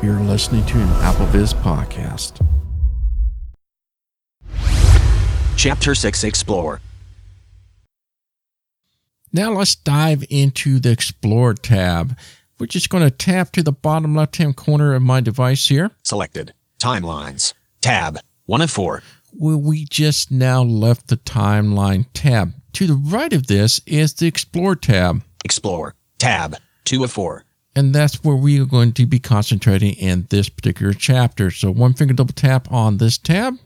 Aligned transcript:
You're 0.00 0.20
listening 0.20 0.64
to 0.66 0.78
an 0.78 0.86
AppleVis 1.00 1.54
podcast. 1.54 2.40
Chapter 5.56 5.92
6 5.96 6.22
Explore. 6.22 6.80
Now 9.32 9.54
let's 9.54 9.74
dive 9.74 10.24
into 10.30 10.78
the 10.78 10.92
Explore 10.92 11.54
tab. 11.54 12.16
We're 12.60 12.66
just 12.66 12.90
going 12.90 13.02
to 13.02 13.10
tap 13.10 13.50
to 13.52 13.62
the 13.64 13.72
bottom 13.72 14.14
left 14.14 14.36
hand 14.36 14.54
corner 14.54 14.94
of 14.94 15.02
my 15.02 15.20
device 15.20 15.66
here. 15.66 15.90
Selected. 16.04 16.54
Timelines. 16.78 17.54
Tab 17.80 18.20
1 18.46 18.60
of 18.62 18.70
4. 18.70 19.02
Well, 19.32 19.60
we 19.60 19.84
just 19.84 20.30
now 20.30 20.62
left 20.62 21.08
the 21.08 21.16
timeline 21.16 22.06
tab. 22.14 22.52
To 22.74 22.86
the 22.86 22.94
right 22.94 23.32
of 23.32 23.48
this 23.48 23.80
is 23.84 24.14
the 24.14 24.28
Explore 24.28 24.76
tab. 24.76 25.24
Explore. 25.44 25.96
Tab 26.20 26.54
2 26.84 27.02
of 27.02 27.10
4. 27.10 27.44
And 27.78 27.94
that's 27.94 28.24
where 28.24 28.34
we 28.34 28.60
are 28.60 28.64
going 28.64 28.90
to 28.94 29.06
be 29.06 29.20
concentrating 29.20 29.94
in 29.94 30.26
this 30.30 30.48
particular 30.48 30.92
chapter. 30.92 31.52
So 31.52 31.70
one 31.70 31.94
finger 31.94 32.12
double 32.12 32.34
tap 32.34 32.72
on 32.72 32.96
this 32.96 33.18
tab. 33.18 33.56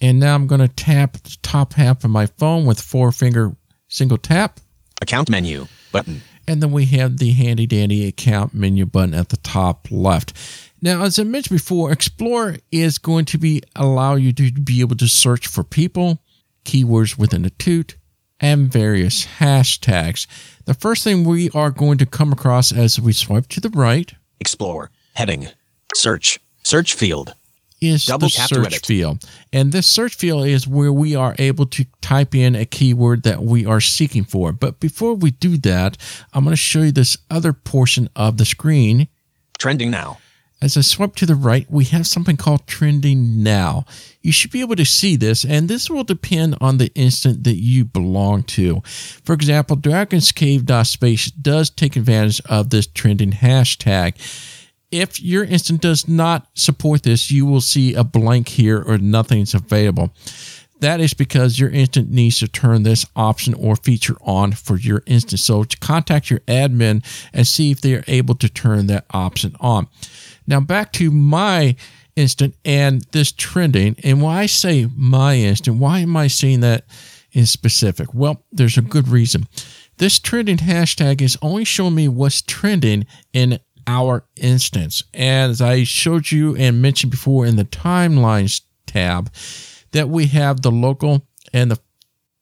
And 0.00 0.18
now 0.18 0.34
I'm 0.34 0.46
going 0.46 0.62
to 0.62 0.68
tap 0.68 1.12
the 1.12 1.36
top 1.42 1.74
half 1.74 2.02
of 2.02 2.10
my 2.10 2.24
phone 2.24 2.64
with 2.64 2.80
four 2.80 3.12
finger 3.12 3.54
single 3.88 4.16
tap. 4.16 4.58
Account 5.02 5.28
menu. 5.28 5.66
Button. 5.92 6.22
And 6.48 6.62
then 6.62 6.72
we 6.72 6.86
have 6.86 7.18
the 7.18 7.32
handy 7.32 7.66
dandy 7.66 8.08
account 8.08 8.54
menu 8.54 8.86
button 8.86 9.12
at 9.12 9.28
the 9.28 9.36
top 9.36 9.86
left. 9.90 10.32
Now, 10.80 11.02
as 11.02 11.18
I 11.18 11.24
mentioned 11.24 11.58
before, 11.58 11.92
Explore 11.92 12.56
is 12.72 12.96
going 12.96 13.26
to 13.26 13.36
be 13.36 13.60
allow 13.76 14.14
you 14.14 14.32
to 14.32 14.50
be 14.50 14.80
able 14.80 14.96
to 14.96 15.08
search 15.08 15.46
for 15.46 15.62
people, 15.62 16.22
keywords 16.64 17.18
within 17.18 17.44
a 17.44 17.50
toot, 17.50 17.96
and 18.44 18.70
various 18.70 19.26
hashtags. 19.38 20.26
The 20.66 20.74
first 20.74 21.02
thing 21.02 21.24
we 21.24 21.48
are 21.50 21.70
going 21.70 21.96
to 21.96 22.04
come 22.04 22.30
across 22.30 22.72
as 22.72 23.00
we 23.00 23.14
swipe 23.14 23.48
to 23.48 23.60
the 23.60 23.70
right 23.70 24.12
Explore. 24.38 24.90
Heading. 25.14 25.48
Search. 25.94 26.38
Search 26.62 26.92
field. 26.92 27.34
is 27.80 28.04
Double 28.04 28.28
the 28.28 28.30
search 28.30 28.84
field. 28.84 29.24
And 29.50 29.72
this 29.72 29.86
search 29.86 30.14
field 30.14 30.46
is 30.46 30.68
where 30.68 30.92
we 30.92 31.14
are 31.14 31.34
able 31.38 31.64
to 31.66 31.86
type 32.02 32.34
in 32.34 32.54
a 32.54 32.66
keyword 32.66 33.22
that 33.22 33.42
we 33.42 33.64
are 33.64 33.80
seeking 33.80 34.24
for. 34.24 34.52
But 34.52 34.78
before 34.78 35.14
we 35.14 35.30
do 35.30 35.56
that, 35.58 35.96
I'm 36.34 36.44
going 36.44 36.52
to 36.52 36.56
show 36.56 36.82
you 36.82 36.92
this 36.92 37.16
other 37.30 37.54
portion 37.54 38.10
of 38.14 38.36
the 38.36 38.44
screen. 38.44 39.08
Trending 39.58 39.90
now. 39.90 40.18
As 40.64 40.78
I 40.78 40.80
swipe 40.80 41.14
to 41.16 41.26
the 41.26 41.34
right, 41.34 41.70
we 41.70 41.84
have 41.84 42.06
something 42.06 42.38
called 42.38 42.66
trending 42.66 43.42
now. 43.42 43.84
You 44.22 44.32
should 44.32 44.50
be 44.50 44.62
able 44.62 44.76
to 44.76 44.86
see 44.86 45.14
this, 45.14 45.44
and 45.44 45.68
this 45.68 45.90
will 45.90 46.04
depend 46.04 46.56
on 46.58 46.78
the 46.78 46.90
instant 46.94 47.44
that 47.44 47.56
you 47.56 47.84
belong 47.84 48.44
to. 48.44 48.80
For 48.86 49.34
example, 49.34 49.76
Dragon's 49.76 50.32
Cave 50.32 50.64
Space 50.86 51.30
does 51.30 51.68
take 51.68 51.96
advantage 51.96 52.40
of 52.46 52.70
this 52.70 52.86
trending 52.86 53.32
hashtag. 53.32 54.14
If 54.90 55.20
your 55.20 55.44
instant 55.44 55.82
does 55.82 56.08
not 56.08 56.48
support 56.54 57.02
this, 57.02 57.30
you 57.30 57.44
will 57.44 57.60
see 57.60 57.92
a 57.92 58.02
blank 58.02 58.48
here 58.48 58.82
or 58.82 58.96
nothing's 58.96 59.52
available. 59.52 60.14
That 60.80 60.98
is 61.00 61.12
because 61.12 61.58
your 61.58 61.70
instant 61.70 62.10
needs 62.10 62.38
to 62.38 62.48
turn 62.48 62.84
this 62.84 63.04
option 63.14 63.52
or 63.54 63.76
feature 63.76 64.16
on 64.22 64.52
for 64.52 64.78
your 64.78 65.02
instance. 65.06 65.42
So 65.42 65.64
to 65.64 65.76
contact 65.78 66.30
your 66.30 66.40
admin 66.40 67.04
and 67.34 67.46
see 67.46 67.70
if 67.70 67.82
they 67.82 67.94
are 67.94 68.04
able 68.06 68.34
to 68.36 68.48
turn 68.48 68.86
that 68.86 69.04
option 69.10 69.56
on. 69.60 69.88
Now 70.46 70.60
back 70.60 70.92
to 70.94 71.10
my 71.10 71.76
instant 72.16 72.54
and 72.64 73.02
this 73.12 73.32
trending. 73.32 73.96
And 74.04 74.22
when 74.22 74.34
I 74.34 74.46
say 74.46 74.88
my 74.94 75.36
instant, 75.36 75.78
why 75.78 76.00
am 76.00 76.16
I 76.16 76.28
saying 76.28 76.60
that 76.60 76.84
in 77.32 77.46
specific? 77.46 78.14
Well, 78.14 78.44
there's 78.52 78.78
a 78.78 78.82
good 78.82 79.08
reason. 79.08 79.48
This 79.98 80.18
trending 80.18 80.58
hashtag 80.58 81.20
is 81.20 81.38
only 81.42 81.64
showing 81.64 81.94
me 81.94 82.08
what's 82.08 82.42
trending 82.42 83.06
in 83.32 83.60
our 83.86 84.24
instance. 84.36 85.02
As 85.12 85.60
I 85.60 85.84
showed 85.84 86.30
you 86.30 86.56
and 86.56 86.82
mentioned 86.82 87.10
before 87.10 87.46
in 87.46 87.56
the 87.56 87.64
timelines 87.64 88.62
tab, 88.86 89.32
that 89.92 90.08
we 90.08 90.26
have 90.26 90.62
the 90.62 90.70
local 90.70 91.26
and 91.52 91.70
the 91.70 91.78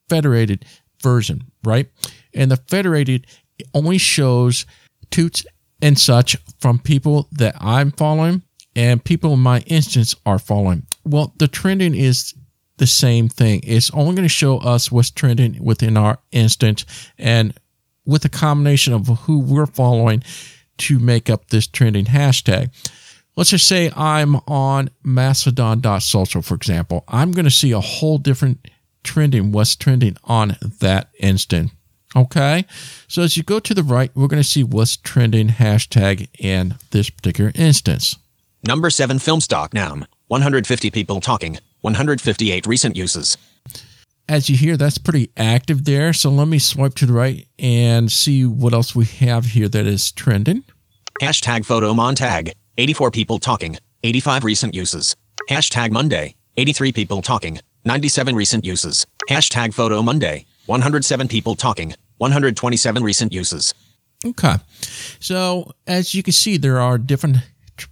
federated 0.08 0.64
version, 1.02 1.50
right? 1.64 1.88
And 2.34 2.50
the 2.50 2.56
federated 2.56 3.26
only 3.74 3.98
shows 3.98 4.64
toots 5.10 5.44
and 5.82 5.98
such 5.98 6.36
from 6.60 6.78
people 6.78 7.28
that 7.32 7.56
I'm 7.60 7.90
following 7.90 8.42
and 8.74 9.04
people 9.04 9.34
in 9.34 9.40
my 9.40 9.60
instance 9.66 10.14
are 10.24 10.38
following. 10.38 10.86
Well, 11.04 11.34
the 11.36 11.48
trending 11.48 11.94
is 11.94 12.34
the 12.78 12.86
same 12.86 13.28
thing. 13.28 13.60
It's 13.64 13.90
only 13.90 14.14
going 14.14 14.24
to 14.24 14.28
show 14.28 14.58
us 14.58 14.90
what's 14.90 15.10
trending 15.10 15.62
within 15.62 15.96
our 15.96 16.18
instance 16.30 16.86
and 17.18 17.52
with 18.06 18.24
a 18.24 18.30
combination 18.30 18.94
of 18.94 19.06
who 19.06 19.40
we're 19.40 19.66
following 19.66 20.22
to 20.78 20.98
make 20.98 21.28
up 21.28 21.48
this 21.48 21.66
trending 21.66 22.06
hashtag. 22.06 22.70
Let's 23.36 23.50
just 23.50 23.68
say 23.68 23.90
I'm 23.94 24.36
on 24.46 24.90
mastodon.social, 25.04 26.42
for 26.42 26.54
example. 26.54 27.04
I'm 27.08 27.32
going 27.32 27.44
to 27.44 27.50
see 27.50 27.72
a 27.72 27.80
whole 27.80 28.18
different 28.18 28.68
trending, 29.04 29.52
what's 29.52 29.76
trending 29.76 30.16
on 30.24 30.56
that 30.80 31.10
instant. 31.18 31.72
Okay. 32.14 32.66
So 33.08 33.22
as 33.22 33.36
you 33.36 33.42
go 33.42 33.58
to 33.60 33.74
the 33.74 33.82
right, 33.82 34.10
we're 34.14 34.28
going 34.28 34.42
to 34.42 34.48
see 34.48 34.62
what's 34.64 34.96
trending 34.96 35.48
hashtag 35.48 36.28
in 36.38 36.76
this 36.90 37.10
particular 37.10 37.52
instance. 37.54 38.16
Number 38.66 38.90
7 38.90 39.18
film 39.18 39.40
stock 39.40 39.74
noun. 39.74 40.06
150 40.28 40.90
people 40.90 41.20
talking. 41.20 41.58
158 41.80 42.66
recent 42.66 42.96
uses. 42.96 43.36
As 44.28 44.48
you 44.48 44.56
hear, 44.56 44.76
that's 44.76 44.98
pretty 44.98 45.30
active 45.36 45.84
there. 45.84 46.12
So 46.12 46.30
let 46.30 46.48
me 46.48 46.58
swipe 46.58 46.94
to 46.96 47.06
the 47.06 47.12
right 47.12 47.46
and 47.58 48.10
see 48.10 48.46
what 48.46 48.72
else 48.72 48.94
we 48.94 49.04
have 49.04 49.46
here 49.46 49.68
that 49.68 49.86
is 49.86 50.12
trending. 50.12 50.64
Hashtag 51.20 51.64
photo 51.64 51.92
montag. 51.92 52.52
84 52.78 53.10
people 53.10 53.38
talking. 53.38 53.78
85 54.04 54.44
recent 54.44 54.74
uses. 54.74 55.16
Hashtag 55.50 55.90
Monday. 55.90 56.34
83 56.56 56.92
people 56.92 57.20
talking. 57.20 57.58
97 57.84 58.34
recent 58.36 58.64
uses. 58.64 59.06
Hashtag 59.28 59.74
photo 59.74 60.02
Monday. 60.02 60.46
107 60.66 61.26
people 61.28 61.56
talking. 61.56 61.94
127 62.22 63.02
recent 63.02 63.32
uses. 63.32 63.74
Okay. 64.24 64.54
So 65.18 65.72
as 65.88 66.14
you 66.14 66.22
can 66.22 66.32
see, 66.32 66.56
there 66.56 66.78
are 66.78 66.96
different 66.96 67.38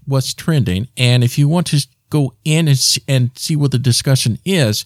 what's 0.06 0.32
trending, 0.32 0.86
and 0.96 1.24
if 1.24 1.36
you 1.36 1.48
want 1.48 1.66
to 1.68 1.84
go 2.10 2.32
in 2.44 2.68
and 2.68 2.78
see, 2.78 3.02
and 3.08 3.30
see 3.34 3.56
what 3.56 3.72
the 3.72 3.78
discussion 3.78 4.38
is, 4.44 4.84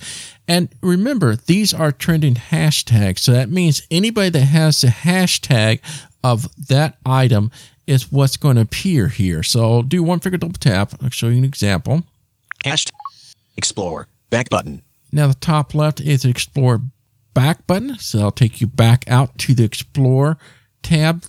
and 0.49 0.71
remember 0.83 1.37
these 1.37 1.75
are 1.75 1.93
trending 1.93 2.35
hashtags, 2.35 3.19
so 3.19 3.33
that 3.33 3.51
means 3.51 3.83
anybody 3.91 4.31
that 4.31 4.47
has 4.47 4.81
the 4.81 4.89
hashtag 4.89 5.81
of 6.23 6.49
that 6.69 6.97
item 7.05 7.51
is 7.87 8.11
what's 8.11 8.39
going 8.39 8.57
to 8.57 8.63
appear 8.63 9.09
here. 9.09 9.43
So 9.43 9.83
do 9.83 10.03
one 10.03 10.21
finger 10.21 10.39
double 10.39 10.55
tap. 10.55 10.95
I'll 11.03 11.11
show 11.11 11.29
you 11.29 11.37
an 11.37 11.45
example. 11.45 12.05
Hashtag 12.65 12.93
explore. 13.59 14.09
Back 14.31 14.49
button. 14.49 14.81
Now 15.13 15.27
the 15.29 15.35
top 15.35 15.75
left 15.75 16.01
is 16.01 16.25
Explore 16.25 16.81
back 17.35 17.67
button, 17.67 17.99
so 17.99 18.21
I'll 18.21 18.31
take 18.31 18.61
you 18.61 18.67
back 18.67 19.05
out 19.09 19.37
to 19.39 19.55
the 19.55 19.65
Explore 19.65 20.39
tab, 20.83 21.25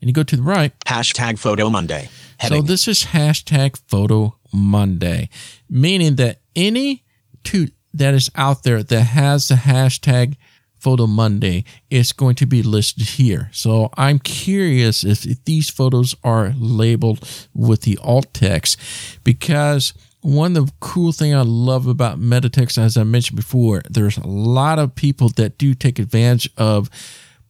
and 0.00 0.08
you 0.08 0.12
go 0.12 0.22
to 0.22 0.36
the 0.36 0.42
right. 0.42 0.72
Hashtag 0.86 1.38
photo 1.38 1.70
Monday. 1.70 2.08
So 2.48 2.62
this 2.62 2.88
is 2.88 3.04
hashtag 3.04 3.78
Photo 3.86 4.36
Monday, 4.52 5.28
meaning 5.68 6.16
that 6.16 6.40
any 6.56 7.04
toot 7.44 7.74
that 7.92 8.14
is 8.14 8.30
out 8.34 8.62
there 8.62 8.82
that 8.82 9.02
has 9.02 9.48
the 9.48 9.56
hashtag 9.56 10.36
Photo 10.78 11.06
Monday 11.06 11.64
is 11.90 12.12
going 12.12 12.34
to 12.36 12.46
be 12.46 12.62
listed 12.62 13.06
here. 13.06 13.50
So 13.52 13.90
I'm 13.98 14.18
curious 14.18 15.04
if, 15.04 15.26
if 15.26 15.44
these 15.44 15.68
photos 15.68 16.14
are 16.24 16.54
labeled 16.56 17.28
with 17.54 17.82
the 17.82 17.98
alt 18.02 18.32
text 18.32 18.80
because 19.22 19.92
one 20.22 20.56
of 20.56 20.66
the 20.66 20.72
cool 20.80 21.12
thing 21.12 21.34
I 21.34 21.42
love 21.42 21.86
about 21.86 22.20
Metatext, 22.20 22.78
as 22.78 22.96
I 22.96 23.04
mentioned 23.04 23.36
before, 23.36 23.82
there's 23.88 24.18
a 24.18 24.26
lot 24.26 24.78
of 24.78 24.94
people 24.94 25.28
that 25.30 25.58
do 25.58 25.74
take 25.74 25.98
advantage 25.98 26.50
of 26.56 26.90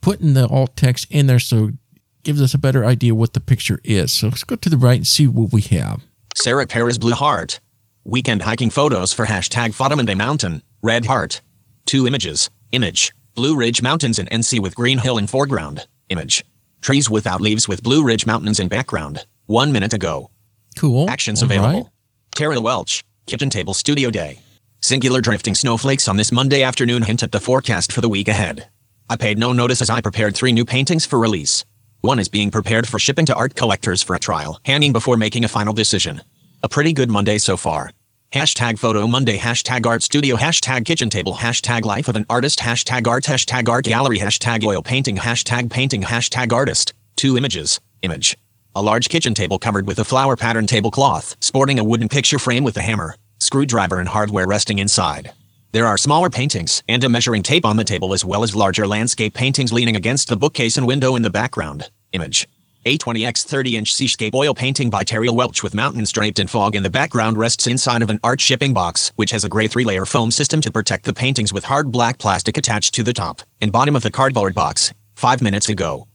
putting 0.00 0.34
the 0.34 0.46
alt 0.48 0.76
text 0.76 1.06
in 1.10 1.26
there 1.26 1.38
so 1.38 1.66
it 1.68 1.74
gives 2.22 2.40
us 2.40 2.54
a 2.54 2.58
better 2.58 2.84
idea 2.84 3.14
what 3.14 3.32
the 3.34 3.40
picture 3.40 3.80
is. 3.84 4.12
So 4.12 4.28
let's 4.28 4.44
go 4.44 4.56
to 4.56 4.68
the 4.68 4.76
right 4.76 4.96
and 4.96 5.06
see 5.06 5.26
what 5.26 5.52
we 5.52 5.62
have. 5.62 6.02
Sarah 6.34 6.66
Perez 6.66 6.98
Blue 6.98 7.12
Heart. 7.12 7.60
Weekend 8.04 8.42
hiking 8.42 8.70
photos 8.70 9.12
for 9.12 9.26
hashtag 9.26 9.74
Fotomande 9.74 10.16
Mountain. 10.16 10.62
Red 10.82 11.04
Heart. 11.06 11.40
Two 11.86 12.06
images. 12.06 12.50
Image. 12.72 13.12
Blue 13.34 13.56
Ridge 13.56 13.82
Mountains 13.82 14.18
in 14.18 14.26
NC 14.26 14.60
with 14.60 14.74
Green 14.74 14.98
Hill 14.98 15.18
in 15.18 15.26
foreground. 15.26 15.86
Image. 16.08 16.44
Trees 16.80 17.10
without 17.10 17.40
leaves 17.40 17.68
with 17.68 17.82
Blue 17.82 18.02
Ridge 18.02 18.26
Mountains 18.26 18.58
in 18.58 18.68
background. 18.68 19.26
One 19.46 19.70
minute 19.72 19.92
ago. 19.92 20.30
Cool. 20.78 21.10
Actions 21.10 21.42
All 21.42 21.46
available. 21.46 21.82
right. 21.82 21.90
Terrill 22.36 22.62
Welch. 22.62 23.04
Kitchen 23.26 23.50
Table 23.50 23.74
Studio 23.74 24.10
Day. 24.10 24.40
Singular 24.80 25.20
drifting 25.20 25.54
snowflakes 25.54 26.08
on 26.08 26.16
this 26.16 26.32
Monday 26.32 26.62
afternoon 26.62 27.02
hint 27.02 27.22
at 27.22 27.32
the 27.32 27.40
forecast 27.40 27.92
for 27.92 28.00
the 28.00 28.08
week 28.08 28.28
ahead. 28.28 28.68
I 29.08 29.16
paid 29.16 29.38
no 29.38 29.52
notice 29.52 29.82
as 29.82 29.90
I 29.90 30.00
prepared 30.00 30.34
three 30.34 30.52
new 30.52 30.64
paintings 30.64 31.04
for 31.04 31.18
release. 31.18 31.64
One 32.00 32.18
is 32.18 32.28
being 32.28 32.50
prepared 32.50 32.88
for 32.88 32.98
shipping 32.98 33.26
to 33.26 33.34
art 33.34 33.54
collectors 33.54 34.02
for 34.02 34.16
a 34.16 34.20
trial, 34.20 34.58
hanging 34.64 34.92
before 34.92 35.16
making 35.16 35.44
a 35.44 35.48
final 35.48 35.74
decision. 35.74 36.22
A 36.62 36.68
pretty 36.68 36.92
good 36.92 37.10
Monday 37.10 37.38
so 37.38 37.56
far. 37.56 37.90
Hashtag 38.32 38.78
photo 38.78 39.06
Monday, 39.06 39.36
hashtag 39.36 39.84
art 39.86 40.02
studio, 40.02 40.36
hashtag 40.36 40.86
kitchen 40.86 41.10
table, 41.10 41.34
hashtag 41.34 41.84
life 41.84 42.08
of 42.08 42.16
an 42.16 42.26
artist, 42.30 42.60
hashtag 42.60 43.06
art, 43.06 43.24
hashtag 43.24 43.68
art 43.68 43.84
gallery, 43.84 44.18
hashtag 44.18 44.64
oil 44.64 44.82
painting, 44.82 45.16
hashtag 45.16 45.70
painting, 45.70 46.02
hashtag 46.02 46.52
artist. 46.52 46.94
Two 47.16 47.36
images. 47.36 47.80
Image. 48.02 48.38
A 48.76 48.82
large 48.82 49.08
kitchen 49.08 49.34
table 49.34 49.58
covered 49.58 49.88
with 49.88 49.98
a 49.98 50.04
flower 50.04 50.36
pattern 50.36 50.64
tablecloth, 50.64 51.34
sporting 51.40 51.80
a 51.80 51.84
wooden 51.84 52.08
picture 52.08 52.38
frame 52.38 52.62
with 52.62 52.76
a 52.76 52.80
hammer, 52.80 53.16
screwdriver, 53.40 53.98
and 53.98 54.08
hardware 54.08 54.46
resting 54.46 54.78
inside. 54.78 55.32
There 55.72 55.88
are 55.88 55.98
smaller 55.98 56.30
paintings 56.30 56.80
and 56.88 57.02
a 57.02 57.08
measuring 57.08 57.42
tape 57.42 57.64
on 57.64 57.76
the 57.76 57.84
table, 57.84 58.14
as 58.14 58.24
well 58.24 58.44
as 58.44 58.54
larger 58.54 58.86
landscape 58.86 59.34
paintings 59.34 59.72
leaning 59.72 59.96
against 59.96 60.28
the 60.28 60.36
bookcase 60.36 60.76
and 60.76 60.86
window 60.86 61.16
in 61.16 61.22
the 61.22 61.30
background. 61.30 61.90
Image. 62.12 62.48
A20x 62.86 63.44
30 63.44 63.76
inch 63.76 63.92
seascape 63.92 64.36
oil 64.36 64.54
painting 64.54 64.88
by 64.88 65.02
Terrill 65.02 65.34
Welch 65.34 65.64
with 65.64 65.74
mountains 65.74 66.12
draped 66.12 66.38
in 66.38 66.46
fog 66.46 66.76
in 66.76 66.84
the 66.84 66.90
background 66.90 67.38
rests 67.38 67.66
inside 67.66 68.02
of 68.02 68.10
an 68.10 68.20
art 68.22 68.40
shipping 68.40 68.72
box, 68.72 69.10
which 69.16 69.32
has 69.32 69.42
a 69.42 69.48
gray 69.48 69.66
three 69.66 69.84
layer 69.84 70.06
foam 70.06 70.30
system 70.30 70.60
to 70.60 70.70
protect 70.70 71.06
the 71.06 71.12
paintings 71.12 71.52
with 71.52 71.64
hard 71.64 71.90
black 71.90 72.18
plastic 72.18 72.56
attached 72.56 72.94
to 72.94 73.02
the 73.02 73.12
top 73.12 73.42
and 73.60 73.72
bottom 73.72 73.96
of 73.96 74.02
the 74.02 74.12
cardboard 74.12 74.54
box. 74.54 74.94
Five 75.16 75.42
minutes 75.42 75.68
ago. 75.68 76.06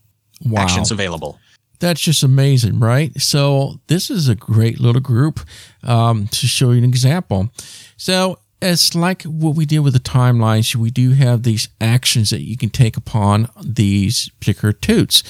Wow. 0.46 0.62
Actions 0.62 0.92
available. 0.92 1.38
That's 1.80 2.02
just 2.02 2.24
amazing, 2.24 2.80
right? 2.80 3.20
So 3.22 3.80
this 3.88 4.10
is 4.10 4.28
a 4.28 4.36
great 4.36 4.80
little 4.80 5.02
group 5.02 5.40
um, 5.84 6.28
to 6.28 6.48
show 6.48 6.72
you 6.72 6.80
an 6.80 6.84
example. 6.84 7.50
So 7.98 8.40
it's 8.62 8.96
like 8.96 9.24
what 9.24 9.56
we 9.56 9.66
did 9.66 9.80
with 9.80 9.94
the 9.94 10.00
timelines. 10.00 10.76
We 10.76 10.90
do 10.90 11.12
have 11.12 11.44
these 11.44 11.70
actions 11.80 12.30
that 12.30 12.42
you 12.42 12.58
can 12.58 12.70
take 12.70 12.98
upon 12.98 13.50
these 13.64 14.30
particular 14.40 14.72
toots. 14.72 15.24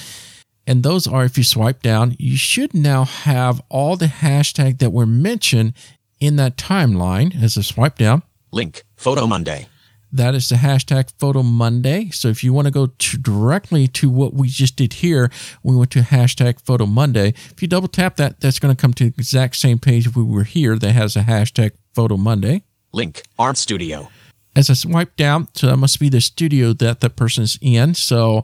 And 0.66 0.82
those 0.82 1.06
are, 1.06 1.24
if 1.24 1.38
you 1.38 1.44
swipe 1.44 1.82
down, 1.82 2.16
you 2.18 2.36
should 2.36 2.74
now 2.74 3.04
have 3.04 3.60
all 3.68 3.96
the 3.96 4.06
hashtag 4.06 4.78
that 4.78 4.90
were 4.90 5.06
mentioned 5.06 5.74
in 6.18 6.36
that 6.36 6.56
timeline 6.56 7.40
as 7.40 7.56
a 7.56 7.62
swipe 7.62 7.98
down. 7.98 8.22
Link. 8.50 8.82
Photo 8.96 9.26
Monday. 9.26 9.68
That 10.16 10.34
is 10.34 10.48
the 10.48 10.54
hashtag 10.54 11.12
Photo 11.18 11.42
Monday. 11.42 12.08
So 12.08 12.28
if 12.28 12.42
you 12.42 12.54
want 12.54 12.64
to 12.64 12.70
go 12.70 12.86
to 12.86 13.18
directly 13.18 13.86
to 13.88 14.08
what 14.08 14.32
we 14.32 14.48
just 14.48 14.74
did 14.76 14.94
here, 14.94 15.30
we 15.62 15.76
went 15.76 15.90
to 15.90 16.00
hashtag 16.00 16.58
Photo 16.62 16.86
Monday. 16.86 17.34
If 17.50 17.60
you 17.60 17.68
double 17.68 17.88
tap 17.88 18.16
that, 18.16 18.40
that's 18.40 18.58
going 18.58 18.74
to 18.74 18.80
come 18.80 18.94
to 18.94 19.04
the 19.04 19.14
exact 19.18 19.56
same 19.56 19.78
page 19.78 20.06
if 20.06 20.16
we 20.16 20.24
were 20.24 20.44
here 20.44 20.78
that 20.78 20.92
has 20.92 21.16
a 21.16 21.20
hashtag 21.20 21.72
Photo 21.94 22.16
Monday. 22.16 22.62
Link. 22.94 23.24
Art 23.38 23.58
Studio. 23.58 24.08
As 24.54 24.70
I 24.70 24.72
swipe 24.72 25.16
down, 25.16 25.48
so 25.54 25.66
that 25.66 25.76
must 25.76 26.00
be 26.00 26.08
the 26.08 26.22
studio 26.22 26.72
that 26.72 27.00
the 27.00 27.10
person's 27.10 27.58
in. 27.60 27.92
So 27.92 28.42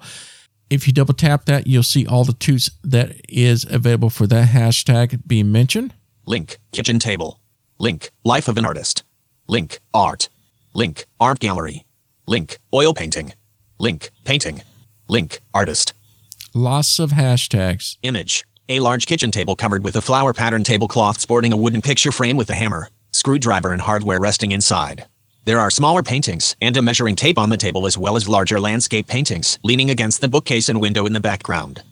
if 0.69 0.87
you 0.87 0.93
double 0.93 1.15
tap 1.15 1.47
that, 1.47 1.67
you'll 1.67 1.83
see 1.83 2.07
all 2.07 2.25
the 2.25 2.35
toots 2.35 2.71
that 2.85 3.17
is 3.31 3.65
available 3.65 4.11
for 4.11 4.27
that 4.27 4.49
hashtag 4.51 5.27
being 5.27 5.51
mentioned. 5.51 5.95
Link. 6.27 6.59
Kitchen 6.73 6.99
table. 6.99 7.41
Link. 7.79 8.11
Life 8.25 8.47
of 8.49 8.59
an 8.59 8.67
artist. 8.67 9.05
Link. 9.49 9.81
Art. 9.95 10.29
Link. 10.75 11.05
Art 11.21 11.39
gallery. 11.39 11.85
Link. 12.27 12.59
Oil 12.73 12.95
painting. 12.95 13.35
Link. 13.79 14.11
Painting. 14.25 14.63
Link. 15.07 15.41
Artist. 15.53 15.93
Lots 16.55 16.99
of 16.99 17.11
hashtags. 17.11 17.99
Image. 18.03 18.45
A 18.71 18.81
large 18.81 19.07
kitchen 19.07 19.31
table 19.31 19.55
covered 19.55 19.85
with 19.85 19.97
a 19.97 20.01
flower 20.01 20.33
pattern 20.33 20.65
tablecloth 20.65 21.21
sporting 21.21 21.53
a 21.53 21.59
wooden 21.59 21.83
picture 21.83 22.11
frame 22.11 22.39
with 22.39 22.49
a 22.49 22.55
hammer, 22.55 22.89
screwdriver, 23.11 23.73
and 23.73 23.83
hardware 23.83 24.19
resting 24.19 24.53
inside. 24.53 25.07
There 25.45 25.59
are 25.59 25.71
smaller 25.71 26.03
paintings 26.03 26.57
and 26.63 26.75
a 26.77 26.81
measuring 26.81 27.17
tape 27.17 27.39
on 27.39 27.51
the 27.51 27.57
table, 27.59 27.85
as 27.85 27.99
well 27.99 28.17
as 28.17 28.29
larger 28.29 28.59
landscape 28.59 29.09
paintings 29.09 29.59
leaning 29.63 29.91
against 29.91 30.23
the 30.23 30.29
bookcase 30.29 30.71
and 30.71 30.81
window 30.81 31.05
in 31.05 31.13
the 31.13 31.21
background. 31.21 31.83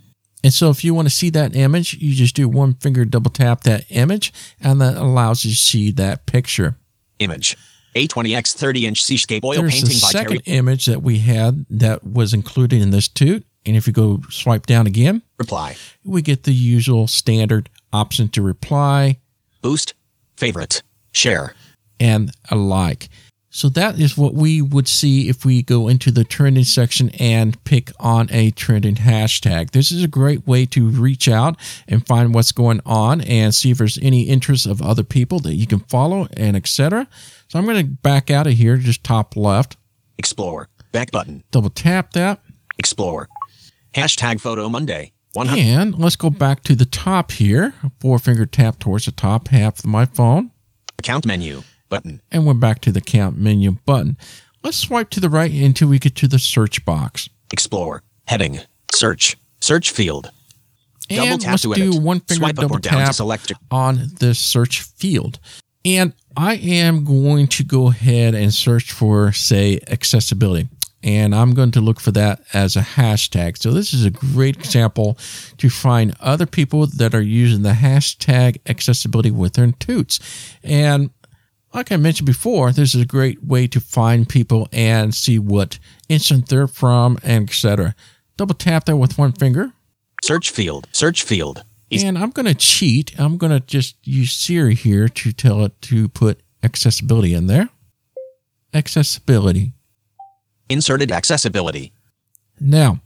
And 0.43 0.55
so 0.55 0.71
if 0.71 0.85
you 0.85 0.94
want 0.94 1.06
to 1.06 1.15
see 1.15 1.29
that 1.31 1.55
image, 1.55 1.94
you 1.94 2.15
just 2.15 2.35
do 2.35 2.49
one 2.49 2.75
finger 2.75 3.05
double 3.05 3.31
tap 3.31 3.65
that 3.65 3.85
image, 3.91 4.32
and 4.59 4.81
that 4.81 4.97
allows 4.97 5.44
you 5.44 5.50
to 5.50 5.56
see 5.56 5.91
that 5.91 6.25
picture. 6.25 6.77
Image. 7.19 7.59
A20x 7.94 8.52
30 8.54 8.87
inch 8.87 9.02
seascape 9.04 9.44
oil 9.44 9.54
There's 9.60 9.72
painting 9.75 9.88
the 9.96 10.00
by 10.02 10.08
second 10.10 10.42
Terry. 10.44 10.58
image 10.58 10.87
that 10.87 11.02
we 11.02 11.19
had 11.19 11.66
that 11.70 12.04
was 12.04 12.32
included 12.32 12.81
in 12.81 12.90
this 12.90 13.08
toot. 13.08 13.44
And 13.66 13.76
if 13.76 13.87
you 13.87 13.92
go 13.92 14.22
swipe 14.31 14.64
down 14.66 14.87
again, 14.87 15.22
Reply. 15.38 15.76
we 16.04 16.22
get 16.22 16.44
the 16.44 16.54
usual 16.54 17.06
standard 17.06 17.69
option 17.92 18.28
to 18.31 18.42
reply 18.42 19.19
Boost. 19.60 19.92
Favorite. 20.37 20.82
Share. 21.12 21.54
and 21.98 22.31
alike. 22.50 23.08
So 23.52 23.69
that 23.70 23.99
is 23.99 24.17
what 24.17 24.32
we 24.32 24.62
would 24.62 24.87
see 24.87 25.29
if 25.29 25.44
we 25.44 25.62
go 25.62 25.88
into 25.88 26.12
the 26.12 26.23
trending 26.23 26.64
section 26.64 27.11
and 27.19 27.62
pick 27.64 27.91
on 27.99 28.29
a 28.31 28.52
trending 28.52 28.94
hashtag. 28.94 29.73
This 29.73 29.91
is 29.91 30.05
a 30.05 30.08
great 30.08 30.47
way 30.47 30.67
to 30.67 30.88
reach 30.88 31.29
out 31.29 31.56
and 31.88 32.06
find 32.06 32.32
what's 32.32 32.52
going 32.52 32.81
on 32.87 33.20
and 33.23 33.52
see 33.52 33.73
if 33.73 33.79
there's 33.79 33.99
any 33.99 34.23
interest 34.23 34.67
of 34.67 34.81
other 34.81 35.02
people 35.02 35.41
that 35.41 35.55
you 35.55 35.67
can 35.67 35.81
follow 35.81 36.29
and 36.37 36.56
etc. 36.56 37.08
So 37.49 37.58
I'm 37.58 37.64
going 37.67 37.85
to 37.85 37.93
back 37.93 38.31
out 38.31 38.47
of 38.47 38.52
here, 38.52 38.76
just 38.76 39.02
top 39.02 39.37
left, 39.37 39.76
Explore. 40.20 40.69
Back 40.93 41.12
button. 41.12 41.44
double 41.50 41.70
tap 41.70 42.12
that. 42.12 42.43
Explore. 42.79 43.26
Hashtag 43.94 44.38
Photo 44.38 44.69
Monday. 44.69 45.12
100. 45.32 45.58
And 45.58 45.99
let's 45.99 46.17
go 46.17 46.29
back 46.29 46.62
to 46.64 46.75
the 46.75 46.85
top 46.85 47.31
here. 47.32 47.73
Four 48.00 48.19
finger 48.19 48.44
tap 48.44 48.79
towards 48.79 49.06
the 49.06 49.12
top 49.12 49.49
half 49.49 49.79
of 49.79 49.87
my 49.87 50.05
phone. 50.05 50.50
Account 50.99 51.25
menu. 51.25 51.62
Button. 51.90 52.22
And 52.31 52.46
we're 52.46 52.54
back 52.54 52.81
to 52.82 52.92
the 52.92 53.02
count 53.02 53.37
menu 53.37 53.72
button. 53.84 54.16
Let's 54.62 54.78
swipe 54.78 55.10
to 55.10 55.20
the 55.20 55.28
right 55.28 55.52
until 55.52 55.88
we 55.88 55.98
get 55.98 56.14
to 56.16 56.28
the 56.28 56.38
search 56.38 56.84
box. 56.84 57.28
Explore. 57.52 58.02
Heading. 58.26 58.60
Search. 58.94 59.37
Search 59.60 59.90
field. 59.90 60.31
Double 61.08 61.32
and 61.32 61.40
tap 61.40 61.50
let's 61.50 61.62
to 61.62 61.75
do 61.75 61.88
edit. 61.88 62.02
one 62.02 62.20
finger 62.20 62.44
Swipe 62.44 62.54
double 62.54 62.76
or 62.76 62.78
down 62.78 62.98
to 62.98 63.04
tap 63.06 63.14
select. 63.14 63.52
on 63.70 64.06
the 64.20 64.34
search 64.34 64.82
field. 64.82 65.40
And 65.84 66.12
I 66.37 66.54
am 66.56 67.04
going 67.04 67.48
to 67.48 67.64
go 67.64 67.88
ahead 67.88 68.34
and 68.34 68.54
search 68.54 68.93
for, 68.93 69.32
say, 69.32 69.81
accessibility. 69.88 70.69
And 71.02 71.34
I'm 71.34 71.54
going 71.54 71.70
to 71.72 71.81
look 71.81 71.98
for 71.98 72.12
that 72.12 72.43
as 72.52 72.76
a 72.76 72.82
hashtag. 72.82 73.56
So 73.56 73.72
this 73.72 73.93
is 73.94 74.04
a 74.04 74.10
great 74.10 74.56
example 74.58 75.19
to 75.56 75.70
find 75.70 76.14
other 76.20 76.46
people 76.46 76.86
that 76.86 77.14
are 77.14 77.22
using 77.22 77.62
the 77.62 77.70
hashtag 77.72 78.60
accessibility 78.66 79.31
with 79.31 79.54
their 79.54 79.72
toots. 79.72 80.20
And 80.62 81.10
like 81.72 81.93
I 81.93 81.96
mentioned 81.96 82.26
before, 82.26 82.72
this 82.72 82.94
is 82.94 83.00
a 83.00 83.06
great 83.06 83.44
way 83.44 83.67
to 83.69 83.81
find 83.81 84.28
people 84.28 84.69
and 84.72 85.14
see 85.14 85.38
what 85.38 85.78
instant 86.08 86.49
they're 86.49 86.67
from 86.67 87.19
and 87.22 87.49
etc. 87.49 87.94
Double 88.37 88.55
tap 88.55 88.87
there 88.87 88.96
with 88.96 89.19
one 89.19 89.32
finger. 89.32 89.72
Search 90.22 90.50
field. 90.50 90.88
Search 90.93 91.22
field. 91.22 91.64
And 91.93 92.17
I'm 92.17 92.31
going 92.31 92.46
to 92.46 92.55
cheat. 92.55 93.19
I'm 93.19 93.37
going 93.37 93.50
to 93.50 93.61
just 93.61 93.96
use 94.05 94.32
Siri 94.32 94.75
here 94.75 95.08
to 95.08 95.32
tell 95.32 95.64
it 95.64 95.81
to 95.82 96.08
put 96.08 96.40
accessibility 96.62 97.34
in 97.34 97.49
there. 97.49 97.69
Accessibility. 98.72 99.72
Inserted 100.69 101.11
accessibility. 101.11 101.93
Now, 102.61 103.00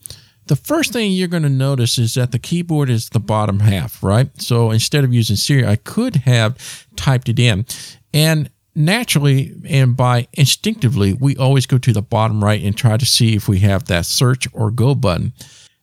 the 0.46 0.56
first 0.56 0.92
thing 0.92 1.12
you're 1.12 1.28
going 1.28 1.44
to 1.44 1.48
notice 1.48 1.96
is 1.96 2.14
that 2.14 2.32
the 2.32 2.38
keyboard 2.38 2.90
is 2.90 3.08
the 3.08 3.20
bottom 3.20 3.60
half, 3.60 4.02
right? 4.02 4.28
So 4.40 4.70
instead 4.70 5.04
of 5.04 5.14
using 5.14 5.36
Siri, 5.36 5.66
I 5.66 5.76
could 5.76 6.16
have 6.16 6.86
typed 6.96 7.30
it 7.30 7.38
in. 7.38 7.64
And 8.12 8.50
naturally 8.74 9.54
and 9.68 9.96
by 9.96 10.28
instinctively, 10.32 11.12
we 11.14 11.36
always 11.36 11.66
go 11.66 11.78
to 11.78 11.92
the 11.92 12.02
bottom 12.02 12.42
right 12.42 12.62
and 12.62 12.76
try 12.76 12.96
to 12.96 13.06
see 13.06 13.34
if 13.34 13.48
we 13.48 13.60
have 13.60 13.84
that 13.86 14.06
search 14.06 14.46
or 14.52 14.70
go 14.70 14.94
button. 14.94 15.32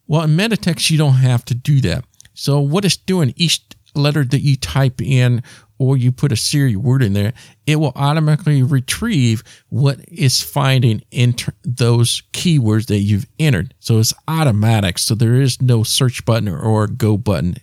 Well, 0.08 0.24
in 0.24 0.32
Metatext, 0.32 0.92
you 0.92 0.98
don't 0.98 1.16
have 1.16 1.46
to 1.46 1.54
do 1.54 1.82
that. 1.82 2.06
So 2.34 2.60
what 2.60 2.86
it's 2.86 2.98
doing, 2.98 3.34
each 3.36 3.62
letter 3.96 4.24
that 4.24 4.42
you 4.42 4.56
type 4.56 5.02
in 5.02 5.44
or 5.78 5.98
you 5.98 6.12
put 6.12 6.32
a 6.32 6.36
Siri 6.36 6.76
word 6.76 7.02
in 7.02 7.14
there, 7.14 7.34
it 7.66 7.78
will 7.78 7.94
automatically 7.96 8.62
retrieve 8.62 9.44
what 9.70 10.00
is 10.08 10.42
finding 10.42 11.02
in 11.12 11.34
ter- 11.34 11.54
those 11.64 12.24
keywords 12.34 12.88
that 12.88 13.00
you've 13.00 13.26
entered. 13.40 13.74
So 13.80 14.00
it's 14.00 14.14
automatic. 14.28 15.00
So 15.00 15.16
there 15.16 15.42
is 15.42 15.62
no 15.62 15.84
search 15.84 16.24
button 16.24 16.48
or 16.48 16.88
go 16.88 17.18
button. 17.18 17.56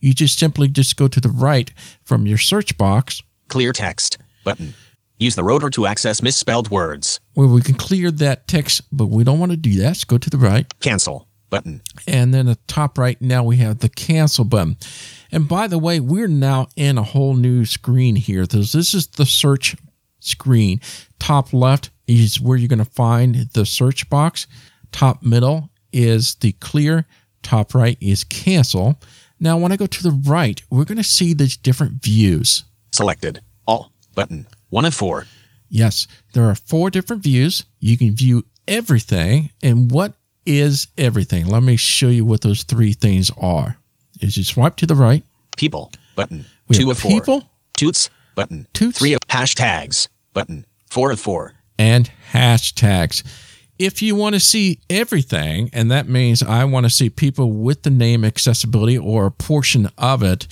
You 0.00 0.14
just 0.14 0.38
simply 0.38 0.68
just 0.68 0.96
go 0.96 1.08
to 1.08 1.20
the 1.20 1.28
right 1.28 1.70
from 2.04 2.26
your 2.26 2.38
search 2.38 2.78
box 2.78 3.22
Clear 3.48 3.72
text. 3.72 4.18
Button. 4.46 4.74
Use 5.18 5.34
the 5.34 5.42
rotor 5.42 5.68
to 5.70 5.86
access 5.86 6.22
misspelled 6.22 6.70
words. 6.70 7.18
where 7.34 7.48
we 7.48 7.60
can 7.60 7.74
clear 7.74 8.12
that 8.12 8.46
text, 8.46 8.82
but 8.92 9.06
we 9.06 9.24
don't 9.24 9.40
want 9.40 9.50
to 9.50 9.56
do 9.56 9.74
that. 9.80 9.96
So 9.96 10.04
go 10.06 10.18
to 10.18 10.30
the 10.30 10.38
right. 10.38 10.72
Cancel. 10.80 11.26
Button. 11.50 11.82
And 12.06 12.32
then 12.32 12.46
the 12.46 12.58
top 12.66 12.96
right, 12.96 13.20
now 13.20 13.42
we 13.42 13.56
have 13.56 13.78
the 13.80 13.88
cancel 13.88 14.44
button. 14.44 14.76
And 15.32 15.48
by 15.48 15.66
the 15.66 15.78
way, 15.78 16.00
we're 16.00 16.28
now 16.28 16.68
in 16.76 16.96
a 16.96 17.02
whole 17.02 17.34
new 17.34 17.64
screen 17.64 18.14
here. 18.14 18.46
This 18.46 18.72
this 18.72 18.94
is 18.94 19.08
the 19.08 19.26
search 19.26 19.74
screen. 20.20 20.80
Top 21.18 21.52
left 21.52 21.90
is 22.06 22.40
where 22.40 22.56
you're 22.56 22.68
going 22.68 22.78
to 22.78 22.84
find 22.84 23.34
the 23.52 23.66
search 23.66 24.08
box. 24.08 24.46
Top 24.92 25.22
middle 25.22 25.70
is 25.92 26.36
the 26.36 26.52
clear. 26.52 27.06
Top 27.42 27.74
right 27.74 27.98
is 28.00 28.22
cancel. 28.22 29.00
Now, 29.40 29.56
when 29.58 29.72
I 29.72 29.76
go 29.76 29.86
to 29.86 30.02
the 30.02 30.22
right, 30.28 30.62
we're 30.70 30.84
going 30.84 30.98
to 30.98 31.04
see 31.04 31.34
these 31.34 31.56
different 31.56 32.02
views. 32.02 32.64
Selected. 32.92 33.40
All. 33.66 33.92
Button. 34.16 34.48
One 34.70 34.84
of 34.84 34.94
four. 34.94 35.26
Yes, 35.68 36.08
there 36.32 36.44
are 36.50 36.54
four 36.56 36.90
different 36.90 37.22
views. 37.22 37.64
You 37.78 37.96
can 37.96 38.16
view 38.16 38.44
everything. 38.66 39.50
And 39.62 39.90
what 39.92 40.14
is 40.44 40.88
everything? 40.98 41.46
Let 41.46 41.62
me 41.62 41.76
show 41.76 42.08
you 42.08 42.24
what 42.24 42.40
those 42.40 42.64
three 42.64 42.92
things 42.92 43.30
are. 43.40 43.76
Is 44.20 44.36
you 44.36 44.42
swipe 44.44 44.76
to 44.76 44.86
the 44.86 44.94
right, 44.96 45.22
People. 45.56 45.92
Button. 46.16 46.44
we 46.68 46.76
Two 46.76 46.90
of 46.90 46.98
four. 46.98 47.10
people 47.10 47.50
Toots. 47.76 48.10
Button. 48.34 48.66
Toots. 48.72 48.98
Three 48.98 49.12
of 49.12 49.20
hashtags. 49.28 50.08
Button. 50.32 50.66
Four 50.90 51.10
of 51.12 51.20
four. 51.20 51.52
and 51.78 52.10
hashtags. 52.32 53.22
If 53.78 54.00
you 54.00 54.14
want 54.14 54.34
to 54.34 54.40
see 54.40 54.80
everything, 54.88 55.68
and 55.74 55.90
that 55.90 56.08
means 56.08 56.42
I 56.42 56.64
want 56.64 56.84
to 56.86 56.90
see 56.90 57.10
people 57.10 57.52
with 57.52 57.82
the 57.82 57.90
name 57.90 58.24
accessibility 58.24 58.96
or 58.96 59.26
a 59.26 59.30
portion 59.30 59.90
of 59.98 60.22
it, 60.22 60.46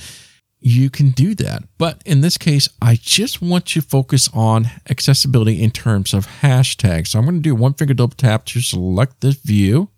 you 0.64 0.88
can 0.88 1.10
do 1.10 1.34
that. 1.34 1.62
But 1.76 2.00
in 2.06 2.22
this 2.22 2.38
case, 2.38 2.70
I 2.80 2.96
just 2.96 3.42
want 3.42 3.66
to 3.66 3.82
focus 3.82 4.30
on 4.32 4.70
accessibility 4.88 5.62
in 5.62 5.70
terms 5.70 6.14
of 6.14 6.26
hashtags. 6.40 7.08
So 7.08 7.18
I'm 7.18 7.26
going 7.26 7.36
to 7.36 7.42
do 7.42 7.54
one 7.54 7.74
finger 7.74 7.92
double 7.92 8.16
tap 8.16 8.46
to 8.46 8.60
select 8.60 9.20
this 9.20 9.36
view. 9.36 9.90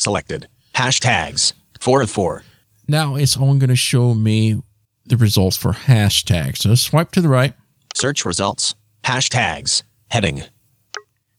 Selected. 0.00 0.48
Hashtags. 0.74 1.52
4 1.78 2.02
of 2.02 2.10
4. 2.10 2.42
Now 2.88 3.16
it's 3.16 3.36
only 3.36 3.58
going 3.58 3.68
to 3.68 3.76
show 3.76 4.14
me 4.14 4.62
the 5.04 5.18
results 5.18 5.58
for 5.58 5.72
hashtags. 5.72 6.58
So 6.58 6.74
swipe 6.74 7.12
to 7.12 7.20
the 7.20 7.28
right. 7.28 7.52
Search 7.94 8.24
results. 8.24 8.74
Hashtags. 9.04 9.82
Heading. 10.10 10.42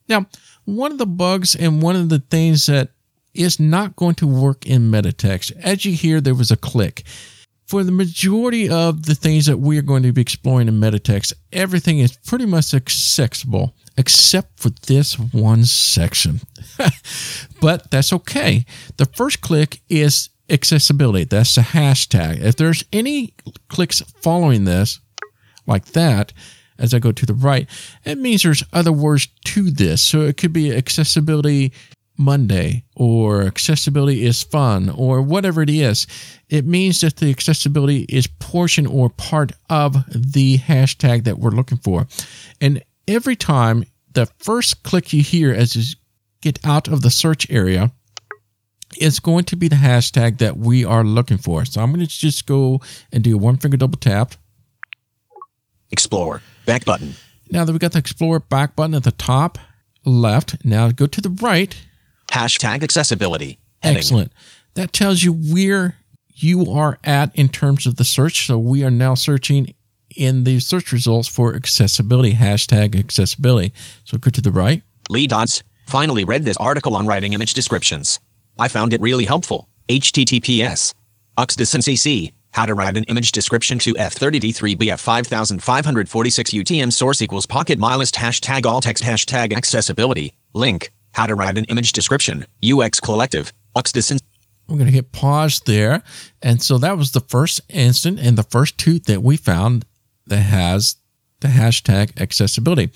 Now, 0.08 0.28
one 0.66 0.92
of 0.92 1.00
the 1.00 1.08
bugs 1.08 1.56
and 1.56 1.82
one 1.82 1.96
of 1.96 2.10
the 2.10 2.20
things 2.20 2.68
that 2.68 2.90
is 3.34 3.60
not 3.60 3.96
going 3.96 4.16
to 4.16 4.28
work 4.28 4.68
in 4.68 4.92
Metatext, 4.92 5.52
as 5.58 5.86
you 5.86 5.94
hear, 5.94 6.22
there 6.22 6.36
was 6.36 6.52
a 6.52 6.56
click. 6.56 7.04
For 7.68 7.84
the 7.84 7.92
majority 7.92 8.70
of 8.70 9.06
the 9.06 9.16
things 9.16 9.48
that 9.48 9.58
we 9.58 9.78
are 9.80 9.84
going 9.84 10.04
to 10.04 10.12
be 10.12 10.22
exploring 10.22 10.68
in 10.68 10.80
Metatext, 10.80 11.34
everything 11.52 12.00
is 12.00 12.16
pretty 12.18 12.46
much 12.46 12.74
accessible 12.74 13.76
except 13.98 14.60
for 14.60 14.70
this 14.88 15.18
one 15.18 15.64
section. 15.66 16.42
but 17.62 17.90
that's 17.90 18.14
okay. 18.14 18.66
The 18.98 19.06
first 19.06 19.42
click 19.42 19.82
is 19.90 20.30
accessibility. 20.50 21.24
That's 21.24 21.56
the 21.56 21.62
hashtag. 21.62 22.42
If 22.42 22.56
there's 22.58 22.84
any 22.94 23.34
clicks 23.68 24.02
following 24.22 24.66
this, 24.66 25.00
like 25.66 25.86
that, 25.88 26.34
as 26.78 26.94
I 26.94 27.00
go 27.00 27.12
to 27.12 27.26
the 27.26 27.34
right, 27.34 27.68
it 28.04 28.18
means 28.18 28.44
there's 28.44 28.64
other 28.74 28.92
words 28.92 29.28
to 29.46 29.72
this. 29.72 30.04
So 30.04 30.22
it 30.22 30.38
could 30.38 30.54
be 30.54 30.76
accessibility 30.76 31.72
Monday 32.18 32.84
or 32.96 33.44
accessibility 33.44 34.26
is 34.26 34.42
fun 34.42 34.90
or 34.90 35.22
whatever 35.22 35.62
it 35.62 35.70
is. 35.70 36.08
It 36.50 36.66
means 36.66 37.02
that 37.02 37.18
the 37.18 37.30
accessibility 37.30 38.04
is 38.04 38.28
portion 38.28 38.88
or 38.88 39.10
part 39.10 39.52
of 39.70 39.96
the 40.10 40.58
hashtag 40.60 41.26
that 41.26 41.40
we're 41.40 41.52
looking 41.52 41.78
for. 41.78 42.08
And 42.62 42.84
every 43.08 43.36
time 43.36 43.86
the 44.14 44.28
first 44.40 44.84
click 44.84 45.14
you 45.14 45.22
hear 45.22 45.54
as 45.54 45.76
you 45.76 45.96
get 46.42 46.60
out 46.66 46.88
of 46.88 47.02
the 47.02 47.10
search 47.10 47.50
area 47.50 47.92
is 49.00 49.20
going 49.20 49.44
to 49.46 49.56
be 49.56 49.68
the 49.68 49.76
hashtag 49.76 50.38
that 50.38 50.58
we 50.58 50.86
are 50.86 51.04
looking 51.04 51.38
for. 51.38 51.66
So 51.66 51.82
I'm 51.82 51.92
going 51.92 52.06
to 52.06 52.08
just 52.08 52.46
go 52.46 52.82
and 53.12 53.24
do 53.24 53.36
a 53.36 53.38
one 53.38 53.58
finger 53.58 53.78
double 53.78 53.98
tap. 53.98 54.36
Explore. 55.92 56.42
Back 56.66 56.86
button. 56.86 57.16
Now 57.52 57.66
that 57.66 57.72
we've 57.72 57.80
got 57.80 57.92
the 57.92 58.00
Explore 58.00 58.40
back 58.40 58.76
button 58.76 58.96
at 58.96 59.04
the 59.04 59.12
top 59.12 59.58
left, 60.06 60.64
now 60.66 60.92
go 60.92 61.08
to 61.08 61.22
the 61.22 61.30
right. 61.42 61.76
Hashtag 62.36 62.84
accessibility. 62.84 63.60
Heading. 63.82 63.98
Excellent. 63.98 64.34
That 64.74 64.92
tells 64.92 65.24
you 65.24 65.32
where 65.32 65.96
you 66.34 66.70
are 66.70 67.00
at 67.06 67.34
in 67.34 67.48
terms 67.48 67.86
of 67.86 67.96
the 67.96 68.04
search. 68.04 68.46
So 68.46 68.60
we 68.60 68.84
are 68.84 68.92
now 68.92 69.16
searching 69.16 69.74
in 70.18 70.44
the 70.44 70.60
search 70.60 70.92
results 70.92 71.30
for 71.30 71.56
accessibility, 71.56 72.34
hashtag 72.34 73.00
accessibility. 73.00 73.72
So 74.04 74.18
go 74.18 74.30
to 74.32 74.42
the 74.42 74.52
right. 74.52 74.84
Lee 75.10 75.28
Dodds. 75.28 75.64
Finally 75.88 76.26
read 76.26 76.44
this 76.44 76.58
article 76.58 76.98
on 76.98 77.08
writing 77.08 77.32
image 77.32 77.54
descriptions. 77.54 78.20
I 78.60 78.68
found 78.68 78.92
it 78.92 79.00
really 79.00 79.26
helpful. 79.26 79.70
HTTPS. 79.88 80.94
UXDSNCC. 81.38 82.34
How 82.52 82.66
to 82.66 82.74
write 82.74 82.98
an 82.98 83.06
image 83.06 83.32
description 83.32 83.80
to 83.80 83.94
F30D3BF 83.94 85.00
5546 85.00 86.52
UTM 86.52 86.92
source 86.92 87.22
equals 87.22 87.46
pocket 87.46 87.80
mylist 87.80 88.16
hashtag 88.16 88.66
alt 88.66 88.84
text 88.84 89.04
hashtag 89.04 89.56
accessibility. 89.56 90.34
Link. 90.54 90.92
How 91.16 91.26
to 91.26 91.34
write 91.34 91.58
an 91.58 91.64
image 91.66 91.94
description. 91.94 92.46
UX 92.62 93.00
Collective. 93.00 93.54
UXDSNCC. 93.78 94.22
We're 94.68 94.76
going 94.76 94.88
to 94.88 94.92
hit 94.92 95.14
pause 95.14 95.62
there. 95.66 96.04
And 96.42 96.62
so 96.62 96.78
that 96.80 96.98
was 96.98 97.12
the 97.12 97.22
first 97.22 97.62
instant 97.70 98.20
and 98.20 98.38
the 98.38 98.44
first 98.44 98.78
toot 98.78 99.06
that 99.06 99.24
we 99.24 99.38
found 99.38 99.86
that 100.28 100.42
has 100.42 100.98
the 101.40 101.48
hashtag 101.48 102.20
accessibility. 102.20 102.92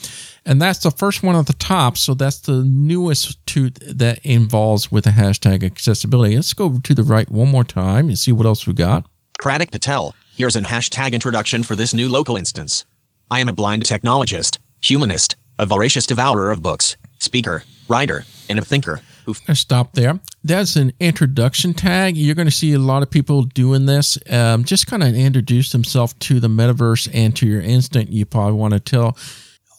And 0.45 0.61
that's 0.61 0.79
the 0.79 0.91
first 0.91 1.23
one 1.23 1.37
at 1.37 1.45
the 1.45 1.53
top. 1.53 1.95
So 1.95 2.13
that's 2.13 2.41
the 2.41 2.61
newest 2.65 3.45
toot 3.45 3.79
that 3.87 4.19
involves 4.25 4.91
with 4.91 5.05
the 5.05 5.11
hashtag 5.11 5.63
accessibility. 5.63 6.35
Let's 6.35 6.53
go 6.53 6.77
to 6.77 6.93
the 6.93 7.03
right 7.03 7.29
one 7.31 7.47
more 7.47 7.63
time 7.63 8.09
and 8.09 8.19
see 8.19 8.33
what 8.33 8.45
else 8.45 8.67
we 8.67 8.73
got. 8.73 9.05
Pratik 9.39 9.71
Patel. 9.71 10.13
Here's 10.35 10.57
an 10.57 10.65
hashtag 10.65 11.13
introduction 11.13 11.63
for 11.63 11.77
this 11.77 11.93
new 11.93 12.09
local 12.09 12.35
instance. 12.35 12.83
I 13.31 13.39
am 13.39 13.47
a 13.47 13.53
blind 13.53 13.83
technologist, 13.83 14.57
humanist, 14.81 15.37
a 15.57 15.65
voracious 15.65 16.05
devourer 16.05 16.51
of 16.51 16.61
books, 16.61 16.97
speaker, 17.19 17.63
writer, 17.89 18.23
and 18.49 18.59
a 18.59 18.61
thinker 18.63 19.01
who 19.25 19.35
Let's 19.47 19.59
stop 19.59 19.93
there. 19.93 20.19
That's 20.43 20.75
an 20.75 20.93
introduction 20.99 21.73
tag. 21.73 22.17
You're 22.17 22.35
going 22.35 22.47
to 22.47 22.51
see 22.51 22.73
a 22.73 22.79
lot 22.79 23.03
of 23.03 23.11
people 23.11 23.43
doing 23.43 23.85
this. 23.85 24.17
Um, 24.29 24.63
just 24.63 24.87
kind 24.87 25.03
of 25.03 25.15
introduce 25.15 25.71
themselves 25.71 26.13
to 26.21 26.39
the 26.39 26.47
metaverse 26.47 27.09
and 27.13 27.35
to 27.35 27.45
your 27.45 27.61
instant. 27.61 28.09
You 28.09 28.25
probably 28.25 28.53
want 28.53 28.73
to 28.73 28.79
tell 28.79 29.17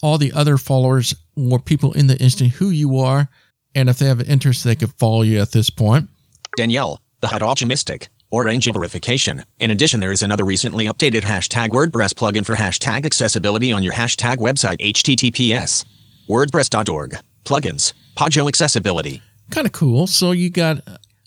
all 0.03 0.19
the 0.19 0.33
other 0.33 0.57
followers 0.57 1.15
or 1.37 1.59
people 1.59 1.93
in 1.93 2.07
the 2.07 2.19
instant 2.19 2.53
who 2.53 2.71
you 2.71 2.99
are. 2.99 3.29
And 3.75 3.89
if 3.89 3.99
they 3.99 4.07
have 4.07 4.21
an 4.21 4.27
interest, 4.27 4.65
they 4.65 4.77
could 4.77 4.93
follow 4.99 5.23
you 5.23 5.41
at 5.41 5.53
this 5.53 5.71
point. 5.71 6.09
Danielle, 6.57 7.01
the 7.21 7.29
Hot 7.29 7.65
Mystic, 7.67 8.09
or 8.31 8.49
Angel 8.49 8.73
Verification. 8.73 9.45
In 9.59 9.71
addition, 9.71 10.01
there 10.01 10.13
is 10.13 10.23
another 10.23 10.45
recently 10.45 10.87
updated 10.87 11.23
hashtag 11.23 11.71
WordPress 11.71 12.15
plugin 12.15 12.45
for 12.45 12.57
hashtag 12.57 13.05
accessibility 13.05 13.73
on 13.73 13.83
your 13.83 13.93
hashtag 13.93 14.37
website 14.37 14.79
https 14.79 15.85
wordpress.org. 16.31 17.19
Plugins, 17.45 17.93
Pojo 18.17 18.49
Accessibility. 18.49 19.23
kind 19.51 19.67
of 19.67 19.73
cool. 19.73 20.07
So 20.07 20.33
you 20.33 20.51
got 20.51 20.81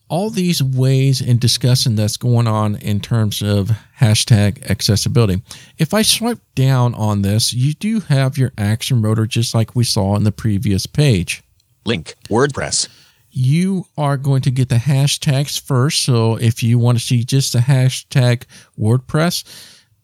all 0.09 0.29
these 0.29 0.61
ways 0.61 1.21
in 1.21 1.39
discussing 1.39 1.95
that's 1.95 2.17
going 2.17 2.47
on 2.47 2.75
in 2.75 2.99
terms 2.99 3.41
of 3.41 3.71
hashtag 3.99 4.69
accessibility. 4.69 5.41
If 5.77 5.93
I 5.93 6.03
swipe 6.03 6.39
down 6.55 6.93
on 6.95 7.23
this, 7.23 7.51
you 7.53 7.73
do 7.73 7.99
have 8.01 8.37
your 8.37 8.51
action 8.57 9.01
rotor 9.01 9.25
just 9.25 9.55
like 9.55 9.75
we 9.75 9.83
saw 9.83 10.15
in 10.15 10.23
the 10.23 10.31
previous 10.31 10.85
page. 10.85 11.41
Link, 11.85 12.15
WordPress. 12.29 12.89
You 13.31 13.87
are 13.97 14.17
going 14.17 14.43
to 14.43 14.51
get 14.51 14.69
the 14.69 14.75
hashtags 14.75 15.59
first. 15.59 16.03
So 16.03 16.35
if 16.35 16.61
you 16.61 16.77
want 16.77 16.99
to 16.99 17.03
see 17.03 17.23
just 17.23 17.53
the 17.53 17.59
hashtag 17.59 18.43
WordPress, 18.79 19.43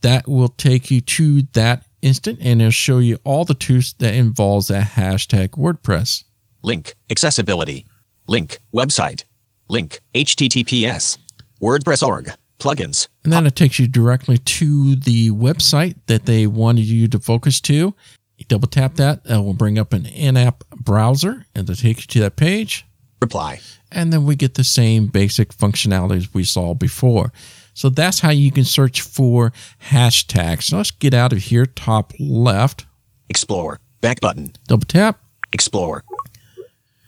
that 0.02 0.28
will 0.28 0.50
take 0.50 0.90
you 0.90 1.02
to 1.02 1.44
that 1.54 1.86
instant 2.02 2.40
and 2.42 2.62
it'll 2.62 2.72
show 2.72 2.98
you 2.98 3.20
all 3.24 3.46
the 3.46 3.54
tools 3.54 3.94
that 4.00 4.16
involves 4.16 4.70
that 4.70 4.92
hashtag 4.92 5.50
WordPress. 5.50 6.24
Link, 6.62 6.96
accessibility. 7.10 7.86
Link, 8.28 8.60
website. 8.74 9.24
Link, 9.68 10.00
https. 10.14 11.18
WordPress.org. 11.62 12.32
Plugins. 12.60 13.08
And 13.24 13.32
then 13.32 13.46
it 13.46 13.56
takes 13.56 13.80
you 13.80 13.88
directly 13.88 14.38
to 14.38 14.96
the 14.96 15.32
website 15.32 15.96
that 16.08 16.26
they 16.26 16.46
wanted 16.46 16.86
you 16.86 17.08
to 17.08 17.20
focus 17.20 17.62
to. 17.62 17.96
You 18.38 18.46
double 18.48 18.68
tap 18.68 18.96
that, 18.96 19.22
it 19.26 19.38
will 19.38 19.54
bring 19.54 19.80
up 19.80 19.94
an 19.94 20.06
in 20.06 20.36
app 20.38 20.64
browser 20.76 21.46
and 21.56 21.70
it'll 21.70 21.82
take 21.82 22.02
you 22.02 22.08
to 22.08 22.20
that 22.22 22.36
page. 22.36 22.86
Reply. 23.22 23.60
And 23.92 24.14
then 24.14 24.26
we 24.26 24.36
get 24.36 24.56
the 24.56 24.64
same 24.64 25.08
basic 25.08 25.54
functionalities 25.54 26.34
we 26.34 26.44
saw 26.44 26.74
before. 26.74 27.32
So 27.74 27.90
that's 27.90 28.20
how 28.20 28.32
you 28.32 28.52
can 28.52 28.66
search 28.66 29.02
for 29.02 29.54
hashtags. 29.90 30.64
So 30.64 30.78
let's 30.78 30.92
get 30.92 31.14
out 31.14 31.32
of 31.32 31.40
here, 31.40 31.66
top 31.66 32.14
left, 32.20 32.86
Explore. 33.30 33.80
Back 34.02 34.22
button. 34.22 34.54
double 34.68 34.86
tap. 34.86 35.20
Explore. 35.54 36.04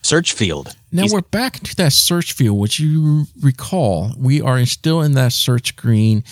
Search 0.03 0.33
field. 0.33 0.75
Now 0.91 1.03
Is- 1.03 1.13
we're 1.13 1.21
back 1.21 1.59
to 1.61 1.75
that 1.77 1.93
search 1.93 2.33
field, 2.33 2.57
which 2.59 2.79
you 2.79 3.25
recall, 3.41 4.13
we 4.17 4.41
are 4.41 4.65
still 4.65 5.01
in 5.01 5.13
that 5.13 5.31
search 5.33 5.69
screen 5.69 6.23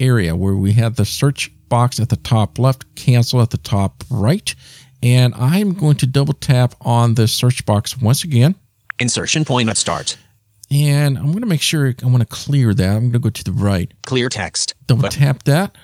area 0.00 0.34
where 0.34 0.54
we 0.56 0.72
have 0.72 0.96
the 0.96 1.04
search 1.04 1.50
box 1.68 2.00
at 2.00 2.08
the 2.08 2.16
top 2.16 2.58
left, 2.58 2.84
cancel 2.96 3.40
at 3.40 3.50
the 3.50 3.56
top 3.58 4.04
right. 4.10 4.54
And 5.02 5.34
I'm 5.34 5.72
going 5.74 5.96
to 5.96 6.06
double 6.06 6.34
tap 6.34 6.74
on 6.80 7.14
the 7.14 7.26
search 7.28 7.64
box 7.64 7.96
once 7.98 8.24
again. 8.24 8.54
Insertion 9.00 9.44
point 9.44 9.68
at 9.68 9.76
start. 9.76 10.16
And 10.70 11.18
I'm 11.18 11.26
going 11.32 11.40
to 11.40 11.46
make 11.46 11.60
sure 11.62 11.94
I 12.02 12.06
want 12.06 12.20
to 12.20 12.26
clear 12.26 12.72
that. 12.74 12.88
I'm 12.96 13.00
going 13.10 13.12
to 13.12 13.18
go 13.18 13.30
to 13.30 13.44
the 13.44 13.52
right, 13.52 13.92
Clear 14.06 14.28
text. 14.28 14.74
double 14.86 15.02
But- 15.02 15.12
tap 15.12 15.42
that. 15.44 15.76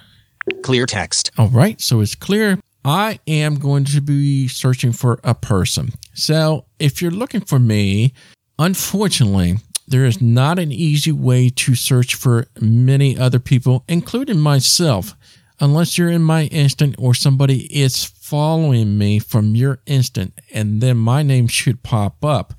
Clear 0.63 0.87
text. 0.87 1.31
All 1.37 1.49
right, 1.49 1.79
so 1.81 2.01
it's 2.01 2.15
clear. 2.15 2.59
I 2.85 3.19
am 3.27 3.57
going 3.57 3.85
to 3.87 4.01
be 4.01 4.49
searching 4.49 4.93
for 4.93 5.21
a 5.23 5.35
person. 5.35 5.91
So 6.19 6.65
if 6.81 7.01
you're 7.01 7.13
looking 7.13 7.43
for 7.43 7.61
me, 7.61 8.13
unfortunately, 8.59 9.59
there 9.87 10.05
is 10.05 10.21
not 10.21 10.59
an 10.59 10.73
easy 10.73 11.13
way 11.13 11.49
to 11.51 11.77
search 11.77 12.17
for 12.17 12.49
many 12.61 13.17
other 13.17 13.39
people, 13.39 13.85
including 13.87 14.41
myself, 14.41 15.15
unless 15.61 15.97
you're 15.97 16.11
in 16.11 16.23
my 16.23 16.47
instant 16.47 16.97
or 16.99 17.15
somebody 17.15 17.67
is 17.67 18.05
following 18.05 18.99
me 18.99 19.21
from 19.21 19.55
your 19.55 19.79
instant, 19.87 20.35
and 20.53 20.81
then 20.81 20.97
my 20.97 21.23
name 21.23 21.47
should 21.47 21.85
pop 21.85 22.25
up. 22.25 22.53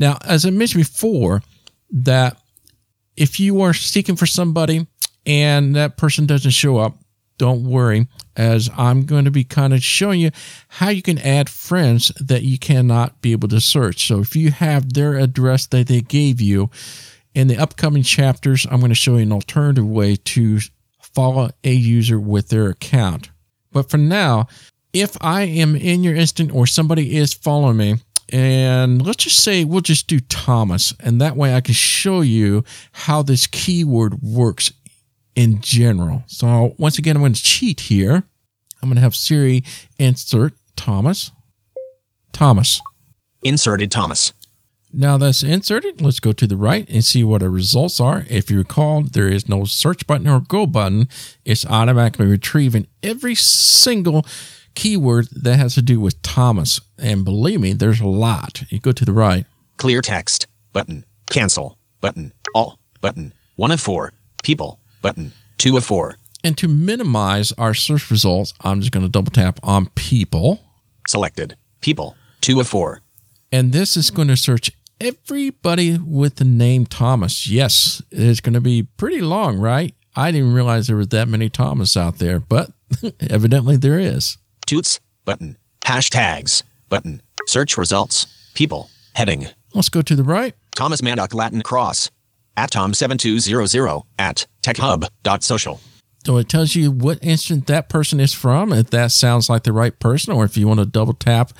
Now, 0.00 0.18
as 0.24 0.44
I 0.44 0.50
mentioned 0.50 0.82
before, 0.82 1.42
that 1.92 2.38
if 3.16 3.38
you 3.38 3.60
are 3.62 3.72
seeking 3.72 4.16
for 4.16 4.26
somebody 4.26 4.88
and 5.24 5.76
that 5.76 5.96
person 5.96 6.26
doesn't 6.26 6.50
show 6.50 6.78
up, 6.78 6.98
don't 7.40 7.64
worry, 7.64 8.06
as 8.36 8.68
I'm 8.76 9.06
going 9.06 9.24
to 9.24 9.30
be 9.30 9.44
kind 9.44 9.72
of 9.72 9.82
showing 9.82 10.20
you 10.20 10.30
how 10.68 10.90
you 10.90 11.00
can 11.00 11.16
add 11.18 11.48
friends 11.48 12.12
that 12.20 12.42
you 12.42 12.58
cannot 12.58 13.22
be 13.22 13.32
able 13.32 13.48
to 13.48 13.62
search. 13.62 14.06
So 14.06 14.20
if 14.20 14.36
you 14.36 14.50
have 14.50 14.92
their 14.92 15.14
address 15.14 15.66
that 15.68 15.86
they 15.86 16.02
gave 16.02 16.38
you, 16.38 16.68
in 17.34 17.48
the 17.48 17.56
upcoming 17.56 18.02
chapters, 18.02 18.66
I'm 18.70 18.80
going 18.80 18.90
to 18.90 18.94
show 18.94 19.16
you 19.16 19.22
an 19.22 19.32
alternative 19.32 19.88
way 19.88 20.16
to 20.16 20.58
follow 21.00 21.48
a 21.64 21.72
user 21.72 22.20
with 22.20 22.50
their 22.50 22.68
account. 22.68 23.30
But 23.72 23.88
for 23.88 23.96
now, 23.96 24.46
if 24.92 25.16
I 25.22 25.44
am 25.44 25.76
in 25.76 26.04
your 26.04 26.14
instant 26.14 26.52
or 26.52 26.66
somebody 26.66 27.16
is 27.16 27.32
following 27.32 27.78
me, 27.78 27.94
and 28.32 29.00
let's 29.00 29.24
just 29.24 29.42
say 29.42 29.64
we'll 29.64 29.80
just 29.80 30.08
do 30.08 30.20
Thomas, 30.20 30.92
and 31.00 31.22
that 31.22 31.36
way 31.36 31.54
I 31.54 31.62
can 31.62 31.72
show 31.72 32.20
you 32.20 32.64
how 32.92 33.22
this 33.22 33.46
keyword 33.46 34.20
works 34.20 34.72
in 35.40 35.58
general. 35.62 36.22
So 36.26 36.74
once 36.76 36.98
again, 36.98 37.16
I'm 37.16 37.22
going 37.22 37.32
to 37.32 37.42
cheat 37.42 37.80
here. 37.80 38.24
I'm 38.82 38.88
going 38.90 38.96
to 38.96 39.00
have 39.00 39.16
Siri 39.16 39.64
insert 39.98 40.52
Thomas. 40.76 41.32
Thomas. 42.32 42.82
Inserted 43.42 43.90
Thomas. 43.90 44.34
Now 44.92 45.16
that's 45.16 45.42
inserted, 45.42 46.02
let's 46.02 46.20
go 46.20 46.32
to 46.32 46.46
the 46.46 46.56
right 46.58 46.86
and 46.90 47.02
see 47.02 47.24
what 47.24 47.42
our 47.42 47.48
results 47.48 48.00
are. 48.00 48.26
If 48.28 48.50
you 48.50 48.58
recall, 48.58 49.02
there 49.02 49.28
is 49.28 49.48
no 49.48 49.64
search 49.64 50.06
button 50.06 50.28
or 50.28 50.40
go 50.40 50.66
button. 50.66 51.08
It's 51.44 51.64
automatically 51.64 52.26
retrieving 52.26 52.86
every 53.02 53.34
single 53.34 54.26
keyword 54.74 55.28
that 55.30 55.58
has 55.58 55.74
to 55.76 55.82
do 55.82 56.00
with 56.00 56.20
Thomas. 56.20 56.82
And 56.98 57.24
believe 57.24 57.60
me, 57.60 57.72
there's 57.72 58.00
a 58.00 58.06
lot. 58.06 58.64
You 58.68 58.78
go 58.78 58.92
to 58.92 59.04
the 59.06 59.12
right. 59.12 59.46
Clear 59.78 60.02
text. 60.02 60.48
Button. 60.74 61.04
Cancel. 61.30 61.78
Button. 62.02 62.34
All. 62.54 62.78
Button. 63.00 63.32
One 63.56 63.70
of 63.70 63.80
four. 63.80 64.12
People. 64.42 64.80
Button. 65.00 65.32
Two 65.58 65.76
of 65.76 65.84
four. 65.84 66.16
And 66.42 66.56
to 66.58 66.68
minimize 66.68 67.52
our 67.52 67.74
search 67.74 68.10
results, 68.10 68.54
I'm 68.62 68.80
just 68.80 68.92
going 68.92 69.04
to 69.04 69.10
double 69.10 69.30
tap 69.30 69.60
on 69.62 69.86
people. 69.94 70.60
Selected. 71.06 71.56
People. 71.80 72.16
Two 72.40 72.60
of 72.60 72.68
four. 72.68 73.02
And 73.52 73.72
this 73.72 73.96
is 73.96 74.10
going 74.10 74.28
to 74.28 74.36
search 74.36 74.70
everybody 75.00 75.98
with 75.98 76.36
the 76.36 76.44
name 76.44 76.86
Thomas. 76.86 77.48
Yes, 77.48 78.02
it's 78.10 78.40
going 78.40 78.54
to 78.54 78.60
be 78.60 78.84
pretty 78.84 79.20
long, 79.20 79.58
right? 79.58 79.94
I 80.16 80.30
didn't 80.30 80.54
realize 80.54 80.86
there 80.86 80.96
were 80.96 81.06
that 81.06 81.28
many 81.28 81.48
Thomas 81.48 81.96
out 81.96 82.18
there, 82.18 82.40
but 82.40 82.70
evidently 83.20 83.76
there 83.76 83.98
is. 83.98 84.38
Toots. 84.66 85.00
Button. 85.24 85.56
Hashtags. 85.82 86.62
Button. 86.88 87.22
Search 87.46 87.76
results. 87.76 88.26
People. 88.54 88.90
Heading. 89.14 89.48
Let's 89.74 89.88
go 89.88 90.02
to 90.02 90.16
the 90.16 90.22
right. 90.24 90.54
Thomas 90.74 91.00
Mandock 91.00 91.34
Latin 91.34 91.62
Cross. 91.62 92.10
At 92.56 92.72
Tom7200 92.72 94.04
at 94.18 94.46
techhub.social. 94.62 95.80
So 96.26 96.36
it 96.36 96.48
tells 96.48 96.74
you 96.74 96.90
what 96.90 97.18
instant 97.22 97.66
that 97.68 97.88
person 97.88 98.20
is 98.20 98.34
from, 98.34 98.72
if 98.72 98.90
that 98.90 99.10
sounds 99.12 99.48
like 99.48 99.62
the 99.62 99.72
right 99.72 99.98
person, 99.98 100.34
or 100.34 100.44
if 100.44 100.56
you 100.56 100.68
want 100.68 100.80
to 100.80 100.86
double 100.86 101.14
tap 101.14 101.52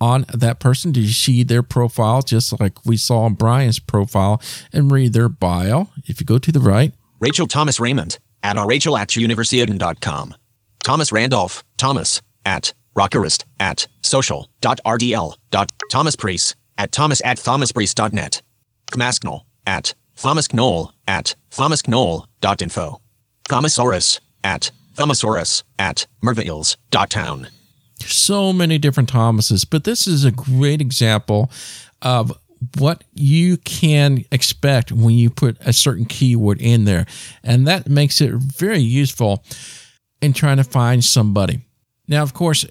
on 0.00 0.24
that 0.34 0.58
person 0.58 0.92
to 0.92 1.06
see 1.08 1.42
their 1.42 1.62
profile, 1.62 2.22
just 2.22 2.58
like 2.60 2.84
we 2.84 2.96
saw 2.96 3.22
on 3.22 3.34
Brian's 3.34 3.78
profile, 3.78 4.42
and 4.72 4.90
read 4.90 5.12
their 5.12 5.28
bio. 5.28 5.88
If 6.06 6.20
you 6.20 6.26
go 6.26 6.38
to 6.38 6.50
the 6.52 6.60
right, 6.60 6.92
Rachel 7.20 7.46
Thomas 7.46 7.78
Raymond 7.80 8.18
at 8.42 8.56
rachel 8.66 8.96
at 8.96 9.08
universiaden.com. 9.08 10.34
Thomas 10.84 11.12
Randolph 11.12 11.64
Thomas 11.76 12.22
at 12.44 12.72
rockerist 12.96 13.44
at 13.60 13.86
social.rdl. 14.02 15.36
Thomas 15.90 16.16
Priest 16.16 16.56
at 16.76 16.92
thomas 16.92 17.20
at 17.24 17.38
thomaspriest.net. 17.38 18.42
Thmasknoll 18.92 19.42
at 19.66 19.94
thomasknoll 20.18 20.90
at 21.06 21.34
thomasknoll.info. 21.50 23.00
Thomasaurus 23.48 24.20
at 24.44 24.70
thomasaurus 24.94 25.62
at 25.78 26.06
mervales.town 26.22 27.48
so 28.06 28.52
many 28.52 28.78
different 28.78 29.08
Thomases, 29.08 29.64
but 29.64 29.84
this 29.84 30.06
is 30.06 30.24
a 30.24 30.30
great 30.30 30.80
example 30.80 31.50
of 32.02 32.32
what 32.78 33.04
you 33.14 33.56
can 33.58 34.24
expect 34.32 34.90
when 34.90 35.14
you 35.14 35.30
put 35.30 35.56
a 35.60 35.72
certain 35.72 36.04
keyword 36.04 36.60
in 36.60 36.84
there. 36.84 37.06
And 37.42 37.66
that 37.66 37.88
makes 37.88 38.20
it 38.20 38.32
very 38.34 38.80
useful 38.80 39.44
in 40.20 40.32
trying 40.32 40.56
to 40.56 40.64
find 40.64 41.04
somebody. 41.04 41.60
Now, 42.08 42.22
of 42.22 42.34
course, 42.34 42.64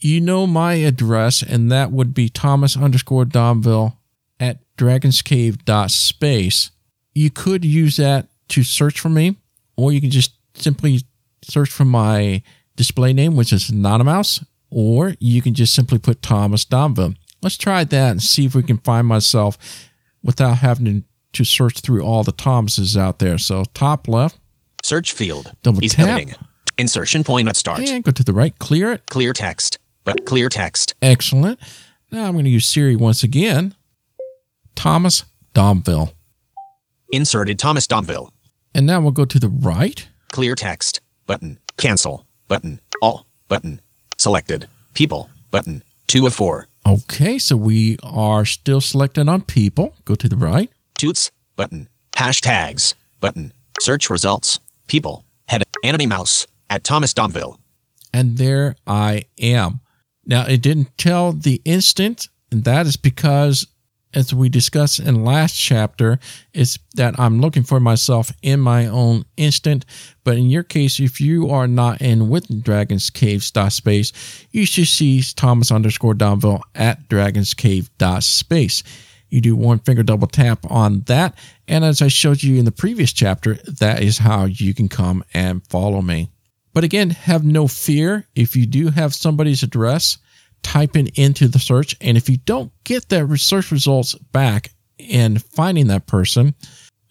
you 0.00 0.20
know 0.20 0.46
my 0.46 0.74
address, 0.74 1.42
and 1.42 1.70
that 1.70 1.90
would 1.92 2.14
be 2.14 2.28
Thomas 2.28 2.76
underscore 2.76 3.24
Domville 3.24 3.96
at 4.38 4.58
dragonscave.space. 4.76 6.70
You 7.14 7.30
could 7.30 7.64
use 7.64 7.96
that 7.96 8.28
to 8.48 8.62
search 8.62 9.00
for 9.00 9.08
me, 9.08 9.36
or 9.76 9.92
you 9.92 10.00
can 10.00 10.10
just 10.10 10.32
simply 10.54 11.00
search 11.42 11.70
for 11.70 11.84
my 11.84 12.42
display 12.76 13.12
name, 13.12 13.36
which 13.36 13.52
is 13.52 13.72
not 13.72 14.00
a 14.00 14.04
mouse, 14.04 14.44
or 14.70 15.14
you 15.18 15.42
can 15.42 15.54
just 15.54 15.74
simply 15.74 15.98
put 15.98 16.22
Thomas 16.22 16.64
Domville. 16.64 17.16
Let's 17.42 17.56
try 17.56 17.84
that 17.84 18.10
and 18.10 18.22
see 18.22 18.44
if 18.46 18.54
we 18.54 18.62
can 18.62 18.78
find 18.78 19.06
myself 19.06 19.58
without 20.22 20.58
having 20.58 21.04
to 21.32 21.44
search 21.44 21.80
through 21.80 22.02
all 22.02 22.24
the 22.24 22.32
Thomases 22.32 22.96
out 22.96 23.18
there. 23.18 23.38
So 23.38 23.64
top 23.74 24.08
left. 24.08 24.38
Search 24.82 25.12
field. 25.12 25.52
Double 25.62 25.80
He's 25.80 25.94
tap. 25.94 26.08
editing. 26.08 26.34
Insertion 26.78 27.24
point 27.24 27.48
at 27.48 27.56
start. 27.56 27.80
And 27.80 28.02
go 28.04 28.10
to 28.10 28.24
the 28.24 28.32
right. 28.32 28.58
Clear 28.58 28.92
it. 28.92 29.06
Clear 29.06 29.32
text. 29.32 29.78
But 30.04 30.24
clear 30.24 30.48
text. 30.48 30.94
Excellent. 31.02 31.60
Now 32.10 32.24
I'm 32.26 32.32
going 32.32 32.44
to 32.44 32.50
use 32.50 32.66
Siri 32.66 32.96
once 32.96 33.22
again. 33.22 33.74
Thomas 34.74 35.24
Domville. 35.54 36.12
Inserted 37.12 37.58
Thomas 37.58 37.86
Domville. 37.86 38.30
And 38.74 38.86
now 38.86 39.00
we'll 39.00 39.10
go 39.10 39.24
to 39.24 39.38
the 39.38 39.48
right. 39.48 40.08
Clear 40.30 40.54
text. 40.54 41.00
Button. 41.26 41.58
Cancel. 41.76 42.26
Button. 42.48 42.80
All. 43.02 43.26
Button. 43.48 43.80
Selected. 44.16 44.68
People. 44.94 45.28
Button. 45.50 45.82
Two 46.06 46.26
of 46.26 46.34
four. 46.34 46.68
Okay, 46.86 47.38
so 47.38 47.56
we 47.56 47.98
are 48.02 48.44
still 48.44 48.80
selected 48.80 49.28
on 49.28 49.42
people. 49.42 49.94
Go 50.04 50.14
to 50.14 50.28
the 50.28 50.36
right. 50.36 50.70
Toots. 50.96 51.30
Button. 51.56 51.88
Hashtags. 52.12 52.94
Button. 53.20 53.52
Search 53.80 54.08
results. 54.08 54.60
People. 54.86 55.24
Head. 55.48 55.62
Anony 55.84 56.06
Mouse. 56.06 56.46
At 56.68 56.84
Thomas 56.84 57.12
Domville. 57.12 57.58
And 58.12 58.38
there 58.38 58.76
I 58.86 59.24
am. 59.40 59.80
Now, 60.24 60.46
it 60.46 60.62
didn't 60.62 60.96
tell 60.96 61.32
the 61.32 61.60
instant, 61.64 62.28
and 62.52 62.64
that 62.64 62.86
is 62.86 62.96
because, 62.96 63.66
as 64.14 64.34
we 64.34 64.48
discussed 64.48 65.00
in 65.00 65.24
last 65.24 65.54
chapter, 65.54 66.18
is 66.52 66.78
that 66.94 67.18
I'm 67.18 67.40
looking 67.40 67.62
for 67.62 67.80
myself 67.80 68.32
in 68.42 68.60
my 68.60 68.86
own 68.86 69.24
instant. 69.36 69.84
But 70.24 70.36
in 70.36 70.50
your 70.50 70.62
case, 70.62 71.00
if 71.00 71.20
you 71.20 71.50
are 71.50 71.68
not 71.68 72.00
in 72.02 72.28
with 72.28 72.62
Dragon's 72.62 73.10
Cave 73.10 73.42
space, 73.42 74.12
you 74.50 74.66
should 74.66 74.88
see 74.88 75.22
Thomas 75.22 75.70
underscore 75.70 76.14
Domville 76.14 76.62
at 76.74 77.08
Dragon's 77.08 77.54
Cave 77.54 77.90
space. 78.20 78.82
You 79.28 79.40
do 79.40 79.54
one 79.54 79.78
finger 79.78 80.02
double 80.02 80.26
tap 80.26 80.68
on 80.68 81.02
that. 81.02 81.38
And 81.68 81.84
as 81.84 82.02
I 82.02 82.08
showed 82.08 82.42
you 82.42 82.58
in 82.58 82.64
the 82.64 82.72
previous 82.72 83.12
chapter, 83.12 83.54
that 83.54 84.02
is 84.02 84.18
how 84.18 84.46
you 84.46 84.74
can 84.74 84.88
come 84.88 85.24
and 85.32 85.64
follow 85.68 86.02
me. 86.02 86.30
But 86.72 86.84
again, 86.84 87.10
have 87.10 87.44
no 87.44 87.68
fear. 87.68 88.26
If 88.34 88.56
you 88.56 88.66
do 88.66 88.90
have 88.90 89.14
somebody's 89.14 89.62
address, 89.62 90.18
type 90.62 90.96
it 90.96 91.18
into 91.18 91.48
the 91.48 91.58
search. 91.58 91.96
And 92.00 92.16
if 92.16 92.28
you 92.28 92.38
don't 92.38 92.72
get 92.84 93.08
that 93.08 93.28
search 93.38 93.70
results 93.70 94.14
back 94.14 94.72
and 94.98 95.42
finding 95.42 95.88
that 95.88 96.06
person, 96.06 96.54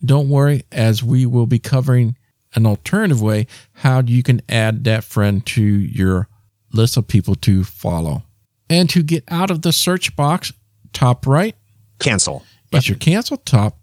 don't 0.03 0.29
worry, 0.29 0.63
as 0.71 1.03
we 1.03 1.25
will 1.25 1.45
be 1.47 1.59
covering 1.59 2.15
an 2.55 2.65
alternative 2.65 3.21
way 3.21 3.47
how 3.73 4.01
you 4.01 4.23
can 4.23 4.41
add 4.49 4.83
that 4.85 5.03
friend 5.03 5.45
to 5.45 5.61
your 5.61 6.27
list 6.73 6.97
of 6.97 7.07
people 7.07 7.35
to 7.35 7.63
follow. 7.63 8.23
And 8.69 8.89
to 8.91 9.01
get 9.03 9.23
out 9.29 9.51
of 9.51 9.61
the 9.63 9.73
search 9.73 10.15
box, 10.15 10.53
top 10.93 11.25
right, 11.25 11.55
Cancel. 11.99 12.43
is 12.71 12.87
your 12.87 12.97
cancel 12.97 13.37
top, 13.37 13.77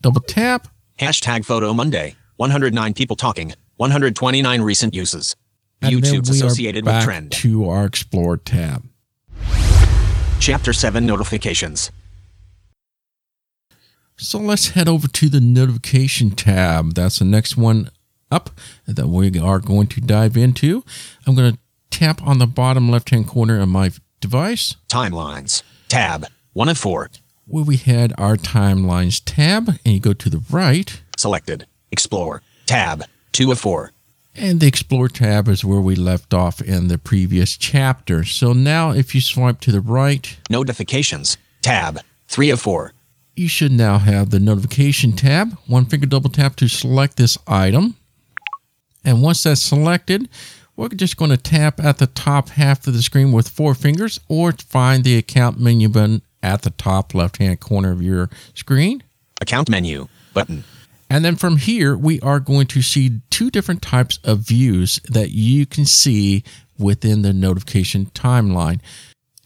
double 0.00 0.22
tap, 0.22 0.68
Hashtag 0.98 1.44
Photo 1.44 1.74
Monday. 1.74 2.14
109 2.36 2.94
people 2.94 3.16
talking. 3.16 3.52
129 3.76 4.60
recent 4.60 4.94
uses. 4.94 5.34
and 5.82 5.92
YouTube's 5.92 6.30
associated 6.30 6.86
with 6.86 7.02
trend. 7.02 7.32
to 7.32 7.68
our 7.68 7.84
Explore 7.84 8.36
tab. 8.36 8.84
Chapter 10.44 10.74
7 10.74 11.06
Notifications. 11.06 11.90
So 14.18 14.38
let's 14.38 14.68
head 14.68 14.88
over 14.88 15.08
to 15.08 15.30
the 15.30 15.40
notification 15.40 16.32
tab. 16.32 16.92
That's 16.92 17.20
the 17.20 17.24
next 17.24 17.56
one 17.56 17.88
up 18.30 18.50
that 18.86 19.06
we 19.06 19.40
are 19.40 19.58
going 19.58 19.86
to 19.86 20.02
dive 20.02 20.36
into. 20.36 20.84
I'm 21.26 21.34
going 21.34 21.54
to 21.54 21.58
tap 21.88 22.20
on 22.26 22.40
the 22.40 22.46
bottom 22.46 22.90
left 22.90 23.08
hand 23.08 23.26
corner 23.26 23.58
of 23.58 23.70
my 23.70 23.92
device 24.20 24.76
Timelines. 24.86 25.62
Tab. 25.88 26.26
1 26.52 26.68
of 26.68 26.76
4. 26.76 27.08
where 27.46 27.64
we 27.64 27.78
had 27.78 28.12
our 28.18 28.36
timelines 28.36 29.22
tab, 29.24 29.68
and 29.68 29.94
you 29.94 29.98
go 29.98 30.12
to 30.12 30.28
the 30.28 30.42
right, 30.50 31.00
Selected. 31.16 31.64
Explore. 31.90 32.42
Tab. 32.66 33.04
2 33.32 33.50
of 33.50 33.58
4. 33.58 33.93
And 34.34 34.60
the 34.60 34.66
Explore 34.66 35.08
tab 35.08 35.48
is 35.48 35.64
where 35.64 35.80
we 35.80 35.94
left 35.94 36.34
off 36.34 36.60
in 36.60 36.88
the 36.88 36.98
previous 36.98 37.56
chapter. 37.56 38.24
So 38.24 38.52
now, 38.52 38.90
if 38.90 39.14
you 39.14 39.20
swipe 39.20 39.60
to 39.60 39.72
the 39.72 39.80
right, 39.80 40.36
Notifications. 40.50 41.36
Tab. 41.62 42.00
3 42.28 42.50
of 42.50 42.60
4. 42.60 42.92
you 43.36 43.48
should 43.48 43.72
now 43.72 43.98
have 43.98 44.30
the 44.30 44.38
notification 44.40 45.12
tab. 45.12 45.56
One 45.66 45.86
finger 45.86 46.06
double 46.06 46.30
tap 46.30 46.56
to 46.56 46.68
select 46.68 47.16
this 47.16 47.36
item. 47.46 47.96
And 49.04 49.22
once 49.22 49.42
that's 49.42 49.60
selected, 49.62 50.28
we're 50.76 50.88
just 50.88 51.16
going 51.16 51.30
to 51.30 51.36
tap 51.36 51.78
at 51.82 51.98
the 51.98 52.06
top 52.06 52.48
half 52.50 52.86
of 52.86 52.94
the 52.94 53.02
screen 53.02 53.32
with 53.32 53.48
four 53.48 53.74
fingers 53.74 54.18
or 54.28 54.52
find 54.52 55.04
the 55.04 55.16
account 55.16 55.60
menu 55.60 55.88
button 55.88 56.22
at 56.42 56.62
the 56.62 56.70
top 56.70 57.14
left 57.14 57.36
hand 57.38 57.60
corner 57.60 57.92
of 57.92 58.02
your 58.02 58.30
screen. 58.54 59.02
Account 59.40 59.68
menu 59.68 60.08
button. 60.32 60.64
And 61.10 61.24
then 61.24 61.36
from 61.36 61.58
here, 61.58 61.96
we 61.96 62.20
are 62.20 62.40
going 62.40 62.66
to 62.68 62.82
see 62.82 63.20
two 63.30 63.50
different 63.50 63.82
types 63.82 64.18
of 64.24 64.40
views 64.40 65.00
that 65.08 65.30
you 65.30 65.66
can 65.66 65.84
see 65.84 66.44
within 66.78 67.22
the 67.22 67.32
notification 67.32 68.06
timeline. 68.06 68.80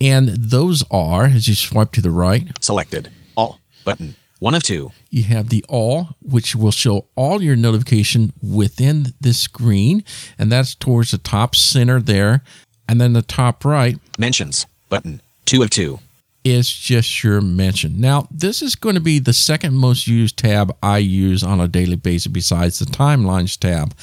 And 0.01 0.29
those 0.29 0.85
are, 0.91 1.25
as 1.25 1.49
you 1.49 1.55
swipe 1.55 1.93
to 1.93 2.01
the 2.01 2.11
right, 2.11 2.47
Selected. 2.61 3.11
All 3.37 3.59
button. 3.85 4.15
One 4.39 4.55
of 4.55 4.63
two. 4.63 4.93
you 5.11 5.25
have 5.25 5.49
the 5.49 5.65
all, 5.69 6.11
which 6.23 6.55
will 6.55 6.71
show 6.71 7.07
all 7.17 7.43
your 7.43 7.57
notification 7.57 8.33
within 8.41 9.07
the 9.21 9.35
screen. 9.35 10.05
And 10.39 10.53
that's 10.53 10.77
towards 10.77 11.11
the 11.11 11.19
top 11.19 11.57
center 11.57 12.01
there. 12.01 12.45
And 12.89 13.01
then 13.01 13.15
the 13.15 13.23
top 13.23 13.65
right 13.65 13.99
Mentions 14.17 14.67
button. 14.89 15.21
Two 15.45 15.63
of 15.63 15.71
two. 15.71 15.99
Is 16.45 16.73
just 16.73 17.23
your 17.23 17.41
mention. 17.41 18.01
Now, 18.01 18.29
this 18.31 18.63
is 18.63 18.75
going 18.75 18.95
to 18.95 19.01
be 19.01 19.19
the 19.19 19.33
second 19.33 19.75
most 19.75 20.07
used 20.07 20.39
tab 20.39 20.77
I 20.83 20.99
use 20.99 21.43
on 21.43 21.61
a 21.61 21.69
daily 21.69 21.97
basis 21.97 22.29
besides 22.29 22.79
the 22.79 22.87
timelines 22.87 23.59
tab. 23.59 23.95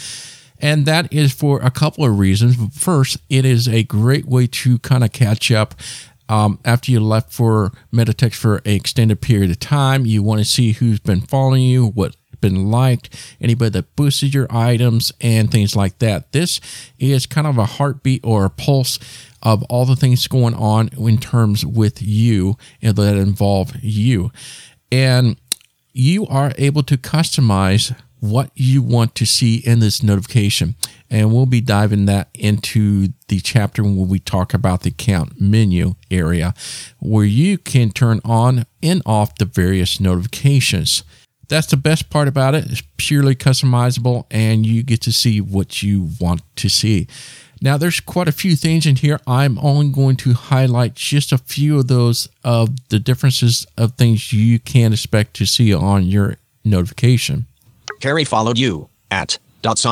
And 0.59 0.85
that 0.85 1.11
is 1.11 1.33
for 1.33 1.59
a 1.61 1.71
couple 1.71 2.05
of 2.05 2.17
reasons. 2.17 2.55
First, 2.77 3.17
it 3.29 3.45
is 3.45 3.67
a 3.67 3.83
great 3.83 4.25
way 4.25 4.47
to 4.47 4.79
kind 4.79 5.03
of 5.03 5.11
catch 5.11 5.51
up 5.51 5.75
um, 6.29 6.59
after 6.63 6.91
you 6.91 6.99
left 6.99 7.31
for 7.31 7.71
Metatext 7.93 8.35
for 8.35 8.57
an 8.57 8.71
extended 8.71 9.21
period 9.21 9.51
of 9.51 9.59
time. 9.59 10.05
You 10.05 10.23
want 10.23 10.39
to 10.39 10.45
see 10.45 10.71
who's 10.71 10.99
been 10.99 11.21
following 11.21 11.63
you, 11.63 11.87
what 11.87 12.15
been 12.41 12.69
liked, 12.69 13.09
anybody 13.41 13.71
that 13.71 13.95
boosted 13.95 14.33
your 14.33 14.47
items, 14.49 15.11
and 15.19 15.49
things 15.51 15.75
like 15.75 15.97
that. 15.99 16.31
This 16.31 16.61
is 16.99 17.25
kind 17.25 17.47
of 17.47 17.57
a 17.57 17.65
heartbeat 17.65 18.21
or 18.23 18.45
a 18.45 18.49
pulse 18.49 18.99
of 19.45 19.63
all 19.63 19.85
the 19.85 19.95
things 19.95 20.27
going 20.27 20.55
on 20.55 20.89
in 20.97 21.19
terms 21.19 21.65
with 21.65 22.01
you 22.01 22.57
and 22.81 22.97
that 22.97 23.15
involve 23.15 23.73
you. 23.81 24.31
And 24.91 25.39
you 25.93 26.25
are 26.25 26.51
able 26.57 26.83
to 26.83 26.97
customize 26.97 27.95
what 28.19 28.49
you 28.55 28.81
want 28.81 29.13
to 29.15 29.25
see 29.25 29.57
in 29.57 29.79
this 29.79 30.01
notification. 30.01 30.75
And 31.11 31.31
we'll 31.31 31.45
be 31.45 31.61
diving 31.61 32.05
that 32.07 32.29
into 32.33 33.09
the 33.27 33.39
chapter 33.39 33.83
when 33.83 34.07
we 34.07 34.17
talk 34.17 34.53
about 34.53 34.81
the 34.81 34.89
account 34.89 35.39
menu 35.39 35.93
area 36.09 36.55
where 36.99 37.25
you 37.25 37.59
can 37.59 37.91
turn 37.91 38.21
on 38.25 38.65
and 38.81 39.03
off 39.05 39.37
the 39.37 39.45
various 39.45 39.99
notifications. 39.99 41.03
That's 41.47 41.67
the 41.67 41.77
best 41.77 42.09
part 42.09 42.27
about 42.27 42.55
it. 42.55 42.65
It's 42.65 42.81
purely 42.97 43.35
customizable 43.35 44.25
and 44.31 44.65
you 44.65 44.81
get 44.81 45.01
to 45.01 45.11
see 45.11 45.39
what 45.39 45.83
you 45.83 46.09
want 46.19 46.41
to 46.55 46.69
see. 46.69 47.07
Now, 47.61 47.77
there's 47.77 47.99
quite 47.99 48.27
a 48.27 48.31
few 48.31 48.55
things 48.55 48.85
in 48.85 48.97
here. 48.97 49.19
I'm 49.25 49.57
only 49.59 49.89
going 49.89 50.17
to 50.17 50.33
highlight 50.33 50.95
just 50.95 51.31
a 51.31 51.37
few 51.37 51.79
of 51.79 51.87
those 51.87 52.27
of 52.43 52.69
the 52.89 52.99
differences 52.99 53.65
of 53.77 53.93
things 53.93 54.33
you 54.33 54.59
can 54.59 54.93
expect 54.93 55.33
to 55.35 55.45
see 55.45 55.73
on 55.73 56.03
your 56.03 56.37
notification. 56.63 57.45
Carrie 57.99 58.25
followed 58.25 58.57
you 58.57 58.89
at 59.09 59.37
dot 59.61 59.83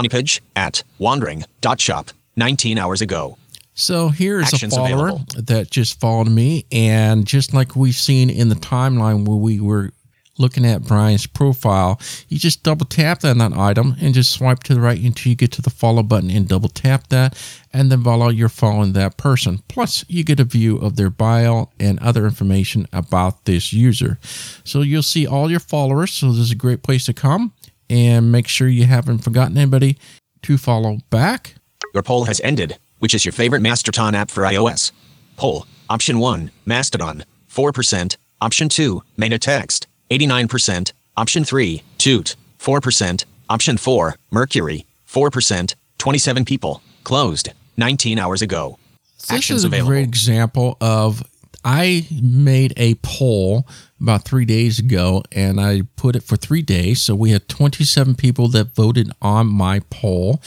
at 0.55 0.83
wandering 0.99 1.45
dot 1.61 1.79
shop 1.79 2.11
19 2.35 2.77
hours 2.77 3.01
ago. 3.01 3.37
So 3.75 4.09
here's 4.09 4.53
Actions 4.53 4.73
a 4.73 4.77
follower 4.77 5.07
available. 5.07 5.25
that 5.37 5.71
just 5.71 5.99
followed 5.99 6.29
me, 6.29 6.65
and 6.71 7.25
just 7.25 7.53
like 7.53 7.75
we've 7.75 7.95
seen 7.95 8.29
in 8.29 8.49
the 8.49 8.55
timeline 8.55 9.27
where 9.27 9.37
we 9.37 9.59
were 9.59 9.91
looking 10.37 10.65
at 10.65 10.83
Brian's 10.83 11.27
profile, 11.27 11.99
you 12.27 12.37
just 12.37 12.63
double 12.63 12.85
tap 12.85 13.23
on 13.23 13.37
that 13.37 13.53
item 13.53 13.95
and 14.01 14.13
just 14.13 14.31
swipe 14.31 14.63
to 14.63 14.73
the 14.73 14.81
right 14.81 14.99
until 14.99 15.29
you 15.29 15.35
get 15.35 15.51
to 15.53 15.61
the 15.61 15.69
follow 15.69 16.03
button 16.03 16.29
and 16.29 16.47
double 16.47 16.69
tap 16.69 17.07
that, 17.09 17.37
and 17.71 17.91
then 17.91 18.01
voila, 18.01 18.29
you're 18.29 18.49
following 18.49 18.93
that 18.93 19.17
person. 19.17 19.59
Plus, 19.67 20.05
you 20.07 20.23
get 20.23 20.39
a 20.39 20.43
view 20.43 20.77
of 20.77 20.95
their 20.95 21.09
bio 21.09 21.69
and 21.79 21.99
other 21.99 22.25
information 22.25 22.87
about 22.91 23.45
this 23.45 23.73
user. 23.73 24.19
So 24.63 24.81
you'll 24.81 25.03
see 25.03 25.27
all 25.27 25.51
your 25.51 25.59
followers. 25.59 26.11
So 26.11 26.31
this 26.31 26.39
is 26.39 26.51
a 26.51 26.55
great 26.55 26.83
place 26.83 27.05
to 27.05 27.13
come 27.13 27.53
and 27.89 28.31
make 28.31 28.47
sure 28.47 28.67
you 28.67 28.85
haven't 28.85 29.19
forgotten 29.19 29.57
anybody 29.57 29.97
to 30.43 30.57
follow 30.57 30.99
back. 31.09 31.55
Your 31.93 32.03
poll 32.03 32.25
has 32.25 32.41
ended. 32.41 32.77
Which 32.99 33.13
is 33.13 33.25
your 33.25 33.33
favorite 33.33 33.61
Mastodon 33.61 34.15
app 34.15 34.31
for 34.31 34.43
iOS? 34.43 34.93
Poll. 35.35 35.67
Option 35.89 36.19
1, 36.19 36.51
Mastodon, 36.65 37.25
4%. 37.51 38.15
Option 38.41 38.69
2, 38.69 39.03
Metatext, 39.17 39.85
89%. 40.13 40.91
Option 41.17 41.43
3, 41.43 41.81
Toot, 41.97 42.35
4%. 42.59 43.25
Option 43.49 43.77
4, 43.77 44.15
Mercury, 44.31 44.85
4%. 45.07 45.75
27 45.97 46.45
people. 46.45 46.81
Closed. 47.03 47.51
19 47.77 48.19
hours 48.19 48.41
ago. 48.41 48.77
This 49.19 49.31
Actions 49.31 49.59
is 49.59 49.63
a 49.63 49.67
available. 49.67 49.89
great 49.91 50.03
example 50.03 50.77
of 50.81 51.23
I 51.65 52.05
made 52.21 52.73
a 52.77 52.95
poll 52.95 53.65
about 54.01 54.25
three 54.25 54.43
days 54.45 54.79
ago 54.79 55.23
and 55.31 55.61
I 55.61 55.83
put 55.95 56.15
it 56.15 56.23
for 56.23 56.35
three 56.35 56.61
days. 56.61 57.01
So 57.01 57.15
we 57.15 57.31
had 57.31 57.47
27 57.47 58.15
people 58.15 58.49
that 58.49 58.75
voted 58.75 59.11
on 59.21 59.47
my 59.47 59.79
poll. 59.89 60.41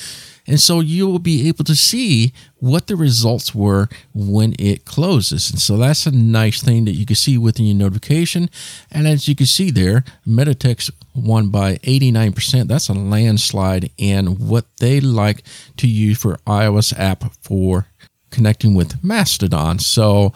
And 0.47 0.61
so 0.61 0.81
you 0.81 1.07
will 1.09 1.19
be 1.19 1.49
able 1.49 1.65
to 1.65 1.75
see 1.75 2.33
what 2.59 2.87
the 2.87 2.97
results 2.97 3.55
were 3.55 3.89
when 4.15 4.55
it 4.59 4.85
closes. 4.85 5.51
And 5.51 5.61
so 5.61 5.77
that's 5.77 6.07
a 6.07 6.11
nice 6.11 6.63
thing 6.63 6.85
that 6.85 6.93
you 6.93 7.05
can 7.05 7.17
see 7.17 7.37
within 7.37 7.67
your 7.67 7.77
notification. 7.77 8.49
And 8.91 9.09
as 9.09 9.29
you 9.29 9.35
can 9.35 9.47
see 9.47 9.71
there, 9.71 10.05
Metatext 10.27 10.91
won 11.15 11.49
by 11.49 11.77
89%. 11.79 12.69
That's 12.69 12.89
a 12.89 12.95
landslide 12.95 13.91
in 13.97 14.49
what 14.49 14.67
they 14.79 15.01
like 15.01 15.43
to 15.79 15.89
use 15.89 16.19
for 16.19 16.37
iOS 16.47 16.97
app 16.99 17.25
for 17.43 17.87
connecting 18.31 18.75
with 18.75 19.03
Mastodon. 19.03 19.79
So 19.79 20.33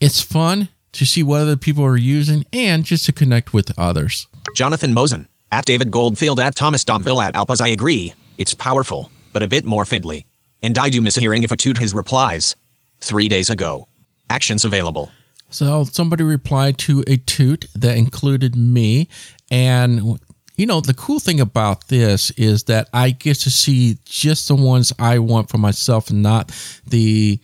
it's 0.00 0.20
fun 0.20 0.68
to 0.92 1.04
see 1.04 1.22
what 1.22 1.40
other 1.40 1.56
people 1.56 1.84
are 1.84 1.96
using 1.96 2.44
and 2.52 2.84
just 2.84 3.06
to 3.06 3.12
connect 3.12 3.52
with 3.52 3.76
others. 3.78 4.26
Jonathan 4.54 4.92
Mosen, 4.94 5.28
at 5.50 5.64
David 5.64 5.90
Goldfield, 5.90 6.40
at 6.40 6.54
Thomas 6.54 6.84
Domville, 6.84 7.22
at 7.22 7.34
Alpaz. 7.34 7.60
I 7.60 7.68
agree. 7.68 8.14
It's 8.36 8.54
powerful, 8.54 9.10
but 9.38 9.44
a 9.44 9.48
bit 9.48 9.64
more 9.64 9.84
fiddly. 9.84 10.24
And 10.64 10.76
I 10.76 10.88
do 10.88 11.00
miss 11.00 11.14
hearing 11.14 11.44
if 11.44 11.52
a 11.52 11.56
toot 11.56 11.78
his 11.78 11.94
replies. 11.94 12.56
Three 13.00 13.28
days 13.28 13.50
ago. 13.50 13.86
Actions 14.28 14.64
available. 14.64 15.12
So 15.48 15.84
somebody 15.84 16.24
replied 16.24 16.76
to 16.78 17.04
a 17.06 17.18
toot 17.18 17.66
that 17.76 17.96
included 17.96 18.56
me. 18.56 19.08
And, 19.48 20.18
you 20.56 20.66
know, 20.66 20.80
the 20.80 20.92
cool 20.92 21.20
thing 21.20 21.38
about 21.38 21.86
this 21.86 22.32
is 22.32 22.64
that 22.64 22.88
I 22.92 23.10
get 23.10 23.36
to 23.42 23.50
see 23.50 23.98
just 24.04 24.48
the 24.48 24.56
ones 24.56 24.92
I 24.98 25.20
want 25.20 25.50
for 25.50 25.58
myself 25.58 26.10
not 26.10 26.50
the 26.84 27.38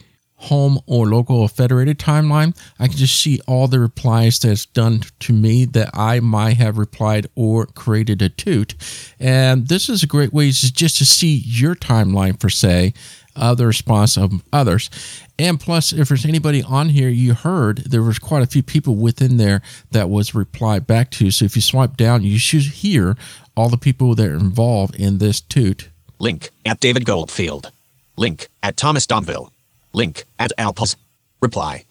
home 0.44 0.78
or 0.86 1.06
local 1.06 1.40
or 1.40 1.48
federated 1.48 1.98
timeline. 1.98 2.56
I 2.78 2.88
can 2.88 2.96
just 2.96 3.20
see 3.20 3.40
all 3.46 3.68
the 3.68 3.80
replies 3.80 4.38
that's 4.38 4.66
done 4.66 5.02
to 5.20 5.32
me 5.32 5.64
that 5.66 5.90
I 5.94 6.20
might 6.20 6.56
have 6.56 6.78
replied 6.78 7.26
or 7.34 7.66
created 7.66 8.22
a 8.22 8.28
toot. 8.28 8.74
And 9.18 9.68
this 9.68 9.88
is 9.88 10.02
a 10.02 10.06
great 10.06 10.32
way 10.32 10.50
just 10.50 10.98
to 10.98 11.04
see 11.04 11.42
your 11.44 11.74
timeline 11.74 12.38
per 12.38 12.48
se 12.48 12.94
of 13.36 13.58
the 13.58 13.66
response 13.66 14.16
of 14.16 14.42
others. 14.52 14.90
And 15.38 15.58
plus, 15.58 15.92
if 15.92 16.08
there's 16.08 16.24
anybody 16.24 16.62
on 16.62 16.90
here 16.90 17.08
you 17.08 17.34
heard, 17.34 17.78
there 17.78 18.02
was 18.02 18.18
quite 18.18 18.42
a 18.42 18.46
few 18.46 18.62
people 18.62 18.94
within 18.94 19.36
there 19.36 19.60
that 19.90 20.08
was 20.08 20.34
replied 20.34 20.86
back 20.86 21.10
to. 21.12 21.30
So 21.30 21.44
if 21.44 21.56
you 21.56 21.62
swipe 21.62 21.96
down, 21.96 22.22
you 22.22 22.38
should 22.38 22.62
hear 22.62 23.16
all 23.56 23.68
the 23.68 23.76
people 23.76 24.14
that 24.14 24.26
are 24.26 24.34
involved 24.34 24.94
in 24.94 25.18
this 25.18 25.40
toot. 25.40 25.88
Link 26.18 26.50
at 26.64 26.80
David 26.80 27.04
Goldfield. 27.04 27.72
Link 28.16 28.48
at 28.62 28.76
Thomas 28.76 29.06
Domville. 29.06 29.50
Link 29.94 30.24
at 30.38 30.52
Alpaz. 30.58 30.96
Reply. 31.40 31.84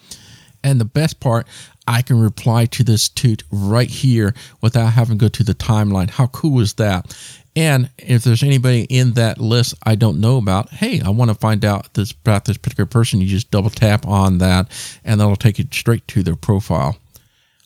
And 0.63 0.79
the 0.79 0.85
best 0.85 1.19
part, 1.19 1.47
I 1.87 2.01
can 2.01 2.19
reply 2.19 2.65
to 2.67 2.83
this 2.83 3.09
toot 3.09 3.43
right 3.51 3.89
here 3.89 4.33
without 4.61 4.93
having 4.93 5.17
to 5.17 5.25
go 5.25 5.29
to 5.29 5.43
the 5.43 5.53
timeline. 5.53 6.09
How 6.09 6.27
cool 6.27 6.61
is 6.61 6.75
that? 6.75 7.15
And 7.55 7.89
if 7.99 8.23
there's 8.23 8.41
anybody 8.41 8.83
in 8.89 9.13
that 9.13 9.37
list 9.37 9.75
I 9.83 9.95
don't 9.95 10.19
know 10.19 10.37
about, 10.37 10.69
hey, 10.69 11.01
I 11.01 11.09
want 11.09 11.29
to 11.29 11.35
find 11.35 11.63
out 11.63 11.93
this 11.93 12.11
about 12.11 12.45
this 12.45 12.57
particular 12.57 12.87
person. 12.87 13.21
You 13.21 13.27
just 13.27 13.51
double 13.51 13.69
tap 13.69 14.07
on 14.07 14.39
that, 14.39 14.71
and 15.03 15.19
that'll 15.19 15.35
take 15.35 15.59
you 15.59 15.65
straight 15.71 16.07
to 16.09 16.23
their 16.23 16.35
profile. 16.35 16.97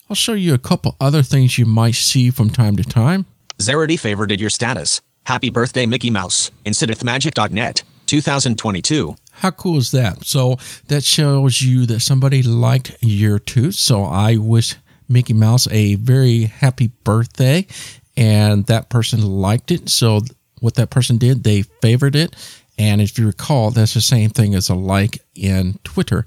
I'll 0.09 0.15
show 0.15 0.33
you 0.33 0.53
a 0.53 0.57
couple 0.59 0.95
other 0.99 1.21
things 1.21 1.57
you 1.57 1.65
might 1.65 1.95
see 1.95 2.31
from 2.31 2.49
time 2.49 2.75
to 2.77 2.83
time. 2.83 3.25
Zarity 3.59 3.95
favorited 3.95 4.39
your 4.39 4.49
status. 4.49 5.01
Happy 5.25 5.49
birthday, 5.49 5.85
Mickey 5.85 6.09
Mouse. 6.09 6.51
IncidentMagic.net. 6.65 7.83
2022. 8.05 9.15
How 9.37 9.51
cool 9.51 9.77
is 9.77 9.91
that? 9.91 10.25
So 10.25 10.57
that 10.87 11.03
shows 11.03 11.61
you 11.61 11.85
that 11.85 11.99
somebody 11.99 12.41
liked 12.41 12.97
your 13.01 13.37
toot. 13.37 13.75
So 13.75 14.03
I 14.03 14.37
wish 14.37 14.75
Mickey 15.07 15.33
Mouse 15.33 15.67
a 15.69 15.95
very 15.95 16.45
happy 16.45 16.87
birthday, 17.03 17.67
and 18.15 18.65
that 18.65 18.89
person 18.89 19.21
liked 19.21 19.71
it. 19.71 19.89
So 19.89 20.21
what 20.59 20.75
that 20.75 20.89
person 20.89 21.17
did, 21.17 21.43
they 21.43 21.61
favored 21.61 22.15
it. 22.15 22.35
And 22.79 22.99
if 22.99 23.17
you 23.17 23.27
recall, 23.27 23.71
that's 23.71 23.93
the 23.93 24.01
same 24.01 24.31
thing 24.31 24.55
as 24.55 24.69
a 24.69 24.75
like 24.75 25.19
in 25.35 25.79
Twitter. 25.83 26.25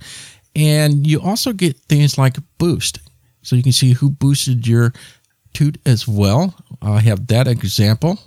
And 0.54 1.06
you 1.06 1.20
also 1.20 1.52
get 1.52 1.76
things 1.76 2.16
like 2.16 2.36
boost. 2.58 3.00
So 3.42 3.56
you 3.56 3.62
can 3.62 3.72
see 3.72 3.92
who 3.92 4.10
boosted 4.10 4.66
your 4.66 4.92
toot 5.52 5.78
as 5.84 6.06
well. 6.06 6.54
I 6.82 7.00
have 7.00 7.26
that 7.28 7.48
example. 7.48 8.20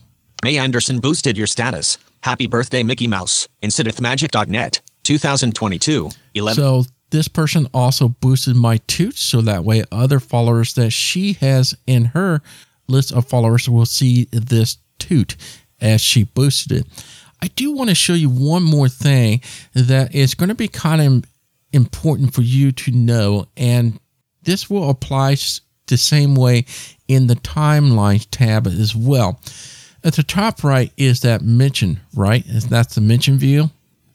May 0.44 0.58
Anderson 0.58 1.00
boosted 1.00 1.38
your 1.38 1.48
status. 1.48 1.98
Happy 2.24 2.48
birthday, 2.48 2.84
Mickey 2.84 3.06
Mouse. 3.06 3.50
IncidentMagic.net. 3.62 4.82
2022. 5.04 6.10
11. 6.36 6.56
So 6.56 6.84
this 7.10 7.28
person 7.28 7.68
also 7.74 8.08
boosted 8.08 8.56
my 8.56 8.78
toots 8.88 9.20
so 9.20 9.42
that 9.42 9.66
way 9.66 9.84
other 9.92 10.22
followers 10.22 10.74
that 10.76 10.92
she 10.92 11.34
has 11.34 11.76
in 11.86 12.06
her 12.06 12.42
list 12.88 13.12
of 13.12 13.28
followers 13.28 13.68
will 13.68 13.86
see 13.86 14.30
this 14.32 14.78
toot 15.00 15.36
as 15.82 16.00
she 16.00 16.24
boosted 16.24 16.72
it. 16.72 17.06
I 17.42 17.48
do 17.48 17.74
want 17.74 17.90
to 17.90 17.96
show 17.96 18.14
you 18.14 18.30
one 18.30 18.64
more 18.64 18.88
thing 18.88 19.42
that 19.74 20.16
is 20.16 20.34
going 20.34 20.48
to 20.48 20.56
be 20.56 20.70
kind 20.70 21.02
of 21.02 21.30
important 21.74 22.34
for 22.34 22.42
you 22.42 22.72
to 22.72 22.92
know, 22.92 23.48
and 23.58 24.00
this 24.44 24.70
will 24.70 24.90
apply 24.90 25.36
the 25.88 25.98
same 25.98 26.36
way 26.36 26.64
in 27.10 27.28
the 27.28 27.36
timelines 27.36 28.26
tab 28.32 28.66
as 28.66 28.96
well. 28.96 29.42
At 30.04 30.16
the 30.16 30.24
top 30.24 30.64
right 30.64 30.92
is 30.98 31.22
that 31.22 31.42
mention, 31.42 32.02
right? 32.14 32.44
That's 32.48 32.96
the 32.96 33.02
mention 33.02 33.38
view. 33.38 33.70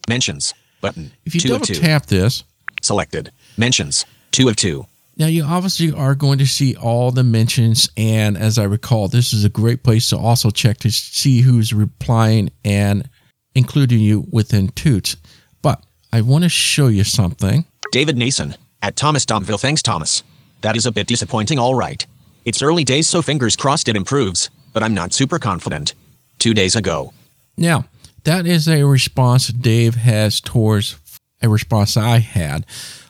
Mentions. 0.08 0.54
Button. 0.80 1.12
If 1.24 1.34
you 1.34 1.40
double 1.40 1.66
tap 1.66 2.06
this, 2.06 2.44
Selected. 2.82 3.32
Mentions. 3.56 4.04
Two 4.30 4.48
of 4.48 4.56
two. 4.56 4.86
Now, 5.16 5.26
you 5.26 5.42
obviously 5.42 5.92
are 5.92 6.14
going 6.14 6.38
to 6.38 6.46
see 6.46 6.76
all 6.76 7.10
the 7.10 7.24
mentions. 7.24 7.90
And 7.96 8.38
as 8.38 8.56
I 8.56 8.64
recall, 8.64 9.08
this 9.08 9.32
is 9.32 9.44
a 9.44 9.48
great 9.48 9.82
place 9.82 10.08
to 10.10 10.16
also 10.16 10.50
check 10.50 10.78
to 10.78 10.92
see 10.92 11.40
who's 11.40 11.72
replying 11.72 12.50
and 12.64 13.08
including 13.54 13.98
you 13.98 14.26
within 14.30 14.68
Toots. 14.68 15.16
But 15.60 15.84
I 16.12 16.20
want 16.20 16.44
to 16.44 16.48
show 16.48 16.86
you 16.86 17.02
something. 17.02 17.64
David 17.90 18.16
Nason. 18.16 18.54
At 18.80 18.94
Thomas 18.94 19.26
Domville. 19.26 19.60
Thanks, 19.60 19.82
Thomas. 19.82 20.22
That 20.60 20.76
is 20.76 20.86
a 20.86 20.92
bit 20.92 21.08
disappointing, 21.08 21.58
all 21.58 21.74
right. 21.74 22.06
It's 22.44 22.62
early 22.62 22.84
days, 22.84 23.08
so 23.08 23.20
fingers 23.20 23.56
crossed 23.56 23.88
it 23.88 23.96
improves, 23.96 24.50
but 24.72 24.82
I'm 24.82 24.94
not 24.94 25.12
super 25.12 25.38
confident. 25.38 25.94
Two 26.38 26.54
days 26.54 26.76
ago. 26.76 27.12
Now, 27.56 27.86
that 28.24 28.46
is 28.46 28.68
a 28.68 28.84
response 28.84 29.48
Dave 29.48 29.96
has 29.96 30.40
towards 30.40 30.96
a 31.42 31.48
response 31.48 31.96
I 31.96 32.18
had. 32.18 32.64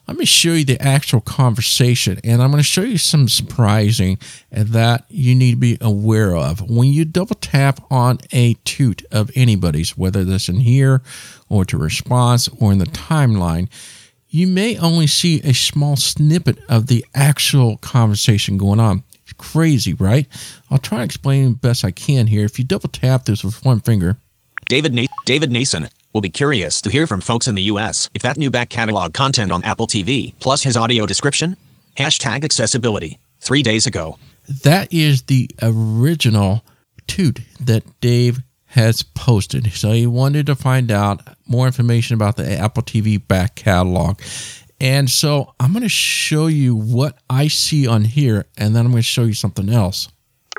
Let 0.06 0.16
me 0.16 0.24
show 0.24 0.54
you 0.54 0.64
the 0.64 0.80
actual 0.80 1.20
conversation, 1.20 2.18
and 2.24 2.40
I'm 2.42 2.50
going 2.50 2.62
to 2.62 2.66
show 2.66 2.80
you 2.80 2.96
some 2.96 3.28
surprising 3.28 4.18
that 4.50 5.04
you 5.10 5.34
need 5.34 5.50
to 5.50 5.56
be 5.58 5.76
aware 5.82 6.34
of. 6.34 6.70
When 6.70 6.88
you 6.88 7.04
double 7.04 7.34
tap 7.34 7.80
on 7.90 8.18
a 8.32 8.54
toot 8.64 9.04
of 9.10 9.30
anybody's, 9.34 9.98
whether 9.98 10.24
that's 10.24 10.48
in 10.48 10.60
here 10.60 11.02
or 11.50 11.66
to 11.66 11.76
response 11.76 12.48
or 12.58 12.72
in 12.72 12.78
the 12.78 12.86
timeline, 12.86 13.68
you 14.30 14.46
may 14.46 14.78
only 14.78 15.06
see 15.06 15.42
a 15.42 15.52
small 15.52 15.96
snippet 15.96 16.58
of 16.70 16.86
the 16.86 17.04
actual 17.14 17.76
conversation 17.78 18.56
going 18.56 18.80
on. 18.80 19.02
It's 19.28 19.34
crazy, 19.52 19.92
right? 19.92 20.26
I'll 20.70 20.78
try 20.78 20.98
to 20.98 21.04
explain 21.04 21.52
best 21.54 21.84
I 21.84 21.90
can 21.90 22.26
here. 22.28 22.44
If 22.46 22.58
you 22.58 22.64
double 22.64 22.88
tap 22.88 23.26
this 23.26 23.44
with 23.44 23.62
one 23.62 23.80
finger, 23.80 24.16
David 24.68 24.94
Na- 24.94 25.04
David 25.26 25.50
Nason 25.52 25.88
will 26.14 26.22
be 26.22 26.30
curious 26.30 26.80
to 26.80 26.90
hear 26.90 27.06
from 27.06 27.20
folks 27.20 27.46
in 27.46 27.54
the 27.54 27.62
US 27.64 28.08
if 28.14 28.22
that 28.22 28.38
new 28.38 28.50
back 28.50 28.70
catalog 28.70 29.12
content 29.12 29.52
on 29.52 29.62
Apple 29.64 29.86
TV 29.86 30.32
plus 30.40 30.62
his 30.62 30.76
audio 30.78 31.04
description. 31.04 31.56
Hashtag 31.96 32.42
accessibility. 32.44 33.18
Three 33.40 33.62
days 33.62 33.86
ago. 33.86 34.18
that 34.64 34.92
is 34.92 35.22
the 35.22 35.50
original 35.60 36.64
toot 37.06 37.40
that 37.60 37.84
Dave 38.00 38.40
has 38.66 39.02
posted. 39.02 39.72
So 39.72 39.92
he 39.92 40.06
wanted 40.06 40.46
to 40.46 40.54
find 40.54 40.90
out 40.90 41.20
more 41.46 41.66
information 41.66 42.14
about 42.14 42.36
the 42.36 42.50
Apple 42.50 42.82
TV 42.82 43.18
back 43.26 43.54
catalog. 43.56 44.20
And 44.80 45.10
so 45.10 45.54
I'm 45.58 45.72
going 45.72 45.82
to 45.82 45.88
show 45.88 46.46
you 46.46 46.76
what 46.76 47.18
I 47.28 47.48
see 47.48 47.86
on 47.86 48.04
here, 48.04 48.46
and 48.56 48.76
then 48.76 48.86
I'm 48.86 48.92
going 48.92 49.02
to 49.02 49.06
show 49.06 49.24
you 49.24 49.34
something 49.34 49.68
else. 49.68 50.08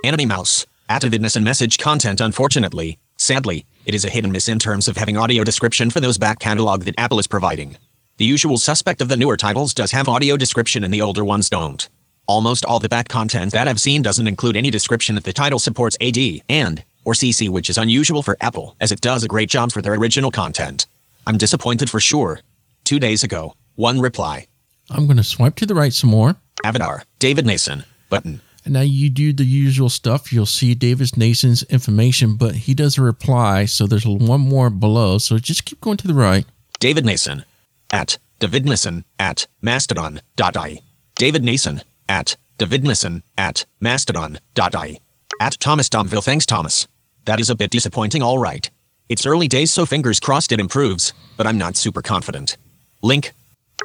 Anony 0.04 0.26
Mouse. 0.26 0.66
Activeness 0.90 1.36
and 1.36 1.46
message 1.46 1.78
content, 1.78 2.20
unfortunately. 2.20 2.98
Sadly, 3.16 3.66
it 3.86 3.94
is 3.94 4.04
a 4.04 4.10
hit 4.10 4.24
and 4.24 4.34
miss 4.34 4.50
in 4.50 4.60
terms 4.60 4.88
of 4.88 4.98
having 4.98 5.18
audio 5.18 5.44
description 5.44 5.90
for 5.90 6.00
those 6.00 6.18
back 6.18 6.40
catalog 6.40 6.84
that 6.84 6.98
Apple 6.98 7.20
is 7.20 7.28
providing. 7.28 7.78
The 8.18 8.26
usual 8.26 8.58
suspect 8.58 9.02
of 9.02 9.08
the 9.08 9.16
newer 9.16 9.38
titles 9.38 9.74
does 9.74 9.92
have 9.92 10.10
audio 10.10 10.36
description 10.36 10.84
and 10.84 10.94
the 10.94 11.02
older 11.02 11.24
ones 11.24 11.50
don't. 11.50 11.88
Almost 12.28 12.66
all 12.66 12.80
the 12.80 12.90
back 12.90 13.08
content 13.08 13.52
that 13.54 13.68
I've 13.68 13.80
seen 13.80 14.02
doesn't 14.02 14.28
include 14.28 14.58
any 14.58 14.70
description 14.70 15.18
if 15.18 15.24
the 15.24 15.34
title 15.34 15.60
supports 15.60 15.98
AD 16.02 16.18
and 16.50 16.84
or 17.06 17.14
CC, 17.14 17.50
which 17.50 17.70
is 17.70 17.78
unusual 17.78 18.22
for 18.22 18.38
Apple, 18.42 18.76
as 18.80 18.92
it 18.92 19.02
does 19.02 19.24
a 19.24 19.28
great 19.28 19.50
job 19.50 19.72
for 19.72 19.82
their 19.82 19.94
original 19.94 20.32
content. 20.32 20.86
I'm 21.26 21.38
disappointed 21.38 21.90
for 21.90 22.00
sure. 22.00 22.42
Two 22.84 23.00
days 23.00 23.24
ago, 23.24 23.54
one 23.80 24.02
reply. 24.02 24.46
I'm 24.90 25.06
going 25.06 25.18
to 25.18 25.24
swipe 25.24 25.56
to 25.56 25.66
the 25.66 25.74
right 25.74 25.94
some 25.94 26.10
more. 26.10 26.36
Avatar, 26.66 27.04
David 27.18 27.46
Nason, 27.46 27.86
button. 28.10 28.42
And 28.66 28.74
now 28.74 28.82
you 28.82 29.10
do 29.10 29.32
the 29.32 29.46
usual 29.46 29.88
stuff. 29.88 30.34
You'll 30.34 30.46
see 30.46 30.76
David 30.76 31.16
Nason's 31.16 31.64
information, 31.64 32.36
but 32.36 32.56
he 32.56 32.74
does 32.74 32.98
a 32.98 33.02
reply. 33.02 33.64
So 33.66 33.88
there's 33.88 34.06
one 34.06 34.42
more 34.42 34.70
below. 34.70 35.18
So 35.18 35.38
just 35.38 35.64
keep 35.64 35.80
going 35.80 35.96
to 35.98 36.08
the 36.08 36.14
right. 36.14 36.46
David 36.82 37.06
Nason 37.06 37.46
at 37.90 38.18
David 38.40 38.66
Nason 38.66 39.06
at 39.18 39.48
mastodon.i. 39.62 40.82
David 41.16 41.44
Nason 41.46 41.82
at 42.10 42.36
David 42.58 42.84
Nason 42.84 43.24
at 43.38 43.66
mastodon.i. 43.80 45.00
At 45.40 45.60
Thomas 45.60 45.88
Domville. 45.88 46.24
Thanks, 46.24 46.46
Thomas. 46.46 46.88
That 47.24 47.40
is 47.40 47.50
a 47.50 47.56
bit 47.56 47.72
disappointing, 47.72 48.24
all 48.24 48.40
right. 48.40 48.70
It's 49.08 49.26
early 49.26 49.48
days, 49.48 49.72
so 49.72 49.86
fingers 49.86 50.20
crossed 50.20 50.52
it 50.52 50.60
improves, 50.60 51.14
but 51.38 51.48
I'm 51.48 51.58
not 51.58 51.78
super 51.78 52.02
confident. 52.02 52.58
Link 53.02 53.32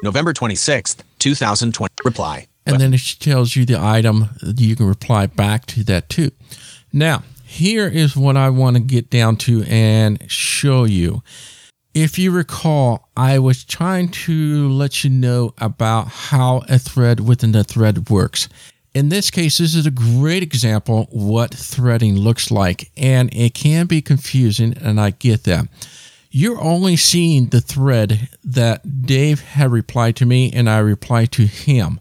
November 0.03 0.33
26th, 0.33 0.97
2020. 1.19 1.91
Reply. 2.03 2.47
and 2.65 2.79
then 2.79 2.93
it 2.93 3.01
tells 3.19 3.55
you 3.55 3.65
the 3.65 3.79
item 3.79 4.29
you 4.57 4.75
can 4.75 4.87
reply 4.87 5.25
back 5.27 5.65
to 5.67 5.83
that 5.83 6.09
too 6.09 6.31
now 6.91 7.23
here 7.43 7.87
is 7.87 8.15
what 8.17 8.35
i 8.35 8.49
want 8.49 8.75
to 8.75 8.81
get 8.81 9.09
down 9.09 9.35
to 9.35 9.63
and 9.63 10.29
show 10.29 10.83
you 10.83 11.21
if 11.93 12.17
you 12.19 12.31
recall 12.31 13.07
i 13.15 13.37
was 13.39 13.63
trying 13.63 14.09
to 14.09 14.67
let 14.69 15.03
you 15.03 15.09
know 15.09 15.53
about 15.59 16.07
how 16.07 16.63
a 16.69 16.77
thread 16.79 17.19
within 17.19 17.51
the 17.51 17.63
thread 17.63 18.09
works 18.09 18.49
in 18.93 19.09
this 19.09 19.29
case 19.31 19.57
this 19.59 19.75
is 19.75 19.85
a 19.85 19.91
great 19.91 20.41
example 20.43 21.07
what 21.11 21.53
threading 21.53 22.15
looks 22.17 22.49
like 22.51 22.91
and 22.97 23.31
it 23.33 23.53
can 23.53 23.85
be 23.85 24.01
confusing 24.01 24.75
and 24.81 24.99
i 24.99 25.11
get 25.11 25.43
that 25.43 25.67
you're 26.37 26.59
only 26.61 26.97
seeing 26.97 27.45
the 27.45 27.61
thread 27.61 28.27
that 28.43 29.03
Dave 29.03 29.39
had 29.39 29.71
replied 29.71 30.17
to 30.17 30.25
me 30.25 30.51
and 30.51 30.69
I 30.69 30.79
replied 30.79 31.31
to 31.31 31.43
him. 31.45 31.97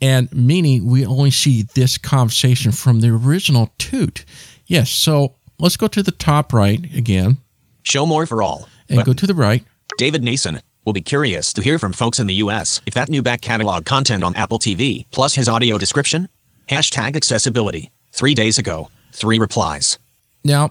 And 0.00 0.32
meaning 0.32 0.86
we 0.86 1.04
only 1.04 1.32
see 1.32 1.64
this 1.74 1.98
conversation 1.98 2.70
from 2.70 3.00
the 3.00 3.08
original 3.08 3.72
toot. 3.78 4.24
Yes, 4.66 4.88
so 4.88 5.34
let's 5.58 5.76
go 5.76 5.88
to 5.88 6.00
the 6.00 6.12
top 6.12 6.52
right 6.52 6.78
again 6.94 7.38
Show 7.82 8.06
more 8.06 8.24
for 8.24 8.40
all. 8.40 8.68
and 8.88 8.98
Button. 8.98 9.12
go 9.14 9.16
to 9.16 9.26
the 9.26 9.34
right. 9.34 9.64
David 9.98 10.22
Nason 10.22 10.60
will 10.84 10.92
be 10.92 11.00
curious 11.00 11.52
to 11.52 11.60
hear 11.60 11.80
from 11.80 11.92
folks 11.92 12.20
in 12.20 12.28
the 12.28 12.34
US 12.34 12.80
if 12.86 12.94
that 12.94 13.08
new 13.08 13.20
back 13.20 13.40
catalog 13.40 13.84
content 13.84 14.22
on 14.22 14.36
Apple 14.36 14.60
TV 14.60 15.06
plus 15.10 15.34
his 15.34 15.48
audio 15.48 15.76
description. 15.76 16.28
Hashtag 16.68 17.16
accessibility. 17.16 17.90
Three 18.12 18.34
days 18.34 18.58
ago, 18.58 18.90
three 19.12 19.40
replies. 19.40 19.98
Now, 20.44 20.70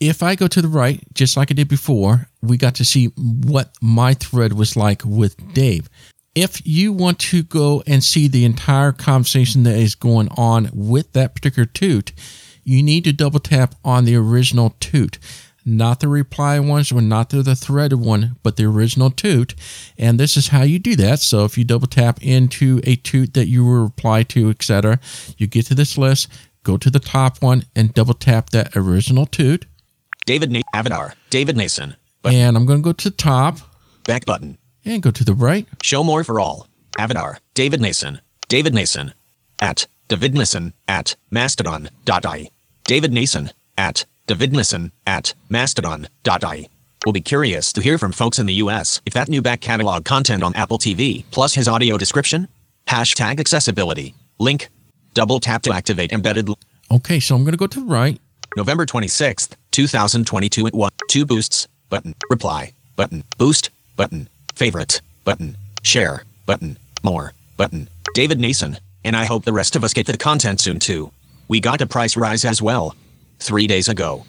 if 0.00 0.22
I 0.22 0.34
go 0.34 0.48
to 0.48 0.62
the 0.62 0.68
right, 0.68 1.02
just 1.14 1.36
like 1.36 1.50
I 1.50 1.54
did 1.54 1.68
before, 1.68 2.28
we 2.40 2.56
got 2.56 2.74
to 2.76 2.84
see 2.84 3.06
what 3.06 3.74
my 3.82 4.14
thread 4.14 4.54
was 4.54 4.74
like 4.74 5.04
with 5.04 5.52
Dave. 5.52 5.90
If 6.34 6.66
you 6.66 6.92
want 6.92 7.18
to 7.18 7.42
go 7.42 7.82
and 7.86 8.02
see 8.02 8.26
the 8.26 8.46
entire 8.46 8.92
conversation 8.92 9.64
that 9.64 9.76
is 9.76 9.94
going 9.94 10.28
on 10.36 10.70
with 10.72 11.12
that 11.12 11.34
particular 11.34 11.66
toot, 11.66 12.12
you 12.64 12.82
need 12.82 13.04
to 13.04 13.12
double 13.12 13.40
tap 13.40 13.74
on 13.84 14.04
the 14.04 14.16
original 14.16 14.74
toot, 14.80 15.18
not 15.66 16.00
the 16.00 16.08
reply 16.08 16.58
ones 16.60 16.90
or 16.92 17.02
not 17.02 17.28
the, 17.30 17.42
the 17.42 17.56
threaded 17.56 18.00
one, 18.00 18.36
but 18.42 18.56
the 18.56 18.64
original 18.64 19.10
toot. 19.10 19.54
And 19.98 20.18
this 20.18 20.36
is 20.36 20.48
how 20.48 20.62
you 20.62 20.78
do 20.78 20.96
that. 20.96 21.18
So 21.18 21.44
if 21.44 21.58
you 21.58 21.64
double 21.64 21.88
tap 21.88 22.22
into 22.22 22.80
a 22.84 22.96
toot 22.96 23.34
that 23.34 23.48
you 23.48 23.66
were 23.66 23.82
reply 23.82 24.22
to, 24.24 24.48
etc., 24.48 24.98
you 25.36 25.46
get 25.46 25.66
to 25.66 25.74
this 25.74 25.98
list, 25.98 26.28
go 26.62 26.76
to 26.76 26.90
the 26.90 27.00
top 27.00 27.42
one 27.42 27.64
and 27.74 27.92
double 27.92 28.14
tap 28.14 28.50
that 28.50 28.76
original 28.76 29.26
toot. 29.26 29.66
David 30.30 30.52
Na- 30.52 30.60
Avatar. 30.72 31.14
David 31.30 31.56
Nason. 31.56 31.96
But 32.22 32.34
And 32.34 32.56
I'm 32.56 32.64
going 32.64 32.78
to 32.78 32.84
go 32.84 32.92
to 32.92 33.10
the 33.10 33.16
top 33.16 33.58
back 34.04 34.24
button. 34.26 34.58
and 34.84 35.02
go 35.02 35.10
to 35.10 35.24
the 35.24 35.34
right. 35.34 35.66
Show 35.82 36.04
more 36.04 36.22
for 36.22 36.38
all. 36.38 36.68
Avatar. 36.96 37.38
David 37.54 37.80
Nason. 37.80 38.20
David 38.46 38.72
Nason. 38.72 39.12
At 39.60 39.88
David 40.06 40.34
Nason 40.36 40.72
at 40.86 41.16
mastodon.i. 41.32 42.48
David 42.84 43.12
Nason 43.12 43.50
at 43.76 44.06
David 44.28 44.52
Nason 44.52 44.92
at 45.04 45.34
mastodon.i. 45.48 46.68
We'll 47.04 47.12
be 47.12 47.20
curious 47.20 47.72
to 47.72 47.80
hear 47.82 47.98
from 47.98 48.12
folks 48.12 48.38
in 48.38 48.46
the 48.46 48.54
US 48.54 49.00
if 49.04 49.12
that 49.14 49.28
new 49.28 49.42
back 49.42 49.60
catalog 49.60 50.04
content 50.04 50.44
on 50.44 50.54
Apple 50.54 50.78
TV 50.78 51.24
plus 51.32 51.54
his 51.54 51.66
audio 51.66 51.98
description. 51.98 52.46
Hashtag 52.86 53.40
accessibility. 53.40 54.14
Link. 54.38 54.68
Double 55.12 55.40
tap 55.40 55.62
to 55.62 55.72
activate 55.72 56.12
embedded. 56.12 56.48
Okay, 56.88 57.18
so 57.18 57.34
I'm 57.34 57.42
going 57.42 57.52
to 57.52 57.58
go 57.58 57.66
to 57.66 57.80
the 57.80 57.86
right. 57.86 58.20
November 58.56 58.84
26th, 58.86 59.50
2022 59.70 60.66
at 60.66 60.74
1. 60.74 60.90
Two 61.08 61.24
boosts. 61.26 61.68
Button. 61.88 62.14
Reply. 62.28 62.72
Button. 62.96 63.24
Boost. 63.38 63.70
Button. 63.96 64.28
Favorite. 64.54 65.00
Button. 65.24 65.56
Share. 65.82 66.24
Button. 66.46 66.76
More. 67.02 67.32
Button. 67.56 67.88
David 68.14 68.38
Nason. 68.40 68.78
And 69.04 69.16
I 69.16 69.24
hope 69.24 69.44
the 69.44 69.52
rest 69.52 69.76
of 69.76 69.84
us 69.84 69.94
get 69.94 70.06
the 70.06 70.16
content 70.16 70.60
soon 70.60 70.78
too. 70.78 71.10
We 71.48 71.60
got 71.60 71.80
a 71.80 71.86
price 71.86 72.16
rise 72.16 72.44
as 72.44 72.60
well. 72.60 72.94
Three 73.38 73.66
days 73.66 73.88
ago. 73.88 74.24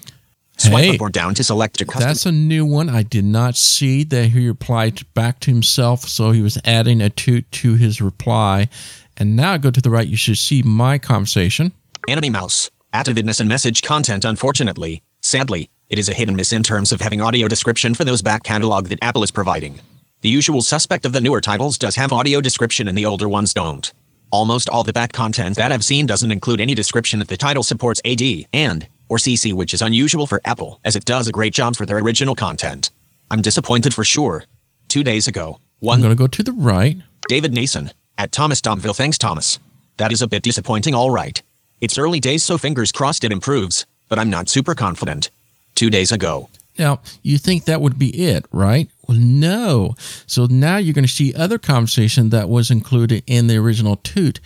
Swipe 0.58 0.84
Hey. 0.84 0.96
up 0.96 1.02
or 1.02 1.10
down 1.10 1.34
to 1.36 1.44
select 1.44 1.80
your 1.80 1.88
custom. 1.88 2.08
That's 2.08 2.26
a 2.26 2.32
new 2.32 2.66
one. 2.66 2.88
I 2.90 3.04
did 3.04 3.26
not 3.26 3.58
see 3.58 4.04
that 4.06 4.28
he 4.30 4.48
replied 4.48 5.02
back 5.14 5.40
to 5.42 5.52
himself, 5.52 6.08
so 6.08 6.32
he 6.32 6.42
was 6.42 6.58
adding 6.66 7.02
a 7.02 7.10
toot 7.10 7.52
to 7.54 7.76
his 7.76 8.00
reply. 8.00 8.70
And 9.18 9.36
now 9.36 9.58
go 9.58 9.72
to 9.72 9.82
the 9.82 9.90
right. 9.90 10.08
You 10.08 10.18
should 10.18 10.38
see 10.38 10.62
my 10.62 10.98
conversation. 10.98 11.72
Anony 12.08 12.30
Mouse. 12.30 12.70
Activeness 12.94 13.40
and 13.40 13.50
message 13.50 13.82
content, 13.82 14.24
unfortunately. 14.24 15.02
Sadly, 15.32 15.70
it 15.88 15.98
is 15.98 16.10
a 16.10 16.14
hit 16.14 16.28
and 16.28 16.36
miss 16.36 16.52
in 16.52 16.62
terms 16.62 16.92
of 16.92 17.00
having 17.00 17.22
audio 17.22 17.48
description 17.48 17.94
for 17.94 18.04
those 18.04 18.22
back 18.22 18.44
catalog 18.44 18.88
that 18.88 19.02
Apple 19.02 19.24
is 19.24 19.32
providing. 19.32 19.80
The 20.20 20.28
usual 20.28 20.62
suspect 20.62 21.06
of 21.06 21.14
the 21.14 21.22
newer 21.22 21.40
titles 21.40 21.78
does 21.78 21.96
have 21.96 22.12
audio 22.12 22.42
description 22.42 22.90
and 22.90 22.98
the 22.98 23.06
older 23.06 23.30
ones 23.30 23.54
don't. 23.54 23.94
Almost 24.30 24.68
all 24.68 24.84
the 24.84 24.92
back 24.92 25.14
content 25.14 25.56
that 25.56 25.72
I've 25.72 25.86
seen 25.86 26.06
doesn't 26.06 26.34
include 26.34 26.60
any 26.60 26.76
description 26.76 27.22
if 27.22 27.30
the 27.30 27.38
title 27.38 27.64
supports 27.64 28.02
AD 28.04 28.22
and 28.52 28.86
or 29.08 29.16
CC, 29.16 29.54
which 29.54 29.74
is 29.74 29.82
unusual 29.82 30.28
for 30.28 30.42
Apple, 30.44 30.82
as 30.84 30.98
it 30.98 31.06
does 31.06 31.30
a 31.30 31.32
great 31.32 31.54
job 31.54 31.78
for 31.78 31.86
their 31.86 32.00
original 32.00 32.36
content. 32.36 32.92
I'm 33.30 33.42
disappointed 33.42 33.94
for 33.94 34.04
sure. 34.04 34.44
Two 34.90 35.02
days 35.02 35.30
ago, 35.30 35.62
one 35.80 36.00
I'm 36.00 36.02
going 36.02 36.18
to 36.18 36.22
go 36.22 36.28
to 36.28 36.44
the 36.44 36.52
right. 36.52 36.98
David 37.30 37.54
Nason 37.54 37.92
at 38.18 38.34
Thomas 38.34 38.60
Domville. 38.60 38.98
Thanks, 38.98 39.18
Thomas. 39.18 39.60
That 39.96 40.12
is 40.12 40.22
a 40.22 40.28
bit 40.28 40.44
disappointing, 40.44 40.94
all 40.94 41.10
right. 41.10 41.42
It's 41.80 41.98
early 41.98 42.20
days, 42.20 42.44
so 42.44 42.58
fingers 42.58 42.92
crossed 42.92 43.24
it 43.24 43.32
improves, 43.32 43.86
but 44.12 44.20
I'm 44.20 44.30
not 44.30 44.50
super 44.50 44.76
confident. 44.76 45.30
Two 45.74 45.90
days 45.90 46.12
ago, 46.12 46.50
Now, 46.78 47.00
you 47.24 47.38
think 47.38 47.64
that 47.64 47.80
would 47.80 47.98
be 47.98 48.10
it, 48.10 48.46
right? 48.52 48.90
Well, 49.08 49.18
no. 49.18 49.96
So 50.28 50.48
now 50.48 50.76
you're 50.78 50.94
going 50.94 51.06
to 51.06 51.12
see 51.12 51.34
other 51.34 51.58
conversation 51.58 52.30
that 52.30 52.50
was 52.50 52.70
included 52.70 53.24
in 53.26 53.48
the 53.48 53.56
original 53.56 53.96
toot 53.96 54.42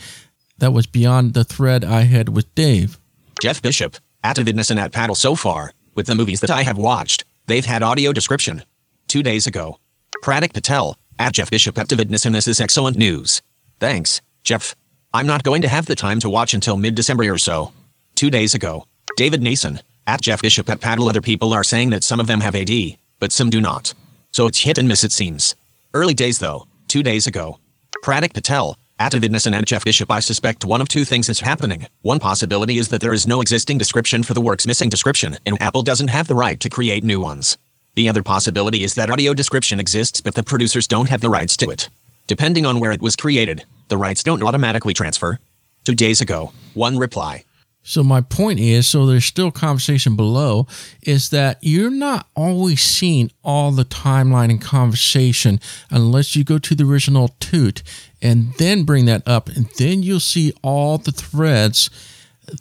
that 0.59 0.71
was 0.71 0.85
beyond 0.85 1.33
the 1.33 1.43
thread 1.43 1.83
I 1.83 2.01
had 2.01 2.29
with 2.29 2.53
Dave. 2.53 2.99
Jeff 3.41 3.59
Bishop, 3.59 3.97
at 4.23 4.37
Avidness 4.37 4.69
and 4.69 4.79
at 4.79 4.91
Paddle 4.91 5.15
so 5.15 5.33
far, 5.35 5.73
with 5.95 6.05
the 6.05 6.13
movies 6.15 6.41
that 6.41 6.51
I 6.51 6.61
have 6.61 6.77
watched, 6.77 7.23
they've 7.47 7.65
had 7.65 7.81
audio 7.81 8.13
description. 8.13 8.63
Two 9.07 9.23
days 9.23 9.47
ago, 9.47 9.79
Pratik 10.23 10.53
Patel, 10.53 10.95
at 11.17 11.33
Jeff 11.33 11.49
Bishop 11.49 11.77
at 11.79 11.87
Avidness 11.87 12.25
and 12.25 12.35
this 12.35 12.47
is 12.47 12.61
excellent 12.61 12.97
news. 12.97 13.41
Thanks, 13.79 14.21
Jeff. 14.43 14.75
I'm 15.11 15.25
not 15.25 15.43
going 15.43 15.63
to 15.63 15.67
have 15.69 15.87
the 15.87 15.95
time 15.95 16.19
to 16.19 16.29
watch 16.29 16.53
until 16.53 16.77
mid-December 16.77 17.31
or 17.33 17.39
so. 17.39 17.71
Two 18.13 18.29
days 18.29 18.53
ago, 18.53 18.85
David 19.15 19.41
Nason, 19.41 19.79
at 20.07 20.21
Jeff 20.21 20.41
Bishop 20.41 20.69
at 20.69 20.81
Paddle 20.81 21.07
other 21.07 21.21
people 21.21 21.53
are 21.53 21.63
saying 21.63 21.91
that 21.91 22.03
some 22.03 22.19
of 22.19 22.27
them 22.27 22.41
have 22.41 22.53
AD, 22.53 22.97
but 23.19 23.31
some 23.31 23.49
do 23.49 23.61
not. 23.61 23.93
So 24.33 24.45
it's 24.45 24.59
hit 24.59 24.77
and 24.77 24.89
miss 24.89 25.05
it 25.05 25.13
seems. 25.13 25.55
Early 25.93 26.13
days 26.13 26.39
though, 26.39 26.67
two 26.89 27.01
days 27.01 27.25
ago. 27.25 27.59
Pratik 28.03 28.33
Patel, 28.33 28.77
at 28.99 29.13
Avidness 29.13 29.45
and 29.45 29.55
at 29.55 29.65
Jeff 29.65 29.85
Bishop 29.85 30.11
I 30.11 30.19
suspect 30.19 30.65
one 30.65 30.81
of 30.81 30.89
two 30.89 31.05
things 31.05 31.29
is 31.29 31.39
happening. 31.39 31.87
One 32.01 32.19
possibility 32.19 32.77
is 32.77 32.89
that 32.89 32.99
there 32.99 33.13
is 33.13 33.25
no 33.25 33.39
existing 33.39 33.77
description 33.77 34.21
for 34.21 34.33
the 34.33 34.41
work's 34.41 34.67
missing 34.67 34.89
description, 34.89 35.37
and 35.45 35.61
Apple 35.61 35.81
doesn't 35.81 36.09
have 36.09 36.27
the 36.27 36.35
right 36.35 36.59
to 36.59 36.69
create 36.69 37.05
new 37.05 37.21
ones. 37.21 37.57
The 37.95 38.09
other 38.09 38.21
possibility 38.21 38.83
is 38.83 38.95
that 38.95 39.09
audio 39.09 39.33
description 39.33 39.79
exists 39.79 40.19
but 40.19 40.35
the 40.35 40.43
producers 40.43 40.87
don't 40.87 41.09
have 41.09 41.21
the 41.21 41.29
rights 41.29 41.55
to 41.57 41.69
it. 41.69 41.87
Depending 42.27 42.65
on 42.65 42.81
where 42.81 42.91
it 42.91 43.01
was 43.01 43.15
created, 43.15 43.63
the 43.87 43.97
rights 43.97 44.23
don't 44.23 44.43
automatically 44.43 44.93
transfer. 44.93 45.39
Two 45.85 45.95
days 45.95 46.19
ago, 46.19 46.51
one 46.73 46.97
reply. 46.97 47.45
So 47.87 48.01
my 48.01 48.21
point 48.21 48.59
is, 48.59 48.87
so 48.87 49.05
there's 49.05 49.25
still 49.25 49.51
conversation 49.51 50.15
below, 50.15 50.65
is 51.03 51.29
that 51.29 51.59
you're 51.61 51.91
not 51.91 52.27
always 52.35 52.81
seeing 52.81 53.31
all 53.43 53.71
the 53.71 53.85
timeline 53.85 54.49
and 54.49 54.59
conversation 54.59 55.59
unless 55.91 56.35
you 56.35 56.43
go 56.43 56.57
to 56.57 56.73
the 56.73 56.83
original 56.83 57.27
toot 57.39 57.83
and 58.23 58.55
then 58.55 58.85
bring 58.85 59.05
that 59.05 59.21
up, 59.27 59.49
and 59.49 59.67
then 59.77 60.01
you'll 60.01 60.19
see 60.19 60.51
all 60.63 60.97
the 60.97 61.11
threads 61.11 61.91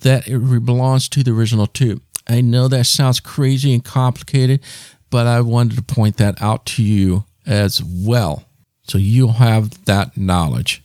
that 0.02 0.28
it 0.28 0.38
belongs 0.66 1.08
to 1.08 1.22
the 1.22 1.32
original 1.32 1.66
toot. 1.66 2.02
I 2.28 2.42
know 2.42 2.68
that 2.68 2.84
sounds 2.84 3.18
crazy 3.18 3.72
and 3.72 3.82
complicated, 3.82 4.60
but 5.08 5.26
I 5.26 5.40
wanted 5.40 5.76
to 5.76 5.82
point 5.82 6.18
that 6.18 6.40
out 6.42 6.66
to 6.66 6.82
you 6.82 7.24
as 7.46 7.82
well. 7.82 8.44
So 8.88 8.98
you'll 8.98 9.32
have 9.32 9.87
that 9.87 10.18
knowledge. 10.18 10.82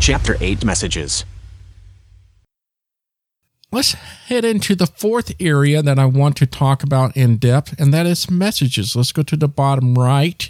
Chapter 0.00 0.36
8 0.40 0.64
Messages. 0.64 1.24
Let's 3.74 3.94
head 3.94 4.44
into 4.44 4.76
the 4.76 4.86
fourth 4.86 5.32
area 5.40 5.82
that 5.82 5.98
I 5.98 6.04
want 6.04 6.36
to 6.36 6.46
talk 6.46 6.84
about 6.84 7.16
in 7.16 7.38
depth, 7.38 7.74
and 7.80 7.92
that 7.92 8.06
is 8.06 8.30
messages. 8.30 8.94
Let's 8.94 9.10
go 9.10 9.24
to 9.24 9.36
the 9.36 9.48
bottom 9.48 9.96
right. 9.96 10.48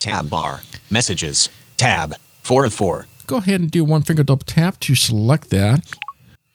Tab 0.00 0.28
bar. 0.28 0.62
Messages. 0.90 1.50
Tab. 1.76 2.16
4 2.42 2.64
of 2.64 2.74
4. 2.74 3.06
Go 3.28 3.36
ahead 3.36 3.60
and 3.60 3.70
do 3.70 3.84
one 3.84 4.02
finger 4.02 4.24
double 4.24 4.44
tap 4.44 4.80
to 4.80 4.96
select 4.96 5.50
that. 5.50 5.88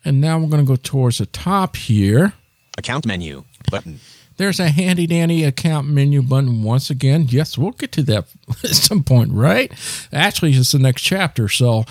And 0.04 0.20
now 0.20 0.38
we're 0.38 0.50
going 0.50 0.66
to 0.66 0.68
go 0.68 0.76
towards 0.76 1.20
the 1.20 1.26
top 1.26 1.78
here. 1.78 2.34
Account 2.78 3.06
menu. 3.06 3.46
Button. 3.72 4.02
There's 4.36 4.60
a 4.60 4.68
handy 4.68 5.08
dandy 5.08 5.46
account 5.46 5.88
menu 5.88 6.22
button 6.22 6.64
once 6.64 6.90
again. 6.90 7.28
Yes, 7.30 7.58
we'll 7.58 7.72
get 7.72 7.94
to 7.94 8.04
that 8.04 8.26
at 8.66 8.72
some 8.72 9.06
point, 9.06 9.32
right? 9.32 9.72
Actually, 10.12 10.52
it's 10.52 10.74
the 10.74 10.80
next 10.80 11.02
chapter, 11.02 11.48
so 11.48 11.86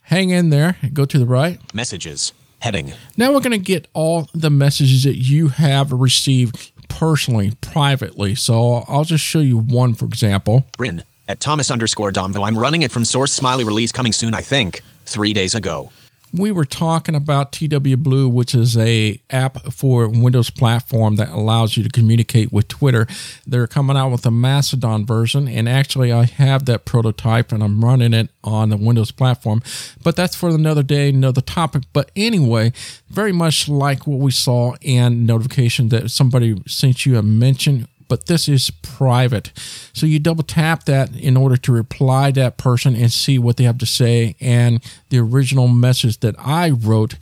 hang 0.00 0.30
in 0.30 0.48
there. 0.48 0.78
Go 0.94 1.04
to 1.04 1.18
the 1.18 1.26
right. 1.26 1.60
Messages. 1.74 2.32
Heading. 2.66 2.94
Now 3.16 3.32
we're 3.32 3.38
going 3.38 3.52
to 3.52 3.58
get 3.58 3.86
all 3.92 4.28
the 4.34 4.50
messages 4.50 5.04
that 5.04 5.14
you 5.14 5.50
have 5.50 5.92
received 5.92 6.72
personally, 6.88 7.52
privately. 7.60 8.34
So 8.34 8.84
I'll 8.88 9.04
just 9.04 9.22
show 9.22 9.38
you 9.38 9.56
one, 9.56 9.94
for 9.94 10.06
example. 10.06 10.66
Bryn. 10.76 11.04
At 11.28 11.38
Thomas 11.38 11.70
underscore 11.70 12.10
Domville. 12.10 12.44
I'm 12.44 12.58
running 12.58 12.82
it 12.82 12.90
from 12.90 13.04
source 13.04 13.32
smiley 13.32 13.62
release 13.62 13.92
coming 13.92 14.12
soon, 14.12 14.34
I 14.34 14.40
think. 14.40 14.82
Three 15.04 15.32
days 15.32 15.54
ago. 15.54 15.92
We 16.38 16.52
were 16.52 16.66
talking 16.66 17.14
about 17.14 17.52
TW 17.52 17.96
Blue, 17.96 18.28
which 18.28 18.54
is 18.54 18.76
a 18.76 19.18
app 19.30 19.72
for 19.72 20.06
Windows 20.06 20.50
platform 20.50 21.16
that 21.16 21.30
allows 21.30 21.78
you 21.78 21.82
to 21.82 21.88
communicate 21.88 22.52
with 22.52 22.68
Twitter. 22.68 23.06
They're 23.46 23.66
coming 23.66 23.96
out 23.96 24.10
with 24.10 24.26
a 24.26 24.30
Mastodon 24.30 25.06
version, 25.06 25.48
and 25.48 25.66
actually, 25.66 26.12
I 26.12 26.24
have 26.24 26.66
that 26.66 26.84
prototype 26.84 27.52
and 27.52 27.62
I'm 27.62 27.82
running 27.82 28.12
it 28.12 28.28
on 28.44 28.68
the 28.68 28.76
Windows 28.76 29.12
platform. 29.12 29.62
But 30.02 30.14
that's 30.14 30.36
for 30.36 30.50
another 30.50 30.82
day, 30.82 31.08
another 31.08 31.40
topic. 31.40 31.84
But 31.94 32.10
anyway, 32.14 32.72
very 33.08 33.32
much 33.32 33.66
like 33.66 34.06
what 34.06 34.18
we 34.18 34.30
saw 34.30 34.74
in 34.82 35.24
notification 35.24 35.88
that 35.88 36.10
somebody 36.10 36.62
sent 36.66 37.06
you 37.06 37.16
a 37.16 37.22
mention 37.22 37.88
but 38.08 38.26
this 38.26 38.48
is 38.48 38.70
private. 38.82 39.52
So 39.92 40.06
you 40.06 40.18
double 40.18 40.42
tap 40.42 40.84
that 40.84 41.14
in 41.14 41.36
order 41.36 41.56
to 41.56 41.72
reply 41.72 42.30
that 42.32 42.56
person 42.56 42.94
and 42.94 43.12
see 43.12 43.38
what 43.38 43.56
they 43.56 43.64
have 43.64 43.78
to 43.78 43.86
say. 43.86 44.36
And 44.40 44.82
the 45.08 45.18
original 45.18 45.68
message 45.68 46.20
that 46.20 46.34
I 46.38 46.70
wrote 46.70 47.16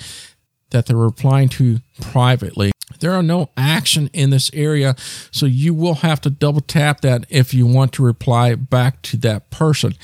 that 0.70 0.86
they're 0.86 0.96
replying 0.96 1.48
to 1.50 1.80
privately. 2.00 2.72
There 3.00 3.12
are 3.12 3.22
no 3.22 3.50
action 3.56 4.10
in 4.12 4.30
this 4.30 4.50
area, 4.52 4.96
so 5.30 5.46
you 5.46 5.74
will 5.74 5.96
have 5.96 6.20
to 6.22 6.30
double 6.30 6.60
tap 6.60 7.00
that 7.02 7.26
if 7.28 7.54
you 7.54 7.66
want 7.66 7.92
to 7.94 8.04
reply 8.04 8.54
back 8.54 9.02
to 9.02 9.16
that 9.18 9.50
person. 9.50 9.94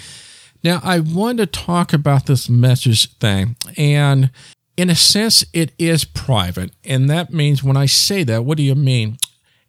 Now, 0.63 0.81
I 0.83 1.01
want 1.01 1.39
to 1.39 1.47
talk 1.47 1.93
about 1.93 2.27
this 2.27 2.49
message 2.49 3.13
thing, 3.15 3.57
and 3.77 4.31
in 4.77 4.91
a 4.91 4.95
sense, 4.95 5.45
it 5.53 5.73
is 5.79 6.05
private. 6.05 6.73
And 6.85 7.09
that 7.11 7.33
means 7.33 7.63
when 7.63 7.77
I 7.77 7.87
say 7.87 8.25
that, 8.25 8.45
what 8.45 8.57
do 8.57 8.63
you 8.63 8.75
mean? 8.75 9.19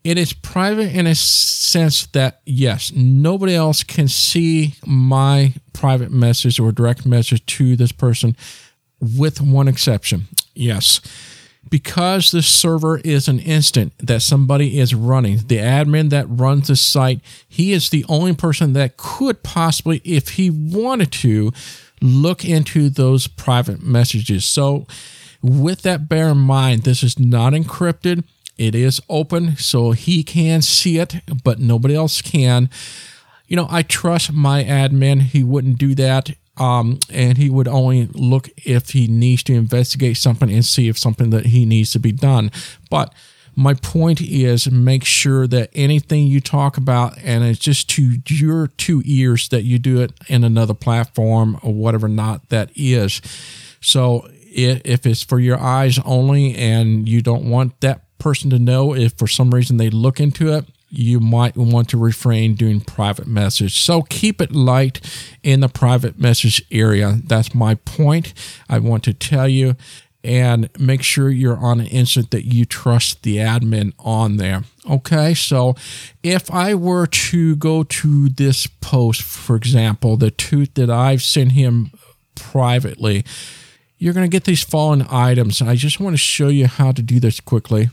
It 0.03 0.17
is 0.17 0.33
private 0.33 0.95
in 0.95 1.05
a 1.05 1.13
sense 1.13 2.07
that, 2.07 2.41
yes, 2.45 2.91
nobody 2.91 3.53
else 3.53 3.83
can 3.83 4.07
see 4.07 4.75
my 4.85 5.53
private 5.73 6.11
message 6.11 6.59
or 6.59 6.71
direct 6.71 7.05
message 7.05 7.45
to 7.57 7.75
this 7.75 7.91
person, 7.91 8.35
with 8.99 9.41
one 9.41 9.67
exception. 9.67 10.27
Yes. 10.55 11.01
Because 11.69 12.31
this 12.31 12.47
server 12.47 12.97
is 12.99 13.27
an 13.27 13.39
instant 13.39 13.93
that 13.99 14.23
somebody 14.23 14.79
is 14.79 14.95
running, 14.95 15.37
the 15.37 15.57
admin 15.57 16.09
that 16.09 16.25
runs 16.27 16.67
the 16.67 16.75
site, 16.75 17.21
he 17.47 17.71
is 17.71 17.89
the 17.89 18.03
only 18.09 18.33
person 18.33 18.73
that 18.73 18.97
could 18.97 19.43
possibly, 19.43 20.01
if 20.03 20.29
he 20.29 20.49
wanted 20.49 21.11
to, 21.11 21.51
look 22.01 22.43
into 22.43 22.89
those 22.89 23.27
private 23.27 23.83
messages. 23.83 24.45
So, 24.45 24.87
with 25.43 25.83
that 25.83 26.09
bear 26.09 26.29
in 26.29 26.39
mind, 26.39 26.83
this 26.83 27.03
is 27.03 27.19
not 27.19 27.53
encrypted. 27.53 28.23
It 28.57 28.75
is 28.75 29.01
open, 29.09 29.57
so 29.57 29.91
he 29.91 30.23
can 30.23 30.61
see 30.61 30.99
it, 30.99 31.15
but 31.43 31.59
nobody 31.59 31.95
else 31.95 32.21
can. 32.21 32.69
You 33.47 33.55
know, 33.55 33.67
I 33.69 33.81
trust 33.81 34.31
my 34.31 34.63
admin. 34.63 35.21
He 35.21 35.43
wouldn't 35.43 35.77
do 35.77 35.95
that. 35.95 36.31
Um, 36.57 36.99
and 37.09 37.37
he 37.37 37.49
would 37.49 37.67
only 37.67 38.07
look 38.07 38.49
if 38.57 38.89
he 38.89 39.07
needs 39.07 39.41
to 39.43 39.53
investigate 39.53 40.17
something 40.17 40.51
and 40.51 40.63
see 40.63 40.89
if 40.89 40.97
something 40.97 41.29
that 41.31 41.47
he 41.47 41.65
needs 41.65 41.91
to 41.93 41.99
be 41.99 42.11
done. 42.11 42.51
But 42.89 43.13
my 43.55 43.73
point 43.73 44.21
is 44.21 44.69
make 44.71 45.03
sure 45.03 45.47
that 45.47 45.69
anything 45.73 46.27
you 46.27 46.39
talk 46.39 46.77
about 46.77 47.17
and 47.23 47.43
it's 47.43 47.59
just 47.59 47.89
to 47.91 48.17
your 48.27 48.67
two 48.67 49.01
ears 49.05 49.49
that 49.49 49.63
you 49.63 49.79
do 49.79 50.01
it 50.01 50.11
in 50.27 50.43
another 50.43 50.73
platform 50.73 51.59
or 51.61 51.73
whatever 51.73 52.07
not 52.07 52.49
that 52.49 52.71
is. 52.75 53.21
So 53.81 54.27
if 54.53 55.05
it's 55.05 55.23
for 55.23 55.39
your 55.39 55.59
eyes 55.59 55.99
only 56.05 56.55
and 56.55 57.07
you 57.07 57.21
don't 57.21 57.49
want 57.49 57.79
that 57.81 58.03
person 58.21 58.49
to 58.49 58.59
know 58.59 58.93
if 58.93 59.13
for 59.13 59.27
some 59.27 59.51
reason 59.51 59.77
they 59.77 59.89
look 59.89 60.19
into 60.19 60.53
it 60.53 60.65
you 60.89 61.19
might 61.19 61.55
want 61.55 61.87
to 61.89 61.97
refrain 61.97 62.53
doing 62.53 62.79
private 62.79 63.27
message 63.27 63.79
so 63.79 64.01
keep 64.03 64.41
it 64.41 64.51
light 64.51 64.99
in 65.41 65.61
the 65.61 65.69
private 65.69 66.19
message 66.19 66.63
area 66.71 67.19
that's 67.25 67.55
my 67.55 67.75
point 67.75 68.33
i 68.69 68.77
want 68.77 69.03
to 69.03 69.13
tell 69.13 69.47
you 69.47 69.75
and 70.23 70.69
make 70.79 71.01
sure 71.01 71.29
you're 71.29 71.57
on 71.57 71.79
an 71.79 71.87
instant 71.87 72.31
that 72.31 72.45
you 72.45 72.65
trust 72.65 73.23
the 73.23 73.37
admin 73.37 73.93
on 73.99 74.37
there. 74.37 74.63
Okay, 74.89 75.33
so 75.33 75.75
if 76.21 76.51
I 76.51 76.75
were 76.75 77.07
to 77.07 77.55
go 77.55 77.83
to 77.83 78.29
this 78.29 78.67
post, 78.67 79.21
for 79.23 79.55
example, 79.55 80.17
the 80.17 80.31
toot 80.31 80.75
that 80.75 80.89
I've 80.89 81.23
sent 81.23 81.53
him 81.53 81.91
privately, 82.35 83.25
you're 83.97 84.13
going 84.13 84.29
to 84.29 84.35
get 84.35 84.43
these 84.43 84.63
following 84.63 85.05
items. 85.09 85.61
I 85.61 85.75
just 85.75 85.99
want 85.99 86.13
to 86.13 86.19
show 86.19 86.49
you 86.49 86.67
how 86.67 86.91
to 86.91 87.01
do 87.01 87.19
this 87.19 87.39
quickly. 87.39 87.89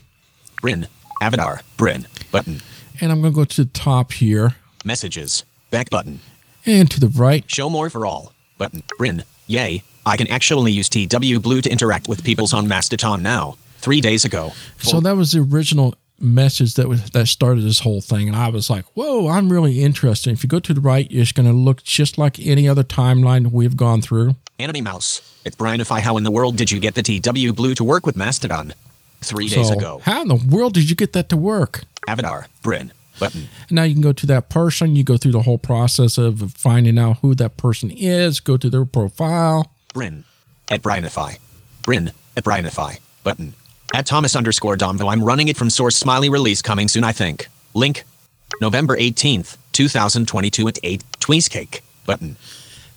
Bryn. 0.61 0.87
Avatar. 1.21 1.61
Bryn. 1.77 2.07
Button. 2.31 2.61
And 3.01 3.11
I'm 3.11 3.21
going 3.21 3.33
to 3.33 3.35
go 3.35 3.45
to 3.45 3.63
the 3.63 3.69
top 3.71 4.11
here 4.11 4.55
Messages. 4.85 5.43
Back 5.71 5.89
button. 5.89 6.19
and 6.65 6.89
to 6.91 6.99
the 6.99 7.07
right. 7.07 7.43
Show 7.47 7.69
more 7.69 7.89
for 7.89 8.05
all. 8.05 8.33
Button. 8.57 8.83
Bryn. 8.97 9.23
Yay. 9.47 9.83
I 10.05 10.17
can 10.17 10.27
actually 10.27 10.71
use 10.71 10.89
TW 10.89 11.41
Blue 11.41 11.61
to 11.61 11.69
interact 11.69 12.07
with 12.07 12.23
peoples 12.23 12.53
on 12.53 12.67
Mastodon 12.67 13.21
now. 13.21 13.57
Three 13.77 14.01
days 14.01 14.25
ago. 14.25 14.51
So 14.79 14.99
that 14.99 15.15
was 15.15 15.31
the 15.31 15.39
original 15.41 15.95
message 16.19 16.73
that 16.73 16.89
was 16.89 17.09
that 17.11 17.27
started 17.27 17.63
this 17.63 17.79
whole 17.79 18.01
thing, 18.01 18.27
and 18.27 18.35
I 18.35 18.49
was 18.49 18.69
like, 18.69 18.83
"Whoa, 18.93 19.29
I'm 19.29 19.49
really 19.49 19.81
interested." 19.81 20.33
If 20.33 20.43
you 20.43 20.49
go 20.49 20.59
to 20.59 20.73
the 20.73 20.81
right, 20.81 21.07
it's 21.09 21.31
going 21.31 21.45
to 21.47 21.53
look 21.53 21.81
just 21.83 22.17
like 22.17 22.39
any 22.39 22.67
other 22.67 22.83
timeline 22.83 23.51
we've 23.53 23.77
gone 23.77 24.01
through. 24.01 24.35
Anony 24.57 24.81
Mouse. 24.81 25.21
It's 25.45 25.55
Brianify. 25.55 26.01
How 26.01 26.17
in 26.17 26.23
the 26.23 26.31
world 26.31 26.57
did 26.57 26.71
you 26.71 26.79
get 26.81 26.95
the 26.95 27.03
TW 27.03 27.55
Blue 27.55 27.73
to 27.75 27.83
work 27.85 28.05
with 28.05 28.17
Mastodon? 28.17 28.73
Three 29.21 29.49
days 29.49 29.67
so, 29.67 29.73
ago. 29.73 30.01
how 30.03 30.21
in 30.21 30.27
the 30.27 30.35
world 30.35 30.73
did 30.73 30.89
you 30.89 30.95
get 30.95 31.13
that 31.13 31.29
to 31.29 31.37
work? 31.37 31.83
Avatar. 32.07 32.47
Bryn. 32.63 32.93
Button. 33.19 33.49
Now 33.69 33.83
you 33.83 33.93
can 33.93 34.01
go 34.01 34.13
to 34.13 34.25
that 34.27 34.49
person. 34.49 34.95
You 34.95 35.03
go 35.03 35.17
through 35.17 35.33
the 35.33 35.41
whole 35.41 35.57
process 35.57 36.17
of 36.17 36.53
finding 36.53 36.97
out 36.97 37.17
who 37.17 37.35
that 37.35 37.57
person 37.57 37.91
is. 37.91 38.39
Go 38.39 38.55
to 38.55 38.69
their 38.69 38.85
profile. 38.85 39.71
Bryn. 39.93 40.23
At 40.71 40.81
Brianify. 40.81 41.37
Bryn. 41.83 42.11
At 42.37 42.45
Brianify. 42.45 42.99
Button. 43.23 43.53
At 43.93 44.05
Thomas 44.05 44.35
underscore 44.35 44.77
Domville. 44.77 45.11
I'm 45.11 45.23
running 45.23 45.49
it 45.49 45.57
from 45.57 45.69
source 45.69 45.97
smiley 45.97 46.29
release 46.29 46.61
coming 46.61 46.87
soon, 46.87 47.03
I 47.03 47.11
think. 47.11 47.47
Link. 47.73 48.05
November 48.61 48.97
18th, 48.97 49.57
2022 49.73 50.67
at 50.67 50.79
8. 50.83 51.03
TweeseCake. 51.19 51.81
Button. 52.05 52.37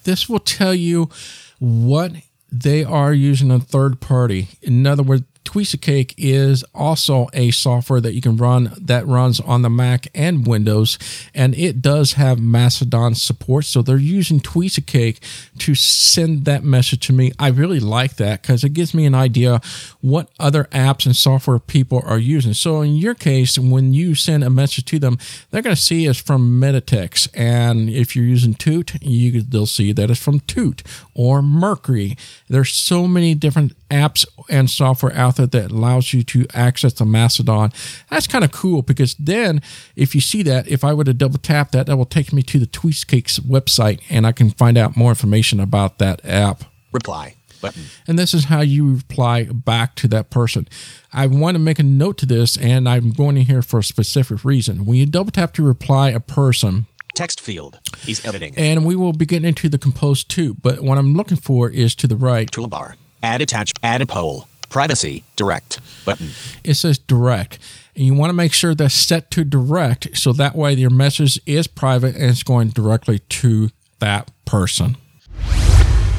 This 0.05 0.29
will 0.29 0.41
tell 0.41 0.75
you 0.75 1.11
what 1.59 2.12
they 2.51 2.85
are 2.85 3.12
using 3.12 3.51
a 3.51 3.59
third 3.59 4.01
party. 4.01 4.49
In 4.61 4.87
other 4.87 5.03
words, 5.03 5.23
Tweezercake 5.45 6.14
is 6.16 6.64
also 6.74 7.28
a 7.32 7.51
software 7.51 8.01
that 8.01 8.14
you 8.14 8.20
can 8.20 8.36
run 8.36 8.72
that 8.80 9.07
runs 9.07 9.40
on 9.40 9.62
the 9.62 9.70
Mac 9.70 10.07
and 10.14 10.47
Windows, 10.47 10.99
and 11.34 11.55
it 11.55 11.82
does 11.82 12.14
have 12.14 12.40
Mastodon 12.40 13.14
support. 13.14 13.64
So 13.64 13.82
they're 13.82 13.97
using 13.97 14.40
Tweezercake 14.40 15.18
to 15.59 15.74
send 15.74 16.45
that 16.45 16.64
message 16.64 17.07
to 17.07 17.12
me. 17.12 17.32
I 17.38 17.49
really 17.49 17.80
like 17.80 18.16
that 18.16 18.43
because 18.43 18.64
it 18.64 18.70
gives 18.70 18.95
me 18.95 19.05
an 19.05 19.14
idea 19.14 19.61
what 20.01 20.30
other 20.38 20.64
apps 20.72 21.07
and 21.07 21.14
software 21.14 21.59
people 21.59 22.03
are 22.05 22.18
using. 22.18 22.55
So 22.55 22.80
in 22.80 22.97
your 22.97 23.14
case, 23.14 23.59
when 23.59 23.95
you 23.95 24.14
send 24.14 24.45
a 24.45 24.51
message 24.51 24.84
to 24.86 24.99
them, 24.99 25.18
they're 25.51 25.62
going 25.62 25.76
to 25.76 25.80
see 25.80 26.07
it's 26.07 26.20
from 26.20 26.61
Metatext, 26.61 27.28
and 27.34 27.90
if 27.90 28.14
you're 28.14 28.24
using 28.24 28.55
Toot, 28.55 29.03
you 29.03 29.43
they'll 29.43 29.66
see 29.66 29.93
that 29.93 30.11
it's 30.11 30.22
from 30.22 30.40
Toot 30.40 30.82
or 31.14 31.43
Mercury. 31.43 32.16
There's 32.49 32.72
so 32.72 33.07
many 33.07 33.34
different 33.34 33.72
apps 33.90 34.24
and 34.49 34.70
software 34.70 35.12
out 35.14 35.32
that 35.37 35.70
allows 35.70 36.12
you 36.12 36.22
to 36.24 36.47
access 36.55 36.93
the 36.95 37.05
Mastodon. 37.05 37.72
That's 38.11 38.26
kind 38.26 38.45
of 38.45 38.53
cool 38.53 38.83
because 38.83 39.14
then 39.16 39.62
if 39.97 40.14
you 40.14 40.20
see 40.20 40.43
that, 40.45 40.68
if 40.68 40.85
I 40.85 40.93
were 40.95 41.05
to 41.05 41.14
double 41.14 41.39
tap 41.39 41.70
that, 41.72 41.87
that 41.87 41.97
will 41.97 42.05
take 42.05 42.33
me 42.33 42.43
to 42.43 42.59
the 42.59 42.66
TweeseCake's 42.66 43.41
website 43.41 44.01
and 44.11 44.26
I 44.26 44.33
can 44.33 44.51
find 44.51 44.76
out 44.78 44.97
more 44.97 45.11
information 45.11 45.61
about 45.61 45.99
that 45.99 46.24
app. 46.24 46.64
Reply. 46.93 47.35
Button. 47.61 47.85
And 48.09 48.18
this 48.18 48.35
is 48.35 48.47
how 48.47 48.61
you 48.61 48.95
reply 48.95 49.45
back 49.45 49.95
to 49.97 50.09
that 50.09 50.30
person. 50.30 50.68
I 51.12 51.28
want 51.28 51.55
to 51.55 51.61
make 51.61 51.78
a 51.78 51.85
note 51.85 52.18
to 52.18 52.26
this, 52.26 52.57
and 52.57 52.89
I'm 52.89 53.11
going 53.12 53.37
in 53.37 53.45
here 53.45 53.62
for 53.62 53.78
a 53.78 53.85
specific 53.85 54.45
reason. 54.45 54.85
When 54.85 54.99
you 54.99 55.07
double 55.07 55.30
tap 55.30 55.53
to 55.55 55.62
reply 55.62 56.11
a 56.11 56.18
person, 56.18 56.87
Text 57.14 57.41
field. 57.41 57.78
He's 57.99 58.24
editing. 58.24 58.55
and 58.57 58.85
we 58.87 58.97
will 58.97 59.12
be 59.12 59.26
getting 59.26 59.47
into 59.47 59.68
the 59.68 59.78
compose 59.78 60.24
too, 60.24 60.55
but 60.55 60.80
what 60.80 60.99
I'm 60.99 61.14
looking 61.14 61.37
for 61.37 61.70
is 61.70 61.95
to 61.97 62.07
the 62.09 62.16
right. 62.16 62.51
Toolbar. 62.51 62.95
Add 63.22 63.43
attach. 63.43 63.72
Add 63.83 64.03
a 64.03 64.07
poll. 64.07 64.49
Privacy. 64.73 65.23
Direct. 65.37 65.81
Button. 66.05 66.31
it 66.64 66.75
says 66.75 66.99
direct 66.99 67.59
and 67.95 68.07
you 68.07 68.14
want 68.14 68.31
to 68.31 68.35
make 68.35 68.53
sure 68.53 68.75
that's 68.75 68.95
set 68.95 69.31
to 69.33 69.45
direct 69.45 70.16
so 70.16 70.33
that 70.33 70.57
way 70.57 70.73
your 70.73 70.91
message 70.91 71.39
is 71.47 71.66
private 71.68 72.16
and 72.16 72.25
it's 72.25 72.43
going 72.43 72.70
directly 72.70 73.20
to 73.20 73.68
that 74.01 74.31
person 74.45 74.97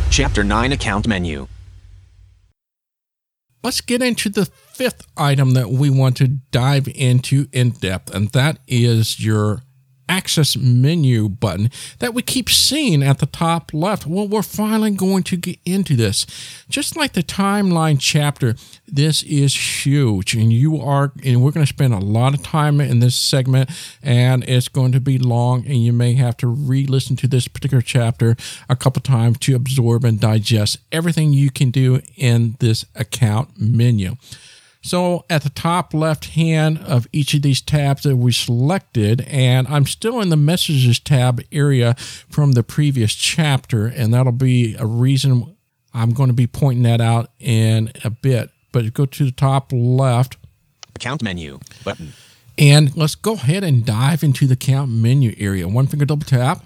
Chapter 0.10 0.44
9 0.44 0.72
Account 0.72 1.08
Menu. 1.08 1.48
let's 3.64 3.82
get 3.82 4.02
into 4.02 4.30
the 4.30 4.46
fifth 4.46 5.06
item 5.18 5.52
that 5.56 5.70
we 5.70 5.90
want 5.90 6.16
to 6.18 6.28
dive 6.28 6.88
into 6.96 7.48
in 7.52 7.72
depth 7.72 8.14
and 8.14 8.30
that 8.30 8.60
is 8.68 9.20
your 9.20 9.64
access 10.10 10.56
menu 10.56 11.30
button 11.30 11.70
that 12.00 12.14
we 12.14 12.22
keep 12.22 12.50
seeing 12.50 13.04
at 13.04 13.20
the 13.20 13.26
top 13.26 13.74
left. 13.74 14.06
Well, 14.06 14.28
we're 14.28 14.42
finally 14.42 14.92
going 14.92 15.24
to 15.24 15.38
get 15.38 15.60
into 15.66 15.96
this. 15.96 16.26
Just 16.70 16.96
like 16.96 17.14
the 17.14 17.24
timeline 17.24 17.98
chapter, 18.00 18.56
this 18.88 19.24
is 19.24 19.86
huge, 19.86 20.36
and 20.36 20.52
you 20.52 20.80
are, 20.80 21.12
and 21.24 21.44
we're 21.44 21.52
going 21.52 21.66
to 21.66 21.74
spend 21.74 21.94
a 21.94 22.00
lot 22.00 22.34
of 22.34 22.44
time 22.44 22.82
in 22.82 23.00
this 23.00 23.16
segment, 23.16 23.70
and 24.02 24.44
it's 24.48 24.68
going 24.68 24.92
to 24.92 25.00
be 25.00 25.18
long, 25.18 25.66
and 25.66 25.84
you 25.84 25.94
may 25.94 26.14
have 26.14 26.38
to 26.38 26.48
re 26.48 26.86
listen 26.86 27.16
to 27.18 27.28
this 27.28 27.48
particular 27.48 27.82
chapter 27.82 28.36
a 28.70 28.76
couple 28.76 29.02
times 29.02 29.38
to 29.40 29.56
absorb 29.56 30.04
and 30.04 30.20
digest 30.20 30.78
everything 30.92 31.34
you 31.34 31.50
can 31.50 31.72
do 31.72 32.02
in 32.16 32.56
this 32.60 32.86
account 32.96 33.50
menu. 33.58 34.16
So 34.84 35.24
at 35.30 35.44
the 35.44 35.50
top 35.50 35.94
left 35.94 36.26
hand 36.26 36.80
of 36.80 37.08
each 37.14 37.34
of 37.34 37.42
these 37.42 37.62
tabs 37.62 38.04
that 38.04 38.18
we 38.18 38.34
selected, 38.34 39.22
and 39.22 39.66
I'm 39.70 39.86
still 39.86 40.20
in 40.20 40.28
the 40.28 40.36
messages 40.38 41.00
tab 41.00 41.42
area 41.54 41.96
from 41.98 42.52
the 42.52 42.64
previous 42.64 43.14
chapter, 43.14 43.88
and 43.88 44.14
that'll 44.14 44.34
be 44.34 44.76
a 44.78 44.86
reason 44.86 45.56
I'm 45.94 46.12
going 46.12 46.28
to 46.28 46.34
be 46.34 46.48
pointing 46.48 46.84
that 46.84 47.00
out 47.00 47.32
in 47.40 47.92
a 48.04 48.10
bit. 48.10 48.50
But 48.74 48.94
go 48.94 49.06
to 49.06 49.26
the 49.26 49.32
top 49.32 49.72
left, 49.72 50.36
Account 50.96 51.22
Menu. 51.24 51.60
Button. 51.84 52.14
and 52.58 52.96
let's 52.98 53.16
go 53.16 53.34
ahead 53.34 53.64
and 53.64 53.86
dive 53.86 54.22
into 54.22 54.48
the 54.48 54.56
count 54.56 54.92
menu 54.92 55.34
area. 55.38 55.68
One 55.68 55.88
finger 55.88 56.06
double 56.06 56.26
tap. 56.26 56.66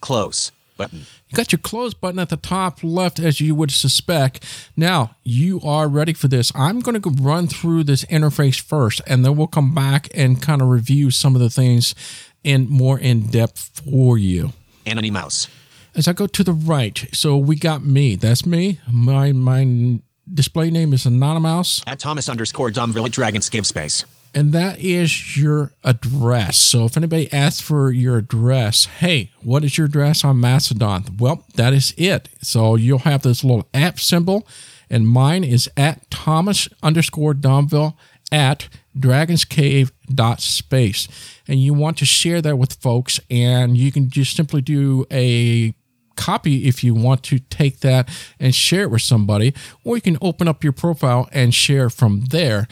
Close. 0.00 0.50
Button. 0.78 1.00
You 1.28 1.36
got 1.36 1.52
your 1.52 1.58
close 1.58 1.92
button 1.92 2.18
at 2.18 2.30
the 2.30 2.38
top 2.38 2.82
left, 2.82 3.18
as 3.18 3.38
you 3.40 3.54
would 3.54 3.70
suspect. 3.70 4.42
Now, 4.76 5.16
you 5.22 5.60
are 5.62 5.88
ready 5.88 6.14
for 6.14 6.28
this. 6.28 6.50
I'm 6.54 6.80
going 6.80 6.98
to 7.02 7.10
run 7.10 7.48
through 7.48 7.84
this 7.84 8.06
interface 8.06 8.58
first, 8.58 9.02
and 9.06 9.22
then 9.22 9.36
we'll 9.36 9.48
come 9.48 9.74
back 9.74 10.08
and 10.14 10.40
kind 10.40 10.62
of 10.62 10.68
review 10.68 11.10
some 11.10 11.34
of 11.34 11.42
the 11.42 11.50
things 11.50 11.94
in 12.42 12.70
more 12.70 12.98
in 12.98 13.26
depth 13.26 13.82
for 13.84 14.16
you. 14.16 14.54
Anony 14.86 15.10
Mouse. 15.10 15.48
As 15.94 16.08
I 16.08 16.14
go 16.14 16.26
to 16.26 16.44
the 16.44 16.52
right, 16.52 17.06
so 17.12 17.36
we 17.36 17.56
got 17.56 17.84
me. 17.84 18.14
That's 18.14 18.46
me. 18.46 18.80
My 18.90 19.32
my 19.32 20.00
display 20.32 20.70
name 20.70 20.92
is 20.92 21.04
Anony 21.06 21.40
Mouse, 21.40 21.82
At 21.86 21.98
Thomas 21.98 22.28
underscore 22.28 22.70
Domville 22.70 23.06
at 23.06 23.12
Dragons 23.12 23.48
Cave 23.48 23.66
Space. 23.66 24.04
And 24.34 24.52
that 24.52 24.78
is 24.78 25.36
your 25.36 25.72
address. 25.84 26.56
So 26.56 26.84
if 26.84 26.96
anybody 26.96 27.32
asks 27.32 27.60
for 27.60 27.90
your 27.90 28.18
address, 28.18 28.84
hey, 28.84 29.32
what 29.42 29.64
is 29.64 29.76
your 29.78 29.86
address 29.86 30.24
on 30.24 30.40
Mastodon? 30.40 31.04
Well, 31.18 31.44
that 31.54 31.72
is 31.72 31.94
it. 31.96 32.28
So 32.42 32.76
you'll 32.76 32.98
have 33.00 33.22
this 33.22 33.42
little 33.42 33.68
app 33.74 33.98
symbol, 34.00 34.46
and 34.90 35.08
mine 35.08 35.44
is 35.44 35.70
at 35.76 36.10
Thomas 36.10 36.68
underscore 36.82 37.34
Domville 37.34 37.94
at 38.30 38.68
dragonscave.space. 38.96 41.08
And 41.46 41.62
you 41.62 41.74
want 41.74 41.98
to 41.98 42.04
share 42.04 42.42
that 42.42 42.56
with 42.56 42.74
folks, 42.74 43.20
and 43.30 43.76
you 43.76 43.92
can 43.92 44.10
just 44.10 44.34
simply 44.36 44.60
do 44.60 45.06
a 45.10 45.74
copy 46.16 46.66
if 46.66 46.82
you 46.82 46.94
want 46.94 47.22
to 47.22 47.38
take 47.38 47.78
that 47.80 48.08
and 48.40 48.54
share 48.54 48.82
it 48.82 48.90
with 48.90 49.02
somebody, 49.02 49.54
or 49.84 49.96
you 49.96 50.02
can 50.02 50.18
open 50.20 50.48
up 50.48 50.64
your 50.64 50.72
profile 50.72 51.28
and 51.32 51.54
share 51.54 51.88
from 51.88 52.24
there. 52.26 52.66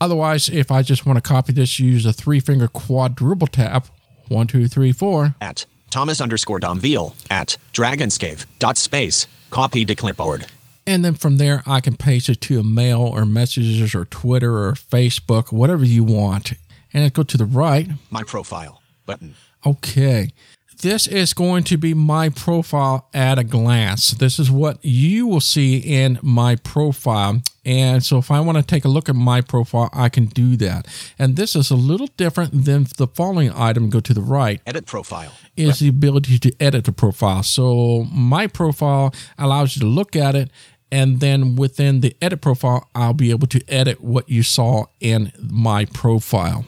Otherwise, 0.00 0.48
if 0.48 0.70
I 0.70 0.82
just 0.82 1.06
want 1.06 1.16
to 1.16 1.22
copy 1.22 1.52
this, 1.52 1.78
use 1.78 2.04
a 2.04 2.12
three 2.12 2.40
finger 2.40 2.68
quadruple 2.68 3.46
tap. 3.46 3.88
One, 4.28 4.46
two, 4.46 4.68
three, 4.68 4.92
four. 4.92 5.34
At 5.40 5.66
Thomas 5.90 6.20
underscore 6.20 6.60
Domville 6.60 7.14
at 7.30 7.56
Dragonscave 7.72 8.44
dot 8.58 8.76
space. 8.76 9.26
Copy 9.50 9.84
to 9.84 9.94
clipboard. 9.94 10.46
And 10.86 11.04
then 11.04 11.14
from 11.14 11.38
there, 11.38 11.62
I 11.66 11.80
can 11.80 11.96
paste 11.96 12.28
it 12.28 12.40
to 12.42 12.60
a 12.60 12.62
mail 12.62 13.00
or 13.00 13.24
messages 13.24 13.94
or 13.94 14.04
Twitter 14.04 14.56
or 14.56 14.72
Facebook, 14.72 15.52
whatever 15.52 15.84
you 15.84 16.04
want. 16.04 16.52
And 16.92 17.04
I 17.04 17.08
go 17.08 17.22
to 17.24 17.36
the 17.36 17.44
right. 17.44 17.88
My 18.10 18.22
profile. 18.22 18.82
Button. 19.04 19.34
Okay. 19.64 20.30
This 20.82 21.06
is 21.06 21.32
going 21.32 21.64
to 21.64 21.78
be 21.78 21.94
my 21.94 22.28
profile 22.28 23.08
at 23.14 23.38
a 23.38 23.44
glance. 23.44 24.10
This 24.10 24.38
is 24.38 24.50
what 24.50 24.78
you 24.82 25.26
will 25.26 25.40
see 25.40 25.78
in 25.78 26.18
my 26.22 26.56
profile. 26.56 27.40
And 27.66 28.02
so 28.02 28.16
if 28.18 28.30
I 28.30 28.40
want 28.40 28.56
to 28.56 28.64
take 28.64 28.84
a 28.84 28.88
look 28.88 29.08
at 29.08 29.16
my 29.16 29.40
profile, 29.42 29.90
I 29.92 30.08
can 30.08 30.26
do 30.26 30.56
that. 30.58 30.86
And 31.18 31.36
this 31.36 31.56
is 31.56 31.70
a 31.70 31.74
little 31.74 32.06
different 32.16 32.64
than 32.64 32.86
the 32.96 33.08
following 33.08 33.50
item. 33.52 33.90
Go 33.90 34.00
to 34.00 34.14
the 34.14 34.22
right 34.22 34.60
Edit 34.64 34.86
profile. 34.86 35.32
is 35.56 35.80
the 35.80 35.88
ability 35.88 36.38
to 36.38 36.52
edit 36.60 36.84
the 36.84 36.92
profile. 36.92 37.42
So 37.42 38.06
my 38.12 38.46
profile 38.46 39.12
allows 39.36 39.76
you 39.76 39.80
to 39.80 39.86
look 39.86 40.14
at 40.14 40.34
it 40.36 40.50
And 40.90 41.20
then 41.20 41.56
within 41.56 42.00
the 42.00 42.16
edit 42.22 42.40
profile, 42.40 42.88
I'll 42.94 43.12
be 43.12 43.30
able 43.30 43.48
to 43.48 43.60
edit 43.68 44.00
what 44.00 44.28
you 44.28 44.42
saw 44.42 44.84
in 45.00 45.32
my 45.40 45.84
profile. 45.86 46.64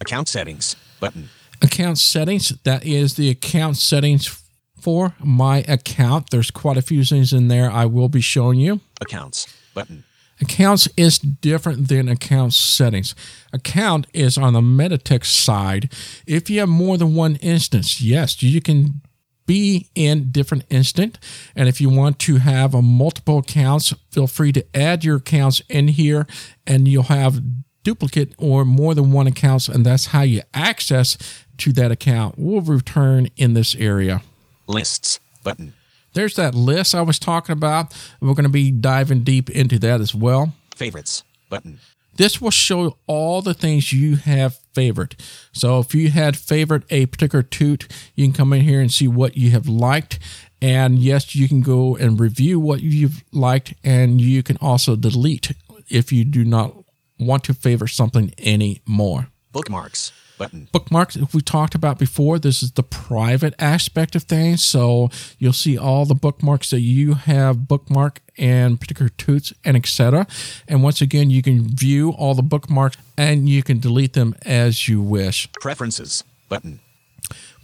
Account 0.00 0.28
settings 0.28 0.76
button. 0.98 1.28
Account 1.62 1.98
settings, 1.98 2.48
that 2.64 2.84
is 2.84 3.14
the 3.14 3.30
account 3.30 3.76
settings 3.76 4.42
for 4.80 5.14
my 5.22 5.58
account. 5.68 6.30
There's 6.30 6.50
quite 6.50 6.78
a 6.78 6.82
few 6.82 7.04
things 7.04 7.32
in 7.32 7.48
there 7.48 7.70
I 7.70 7.84
will 7.84 8.08
be 8.08 8.20
showing 8.20 8.58
you. 8.58 8.80
Accounts 9.00 9.46
button. 9.74 10.04
Accounts 10.40 10.88
is 10.96 11.18
different 11.18 11.88
than 11.88 12.08
account 12.08 12.54
settings. 12.54 13.14
Account 13.52 14.06
is 14.14 14.38
on 14.38 14.54
the 14.54 14.60
Metatext 14.60 15.26
side. 15.26 15.92
If 16.26 16.48
you 16.48 16.60
have 16.60 16.68
more 16.68 16.96
than 16.96 17.14
one 17.14 17.36
instance, 17.36 18.00
yes, 18.00 18.42
you 18.42 18.60
can 18.60 19.02
be 19.46 19.90
in 19.94 20.30
different 20.30 20.64
instant. 20.70 21.18
And 21.56 21.68
if 21.68 21.80
you 21.80 21.90
want 21.90 22.18
to 22.20 22.36
have 22.36 22.72
a 22.72 22.80
multiple 22.80 23.38
accounts, 23.38 23.92
feel 24.10 24.26
free 24.26 24.52
to 24.52 24.64
add 24.74 25.04
your 25.04 25.16
accounts 25.16 25.60
in 25.68 25.88
here 25.88 26.26
and 26.66 26.86
you'll 26.86 27.02
have 27.04 27.42
duplicate 27.82 28.34
or 28.38 28.64
more 28.64 28.94
than 28.94 29.10
one 29.10 29.26
accounts. 29.26 29.68
And 29.68 29.84
that's 29.84 30.06
how 30.06 30.22
you 30.22 30.42
access 30.54 31.18
to 31.58 31.72
that 31.72 31.90
account 31.90 32.36
We'll 32.38 32.60
return 32.60 33.28
in 33.36 33.54
this 33.54 33.74
area. 33.74 34.22
Lists 34.66 35.20
button. 35.42 35.74
There's 36.12 36.36
that 36.36 36.54
list 36.54 36.94
I 36.94 37.02
was 37.02 37.18
talking 37.18 37.52
about. 37.52 37.94
We're 38.20 38.34
going 38.34 38.44
to 38.44 38.48
be 38.48 38.70
diving 38.70 39.22
deep 39.22 39.50
into 39.50 39.78
that 39.80 40.00
as 40.00 40.14
well. 40.14 40.54
Favorites 40.74 41.24
button. 41.48 41.80
This 42.16 42.40
will 42.40 42.50
show 42.50 42.98
all 43.06 43.40
the 43.40 43.54
things 43.54 43.92
you 43.92 44.16
have 44.16 44.58
favored. 44.74 45.16
So 45.52 45.78
if 45.78 45.94
you 45.94 46.10
had 46.10 46.36
favored 46.36 46.84
a 46.90 47.06
particular 47.06 47.42
toot, 47.42 47.86
you 48.14 48.26
can 48.26 48.34
come 48.34 48.52
in 48.52 48.62
here 48.62 48.80
and 48.80 48.92
see 48.92 49.08
what 49.08 49.36
you 49.36 49.50
have 49.50 49.68
liked. 49.68 50.18
And 50.60 50.98
yes, 50.98 51.34
you 51.34 51.48
can 51.48 51.62
go 51.62 51.96
and 51.96 52.20
review 52.20 52.60
what 52.60 52.82
you've 52.82 53.24
liked, 53.32 53.72
and 53.82 54.20
you 54.20 54.42
can 54.42 54.58
also 54.60 54.96
delete 54.96 55.52
if 55.88 56.12
you 56.12 56.24
do 56.24 56.44
not 56.44 56.74
want 57.18 57.44
to 57.44 57.54
favor 57.54 57.86
something 57.86 58.34
anymore. 58.38 59.28
Bookmarks 59.52 60.12
button. 60.40 60.62
Mm. 60.62 60.72
Bookmarks, 60.72 61.14
if 61.14 61.32
we 61.32 61.40
talked 61.40 61.76
about 61.76 62.00
before, 62.00 62.40
this 62.40 62.64
is 62.64 62.72
the 62.72 62.82
private 62.82 63.54
aspect 63.60 64.16
of 64.16 64.24
things. 64.24 64.64
So 64.64 65.10
you'll 65.38 65.52
see 65.52 65.78
all 65.78 66.04
the 66.04 66.16
bookmarks 66.16 66.70
that 66.70 66.80
you 66.80 67.14
have 67.14 67.68
bookmark 67.68 68.20
and 68.36 68.80
particular 68.80 69.10
toots 69.10 69.52
and 69.64 69.76
etc. 69.76 70.26
And 70.66 70.82
once 70.82 71.00
again, 71.00 71.30
you 71.30 71.42
can 71.42 71.68
view 71.68 72.10
all 72.10 72.34
the 72.34 72.42
bookmarks 72.42 72.96
and 73.16 73.48
you 73.48 73.62
can 73.62 73.78
delete 73.78 74.14
them 74.14 74.34
as 74.44 74.88
you 74.88 75.00
wish. 75.00 75.48
Preferences 75.60 76.24
button. 76.48 76.80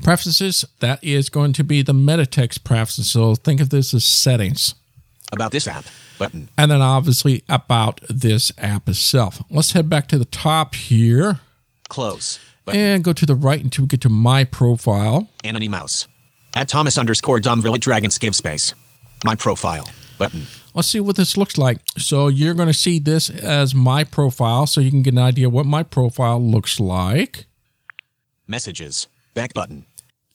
Preferences, 0.03 0.65
that 0.81 1.03
is 1.03 1.31
going 1.31 1.55
to 1.55 1.65
be 1.65 1.83
the 1.83 1.95
metatext 1.95 2.63
preferences. 2.63 3.11
So 3.11 3.35
think 3.35 3.61
of 3.61 3.71
this 3.71 3.93
as 3.95 4.05
settings. 4.05 4.75
About 5.33 5.51
this 5.51 5.67
app 5.67 5.87
button. 6.19 6.51
And 6.57 6.71
then 6.71 6.83
obviously 6.83 7.43
about 7.49 8.01
this 8.09 8.53
app 8.59 8.89
itself. 8.89 9.43
Let's 9.51 9.73
head 9.73 9.89
back 9.89 10.07
to 10.09 10.19
the 10.19 10.25
top 10.27 10.75
here 10.75 11.41
Close 11.89 12.41
button. 12.67 12.81
and 12.81 13.05
go 13.05 13.13
to 13.13 13.25
the 13.25 13.35
right 13.35 13.63
until 13.63 13.85
we 13.85 13.89
get 13.89 14.03
to 14.03 14.09
my 14.09 14.45
profile. 14.45 15.31
Anony 15.45 15.69
Mouse. 15.69 16.07
At 16.55 16.69
Thomas 16.69 16.99
underscore 16.99 17.41
Domville 17.41 17.81
Dragons 17.81 18.19
cave 18.19 18.37
space. 18.37 18.75
My 19.25 19.35
profile 19.35 19.89
button. 20.19 20.43
Let's 20.75 20.89
see 20.89 21.01
what 21.01 21.17
this 21.17 21.37
looks 21.37 21.57
like. 21.57 21.79
So 21.97 22.29
you're 22.29 22.55
going 22.55 22.69
to 22.69 22.75
see 22.75 22.99
this 22.99 23.31
as 23.31 23.75
my 23.75 24.05
profile 24.05 24.67
so 24.67 24.81
you 24.81 24.91
can 24.91 25.03
get 25.03 25.15
an 25.15 25.19
idea 25.19 25.49
what 25.49 25.65
my 25.65 25.83
profile 25.83 26.39
looks 26.43 26.79
like. 26.79 27.47
Messages. 28.47 29.07
Back 29.35 29.55
button. 29.55 29.87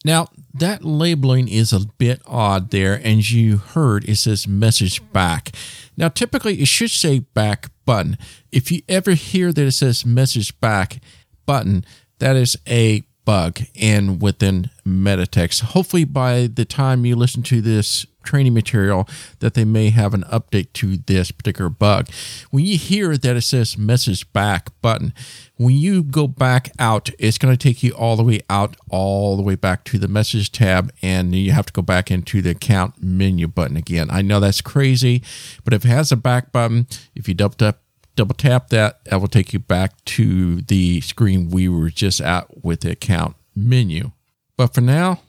Now, 0.04 0.28
that 0.54 0.84
labeling 0.84 1.46
is 1.46 1.72
a 1.72 1.86
bit 1.98 2.20
odd 2.26 2.70
there, 2.72 2.94
and 2.94 3.20
as 3.20 3.32
you 3.32 3.58
heard, 3.58 4.08
it 4.08 4.16
says 4.16 4.48
message 4.48 5.00
back. 5.12 5.50
Now, 5.96 6.08
typically 6.08 6.60
it 6.60 6.66
should 6.66 6.90
say 6.90 7.20
back 7.20 7.70
button. 7.84 8.18
If 8.50 8.72
you 8.72 8.82
ever 8.88 9.12
hear 9.12 9.52
that 9.52 9.64
it 9.64 9.72
says 9.72 10.04
message 10.04 10.58
back 10.60 10.98
button, 11.46 11.84
that 12.22 12.36
is 12.36 12.56
a 12.68 13.02
bug 13.24 13.58
in 13.74 14.20
within 14.20 14.70
Metatext. 14.86 15.60
Hopefully, 15.60 16.04
by 16.04 16.46
the 16.46 16.64
time 16.64 17.04
you 17.04 17.16
listen 17.16 17.42
to 17.42 17.60
this 17.60 18.06
training 18.22 18.54
material, 18.54 19.08
that 19.40 19.54
they 19.54 19.64
may 19.64 19.90
have 19.90 20.14
an 20.14 20.22
update 20.30 20.72
to 20.74 20.96
this 20.96 21.32
particular 21.32 21.68
bug. 21.68 22.08
When 22.50 22.64
you 22.64 22.78
hear 22.78 23.16
that 23.16 23.36
it 23.36 23.42
says 23.42 23.76
message 23.76 24.32
back 24.32 24.70
button, 24.80 25.12
when 25.56 25.74
you 25.74 26.04
go 26.04 26.28
back 26.28 26.70
out, 26.78 27.10
it's 27.18 27.38
going 27.38 27.52
to 27.52 27.58
take 27.58 27.82
you 27.82 27.90
all 27.92 28.14
the 28.14 28.22
way 28.22 28.40
out, 28.48 28.76
all 28.88 29.36
the 29.36 29.42
way 29.42 29.56
back 29.56 29.82
to 29.84 29.98
the 29.98 30.06
message 30.06 30.52
tab, 30.52 30.92
and 31.02 31.34
you 31.34 31.50
have 31.50 31.66
to 31.66 31.72
go 31.72 31.82
back 31.82 32.08
into 32.08 32.40
the 32.40 32.50
account 32.50 33.02
menu 33.02 33.48
button 33.48 33.76
again. 33.76 34.08
I 34.12 34.22
know 34.22 34.38
that's 34.38 34.60
crazy, 34.60 35.24
but 35.64 35.74
if 35.74 35.84
it 35.84 35.88
has 35.88 36.12
a 36.12 36.16
back 36.16 36.52
button, 36.52 36.86
if 37.16 37.26
you 37.26 37.34
double 37.34 37.56
tap 37.56 37.78
double 38.16 38.34
tap 38.34 38.68
that, 38.68 39.04
that 39.04 39.20
will 39.20 39.28
take 39.28 39.52
you 39.52 39.58
back 39.58 40.04
to 40.04 40.60
the 40.62 41.00
screen 41.00 41.50
we 41.50 41.68
were 41.68 41.90
just 41.90 42.20
at 42.20 42.64
with 42.64 42.80
the 42.80 42.92
account 42.92 43.36
menu. 43.54 44.12
But 44.56 44.74
for 44.74 44.80
now, 44.80 45.20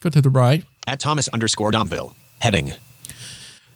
go 0.00 0.10
to 0.10 0.20
the 0.20 0.30
right. 0.30 0.64
At 0.86 1.00
Thomas 1.00 1.28
underscore 1.28 1.72
Domville. 1.72 2.14
Heading. 2.40 2.72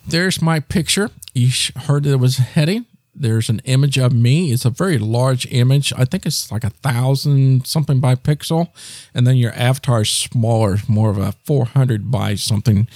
There's 0.06 0.40
my 0.40 0.60
picture. 0.60 1.10
You 1.34 1.50
heard 1.76 2.04
that 2.04 2.12
it 2.12 2.20
was 2.20 2.38
heading. 2.38 2.86
There's 3.14 3.50
an 3.50 3.60
image 3.64 3.98
of 3.98 4.12
me. 4.12 4.52
It's 4.52 4.64
a 4.64 4.70
very 4.70 4.98
large 4.98 5.46
image. 5.52 5.92
I 5.96 6.04
think 6.04 6.24
it's 6.24 6.50
like 6.50 6.64
a 6.64 6.70
thousand 6.70 7.66
something 7.66 8.00
by 8.00 8.14
pixel. 8.14 8.68
And 9.14 9.26
then 9.26 9.36
your 9.36 9.52
avatar 9.52 10.02
is 10.02 10.08
smaller, 10.08 10.78
more 10.88 11.10
of 11.10 11.18
a 11.18 11.32
400 11.44 12.10
by 12.10 12.36
something 12.36 12.88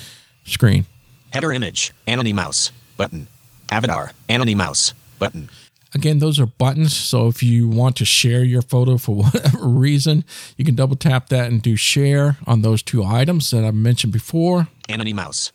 screen. 0.45 0.87
Header 1.33 1.53
image. 1.53 1.93
Anony 2.07 2.33
Mouse 2.33 2.73
button. 2.97 3.27
Avatar. 3.71 4.13
Anony 4.29 4.55
Mouse 4.55 4.95
button. 5.19 5.51
Again, 5.95 6.19
those 6.19 6.39
are 6.39 6.47
buttons. 6.47 6.95
So 6.95 7.29
if 7.29 7.43
you 7.43 7.69
want 7.69 7.97
to 7.97 8.05
share 8.05 8.45
your 8.45 8.63
photo 8.63 8.99
for 8.99 9.15
whatever 9.23 9.67
reason, 9.67 10.25
you 10.57 10.65
can 10.65 10.75
double 10.75 10.97
tap 10.97 11.29
that 11.29 11.51
and 11.51 11.63
do 11.63 11.77
share 11.77 12.37
on 12.47 12.63
those 12.63 12.83
two 12.83 13.05
items 13.05 13.51
that 13.51 13.65
I 13.65 13.71
mentioned 13.71 14.13
before. 14.13 14.69
Anony 14.89 15.13
Mouse. 15.13 15.53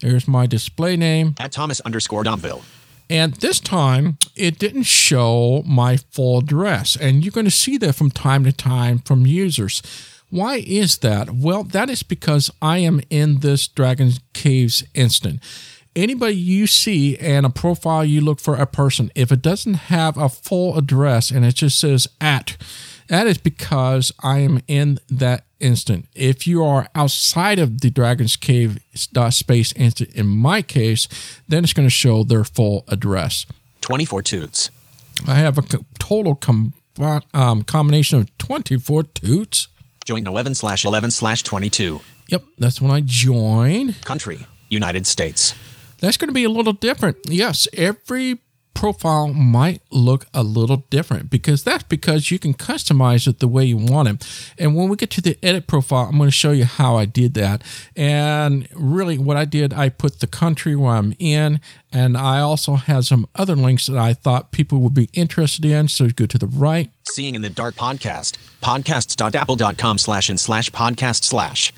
There's 0.00 0.26
my 0.26 0.46
display 0.46 0.96
name. 0.96 1.34
At 1.38 1.52
Thomas 1.52 1.80
underscore 1.80 2.24
Domville. 2.24 2.62
And 3.10 3.34
this 3.34 3.58
time, 3.58 4.18
it 4.36 4.58
didn't 4.58 4.84
show 4.84 5.62
my 5.66 5.96
full 5.96 6.38
address. 6.38 6.96
And 6.96 7.24
you're 7.24 7.32
going 7.32 7.44
to 7.44 7.50
see 7.50 7.76
that 7.78 7.94
from 7.94 8.10
time 8.10 8.44
to 8.44 8.52
time 8.52 8.98
from 9.00 9.26
users. 9.26 9.82
Why 10.30 10.62
is 10.64 10.98
that? 10.98 11.30
Well, 11.30 11.64
that 11.64 11.90
is 11.90 12.04
because 12.04 12.50
I 12.62 12.78
am 12.78 13.00
in 13.10 13.40
this 13.40 13.66
Dragon 13.66 14.12
Caves 14.32 14.84
instant 14.94 15.40
anybody 15.96 16.34
you 16.34 16.66
see 16.66 17.16
and 17.16 17.44
a 17.44 17.50
profile 17.50 18.04
you 18.04 18.20
look 18.20 18.40
for 18.40 18.54
a 18.54 18.66
person, 18.66 19.10
if 19.14 19.32
it 19.32 19.42
doesn't 19.42 19.74
have 19.74 20.16
a 20.16 20.28
full 20.28 20.76
address 20.76 21.30
and 21.30 21.44
it 21.44 21.54
just 21.54 21.78
says 21.78 22.08
at, 22.20 22.56
that 23.08 23.26
is 23.26 23.38
because 23.38 24.12
I 24.22 24.38
am 24.38 24.60
in 24.68 24.98
that 25.08 25.44
instant. 25.58 26.06
If 26.14 26.46
you 26.46 26.64
are 26.64 26.88
outside 26.94 27.58
of 27.58 27.80
the 27.80 27.90
Dragon's 27.90 28.36
Cave 28.36 28.78
space 28.94 29.72
instant, 29.72 30.10
in 30.14 30.28
my 30.28 30.62
case, 30.62 31.08
then 31.48 31.64
it's 31.64 31.72
going 31.72 31.86
to 31.86 31.90
show 31.90 32.22
their 32.22 32.44
full 32.44 32.84
address. 32.88 33.46
24 33.80 34.22
toots. 34.22 34.70
I 35.26 35.34
have 35.34 35.58
a 35.58 35.62
total 35.98 36.34
com- 36.34 36.72
um, 37.34 37.62
combination 37.64 38.20
of 38.20 38.38
24 38.38 39.02
toots. 39.02 39.68
Join 40.04 40.26
11 40.26 40.54
slash 40.54 40.84
11 40.84 41.10
slash 41.10 41.42
22. 41.42 42.00
Yep, 42.28 42.44
that's 42.58 42.80
when 42.80 42.92
I 42.92 43.02
join. 43.04 43.94
Country, 44.04 44.46
United 44.68 45.06
States 45.06 45.54
that's 46.00 46.16
going 46.16 46.28
to 46.28 46.34
be 46.34 46.44
a 46.44 46.50
little 46.50 46.72
different. 46.72 47.18
Yes, 47.26 47.68
every 47.72 48.38
profile 48.80 49.28
might 49.28 49.82
look 49.90 50.26
a 50.32 50.42
little 50.42 50.84
different 50.88 51.28
because 51.28 51.62
that's 51.64 51.82
because 51.82 52.30
you 52.30 52.38
can 52.38 52.54
customize 52.54 53.26
it 53.26 53.38
the 53.38 53.48
way 53.48 53.64
you 53.64 53.76
want 53.76 54.08
it. 54.08 54.52
And 54.58 54.74
when 54.74 54.88
we 54.88 54.96
get 54.96 55.10
to 55.10 55.20
the 55.20 55.36
edit 55.42 55.66
profile, 55.66 56.06
I'm 56.06 56.16
going 56.16 56.28
to 56.28 56.30
show 56.30 56.52
you 56.52 56.64
how 56.64 56.96
I 56.96 57.04
did 57.04 57.34
that. 57.34 57.62
And 57.94 58.66
really, 58.74 59.18
what 59.18 59.36
I 59.36 59.44
did, 59.44 59.74
I 59.74 59.90
put 59.90 60.20
the 60.20 60.26
country 60.26 60.74
where 60.76 60.94
I'm 60.94 61.14
in, 61.18 61.60
and 61.92 62.16
I 62.16 62.40
also 62.40 62.76
had 62.76 63.04
some 63.04 63.26
other 63.34 63.56
links 63.56 63.86
that 63.86 63.98
I 63.98 64.14
thought 64.14 64.50
people 64.52 64.78
would 64.80 64.94
be 64.94 65.10
interested 65.12 65.64
in. 65.64 65.88
So 65.88 66.08
go 66.08 66.26
to 66.26 66.38
the 66.38 66.46
right. 66.46 66.90
Seeing 67.10 67.34
in 67.34 67.42
the 67.42 67.50
Dark 67.50 67.74
podcast, 67.74 68.38
podcasts.apple.com 68.62 69.98
slash 69.98 70.30
and 70.30 70.40
slash 70.40 70.70
podcast 70.70 71.24
slash. 71.24 71.72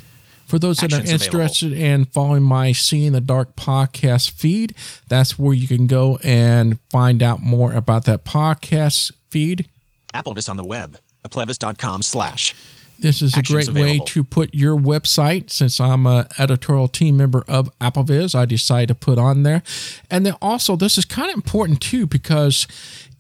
For 0.53 0.59
those 0.59 0.77
that 0.81 0.93
are 0.93 1.01
interested 1.01 1.73
available. 1.73 1.83
in 1.83 2.05
following 2.05 2.43
my 2.43 2.73
Seeing 2.73 3.13
the 3.13 3.23
Dark 3.23 3.57
podcast 3.57 4.33
feed, 4.33 4.75
that's 5.09 5.39
where 5.39 5.55
you 5.55 5.67
can 5.67 5.87
go 5.87 6.19
and 6.23 6.79
find 6.91 7.23
out 7.23 7.41
more 7.41 7.73
about 7.73 8.05
that 8.05 8.27
podcast 8.27 9.13
feed. 9.31 9.67
Applevis 10.13 10.51
on 10.51 10.59
the 10.59 10.65
web, 10.65 10.99
applevis.com 11.27 12.03
slash. 12.03 12.55
This 12.99 13.23
is 13.23 13.35
a 13.35 13.43
great 13.43 13.67
available. 13.67 13.93
way 13.93 14.05
to 14.09 14.23
put 14.23 14.55
your 14.55 14.77
website. 14.77 15.49
Since 15.49 15.81
I'm 15.81 16.07
an 16.07 16.27
editorial 16.39 16.89
team 16.89 17.17
member 17.17 17.45
of 17.49 17.71
AppleVis, 17.79 18.35
I 18.35 18.45
decided 18.45 18.89
to 18.89 18.95
put 18.95 19.17
on 19.17 19.45
there. 19.45 19.63
And 20.11 20.27
then 20.27 20.35
also, 20.43 20.77
this 20.77 20.99
is 20.99 21.07
kind 21.07 21.31
of 21.31 21.35
important 21.35 21.81
too, 21.81 22.07
because 22.07 22.69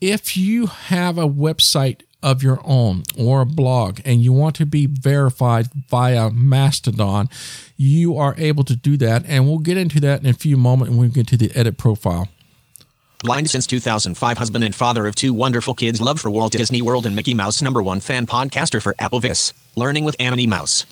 if 0.02 0.36
you 0.36 0.66
have 0.66 1.16
a 1.16 1.26
website 1.26 2.02
of 2.22 2.42
your 2.42 2.60
own 2.64 3.02
or 3.18 3.40
a 3.40 3.46
blog 3.46 4.00
and 4.04 4.20
you 4.20 4.32
want 4.32 4.56
to 4.56 4.66
be 4.66 4.86
verified 4.86 5.68
via 5.88 6.30
Mastodon, 6.30 7.28
you 7.76 8.16
are 8.16 8.34
able 8.38 8.64
to 8.64 8.76
do 8.76 8.96
that. 8.98 9.24
And 9.26 9.46
we'll 9.46 9.58
get 9.58 9.76
into 9.76 10.00
that 10.00 10.20
in 10.20 10.26
a 10.26 10.34
few 10.34 10.56
moments 10.56 10.90
when 10.90 11.08
we 11.08 11.08
get 11.08 11.26
to 11.28 11.36
the 11.36 11.50
edit 11.54 11.78
profile. 11.78 12.28
Blind 13.22 13.48
since 13.50 13.68
2005, 13.68 14.38
husband 14.38 14.64
and 14.64 14.74
father 14.74 15.06
of 15.06 15.14
two 15.14 15.32
wonderful 15.32 15.74
kids, 15.74 16.00
love 16.00 16.20
for 16.20 16.30
Walt 16.30 16.52
Disney 16.52 16.82
World 16.82 17.06
and 17.06 17.14
Mickey 17.14 17.34
Mouse, 17.34 17.62
number 17.62 17.80
one 17.80 18.00
fan 18.00 18.26
podcaster 18.26 18.82
for 18.82 18.94
Applevis, 18.94 19.52
learning 19.76 20.04
with 20.04 20.16
Anony 20.18 20.46
Mouse. 20.46 20.86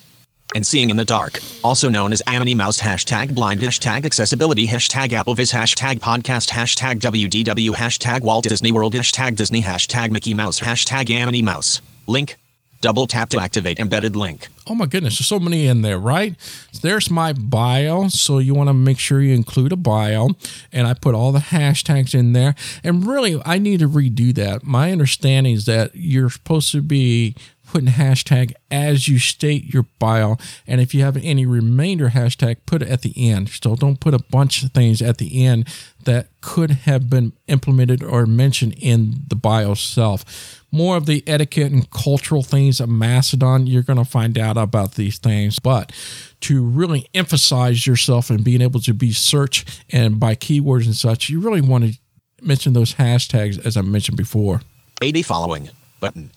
And 0.53 0.67
seeing 0.67 0.89
in 0.89 0.97
the 0.97 1.05
dark, 1.05 1.39
also 1.63 1.87
known 1.87 2.11
as 2.11 2.21
Anony 2.27 2.53
Mouse, 2.53 2.79
hashtag 2.79 3.33
blind, 3.33 3.61
hashtag 3.61 4.05
accessibility, 4.05 4.67
hashtag 4.67 5.09
Applevis, 5.09 5.53
hashtag 5.53 5.99
podcast, 5.99 6.49
hashtag 6.49 6.99
WDW, 6.99 7.69
hashtag 7.71 8.21
Walt 8.21 8.43
Disney 8.43 8.71
World, 8.71 8.93
hashtag 8.93 9.37
Disney, 9.37 9.61
hashtag 9.61 10.11
Mickey 10.11 10.33
Mouse, 10.33 10.59
hashtag 10.59 11.09
Anony 11.09 11.41
Mouse. 11.41 11.79
Link, 12.05 12.35
double 12.81 13.07
tap 13.07 13.29
to 13.29 13.39
activate 13.39 13.79
embedded 13.79 14.15
link. 14.15 14.49
Oh 14.67 14.75
my 14.75 14.87
goodness, 14.87 15.19
there's 15.19 15.27
so 15.27 15.39
many 15.39 15.67
in 15.67 15.83
there, 15.83 15.97
right? 15.97 16.35
There's 16.81 17.09
my 17.09 17.31
bio. 17.31 18.09
So 18.09 18.39
you 18.39 18.53
want 18.53 18.67
to 18.67 18.73
make 18.73 18.99
sure 18.99 19.21
you 19.21 19.33
include 19.33 19.71
a 19.71 19.77
bio. 19.77 20.31
And 20.73 20.85
I 20.85 20.95
put 20.95 21.15
all 21.15 21.31
the 21.31 21.39
hashtags 21.39 22.13
in 22.13 22.33
there. 22.33 22.55
And 22.83 23.07
really, 23.07 23.41
I 23.45 23.57
need 23.57 23.79
to 23.79 23.87
redo 23.87 24.35
that. 24.35 24.63
My 24.63 24.91
understanding 24.91 25.53
is 25.53 25.65
that 25.65 25.91
you're 25.93 26.29
supposed 26.29 26.71
to 26.73 26.81
be 26.81 27.35
putting 27.71 27.89
hashtag 27.89 28.53
as 28.69 29.07
you 29.07 29.17
state 29.17 29.73
your 29.73 29.85
bio. 29.97 30.37
And 30.67 30.81
if 30.81 30.93
you 30.93 31.03
have 31.03 31.15
any 31.15 31.45
remainder 31.45 32.09
hashtag, 32.09 32.57
put 32.65 32.81
it 32.81 32.89
at 32.89 33.01
the 33.01 33.13
end. 33.15 33.47
So 33.47 33.77
don't 33.77 34.01
put 34.01 34.13
a 34.13 34.19
bunch 34.19 34.61
of 34.61 34.73
things 34.73 35.01
at 35.01 35.19
the 35.19 35.45
end 35.45 35.69
that 36.03 36.27
could 36.41 36.71
have 36.71 37.09
been 37.09 37.31
implemented 37.47 38.03
or 38.03 38.25
mentioned 38.25 38.75
in 38.77 39.23
the 39.29 39.37
bio 39.37 39.71
itself. 39.71 40.59
More 40.69 40.97
of 40.97 41.05
the 41.05 41.23
etiquette 41.25 41.71
and 41.71 41.89
cultural 41.91 42.43
things 42.43 42.81
of 42.81 42.89
Mastodon, 42.89 43.67
you're 43.67 43.83
going 43.83 43.99
to 43.99 44.05
find 44.05 44.37
out 44.37 44.57
about 44.57 44.95
these 44.95 45.17
things. 45.17 45.59
But 45.59 45.93
to 46.41 46.61
really 46.61 47.07
emphasize 47.13 47.87
yourself 47.87 48.29
and 48.29 48.43
being 48.43 48.61
able 48.61 48.81
to 48.81 48.93
be 48.93 49.13
searched 49.13 49.83
and 49.91 50.19
by 50.19 50.35
keywords 50.35 50.87
and 50.87 50.95
such, 50.95 51.29
you 51.29 51.39
really 51.39 51.61
want 51.61 51.85
to 51.85 51.99
mention 52.41 52.73
those 52.73 52.95
hashtags 52.95 53.65
as 53.65 53.77
I 53.77 53.81
mentioned 53.81 54.17
before. 54.17 54.59
80 55.01 55.21
following 55.23 55.69
button. 56.01 56.31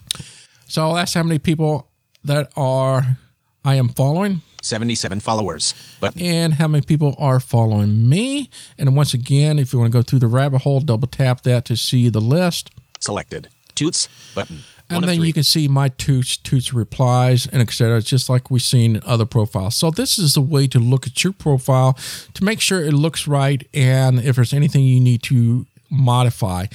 So 0.74 0.92
that's 0.92 1.14
how 1.14 1.22
many 1.22 1.38
people 1.38 1.88
that 2.24 2.50
are 2.56 3.16
I 3.64 3.76
am 3.76 3.90
following 3.90 4.42
77 4.60 5.20
followers 5.20 5.72
button. 6.00 6.20
and 6.20 6.54
how 6.54 6.66
many 6.66 6.84
people 6.84 7.14
are 7.16 7.38
following 7.38 8.08
me. 8.08 8.50
And 8.76 8.96
once 8.96 9.14
again, 9.14 9.60
if 9.60 9.72
you 9.72 9.78
want 9.78 9.92
to 9.92 9.96
go 9.96 10.02
through 10.02 10.18
the 10.18 10.26
rabbit 10.26 10.62
hole, 10.62 10.80
double 10.80 11.06
tap 11.06 11.42
that 11.42 11.64
to 11.66 11.76
see 11.76 12.08
the 12.08 12.18
list. 12.18 12.72
Selected. 12.98 13.50
Toots 13.76 14.08
button. 14.34 14.64
And 14.90 15.02
One 15.02 15.06
then 15.06 15.22
you 15.22 15.32
can 15.32 15.44
see 15.44 15.68
my 15.68 15.90
toots, 15.90 16.36
toots 16.36 16.74
replies, 16.74 17.46
and 17.46 17.62
etc. 17.62 18.02
Just 18.02 18.28
like 18.28 18.50
we've 18.50 18.60
seen 18.60 18.96
in 18.96 19.02
other 19.06 19.26
profiles. 19.26 19.76
So 19.76 19.92
this 19.92 20.18
is 20.18 20.34
the 20.34 20.40
way 20.40 20.66
to 20.66 20.80
look 20.80 21.06
at 21.06 21.22
your 21.22 21.34
profile 21.34 21.96
to 22.34 22.42
make 22.42 22.60
sure 22.60 22.82
it 22.82 22.94
looks 22.94 23.28
right, 23.28 23.64
and 23.72 24.18
if 24.18 24.34
there's 24.34 24.52
anything 24.52 24.82
you 24.82 24.98
need 24.98 25.22
to 25.22 25.66
modify. 25.90 26.66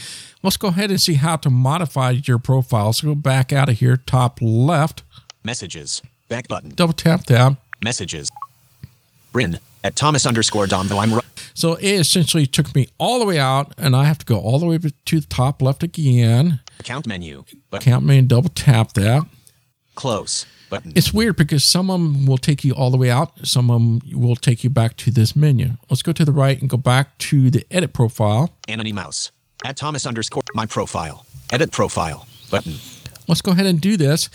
Let's 0.44 0.58
go 0.58 0.70
ahead 0.70 0.90
and 0.90 1.00
see 1.02 1.16
how 1.16 1.36
to 1.38 1.50
modify 1.50 2.12
your 2.12 2.40
profile. 2.40 2.94
So 2.94 3.08
go 3.08 3.16
back 3.16 3.52
out 3.54 3.70
of 3.70 3.80
here, 3.80 3.98
top 3.98 4.40
left, 4.42 5.04
Messages. 5.44 6.02
Back 6.28 6.48
button. 6.48 6.72
double 6.76 6.94
tap 6.94 7.26
that. 7.26 7.58
Messages. 7.84 8.30
Bryn 9.32 9.60
at 9.84 9.96
Thomas 9.96 10.26
underscore 10.26 10.68
Dom. 10.68 10.88
Though 10.88 11.00
I'm 11.00 11.14
ru- 11.14 11.22
So 11.54 11.74
it 11.76 11.94
essentially 11.94 12.46
took 12.46 12.76
me 12.76 12.88
all 12.98 13.20
the 13.20 13.26
way 13.26 13.40
out, 13.40 13.74
and 13.78 13.96
I 13.96 14.04
have 14.06 14.18
to 14.20 14.26
go 14.26 14.40
all 14.40 14.60
the 14.60 14.66
way 14.66 14.78
to 14.78 15.20
the 15.20 15.28
top 15.28 15.62
left 15.62 15.82
again. 15.84 16.60
account 16.80 17.08
menu. 17.08 17.46
But 17.70 17.82
Count 17.82 18.06
me 18.06 18.22
double 18.22 18.50
tap 18.50 18.94
that. 18.94 19.26
close 19.96 20.46
button. 20.70 20.94
It's 20.96 21.14
weird 21.14 21.36
because 21.36 21.64
some 21.64 21.90
of 21.90 22.00
them 22.00 22.26
will 22.26 22.38
take 22.38 22.64
you 22.64 22.74
all 22.74 22.92
the 22.92 22.98
way 22.98 23.10
out, 23.10 23.46
some 23.46 23.70
of 23.70 23.82
them 23.82 24.20
will 24.20 24.36
take 24.36 24.64
you 24.64 24.70
back 24.70 24.98
to 24.98 25.12
this 25.12 25.36
menu. 25.36 25.72
Let's 25.90 26.02
go 26.02 26.12
to 26.12 26.26
the 26.26 26.32
right 26.32 26.60
and 26.60 26.70
go 26.70 26.78
back 26.78 27.18
to 27.20 27.50
the 27.50 27.66
edit 27.72 27.94
profile. 27.94 28.54
Anony 28.68 28.94
Mouse. 28.94 29.32
At 29.66 29.78
Thomas 29.78 30.06
underscore 30.06 30.44
my 30.54 30.66
profile. 30.66 31.26
Edit 31.52 31.72
profile 31.72 32.28
button. 32.50 32.76
Let's 33.28 33.42
go 33.42 33.52
ahead 33.52 33.66
and 33.66 33.82
do 33.82 33.98
this. 33.98 34.30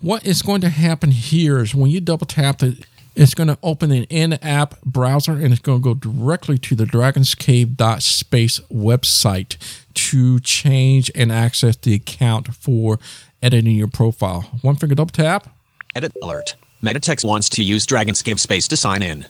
What 0.00 0.26
is 0.26 0.42
going 0.42 0.60
to 0.62 0.68
happen 0.68 1.10
here 1.10 1.58
is 1.58 1.74
when 1.74 1.90
you 1.90 2.00
double 2.00 2.26
tap 2.26 2.62
it, 2.62 2.86
it's 3.16 3.34
going 3.34 3.48
to 3.48 3.58
open 3.64 3.90
an 3.90 4.04
in-app 4.04 4.80
browser 4.82 5.32
and 5.32 5.52
it's 5.52 5.60
going 5.60 5.82
to 5.82 5.82
go 5.82 5.94
directly 5.94 6.56
to 6.58 6.76
the 6.76 6.84
dragonscave.space 6.84 8.60
website 8.72 9.56
to 9.94 10.38
change 10.38 11.10
and 11.16 11.32
access 11.32 11.76
the 11.76 11.94
account 11.94 12.54
for 12.54 13.00
editing 13.42 13.74
your 13.74 13.88
profile. 13.88 14.42
One 14.62 14.76
finger 14.76 14.94
double 14.94 15.10
tap. 15.10 15.48
Edit 15.98 16.12
alert. 16.22 16.54
Metatext 16.80 17.24
wants 17.24 17.48
to 17.48 17.64
use 17.64 17.84
Dragon's 17.84 18.22
Dragonscave 18.22 18.38
Space 18.38 18.68
to 18.68 18.76
sign 18.76 19.02
in. 19.02 19.26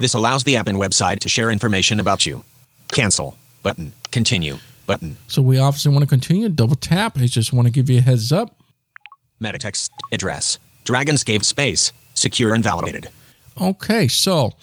This 0.00 0.14
allows 0.14 0.42
the 0.42 0.56
app 0.56 0.66
and 0.66 0.76
website 0.76 1.20
to 1.20 1.28
share 1.28 1.48
information 1.48 2.00
about 2.00 2.26
you. 2.26 2.42
Cancel 2.90 3.38
button. 3.62 3.92
Continue 4.10 4.56
button. 4.84 5.16
So 5.28 5.40
we 5.40 5.60
obviously 5.60 5.92
want 5.92 6.02
to 6.02 6.08
continue. 6.08 6.48
Double 6.48 6.74
tap. 6.74 7.16
I 7.18 7.26
just 7.26 7.52
want 7.52 7.68
to 7.68 7.72
give 7.72 7.88
you 7.88 7.98
a 7.98 8.00
heads 8.00 8.32
up. 8.32 8.52
Metatext 9.40 9.90
address. 10.10 10.58
Dragon's 10.82 11.22
Dragonscave 11.22 11.44
Space. 11.44 11.92
Secure 12.14 12.52
and 12.52 12.64
validated. 12.64 13.10
Okay, 13.60 14.08
so 14.08 14.54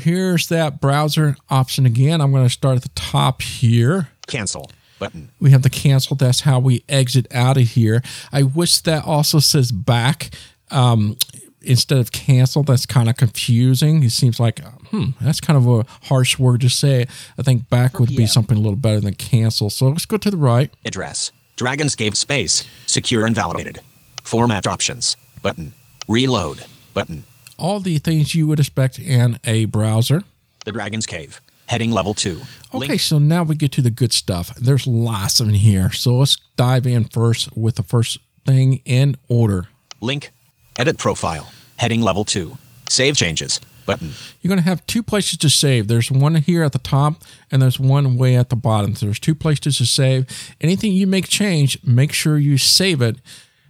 here's 0.00 0.48
that 0.48 0.82
browser 0.82 1.38
option 1.48 1.86
again. 1.86 2.20
I'm 2.20 2.30
going 2.30 2.44
to 2.44 2.50
start 2.50 2.76
at 2.76 2.82
the 2.82 2.90
top 2.90 3.40
here. 3.40 4.08
Cancel 4.26 4.70
button. 4.98 5.30
We 5.40 5.50
have 5.50 5.62
the 5.62 5.70
cancel. 5.70 6.14
That's 6.14 6.40
how 6.40 6.58
we 6.58 6.84
exit 6.90 7.26
out 7.34 7.56
of 7.56 7.68
here. 7.68 8.02
I 8.30 8.42
wish 8.42 8.80
that 8.80 9.06
also 9.06 9.38
says 9.38 9.72
back 9.72 10.30
um, 10.70 11.16
instead 11.62 11.98
of 11.98 12.12
cancel. 12.12 12.62
That's 12.62 12.86
kind 12.86 13.08
of 13.08 13.16
confusing. 13.16 14.02
It 14.02 14.10
seems 14.10 14.38
like, 14.38 14.60
hmm, 14.88 15.10
that's 15.20 15.40
kind 15.40 15.56
of 15.56 15.66
a 15.66 15.86
harsh 16.06 16.38
word 16.38 16.60
to 16.62 16.68
say. 16.68 17.06
I 17.38 17.42
think 17.42 17.68
back 17.68 17.98
would 17.98 18.14
be 18.14 18.26
something 18.26 18.56
a 18.56 18.60
little 18.60 18.76
better 18.76 19.00
than 19.00 19.14
cancel. 19.14 19.70
So 19.70 19.88
let's 19.88 20.06
go 20.06 20.16
to 20.16 20.30
the 20.30 20.36
right. 20.36 20.72
Address. 20.84 21.32
Dragons 21.56 21.94
Dragonscave 21.94 22.16
Space. 22.16 22.64
Secure 22.86 23.26
and 23.26 23.34
validated. 23.34 23.80
Format 24.22 24.66
options 24.66 25.16
button. 25.42 25.72
Reload 26.08 26.64
button. 26.94 27.24
All 27.56 27.78
the 27.78 27.98
things 27.98 28.34
you 28.34 28.48
would 28.48 28.58
expect 28.58 28.98
in 28.98 29.38
a 29.44 29.66
browser. 29.66 30.24
The 30.64 30.72
Dragon's 30.72 31.06
Cave. 31.06 31.40
Heading 31.66 31.92
level 31.92 32.12
2. 32.12 32.40
Okay, 32.74 32.88
Link 32.88 33.00
so 33.00 33.18
now 33.18 33.42
we 33.42 33.54
get 33.54 33.72
to 33.72 33.82
the 33.82 33.90
good 33.90 34.12
stuff. 34.12 34.54
There's 34.56 34.86
lots 34.86 35.40
in 35.40 35.50
here. 35.50 35.92
So 35.92 36.16
let's 36.16 36.36
dive 36.56 36.86
in 36.86 37.04
first 37.04 37.56
with 37.56 37.76
the 37.76 37.82
first 37.82 38.18
thing 38.44 38.82
in 38.84 39.16
order. 39.28 39.68
Link. 40.00 40.30
Edit 40.76 40.98
profile. 40.98 41.52
Heading 41.76 42.02
level 42.02 42.24
2. 42.24 42.56
Save 42.88 43.16
changes. 43.16 43.60
Button. 43.86 44.12
You're 44.40 44.48
going 44.48 44.58
to 44.58 44.68
have 44.68 44.84
two 44.86 45.02
places 45.02 45.38
to 45.38 45.50
save. 45.50 45.88
There's 45.88 46.10
one 46.10 46.34
here 46.36 46.64
at 46.64 46.72
the 46.72 46.78
top 46.78 47.22
and 47.50 47.60
there's 47.60 47.78
one 47.78 48.16
way 48.16 48.34
at 48.34 48.48
the 48.48 48.56
bottom. 48.56 48.94
So 48.96 49.06
there's 49.06 49.20
two 49.20 49.34
places 49.34 49.78
to 49.78 49.86
save. 49.86 50.26
Anything 50.60 50.92
you 50.92 51.06
make 51.06 51.28
change, 51.28 51.78
make 51.84 52.12
sure 52.12 52.38
you 52.38 52.58
save 52.58 53.02
it 53.02 53.16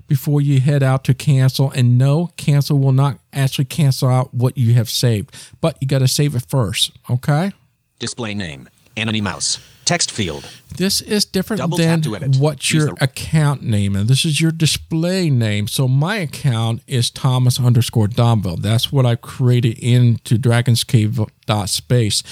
before 0.06 0.40
you 0.40 0.60
head 0.60 0.82
out 0.82 1.04
to 1.04 1.14
cancel. 1.14 1.70
And 1.72 1.98
no, 1.98 2.30
cancel 2.36 2.78
will 2.78 2.92
not 2.92 3.18
actually 3.32 3.66
cancel 3.66 4.08
out 4.08 4.32
what 4.32 4.56
you 4.56 4.74
have 4.74 4.88
saved, 4.88 5.34
but 5.60 5.76
you 5.80 5.88
got 5.88 5.98
to 5.98 6.08
save 6.08 6.34
it 6.34 6.44
first. 6.48 6.92
Okay. 7.10 7.52
Display 7.98 8.34
name. 8.34 8.68
Anony 8.96 9.20
Mouse. 9.20 9.58
Text 9.84 10.10
field. 10.10 10.48
This 10.76 11.00
is 11.00 11.24
different 11.24 11.58
Double 11.60 11.76
than 11.76 12.02
what 12.38 12.72
your 12.72 12.86
the- 12.86 13.04
account 13.04 13.62
name 13.62 13.94
is. 13.94 14.06
This 14.08 14.24
is 14.24 14.40
your 14.40 14.50
display 14.50 15.30
name. 15.30 15.68
So 15.68 15.86
my 15.86 16.16
account 16.16 16.82
is 16.86 17.10
Thomas 17.10 17.60
underscore 17.60 18.08
Domville. 18.08 18.60
That's 18.60 18.90
what 18.90 19.06
I 19.06 19.14
created 19.16 19.78
into 19.78 20.36
dragonscave.space. 20.38 22.22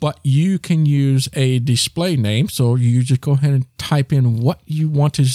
But 0.00 0.18
you 0.24 0.58
can 0.58 0.84
use 0.86 1.28
a 1.34 1.58
display 1.60 2.16
name. 2.16 2.48
So 2.48 2.74
you 2.74 3.02
just 3.02 3.20
go 3.20 3.32
ahead 3.32 3.52
and 3.52 3.78
type 3.78 4.12
in 4.12 4.40
what 4.40 4.60
you 4.66 4.88
want 4.88 5.14
to, 5.14 5.26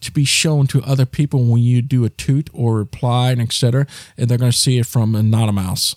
to 0.00 0.12
be 0.12 0.24
shown 0.24 0.66
to 0.68 0.82
other 0.82 1.04
people 1.04 1.44
when 1.44 1.60
you 1.62 1.82
do 1.82 2.04
a 2.06 2.10
toot 2.10 2.48
or 2.54 2.76
reply 2.76 3.32
and 3.32 3.40
etc. 3.42 3.86
And 4.16 4.28
they're 4.30 4.38
going 4.38 4.52
to 4.52 4.56
see 4.56 4.78
it 4.78 4.86
from 4.86 5.14
Anony 5.14 5.52
Mouse. 5.52 5.96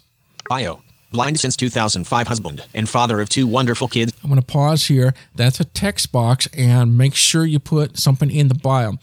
Bio. 0.49 0.81
Blind 1.11 1.39
since 1.39 1.55
2005 1.55 2.27
husband 2.27 2.65
and 2.73 2.89
father 2.89 3.21
of 3.21 3.29
two 3.29 3.47
wonderful 3.47 3.87
kids. 3.87 4.13
I'm 4.23 4.29
going 4.29 4.41
to 4.41 4.45
pause 4.45 4.87
here. 4.87 5.13
That's 5.33 5.59
a 5.59 5.65
text 5.65 6.11
box 6.11 6.47
and 6.53 6.97
make 6.97 7.15
sure 7.15 7.45
you 7.45 7.59
put 7.59 7.97
something 7.97 8.29
in 8.29 8.49
the 8.49 8.55
bio. 8.55 8.93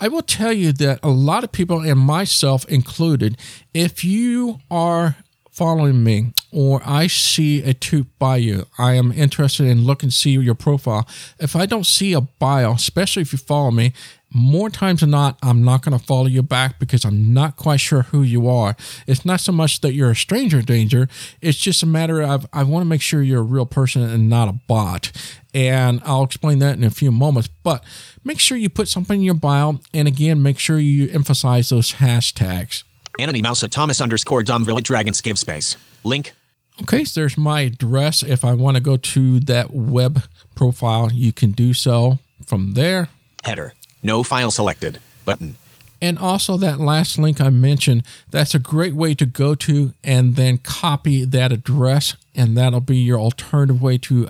I 0.00 0.06
will 0.08 0.22
tell 0.22 0.52
you 0.52 0.72
that 0.74 1.00
a 1.02 1.08
lot 1.08 1.42
of 1.42 1.50
people, 1.50 1.80
and 1.80 1.98
myself 1.98 2.64
included, 2.66 3.36
if 3.74 4.04
you 4.04 4.60
are 4.70 5.16
following 5.50 6.04
me 6.04 6.32
or 6.52 6.80
I 6.84 7.08
see 7.08 7.64
a 7.64 7.74
toot 7.74 8.06
by 8.20 8.36
you, 8.36 8.66
I 8.78 8.94
am 8.94 9.10
interested 9.10 9.66
in 9.66 9.84
looking 9.84 10.10
see 10.10 10.30
your 10.30 10.54
profile. 10.54 11.08
If 11.40 11.56
I 11.56 11.66
don't 11.66 11.84
see 11.84 12.12
a 12.12 12.20
bio, 12.20 12.74
especially 12.74 13.22
if 13.22 13.32
you 13.32 13.38
follow 13.38 13.72
me, 13.72 13.92
more 14.30 14.68
times 14.68 15.00
than 15.00 15.10
not, 15.10 15.38
I'm 15.42 15.64
not 15.64 15.82
going 15.82 15.98
to 15.98 16.04
follow 16.04 16.26
you 16.26 16.42
back 16.42 16.78
because 16.78 17.04
I'm 17.04 17.32
not 17.32 17.56
quite 17.56 17.80
sure 17.80 18.02
who 18.02 18.22
you 18.22 18.48
are. 18.48 18.76
It's 19.06 19.24
not 19.24 19.40
so 19.40 19.52
much 19.52 19.80
that 19.80 19.94
you're 19.94 20.10
a 20.10 20.16
stranger 20.16 20.60
danger. 20.60 21.08
It's 21.40 21.58
just 21.58 21.82
a 21.82 21.86
matter 21.86 22.22
of 22.22 22.46
I 22.52 22.62
want 22.62 22.82
to 22.82 22.88
make 22.88 23.00
sure 23.00 23.22
you're 23.22 23.40
a 23.40 23.44
real 23.44 23.66
person 23.66 24.02
and 24.02 24.28
not 24.28 24.48
a 24.48 24.52
bot. 24.52 25.12
And 25.54 26.02
I'll 26.04 26.24
explain 26.24 26.58
that 26.58 26.76
in 26.76 26.84
a 26.84 26.90
few 26.90 27.10
moments. 27.10 27.48
But 27.62 27.82
make 28.22 28.38
sure 28.38 28.58
you 28.58 28.68
put 28.68 28.88
something 28.88 29.20
in 29.20 29.24
your 29.24 29.34
bio. 29.34 29.80
And 29.94 30.06
again, 30.06 30.42
make 30.42 30.58
sure 30.58 30.78
you 30.78 31.08
emphasize 31.10 31.70
those 31.70 31.94
hashtags. 31.94 32.84
Anony 33.18 33.42
Mouse 33.42 33.64
at 33.64 33.72
Thomas 33.72 34.00
underscore 34.00 34.42
Domville 34.42 34.82
Dragons 34.82 35.20
Cave 35.20 35.38
Space. 35.38 35.76
Link. 36.04 36.34
Okay, 36.82 37.04
so 37.04 37.20
there's 37.20 37.36
my 37.36 37.62
address. 37.62 38.22
If 38.22 38.44
I 38.44 38.54
want 38.54 38.76
to 38.76 38.80
go 38.80 38.96
to 38.96 39.40
that 39.40 39.72
web 39.72 40.22
profile, 40.54 41.10
you 41.12 41.32
can 41.32 41.50
do 41.50 41.74
so 41.74 42.18
from 42.46 42.74
there. 42.74 43.08
Header. 43.42 43.72
No 44.02 44.22
file 44.22 44.50
selected. 44.50 45.00
Button. 45.24 45.56
And 46.00 46.18
also, 46.18 46.56
that 46.58 46.78
last 46.78 47.18
link 47.18 47.40
I 47.40 47.50
mentioned, 47.50 48.04
that's 48.30 48.54
a 48.54 48.60
great 48.60 48.94
way 48.94 49.14
to 49.14 49.26
go 49.26 49.56
to 49.56 49.94
and 50.04 50.36
then 50.36 50.58
copy 50.58 51.24
that 51.24 51.50
address. 51.50 52.16
And 52.36 52.56
that'll 52.56 52.80
be 52.80 52.98
your 52.98 53.18
alternative 53.18 53.82
way 53.82 53.98
to 53.98 54.28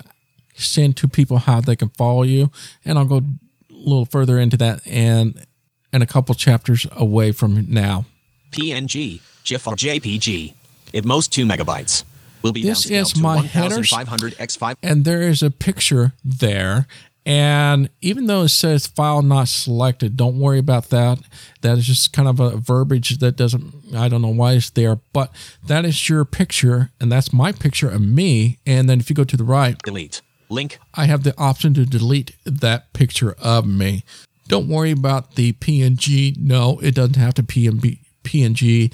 send 0.55 0.97
to 0.97 1.07
people 1.07 1.37
how 1.37 1.61
they 1.61 1.75
can 1.75 1.89
follow 1.89 2.23
you. 2.23 2.49
And 2.83 2.97
I'll 2.97 3.05
go 3.05 3.17
a 3.17 3.23
little 3.69 4.05
further 4.05 4.39
into 4.39 4.57
that 4.57 4.85
and, 4.87 5.45
and 5.93 6.01
a 6.01 6.07
couple 6.07 6.33
chapters 6.33 6.87
away 6.91 7.31
from 7.31 7.71
now. 7.71 8.05
PNG, 8.51 9.21
GIF 9.43 9.67
or 9.67 9.75
JPG. 9.75 10.53
At 10.95 11.05
most 11.05 11.31
2 11.31 11.45
megabytes. 11.45 12.03
Will 12.41 12.51
be 12.51 12.63
This 12.63 12.89
is 12.89 13.15
my 13.19 13.41
headers. 13.45 13.91
1500 13.91 14.33
x5. 14.37 14.77
and 14.81 15.05
there 15.05 15.21
is 15.21 15.43
a 15.43 15.51
picture 15.51 16.13
there. 16.23 16.87
And 17.29 17.91
even 18.01 18.25
though 18.25 18.41
it 18.41 18.49
says 18.49 18.87
file 18.87 19.21
not 19.21 19.49
selected, 19.49 20.17
don't 20.17 20.39
worry 20.39 20.57
about 20.57 20.89
that. 20.89 21.19
That 21.61 21.77
is 21.77 21.85
just 21.85 22.11
kind 22.11 22.27
of 22.27 22.39
a 22.39 22.57
verbiage 22.57 23.19
that 23.19 23.35
doesn't, 23.35 23.71
I 23.95 24.09
don't 24.09 24.23
know 24.23 24.29
why 24.29 24.53
it's 24.53 24.71
there, 24.71 24.95
but 25.13 25.31
that 25.67 25.85
is 25.85 26.09
your 26.09 26.25
picture, 26.25 26.89
and 26.99 27.11
that's 27.11 27.31
my 27.31 27.51
picture 27.51 27.87
of 27.87 28.01
me. 28.01 28.57
And 28.65 28.89
then 28.89 28.99
if 28.99 29.11
you 29.11 29.15
go 29.15 29.23
to 29.25 29.37
the 29.37 29.43
right, 29.43 29.77
Delete. 29.83 30.23
Link. 30.49 30.79
I 30.95 31.05
have 31.05 31.21
the 31.21 31.37
option 31.37 31.75
to 31.75 31.85
delete 31.85 32.35
that 32.45 32.91
picture 32.93 33.35
of 33.39 33.67
me. 33.67 34.03
Don't 34.47 34.67
worry 34.67 34.89
about 34.89 35.35
the 35.35 35.53
PNG. 35.53 36.35
No, 36.35 36.79
it 36.79 36.95
doesn't 36.95 37.17
have 37.17 37.35
to 37.35 37.43
PNB, 37.43 37.99
PNG. 38.23 38.91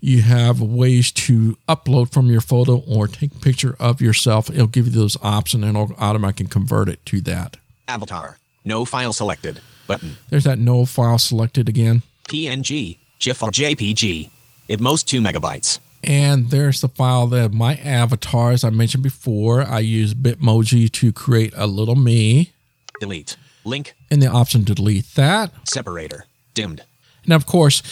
You 0.00 0.22
have 0.22 0.62
ways 0.62 1.12
to 1.12 1.58
upload 1.68 2.10
from 2.10 2.30
your 2.30 2.40
photo 2.40 2.78
or 2.88 3.08
take 3.08 3.32
a 3.32 3.40
picture 3.40 3.76
of 3.78 4.00
yourself. 4.00 4.48
It'll 4.48 4.66
give 4.66 4.86
you 4.86 4.92
those 4.92 5.18
options 5.22 5.64
and 5.64 5.76
it'll 5.76 5.94
automatically 5.98 6.46
convert 6.46 6.88
it 6.88 7.04
to 7.04 7.20
that. 7.22 7.58
Avatar. 7.88 8.38
No 8.64 8.84
file 8.84 9.12
selected. 9.12 9.60
Button. 9.86 10.16
There's 10.30 10.44
that 10.44 10.58
no 10.58 10.84
file 10.86 11.18
selected 11.18 11.68
again. 11.68 12.02
PNG, 12.28 12.98
GIF 13.18 13.42
or 13.42 13.50
JPG. 13.50 14.30
At 14.70 14.80
most 14.80 15.06
2 15.08 15.20
megabytes. 15.20 15.78
And 16.02 16.50
there's 16.50 16.80
the 16.80 16.88
file 16.88 17.26
that 17.28 17.52
my 17.52 17.76
avatar, 17.76 18.50
as 18.52 18.64
I 18.64 18.70
mentioned 18.70 19.02
before, 19.02 19.62
I 19.62 19.80
use 19.80 20.14
Bitmoji 20.14 20.90
to 20.92 21.12
create 21.12 21.52
a 21.56 21.66
little 21.66 21.96
me 21.96 22.52
Delete. 23.00 23.36
Link. 23.64 23.94
and 24.10 24.20
the 24.22 24.26
option 24.26 24.64
to 24.66 24.74
delete 24.74 25.14
that. 25.14 25.50
Separator. 25.68 26.26
Dimmed. 26.54 26.82
Now, 27.26 27.36
of 27.36 27.46
course, 27.46 27.82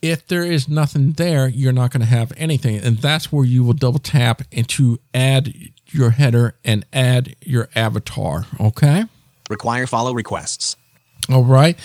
if 0.00 0.26
there 0.28 0.44
is 0.44 0.68
nothing 0.68 1.12
there, 1.12 1.48
you're 1.48 1.72
not 1.72 1.90
going 1.92 2.00
to 2.00 2.06
have 2.06 2.32
anything. 2.36 2.76
And 2.78 2.98
that's 2.98 3.32
where 3.32 3.44
you 3.44 3.64
will 3.64 3.72
double 3.74 3.98
tap 3.98 4.42
and 4.52 4.68
to 4.70 4.98
add 5.12 5.52
your 5.88 6.10
header 6.10 6.54
and 6.64 6.86
add 6.92 7.34
your 7.44 7.68
avatar. 7.74 8.46
Okay. 8.60 9.04
Require 9.50 9.86
follow 9.88 10.14
requests. 10.14 10.76
All 11.28 11.42
right. 11.44 11.76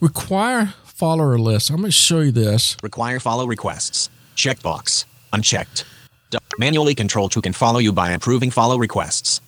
Require 0.00 0.74
follower 0.84 1.38
list. 1.38 1.70
I'm 1.70 1.76
going 1.76 1.86
to 1.86 1.92
show 1.92 2.20
you 2.20 2.32
this. 2.32 2.76
Require 2.82 3.20
follow 3.20 3.46
requests. 3.46 4.10
Checkbox. 4.36 5.04
Unchecked. 5.32 5.84
D- 6.30 6.38
manually 6.58 6.96
control 6.96 7.28
who 7.32 7.40
can 7.40 7.52
follow 7.52 7.78
you 7.78 7.92
by 7.92 8.10
approving 8.10 8.50
follow 8.50 8.76
requests. 8.78 9.40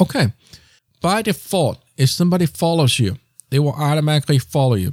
Okay. 0.00 0.32
By 1.00 1.22
default, 1.22 1.82
if 1.96 2.10
somebody 2.10 2.44
follows 2.44 2.98
you, 2.98 3.16
they 3.48 3.58
will 3.58 3.72
automatically 3.72 4.38
follow 4.38 4.74
you. 4.74 4.92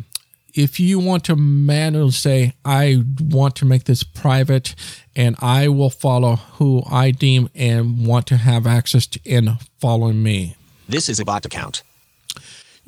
If 0.56 0.80
you 0.80 1.00
want 1.00 1.26
to 1.26 1.36
manually 1.36 2.12
say, 2.12 2.54
I 2.64 3.04
want 3.22 3.56
to 3.58 3.66
make 3.66 3.84
this 3.84 4.04
private 4.04 4.74
and 5.16 5.36
I 5.40 5.68
will 5.68 5.90
follow 5.92 6.38
who 6.58 6.82
I 6.90 7.12
deem 7.12 7.50
and 7.54 8.08
want 8.08 8.26
to 8.28 8.38
have 8.38 8.66
access 8.66 9.06
to 9.08 9.20
in 9.26 9.58
following 9.80 10.24
me, 10.24 10.56
This 10.88 11.08
is 11.10 11.20
a 11.20 11.26
bot 11.26 11.46
account. 11.46 11.84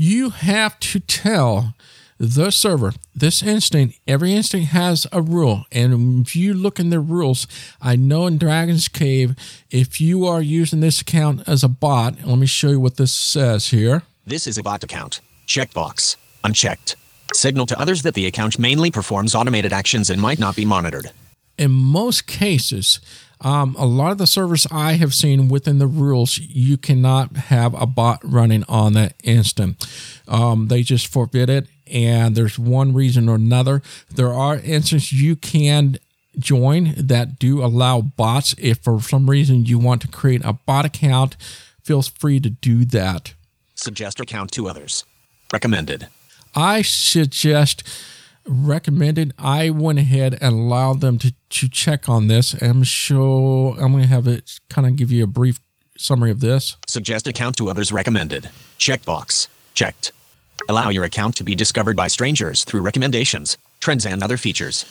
You 0.02 0.32
have 0.32 0.80
to 0.80 1.00
tell 1.00 1.76
the 2.18 2.52
server 2.52 2.92
this 3.16 3.44
instant 3.44 3.94
every 4.08 4.34
instant 4.34 4.64
has 4.66 5.06
a 5.12 5.22
rule 5.22 5.66
and 5.72 6.26
if 6.26 6.36
you 6.36 6.54
look 6.56 6.80
in 6.80 6.90
the 6.90 7.00
rules 7.00 7.46
i 7.82 7.96
know 7.96 8.26
in 8.28 8.38
dragon's 8.38 8.88
cave 8.88 9.36
if 9.70 10.00
you 10.02 10.26
are 10.26 10.42
using 10.42 10.80
this 10.82 11.02
account 11.02 11.42
as 11.48 11.64
a 11.64 11.68
bot 11.68 12.16
let 12.26 12.38
me 12.40 12.48
show 12.48 12.70
you 12.70 12.80
what 12.80 12.98
this 12.98 13.12
says 13.12 13.68
here 13.70 14.02
This 14.26 14.48
is 14.48 14.58
a 14.58 14.64
bot 14.64 14.84
account. 14.84 15.20
Checkbox. 15.48 16.16
Unchecked. 16.44 16.96
Signal 17.34 17.66
to 17.66 17.80
others 17.80 18.02
that 18.04 18.14
the 18.14 18.26
account 18.28 18.58
mainly 18.60 18.90
performs 18.92 19.34
automated 19.36 19.74
actions 19.74 20.10
and 20.10 20.22
might 20.22 20.40
not 20.40 20.56
be 20.56 20.66
monitored. 20.66 21.12
in 21.58 21.72
most 21.72 22.26
cases, 22.28 23.00
um, 23.42 23.76
a 23.78 23.86
lot 23.86 24.12
of 24.12 24.18
the 24.20 24.28
servers 24.28 24.68
I 24.72 24.94
have 24.94 25.14
seen 25.14 25.50
within 25.50 25.80
the 25.80 25.88
rules, 25.88 26.38
you 26.38 26.78
cannot 26.78 27.36
have 27.36 27.74
a 27.74 27.86
bot 27.86 28.20
running 28.24 28.64
on 28.70 28.94
that 28.94 29.16
instant. 29.24 29.86
Um, 30.28 30.68
they 30.68 30.84
just 30.84 31.08
forbid 31.08 31.50
it, 31.50 31.68
and 31.88 32.36
there's 32.36 32.60
one 32.60 32.94
reason 32.94 33.28
or 33.28 33.36
another. 33.36 33.82
There 34.14 34.32
are 34.32 34.58
instances 34.58 35.12
you 35.12 35.36
can 35.36 35.98
join 36.38 36.94
that 36.98 37.40
do 37.40 37.64
allow 37.64 38.02
bots. 38.02 38.54
If 38.58 38.80
for 38.80 39.02
some 39.02 39.30
reason 39.30 39.66
you 39.66 39.80
want 39.80 40.02
to 40.04 40.08
create 40.08 40.42
a 40.46 40.54
bot 40.54 40.86
account, 40.86 41.36
feel 41.84 42.02
free 42.04 42.40
to 42.40 42.50
do 42.50 42.86
that. 42.86 43.34
Suggest 43.74 44.20
or 44.20 44.24
account 44.24 44.52
to 44.52 44.70
others. 44.70 45.04
Recommended. 45.52 46.08
I 46.56 46.84
suggest 46.84 47.84
recommended. 48.52 49.34
I 49.38 49.70
went 49.70 50.00
ahead 50.00 50.38
and 50.42 50.54
allowed 50.54 51.02
them 51.02 51.18
to, 51.20 51.34
to 51.50 51.70
check 51.70 52.10
on 52.10 52.28
this. 52.28 52.54
I'm 52.62 52.84
sure 52.84 53.76
I'm 53.80 53.92
going 53.92 54.04
to 54.04 54.10
have 54.10 54.28
it 54.28 54.60
kind 54.70 54.88
of 54.88 54.96
give 54.96 55.12
you 55.12 55.24
a 55.24 55.28
brief 55.28 55.60
summary 55.98 56.32
of 56.32 56.40
this. 56.40 56.78
Suggest 56.88 57.28
account 57.28 57.58
to 57.58 57.70
others 57.70 57.92
recommended. 57.92 58.50
Checkbox. 58.78 59.48
Checked. 59.74 60.12
Allow 60.70 60.90
your 60.90 61.04
account 61.04 61.36
to 61.38 61.44
be 61.44 61.56
discovered 61.56 61.96
by 61.96 62.08
strangers 62.08 62.64
through 62.64 62.82
recommendations, 62.82 63.58
trends, 63.80 64.06
and 64.06 64.22
other 64.22 64.38
features. 64.38 64.86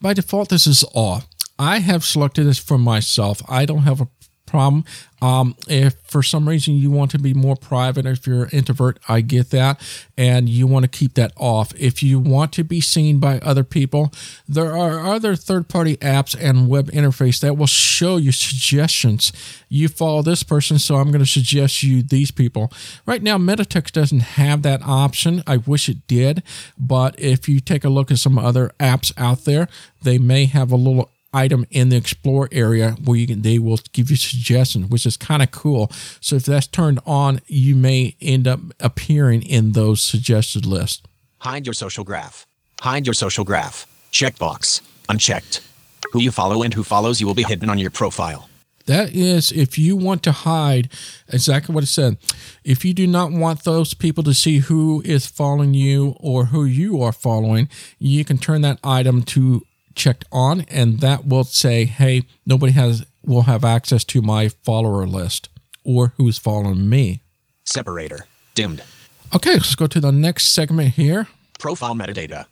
By 0.00 0.14
default, 0.14 0.48
this 0.48 0.66
is 0.66 0.84
off. 0.94 1.26
I 1.58 1.78
have 1.78 2.04
selected 2.04 2.44
this 2.44 2.58
for 2.58 2.78
myself. 2.78 3.42
I 3.48 3.66
don't 3.66 3.82
have 3.82 4.00
a 4.00 4.08
problem. 4.52 4.84
Um, 5.22 5.54
if 5.66 5.94
for 6.02 6.22
some 6.22 6.48
reason 6.48 6.74
you 6.74 6.90
want 6.90 7.10
to 7.12 7.18
be 7.18 7.32
more 7.32 7.56
private, 7.56 8.04
if 8.06 8.26
you're 8.26 8.44
an 8.44 8.50
introvert, 8.50 8.98
I 9.08 9.20
get 9.22 9.50
that, 9.50 9.80
and 10.18 10.48
you 10.48 10.66
want 10.66 10.82
to 10.82 10.90
keep 10.90 11.14
that 11.14 11.32
off. 11.36 11.72
If 11.78 12.02
you 12.02 12.18
want 12.18 12.52
to 12.54 12.64
be 12.64 12.80
seen 12.80 13.18
by 13.18 13.38
other 13.38 13.64
people, 13.64 14.12
there 14.46 14.76
are 14.76 15.00
other 15.14 15.34
third-party 15.36 15.96
apps 15.98 16.36
and 16.38 16.68
web 16.68 16.90
interface 16.90 17.40
that 17.40 17.56
will 17.56 17.68
show 17.68 18.18
you 18.18 18.32
suggestions. 18.32 19.32
You 19.68 19.88
follow 19.88 20.22
this 20.22 20.42
person, 20.42 20.78
so 20.78 20.96
I'm 20.96 21.10
going 21.12 21.24
to 21.24 21.38
suggest 21.38 21.82
you 21.82 22.02
these 22.02 22.32
people. 22.32 22.70
Right 23.06 23.22
now, 23.22 23.38
Metatext 23.38 23.92
doesn't 23.92 24.20
have 24.20 24.62
that 24.62 24.82
option. 24.82 25.42
I 25.46 25.56
wish 25.56 25.88
it 25.88 26.06
did, 26.08 26.42
but 26.76 27.18
if 27.18 27.48
you 27.48 27.60
take 27.60 27.84
a 27.84 27.88
look 27.88 28.10
at 28.10 28.18
some 28.18 28.38
other 28.38 28.72
apps 28.78 29.12
out 29.16 29.44
there, 29.44 29.68
they 30.02 30.18
may 30.18 30.46
have 30.46 30.72
a 30.72 30.76
little 30.76 31.11
item 31.32 31.66
in 31.70 31.88
the 31.88 31.96
explore 31.96 32.48
area 32.52 32.96
where 33.04 33.16
you 33.16 33.26
can 33.26 33.42
they 33.42 33.58
will 33.58 33.78
give 33.92 34.10
you 34.10 34.16
suggestions 34.16 34.88
which 34.90 35.06
is 35.06 35.16
kind 35.16 35.42
of 35.42 35.50
cool 35.50 35.90
so 36.20 36.36
if 36.36 36.44
that's 36.44 36.66
turned 36.66 37.00
on 37.06 37.40
you 37.46 37.74
may 37.74 38.14
end 38.20 38.46
up 38.46 38.60
appearing 38.80 39.42
in 39.42 39.72
those 39.72 40.02
suggested 40.02 40.66
lists 40.66 41.02
Hide 41.42 41.66
your 41.66 41.74
social 41.74 42.04
graph. 42.04 42.46
Hide 42.80 43.04
your 43.04 43.14
social 43.14 43.44
graph. 43.44 43.84
Checkbox. 44.12 44.80
Unchecked. 45.08 45.60
Who 46.12 46.20
you 46.20 46.30
follow 46.30 46.62
and 46.62 46.72
who 46.72 46.84
follows 46.84 47.20
you 47.20 47.26
will 47.26 47.34
be 47.34 47.42
hidden 47.42 47.68
on 47.68 47.78
your 47.78 47.90
profile. 47.90 48.48
that 48.86 49.12
is 49.12 49.50
if 49.52 49.76
you 49.78 49.96
want 49.96 50.22
to 50.24 50.32
hide 50.32 50.88
exactly 51.28 51.72
what 51.74 51.84
it 51.84 51.88
said 51.88 52.16
if 52.64 52.84
you 52.84 52.92
do 52.92 53.06
not 53.06 53.30
want 53.32 53.62
those 53.64 53.94
people 53.94 54.24
to 54.24 54.34
see 54.34 54.58
who 54.58 55.00
is 55.04 55.24
following 55.26 55.72
you 55.74 56.16
or 56.18 56.46
who 56.46 56.64
you 56.64 57.00
are 57.00 57.12
following 57.12 57.68
you 57.98 58.24
can 58.24 58.38
turn 58.38 58.60
that 58.62 58.78
item 58.82 59.22
to 59.22 59.62
checked 59.94 60.24
on 60.32 60.62
and 60.62 61.00
that 61.00 61.26
will 61.26 61.44
say 61.44 61.84
hey 61.84 62.22
nobody 62.46 62.72
has 62.72 63.04
will 63.24 63.42
have 63.42 63.64
access 63.64 64.04
to 64.04 64.20
my 64.22 64.48
follower 64.48 65.06
list 65.06 65.48
or 65.84 66.12
who's 66.16 66.38
following 66.38 66.88
me 66.88 67.22
Separator. 67.64 68.26
Dimmed. 68.54 68.82
Okay, 69.34 69.52
let's 69.52 69.74
go 69.74 69.86
to 69.86 70.00
the 70.00 70.12
next 70.12 70.52
segment 70.52 70.90
here. 70.94 71.28
Profile 71.58 71.94
metadata. 71.94 72.46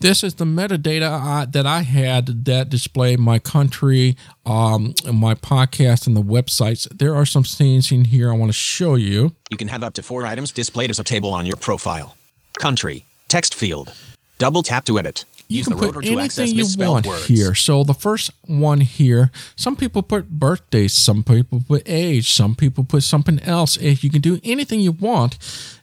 This 0.00 0.24
is 0.24 0.34
the 0.34 0.44
metadata 0.44 1.08
I, 1.08 1.44
that 1.46 1.66
I 1.66 1.82
had 1.82 2.44
that 2.46 2.68
display 2.68 3.16
my 3.16 3.38
country, 3.38 4.16
um, 4.44 4.94
my 5.10 5.34
podcast, 5.34 6.06
and 6.06 6.16
the 6.16 6.22
websites. 6.22 6.88
There 6.96 7.14
are 7.14 7.24
some 7.24 7.44
things 7.44 7.92
in 7.92 8.06
here 8.06 8.30
I 8.30 8.36
want 8.36 8.50
to 8.50 8.56
show 8.56 8.96
you. 8.96 9.34
You 9.50 9.56
can 9.56 9.68
have 9.68 9.84
up 9.84 9.94
to 9.94 10.02
four 10.02 10.26
items 10.26 10.52
displayed 10.52 10.90
as 10.90 10.98
a 10.98 11.04
table 11.04 11.32
on 11.32 11.46
your 11.46 11.56
profile. 11.56 12.16
country, 12.58 13.04
text 13.28 13.54
field. 13.54 13.92
Double 14.38 14.62
tap 14.62 14.84
to 14.86 14.98
edit. 14.98 15.24
You 15.48 15.58
Use 15.58 15.68
can 15.68 15.78
put 15.78 16.04
anything 16.06 16.48
you 16.54 16.66
want 16.78 17.06
words. 17.06 17.26
here. 17.26 17.54
So 17.54 17.84
the 17.84 17.94
first 17.94 18.30
one 18.46 18.80
here, 18.80 19.30
some 19.56 19.76
people 19.76 20.02
put 20.02 20.30
birthdays, 20.30 20.94
some 20.94 21.22
people 21.22 21.62
put 21.66 21.82
age, 21.86 22.32
some 22.32 22.54
people 22.54 22.82
put 22.84 23.02
something 23.02 23.38
else. 23.40 23.76
If 23.76 24.02
you 24.02 24.10
can 24.10 24.22
do 24.22 24.40
anything 24.42 24.80
you 24.80 24.92
want. 24.92 25.36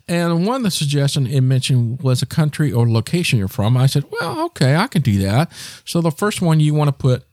And 0.08 0.46
one 0.46 0.58
of 0.58 0.64
the 0.64 0.72
suggestions 0.72 1.32
it 1.32 1.42
mentioned 1.42 2.02
was 2.02 2.22
a 2.22 2.26
country 2.26 2.72
or 2.74 2.90
location 2.90 3.40
you're 3.40 3.48
from. 3.48 3.78
I 3.78 3.86
said, 3.86 4.04
well, 4.12 4.46
okay, 4.48 4.76
I 4.76 4.88
can 4.88 5.04
do 5.04 5.20
that. 5.20 5.52
So 5.86 6.02
the 6.02 6.12
first 6.12 6.42
one 6.42 6.60
you 6.60 6.74
want 6.74 6.88
to 6.90 6.92
put 6.94 7.24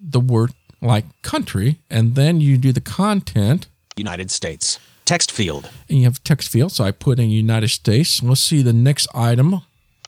the 0.00 0.20
word 0.20 0.52
like 0.82 1.04
country, 1.22 1.78
and 1.88 2.14
then 2.16 2.40
you 2.40 2.56
do 2.58 2.72
the 2.72 2.80
content. 2.80 3.68
United 3.96 4.30
States. 4.30 4.78
Text 5.04 5.32
field. 5.32 5.68
and 5.88 5.98
you 5.98 6.04
have 6.04 6.22
text 6.24 6.48
field. 6.48 6.72
So 6.72 6.84
I 6.84 6.90
put 6.92 7.18
in 7.18 7.30
United 7.30 7.68
States. 7.68 8.22
Let's 8.22 8.40
see 8.40 8.62
the 8.62 8.72
next 8.72 9.08
item, 9.14 9.60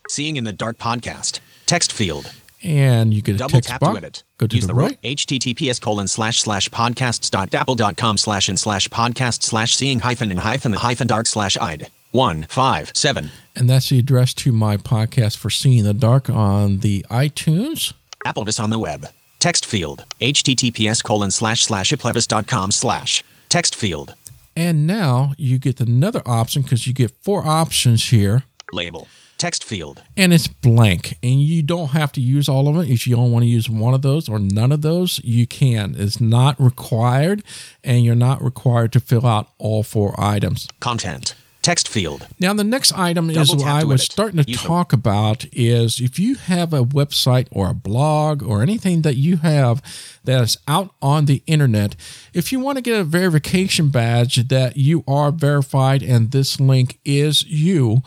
Seeing 0.08 0.36
in 0.36 0.44
the 0.44 0.52
Dark 0.52 0.78
podcast. 0.78 1.40
Text 1.72 1.90
field. 1.94 2.30
and 2.62 3.14
you 3.14 3.22
get 3.22 3.36
a 3.36 3.38
Double 3.38 3.52
text 3.52 3.70
tap 3.70 3.80
box. 3.80 3.92
to 3.92 3.96
edit. 4.04 4.22
Go 4.36 4.46
to 4.46 4.54
Use 4.56 4.66
the, 4.66 4.74
the, 4.74 4.78
right. 4.78 5.00
https 5.00 5.80
colon 5.80 6.06
slash 6.06 6.38
slash 6.40 6.68
podcasts.apple.com 6.68 8.18
slash 8.18 8.50
and 8.50 8.60
slash 8.60 8.88
podcast 8.88 9.42
slash 9.42 9.74
seeing 9.74 10.00
hyphen 10.00 10.30
and 10.30 10.40
hyphen 10.40 10.72
the 10.72 10.78
hyphen 10.80 11.06
dark 11.06 11.26
slash 11.26 11.56
id. 11.56 11.86
One 12.10 12.42
five 12.50 12.92
seven. 12.94 13.30
and 13.56 13.70
that's 13.70 13.88
the 13.88 13.98
address 13.98 14.34
to 14.34 14.52
my 14.52 14.76
podcast 14.76 15.38
for 15.38 15.48
Seeing 15.48 15.84
the 15.84 15.94
Dark 15.94 16.28
on 16.28 16.80
the 16.80 17.06
iTunes. 17.10 17.94
Applevis 18.26 18.62
on 18.62 18.68
the 18.68 18.78
web. 18.78 19.06
Text 19.38 19.64
field. 19.64 20.04
https 20.20 21.02
colon 21.02 21.30
slash 21.30 21.62
slash 21.64 21.90
applevis.com 21.90 22.70
slash. 22.70 23.24
Text 23.48 23.74
field. 23.74 24.14
And 24.54 24.86
now 24.86 25.32
you 25.38 25.58
get 25.58 25.80
another 25.80 26.20
option 26.26 26.60
because 26.60 26.86
you 26.86 26.92
get 26.92 27.12
four 27.22 27.46
options 27.46 28.10
here, 28.10 28.42
Label. 28.74 29.08
Text 29.43 29.64
field. 29.64 30.05
and 30.16 30.32
it's 30.32 30.47
blank. 30.47 31.18
And 31.20 31.43
you 31.43 31.64
don't 31.64 31.88
have 31.88 32.12
to 32.12 32.20
use 32.20 32.49
all 32.49 32.68
of 32.68 32.76
it. 32.76 32.88
If 32.88 33.09
you 33.09 33.16
don't 33.16 33.32
want 33.32 33.43
to 33.43 33.49
use 33.49 33.68
one 33.68 33.93
of 33.93 34.03
those 34.03 34.28
or 34.28 34.38
none 34.38 34.70
of 34.70 34.82
those, 34.82 35.20
you 35.24 35.49
can. 35.49 35.97
It's 35.99 36.20
not 36.20 36.55
required, 36.61 37.43
and 37.82 38.05
you're 38.05 38.14
not 38.14 38.40
required 38.40 38.93
to 38.93 39.01
fill 39.01 39.26
out 39.26 39.49
all 39.59 39.82
four 39.82 40.14
items. 40.16 40.68
Content. 40.78 41.34
Text 41.61 41.88
field. 41.88 42.28
Now, 42.38 42.55
the 42.55 42.62
next 42.62 42.93
item 42.93 43.30
is 43.30 43.49
Double 43.49 43.64
what 43.64 43.68
I 43.72 43.82
was 43.82 44.03
edit. 44.03 44.12
starting 44.12 44.45
to 44.45 44.49
Use 44.51 44.62
talk 44.62 44.93
about 44.93 45.45
is 45.53 46.01
if 46.01 46.20
you 46.20 46.36
have 46.36 46.72
a 46.72 46.84
website 46.84 47.49
or 47.51 47.68
a 47.68 47.74
blog 47.74 48.45
or 48.45 48.62
anything 48.62 49.03
that 49.03 49.16
you 49.16 49.38
have 49.38 49.82
that 50.22 50.40
is 50.40 50.57
out 50.68 50.95
on 51.03 51.24
the 51.24 51.43
internet, 51.49 51.97
if 52.32 52.53
you 52.53 52.61
want 52.61 52.78
to 52.78 52.82
get 52.82 53.01
a 53.01 53.05
verification 53.05 53.88
badge 53.88 54.36
that 54.49 54.76
you 54.76 55.03
are 55.09 55.32
verified 55.32 56.01
and 56.03 56.30
this 56.30 56.61
link 56.61 57.01
is 57.05 57.45
you, 57.45 58.03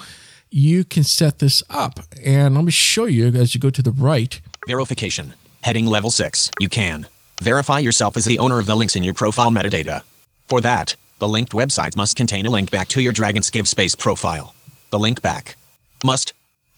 you 0.50 0.84
can 0.84 1.04
set 1.04 1.40
this 1.40 1.64
up. 1.70 2.00
And 2.24 2.56
let 2.56 2.64
me 2.64 2.72
show 2.72 3.06
you 3.06 3.28
as 3.28 3.54
you 3.54 3.60
go 3.60 3.70
to 3.70 3.82
the 3.82 3.92
right. 3.92 4.40
Verification. 4.68 5.34
Heading 5.62 5.86
level 5.86 6.12
6. 6.12 6.52
You 6.60 6.70
can 6.70 7.08
verify 7.42 7.80
yourself 7.80 8.16
as 8.18 8.26
the 8.26 8.40
owner 8.40 8.60
of 8.60 8.66
the 8.66 8.76
links 8.76 8.96
in 8.96 9.04
your 9.04 9.14
profile 9.14 9.52
metadata. 9.52 10.04
For 10.48 10.62
that, 10.62 10.96
the 11.20 11.28
linked 11.28 11.54
website 11.54 11.96
must 11.96 12.16
contain 12.16 12.46
a 12.46 12.50
link 12.50 12.72
back 12.72 12.88
to 12.90 13.02
your 13.02 13.14
Dragonscave 13.14 13.68
space 13.68 13.96
profile. 13.96 14.54
The 14.90 15.00
link 15.00 15.22
back 15.22 15.58
must 16.04 16.34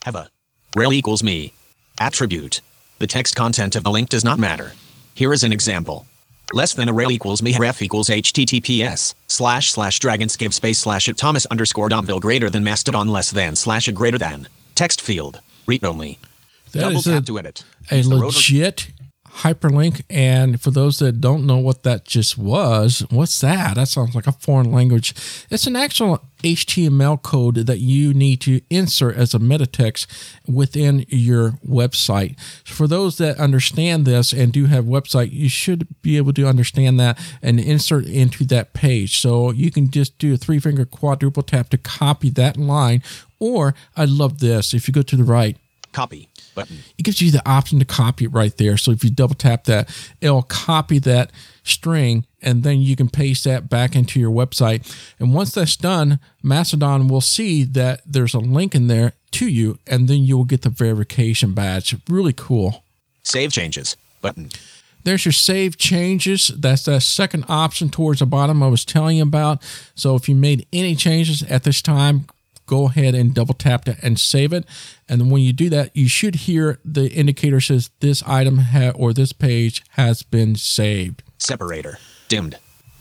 have 0.05 0.15
a 0.15 0.29
rel 0.75 0.93
equals 0.93 1.23
me 1.23 1.53
attribute. 1.99 2.61
The 2.99 3.07
text 3.07 3.35
content 3.35 3.75
of 3.75 3.83
the 3.83 3.91
link 3.91 4.09
does 4.09 4.23
not 4.23 4.39
matter. 4.39 4.73
Here 5.13 5.33
is 5.33 5.43
an 5.43 5.51
example. 5.51 6.05
Less 6.53 6.73
than 6.73 6.87
a 6.87 6.93
rel 6.93 7.11
equals 7.11 7.41
me 7.41 7.57
ref 7.57 7.81
equals 7.81 8.07
https 8.07 9.15
slash 9.27 9.69
slash 9.71 9.99
dragonscave 9.99 10.53
space 10.53 10.79
slash 10.79 11.09
at 11.09 11.17
thomas 11.17 11.45
underscore 11.47 11.89
domville 11.89 12.21
greater 12.21 12.49
than 12.49 12.63
mastodon 12.63 13.09
less 13.09 13.31
than 13.31 13.55
slash 13.55 13.87
a 13.89 13.91
greater 13.91 14.17
than. 14.17 14.47
Text 14.73 15.01
field 15.01 15.41
read 15.65 15.83
only. 15.83 16.19
That 16.71 16.79
double 16.81 16.99
is 16.99 17.07
a, 17.07 17.15
tap 17.15 17.25
to 17.25 17.39
edit. 17.39 17.65
a 17.91 17.97
Use 17.97 18.07
the 18.07 18.15
rotor- 18.15 18.27
legit 18.27 18.87
hyperlink. 19.37 20.01
And 20.09 20.59
for 20.59 20.71
those 20.71 20.99
that 20.99 21.21
don't 21.21 21.45
know 21.45 21.57
what 21.57 21.83
that 21.83 22.05
just 22.05 22.37
was, 22.37 23.05
what's 23.09 23.39
that? 23.41 23.75
That 23.75 23.87
sounds 23.87 24.15
like 24.15 24.27
a 24.27 24.31
foreign 24.31 24.71
language. 24.71 25.13
It's 25.49 25.67
an 25.67 25.75
actual 25.75 26.21
HTML 26.43 27.21
code 27.21 27.55
that 27.55 27.79
you 27.79 28.13
need 28.13 28.41
to 28.41 28.61
insert 28.69 29.15
as 29.15 29.33
a 29.33 29.39
meta 29.39 29.65
text 29.65 30.07
within 30.47 31.05
your 31.07 31.51
website. 31.67 32.39
For 32.65 32.87
those 32.87 33.17
that 33.17 33.39
understand 33.39 34.05
this 34.05 34.33
and 34.33 34.51
do 34.51 34.65
have 34.65 34.85
website, 34.85 35.31
you 35.31 35.49
should 35.49 35.87
be 36.01 36.17
able 36.17 36.33
to 36.33 36.47
understand 36.47 36.99
that 36.99 37.19
and 37.41 37.59
insert 37.59 38.05
into 38.05 38.43
that 38.45 38.73
page. 38.73 39.19
So 39.19 39.51
you 39.51 39.71
can 39.71 39.89
just 39.89 40.17
do 40.17 40.33
a 40.33 40.37
three 40.37 40.59
finger 40.59 40.85
quadruple 40.85 41.43
tap 41.43 41.69
to 41.69 41.77
copy 41.77 42.29
that 42.31 42.57
line. 42.57 43.03
Or 43.39 43.75
I 43.95 44.05
love 44.05 44.39
this. 44.39 44.73
If 44.73 44.87
you 44.87 44.93
go 44.93 45.03
to 45.03 45.15
the 45.15 45.23
right, 45.23 45.57
copy 45.91 46.29
button 46.57 46.79
it 46.97 47.03
gives 47.03 47.21
you 47.21 47.29
the 47.29 47.47
option 47.49 47.77
to 47.79 47.85
copy 47.85 48.25
it 48.25 48.33
right 48.33 48.57
there. 48.57 48.77
So 48.77 48.91
if 48.91 49.03
you 49.03 49.11
double 49.11 49.35
tap 49.35 49.65
that, 49.65 49.87
it'll 50.19 50.41
copy 50.41 50.97
that 50.99 51.31
string 51.63 52.25
and 52.41 52.63
then 52.63 52.81
you 52.81 52.95
can 52.95 53.09
paste 53.09 53.43
that 53.43 53.69
back 53.69 53.95
into 53.95 54.19
your 54.19 54.31
website. 54.31 54.91
And 55.19 55.33
once 55.33 55.53
that's 55.53 55.75
done, 55.75 56.19
Mastodon 56.41 57.07
will 57.07 57.21
see 57.21 57.63
that 57.63 58.01
there's 58.05 58.33
a 58.33 58.39
link 58.39 58.73
in 58.73 58.87
there 58.87 59.13
to 59.33 59.47
you 59.47 59.77
and 59.85 60.07
then 60.07 60.23
you'll 60.23 60.45
get 60.45 60.63
the 60.63 60.69
verification 60.69 61.53
badge. 61.53 61.95
Really 62.09 62.33
cool. 62.33 62.83
save 63.23 63.51
changes 63.51 63.95
button 64.21 64.49
There's 65.03 65.25
your 65.25 65.31
save 65.31 65.77
changes. 65.77 66.47
That's 66.47 66.85
that 66.85 67.01
second 67.01 67.45
option 67.47 67.89
towards 67.89 68.19
the 68.19 68.25
bottom 68.25 68.63
I 68.63 68.67
was 68.67 68.83
telling 68.83 69.17
you 69.17 69.23
about. 69.23 69.61
So 69.93 70.15
if 70.15 70.27
you 70.27 70.35
made 70.35 70.65
any 70.73 70.95
changes 70.95 71.43
at 71.43 71.63
this 71.63 71.81
time, 71.81 72.25
go 72.67 72.85
ahead 72.89 73.15
and 73.15 73.33
double 73.33 73.55
tap 73.55 73.85
that 73.85 73.97
and 74.03 74.19
save 74.19 74.53
it. 74.53 74.65
And 75.09 75.31
when 75.31 75.41
you 75.41 75.53
do 75.53 75.69
that, 75.71 75.95
you 75.95 76.07
should 76.07 76.35
hear 76.35 76.79
the 76.85 77.09
indicator 77.09 77.59
says 77.59 77.89
this 78.01 78.21
item 78.27 78.59
ha- 78.59 78.91
or 78.93 79.13
this 79.13 79.33
page 79.33 79.83
has 79.91 80.21
been 80.21 80.55
saved. 80.55 81.23
separator 81.39 81.97
dimmed 82.27 82.57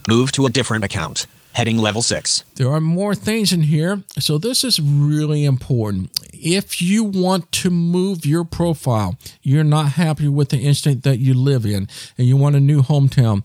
move 0.08 0.30
to 0.32 0.46
a 0.46 0.50
different 0.50 0.84
account 0.84 1.26
heading 1.52 1.78
level 1.78 2.02
6 2.02 2.44
There 2.56 2.70
are 2.70 2.80
more 2.80 3.14
things 3.14 3.52
in 3.52 3.62
here. 3.62 4.02
So 4.18 4.38
this 4.38 4.62
is 4.62 4.78
really 4.78 5.44
important. 5.44 6.10
If 6.32 6.82
you 6.82 7.02
want 7.02 7.50
to 7.62 7.70
move 7.70 8.26
your 8.26 8.44
profile, 8.44 9.16
you're 9.42 9.64
not 9.64 9.92
happy 9.92 10.28
with 10.28 10.50
the 10.50 10.58
instant 10.58 11.02
that 11.04 11.18
you 11.18 11.32
live 11.34 11.64
in 11.66 11.88
and 12.18 12.26
you 12.26 12.36
want 12.36 12.56
a 12.56 12.60
new 12.60 12.82
hometown. 12.82 13.42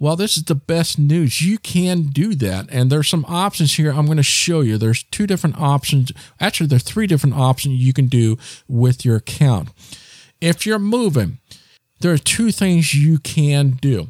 Well, 0.00 0.16
this 0.16 0.38
is 0.38 0.44
the 0.44 0.54
best 0.54 0.98
news. 0.98 1.42
You 1.42 1.58
can 1.58 2.04
do 2.04 2.34
that. 2.36 2.66
And 2.70 2.90
there's 2.90 3.08
some 3.08 3.26
options 3.28 3.74
here 3.74 3.92
I'm 3.92 4.06
going 4.06 4.16
to 4.16 4.22
show 4.22 4.62
you. 4.62 4.78
There's 4.78 5.02
two 5.02 5.26
different 5.26 5.60
options. 5.60 6.10
Actually, 6.40 6.68
there's 6.68 6.82
three 6.82 7.06
different 7.06 7.36
options 7.36 7.74
you 7.74 7.92
can 7.92 8.06
do 8.06 8.38
with 8.66 9.04
your 9.04 9.16
account. 9.16 9.68
If 10.40 10.64
you're 10.64 10.78
moving, 10.78 11.38
there 12.00 12.14
are 12.14 12.18
two 12.18 12.50
things 12.50 12.94
you 12.94 13.18
can 13.18 13.72
do. 13.72 14.08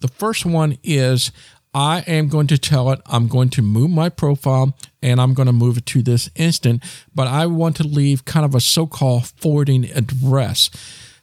The 0.00 0.08
first 0.08 0.44
one 0.44 0.76
is 0.82 1.32
I 1.72 2.00
am 2.00 2.28
going 2.28 2.48
to 2.48 2.58
tell 2.58 2.90
it 2.90 3.00
I'm 3.06 3.26
going 3.26 3.48
to 3.50 3.62
move 3.62 3.88
my 3.88 4.10
profile 4.10 4.76
and 5.00 5.18
I'm 5.18 5.32
going 5.32 5.46
to 5.46 5.52
move 5.52 5.78
it 5.78 5.86
to 5.86 6.02
this 6.02 6.28
instant, 6.34 6.84
but 7.14 7.26
I 7.26 7.46
want 7.46 7.76
to 7.76 7.84
leave 7.84 8.26
kind 8.26 8.44
of 8.44 8.54
a 8.54 8.60
so 8.60 8.86
called 8.86 9.28
forwarding 9.28 9.86
address. 9.86 10.68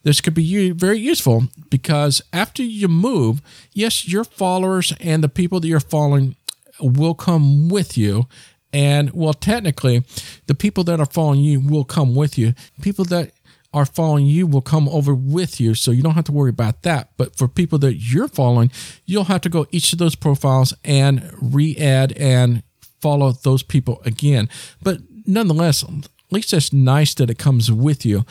This 0.03 0.21
could 0.21 0.33
be 0.33 0.71
very 0.71 0.99
useful 0.99 1.43
because 1.69 2.21
after 2.31 2.63
you 2.63 2.87
move, 2.87 3.41
yes, 3.73 4.07
your 4.07 4.23
followers 4.23 4.93
and 4.99 5.23
the 5.23 5.29
people 5.29 5.59
that 5.59 5.67
you're 5.67 5.79
following 5.79 6.35
will 6.79 7.13
come 7.13 7.69
with 7.69 7.97
you. 7.97 8.27
And 8.71 9.11
well, 9.13 9.33
technically, 9.33 10.03
the 10.47 10.55
people 10.55 10.83
that 10.85 10.99
are 10.99 11.05
following 11.05 11.41
you 11.41 11.59
will 11.59 11.83
come 11.83 12.15
with 12.15 12.37
you. 12.37 12.53
People 12.81 13.05
that 13.05 13.31
are 13.73 13.85
following 13.85 14.25
you 14.25 14.47
will 14.47 14.61
come 14.61 14.87
over 14.89 15.13
with 15.13 15.59
you. 15.59 15.75
So 15.75 15.91
you 15.91 16.01
don't 16.01 16.15
have 16.15 16.25
to 16.25 16.31
worry 16.31 16.49
about 16.49 16.83
that. 16.83 17.09
But 17.17 17.35
for 17.35 17.47
people 17.47 17.77
that 17.79 17.95
you're 17.95 18.27
following, 18.27 18.71
you'll 19.05 19.25
have 19.25 19.41
to 19.41 19.49
go 19.49 19.67
each 19.71 19.93
of 19.93 19.99
those 19.99 20.15
profiles 20.15 20.73
and 20.83 21.31
re 21.41 21.75
add 21.77 22.13
and 22.13 22.63
follow 23.01 23.31
those 23.31 23.63
people 23.63 24.01
again. 24.05 24.49
But 24.81 24.99
nonetheless, 25.25 25.83
at 25.83 26.09
least 26.31 26.53
it's 26.53 26.73
nice 26.73 27.13
that 27.15 27.29
it 27.29 27.37
comes 27.37 27.71
with 27.71 28.05
you. 28.05 28.25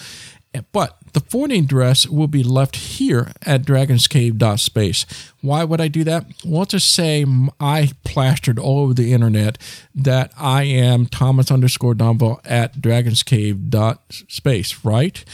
But 0.72 0.96
the 1.12 1.20
forwarding 1.20 1.64
address 1.64 2.06
will 2.06 2.26
be 2.26 2.42
left 2.42 2.76
here 2.76 3.32
at 3.42 3.62
dragonscave.space. 3.62 5.06
Why 5.40 5.64
would 5.64 5.80
I 5.80 5.88
do 5.88 6.04
that? 6.04 6.26
Well, 6.44 6.60
let's 6.60 6.72
just 6.72 6.92
say 6.92 7.24
I 7.60 7.92
plastered 8.04 8.58
all 8.58 8.80
over 8.80 8.94
the 8.94 9.12
internet 9.12 9.58
that 9.94 10.32
I 10.36 10.64
am 10.64 11.06
Thomas 11.06 11.50
underscore 11.50 11.94
Domville 11.94 12.40
at 12.44 12.80
dragonscave.space, 12.80 14.84
right? 14.84 15.24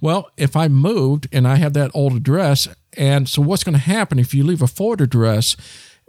Well, 0.00 0.30
if 0.36 0.56
I 0.56 0.68
moved 0.68 1.28
and 1.32 1.48
I 1.48 1.56
have 1.56 1.72
that 1.74 1.90
old 1.94 2.14
address, 2.14 2.68
and 2.96 3.28
so 3.28 3.42
what's 3.42 3.64
going 3.64 3.74
to 3.74 3.78
happen 3.78 4.18
if 4.18 4.34
you 4.34 4.44
leave 4.44 4.62
a 4.62 4.66
forward 4.66 5.00
address? 5.00 5.56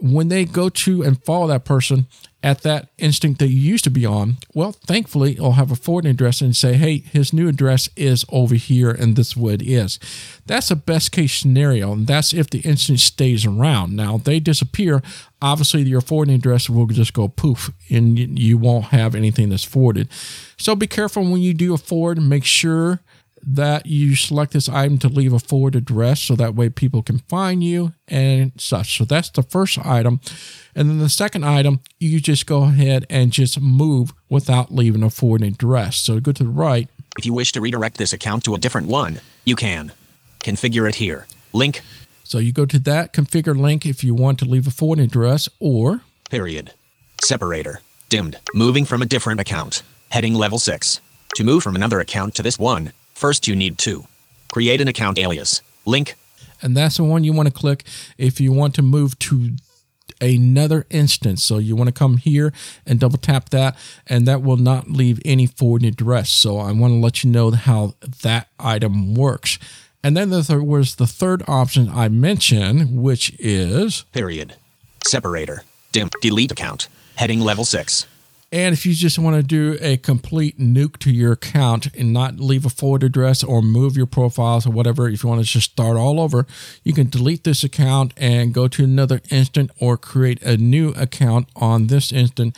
When 0.00 0.28
they 0.28 0.44
go 0.44 0.68
to 0.68 1.02
and 1.02 1.22
follow 1.24 1.46
that 1.48 1.64
person 1.64 2.06
at 2.40 2.62
that 2.62 2.88
instinct 2.98 3.40
that 3.40 3.48
you 3.48 3.60
used 3.60 3.82
to 3.82 3.90
be 3.90 4.06
on, 4.06 4.36
well, 4.54 4.70
thankfully, 4.70 5.32
it'll 5.32 5.52
have 5.52 5.72
a 5.72 5.76
forwarding 5.76 6.12
address 6.12 6.40
and 6.40 6.54
say, 6.54 6.74
hey, 6.74 6.98
his 6.98 7.32
new 7.32 7.48
address 7.48 7.88
is 7.96 8.24
over 8.30 8.54
here 8.54 8.90
and 8.90 9.16
this 9.16 9.28
is 9.28 9.36
what 9.36 9.54
it 9.54 9.62
is. 9.62 9.98
That's 10.46 10.70
a 10.70 10.76
best 10.76 11.10
case 11.10 11.34
scenario. 11.34 11.92
And 11.92 12.06
that's 12.06 12.32
if 12.32 12.48
the 12.48 12.60
instant 12.60 13.00
stays 13.00 13.44
around. 13.44 13.96
Now, 13.96 14.18
they 14.18 14.38
disappear, 14.38 15.02
obviously 15.42 15.82
your 15.82 16.00
forwarding 16.00 16.36
address 16.36 16.70
will 16.70 16.86
just 16.86 17.12
go 17.12 17.26
poof 17.26 17.72
and 17.90 18.38
you 18.38 18.56
won't 18.56 18.86
have 18.86 19.16
anything 19.16 19.48
that's 19.48 19.64
forwarded. 19.64 20.08
So 20.56 20.76
be 20.76 20.86
careful 20.86 21.24
when 21.24 21.40
you 21.40 21.54
do 21.54 21.74
a 21.74 21.78
forward. 21.78 22.22
Make 22.22 22.44
sure 22.44 23.00
that 23.42 23.86
you 23.86 24.14
select 24.14 24.52
this 24.52 24.68
item 24.68 24.98
to 24.98 25.08
leave 25.08 25.32
a 25.32 25.38
forward 25.38 25.74
address 25.76 26.20
so 26.20 26.34
that 26.36 26.54
way 26.54 26.68
people 26.68 27.02
can 27.02 27.18
find 27.20 27.62
you 27.62 27.92
and 28.06 28.52
such. 28.56 28.98
So 28.98 29.04
that's 29.04 29.30
the 29.30 29.42
first 29.42 29.78
item. 29.84 30.20
And 30.74 30.88
then 30.88 30.98
the 30.98 31.08
second 31.08 31.44
item, 31.44 31.80
you 31.98 32.20
just 32.20 32.46
go 32.46 32.64
ahead 32.64 33.06
and 33.08 33.32
just 33.32 33.60
move 33.60 34.12
without 34.28 34.72
leaving 34.74 35.02
a 35.02 35.10
forward 35.10 35.42
address. 35.42 35.96
So 35.96 36.20
go 36.20 36.32
to 36.32 36.44
the 36.44 36.50
right. 36.50 36.88
If 37.18 37.26
you 37.26 37.32
wish 37.32 37.52
to 37.52 37.60
redirect 37.60 37.96
this 37.96 38.12
account 38.12 38.44
to 38.44 38.54
a 38.54 38.58
different 38.58 38.88
one, 38.88 39.20
you 39.44 39.56
can. 39.56 39.92
Configure 40.40 40.88
it 40.88 40.96
here. 40.96 41.26
Link, 41.52 41.80
So 42.22 42.38
you 42.38 42.52
go 42.52 42.66
to 42.66 42.78
that 42.80 43.12
configure 43.14 43.58
link 43.58 43.86
if 43.86 44.04
you 44.04 44.14
want 44.14 44.38
to 44.40 44.44
leave 44.44 44.66
a 44.66 44.70
forward 44.70 44.98
address 45.00 45.48
or 45.58 46.02
period. 46.30 46.72
Separator. 47.24 47.80
Dimmed. 48.10 48.36
Moving 48.54 48.84
from 48.84 49.02
a 49.02 49.06
different 49.06 49.40
account. 49.40 49.82
Heading 50.10 50.34
level 50.34 50.58
6. 50.58 51.00
To 51.36 51.44
move 51.44 51.62
from 51.62 51.74
another 51.74 52.00
account 52.00 52.34
to 52.36 52.42
this 52.42 52.58
one, 52.58 52.92
first 53.18 53.48
you 53.48 53.56
need 53.56 53.78
to 53.78 54.06
create 54.52 54.80
an 54.80 54.88
account 54.88 55.18
alias. 55.18 55.60
Link, 55.84 56.14
and 56.62 56.76
that's 56.76 56.98
the 56.98 57.04
one 57.04 57.24
you 57.24 57.32
want 57.32 57.48
to 57.48 57.52
click 57.54 57.84
if 58.16 58.40
you 58.40 58.52
want 58.52 58.74
to 58.76 58.82
move 58.82 59.18
to 59.18 59.56
another 60.20 60.86
instance. 60.90 61.42
So 61.42 61.58
you 61.58 61.74
want 61.76 61.88
to 61.88 61.92
come 61.92 62.18
here 62.18 62.52
and 62.86 63.00
double 63.00 63.18
tap 63.18 63.50
that, 63.50 63.76
and 64.06 64.26
that 64.26 64.42
will 64.42 64.56
not 64.56 64.90
leave 64.90 65.20
any 65.24 65.46
forward 65.46 65.84
address. 65.84 66.30
So 66.30 66.58
I 66.58 66.72
want 66.72 66.92
to 66.92 66.98
let 66.98 67.24
you 67.24 67.30
know 67.30 67.50
how 67.50 67.94
that 68.22 68.48
item 68.58 69.14
works. 69.14 69.58
And 70.02 70.16
then 70.16 70.30
there 70.30 70.62
was 70.62 70.96
the 70.96 71.06
third 71.06 71.42
option 71.48 71.88
I 71.88 72.08
mentioned, 72.08 73.02
which 73.02 73.34
is, 73.38 74.04
period. 74.12 74.54
Separator. 75.04 75.64
Dim. 75.90 76.10
Delete 76.20 76.52
account. 76.52 76.88
Heading 77.16 77.40
level 77.40 77.64
6. 77.64 78.06
And 78.50 78.72
if 78.72 78.86
you 78.86 78.94
just 78.94 79.18
want 79.18 79.36
to 79.36 79.42
do 79.42 79.76
a 79.80 79.98
complete 79.98 80.58
nuke 80.58 80.96
to 80.98 81.10
your 81.10 81.32
account 81.32 81.94
and 81.94 82.12
not 82.12 82.40
leave 82.40 82.64
a 82.64 82.70
forward 82.70 83.02
address 83.02 83.44
or 83.44 83.60
move 83.60 83.96
your 83.96 84.06
profiles 84.06 84.66
or 84.66 84.70
whatever, 84.70 85.08
if 85.08 85.22
you 85.22 85.28
want 85.28 85.44
to 85.44 85.46
just 85.46 85.72
start 85.72 85.96
all 85.98 86.18
over, 86.18 86.46
you 86.82 86.94
can 86.94 87.10
delete 87.10 87.44
this 87.44 87.62
account 87.62 88.14
and 88.16 88.54
go 88.54 88.66
to 88.66 88.84
another 88.84 89.20
instant 89.30 89.70
or 89.78 89.98
create 89.98 90.42
a 90.42 90.56
new 90.56 90.90
account 90.90 91.48
on 91.56 91.88
this 91.88 92.10
instant 92.10 92.56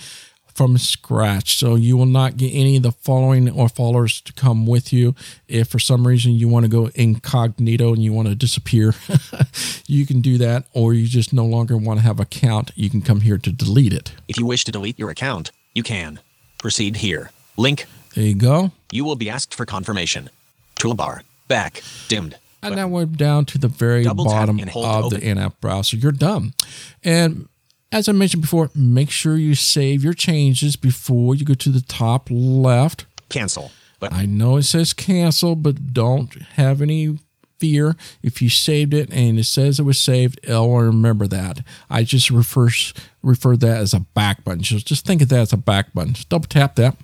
from 0.54 0.78
scratch. 0.78 1.56
So 1.56 1.74
you 1.74 1.96
will 1.96 2.06
not 2.06 2.36
get 2.36 2.50
any 2.50 2.76
of 2.76 2.82
the 2.82 2.92
following 2.92 3.50
or 3.50 3.68
followers 3.68 4.20
to 4.20 4.32
come 4.32 4.66
with 4.66 4.92
you. 4.92 5.14
If 5.48 5.68
for 5.68 5.78
some 5.78 6.06
reason 6.06 6.32
you 6.32 6.48
want 6.48 6.64
to 6.64 6.68
go 6.68 6.90
incognito 6.94 7.92
and 7.92 8.02
you 8.02 8.12
want 8.12 8.28
to 8.28 8.34
disappear, 8.34 8.94
you 9.86 10.06
can 10.06 10.20
do 10.20 10.38
that. 10.38 10.66
Or 10.72 10.92
you 10.94 11.06
just 11.06 11.32
no 11.32 11.46
longer 11.46 11.76
want 11.76 12.00
to 12.00 12.04
have 12.04 12.20
account, 12.20 12.72
you 12.74 12.90
can 12.90 13.00
come 13.00 13.22
here 13.22 13.38
to 13.38 13.50
delete 13.50 13.92
it. 13.92 14.12
If 14.28 14.38
you 14.38 14.46
wish 14.46 14.64
to 14.64 14.72
delete 14.72 14.98
your 14.98 15.10
account, 15.10 15.50
you 15.74 15.82
can. 15.82 16.20
Proceed 16.58 16.96
here. 16.96 17.30
Link, 17.56 17.86
There 18.14 18.24
you 18.24 18.34
go. 18.34 18.72
you 18.92 19.04
will 19.04 19.16
be 19.16 19.30
asked 19.30 19.54
for 19.54 19.64
confirmation. 19.66 20.30
Toolbar. 20.76 21.22
Back. 21.48 21.82
Dimmed. 22.08 22.34
And 22.62 22.76
now 22.76 22.88
we're 22.88 23.06
down 23.06 23.46
to 23.46 23.58
the 23.58 23.68
very 23.68 24.04
Double 24.04 24.26
bottom 24.26 24.58
and 24.58 24.68
hold 24.68 24.84
to 25.10 25.16
of 25.16 25.20
the 25.20 25.26
in-app 25.26 25.60
browser. 25.60 25.96
You're 25.96 26.12
done. 26.12 26.52
And 27.02 27.48
as 27.90 28.08
I 28.08 28.12
mentioned 28.12 28.42
before, 28.42 28.70
make 28.74 29.10
sure 29.10 29.36
you 29.36 29.54
save 29.54 30.04
your 30.04 30.12
changes 30.12 30.76
before 30.76 31.34
you 31.34 31.44
go 31.46 31.54
to 31.54 31.70
the 31.70 31.80
top 31.80 32.28
left. 32.30 33.06
Cancel. 33.30 33.72
But 33.98 34.12
I 34.12 34.26
know 34.26 34.56
it 34.58 34.62
says 34.64 34.92
cancel, 34.92 35.56
but 35.56 35.92
don't 35.94 36.34
have 36.54 36.82
any 36.82 37.18
fear. 37.60 37.94
If 38.22 38.42
you 38.42 38.48
saved 38.48 38.94
it 38.94 39.10
and 39.12 39.38
it 39.38 39.44
says 39.44 39.78
it 39.78 39.84
was 39.84 39.98
saved, 39.98 40.40
it'll 40.42 40.76
remember 40.76 41.26
that. 41.28 41.60
I 41.88 42.02
just 42.02 42.30
refer 42.30 42.68
refer 43.22 43.56
that 43.56 43.76
as 43.76 43.94
a 43.94 44.00
back 44.00 44.42
button. 44.44 44.64
So 44.64 44.78
just 44.78 45.06
think 45.06 45.22
of 45.22 45.28
that 45.28 45.40
as 45.40 45.52
a 45.52 45.56
back 45.58 45.92
button. 45.94 46.14
Just 46.14 46.28
double 46.30 46.48
tap 46.48 46.74
that. 46.76 46.96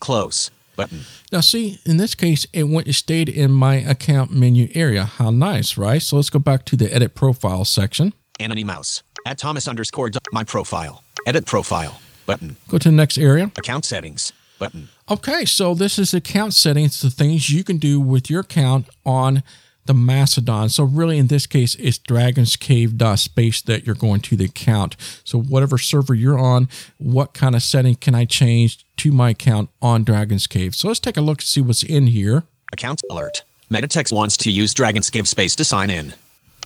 close. 0.00 0.50
Button. 0.76 1.00
Now, 1.30 1.40
see, 1.40 1.78
in 1.84 1.98
this 1.98 2.14
case, 2.14 2.46
it 2.54 2.64
went 2.64 2.88
it 2.88 2.94
stayed 2.94 3.28
in 3.28 3.50
my 3.52 3.74
account 3.74 4.32
menu 4.32 4.68
area. 4.74 5.04
How 5.04 5.30
nice, 5.30 5.76
right? 5.76 6.00
So 6.00 6.16
let's 6.16 6.30
go 6.30 6.38
back 6.38 6.64
to 6.66 6.76
the 6.76 6.92
edit 6.94 7.14
profile 7.14 7.66
section. 7.66 8.14
Anony 8.38 8.64
Mouse. 8.64 9.02
At 9.26 9.36
Thomas 9.36 9.68
underscore 9.68 10.10
my 10.32 10.44
profile. 10.44 11.04
Edit 11.26 11.44
profile. 11.44 12.00
Button. 12.24 12.56
Go 12.68 12.78
to 12.78 12.88
the 12.88 12.94
next 12.94 13.18
area. 13.18 13.52
Account 13.58 13.84
settings. 13.84 14.32
Button. 14.60 14.88
Okay, 15.10 15.44
so 15.44 15.74
this 15.74 15.98
is 15.98 16.14
account 16.14 16.54
settings, 16.54 17.00
the 17.00 17.10
things 17.10 17.50
you 17.50 17.64
can 17.64 17.78
do 17.78 18.00
with 18.00 18.30
your 18.30 18.42
account 18.42 18.88
on 19.04 19.42
the 19.86 19.94
Mastodon. 19.94 20.68
So 20.68 20.84
really, 20.84 21.18
in 21.18 21.26
this 21.26 21.46
case, 21.46 21.74
it's 21.76 21.98
Dragon's 21.98 22.54
Cave 22.54 22.94
space 23.16 23.60
that 23.62 23.84
you're 23.84 23.96
going 23.96 24.20
to 24.20 24.36
the 24.36 24.44
account. 24.44 24.96
So 25.24 25.40
whatever 25.40 25.78
server 25.78 26.14
you're 26.14 26.38
on, 26.38 26.68
what 26.98 27.34
kind 27.34 27.56
of 27.56 27.62
setting 27.62 27.96
can 27.96 28.14
I 28.14 28.24
change 28.26 28.84
to 28.98 29.10
my 29.10 29.30
account 29.30 29.70
on 29.82 30.04
Dragon's 30.04 30.46
Cave? 30.46 30.76
So 30.76 30.86
let's 30.86 31.00
take 31.00 31.16
a 31.16 31.20
look 31.20 31.38
and 31.38 31.46
see 31.46 31.60
what's 31.60 31.82
in 31.82 32.06
here. 32.06 32.44
Account 32.72 33.02
alert. 33.10 33.42
Metatext 33.68 34.12
wants 34.12 34.36
to 34.36 34.52
use 34.52 34.74
Dragon's 34.74 35.10
Cave 35.10 35.26
Space 35.26 35.56
to 35.56 35.64
sign 35.64 35.90
in. 35.90 36.14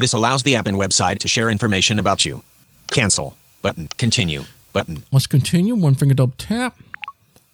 This 0.01 0.13
allows 0.13 0.43
the 0.43 0.57
app 0.57 0.67
and 0.67 0.77
website 0.77 1.21
to 1.21 1.29
share 1.29 1.49
information 1.49 1.99
about 1.99 2.27
you. 2.27 2.43
Cancel. 2.91 3.37
Button. 3.63 3.89
Continue. 3.97 4.45
Button. 4.73 5.05
Let's 5.13 5.27
continue. 5.27 5.75
One 5.77 5.95
finger 5.95 6.15
double 6.15 6.35
tap. 6.37 6.77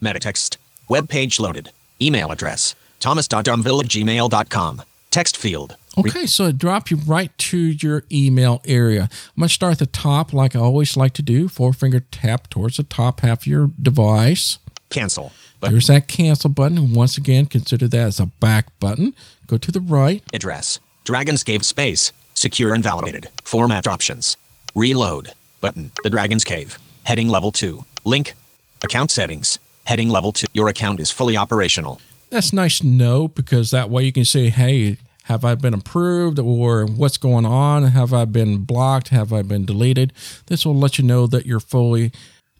Metatext. 0.02 0.56
Web 0.88 1.08
page 1.08 1.38
loaded. 1.40 1.70
Email 2.00 2.30
address. 2.30 2.74
thomas.domville 3.00 3.84
at 3.84 3.88
gmail.com. 3.90 4.82
Text 5.10 5.36
field. 5.36 5.76
Okay, 5.98 6.24
so 6.26 6.46
it 6.46 6.56
dropped 6.58 6.90
you 6.90 6.98
right 6.98 7.36
to 7.36 7.58
your 7.58 8.04
email 8.12 8.62
area. 8.64 9.02
I'm 9.02 9.40
going 9.40 9.48
to 9.48 9.54
start 9.54 9.72
at 9.72 9.78
the 9.80 9.86
top, 9.86 10.32
like 10.32 10.54
I 10.54 10.60
always 10.60 10.96
like 10.96 11.12
to 11.14 11.22
do. 11.22 11.48
Four 11.48 11.72
finger 11.72 12.00
tap 12.12 12.48
towards 12.48 12.76
the 12.76 12.84
top 12.84 13.20
half 13.20 13.40
of 13.42 13.46
your 13.46 13.70
device. 13.80 14.58
cancel. 14.88 15.32
Button. 15.58 15.74
There's 15.74 15.88
that 15.88 16.06
cancel 16.08 16.48
button. 16.48 16.78
And 16.78 16.94
once 16.96 17.18
again, 17.18 17.46
consider 17.46 17.86
that 17.88 17.98
as 18.06 18.20
a 18.20 18.26
back 18.26 18.66
button. 18.78 19.14
Go 19.46 19.58
to 19.58 19.70
the 19.72 19.80
right. 19.80 20.22
Address. 20.32 20.78
Dragon's 21.04 21.42
Cave 21.44 21.64
Space. 21.66 22.12
Secure 22.34 22.72
and 22.72 22.82
validated. 22.82 23.28
Format 23.44 23.86
options. 23.86 24.36
Reload. 24.74 25.32
Button. 25.60 25.90
The 26.02 26.08
Dragon's 26.10 26.44
Cave. 26.44 26.78
Heading 27.02 27.28
level 27.28 27.50
2. 27.52 27.84
Link. 28.04 28.34
Account 28.82 29.10
settings. 29.10 29.58
Heading 29.90 30.08
level 30.08 30.30
2. 30.30 30.46
Your 30.52 30.68
account 30.68 31.00
is 31.00 31.10
fully 31.10 31.36
operational. 31.36 32.00
That's 32.30 32.52
nice 32.52 32.78
to 32.78 32.86
know 32.86 33.26
because 33.26 33.72
that 33.72 33.90
way 33.90 34.04
you 34.04 34.12
can 34.12 34.24
say, 34.24 34.48
hey, 34.48 34.98
have 35.24 35.44
I 35.44 35.56
been 35.56 35.74
approved 35.74 36.38
or 36.38 36.86
what's 36.86 37.16
going 37.18 37.44
on? 37.44 37.82
Have 37.82 38.14
I 38.14 38.24
been 38.24 38.58
blocked? 38.58 39.08
Have 39.08 39.32
I 39.32 39.42
been 39.42 39.64
deleted? 39.64 40.12
This 40.46 40.64
will 40.64 40.76
let 40.76 40.96
you 40.96 41.04
know 41.04 41.26
that 41.26 41.44
you're 41.44 41.58
fully 41.58 42.12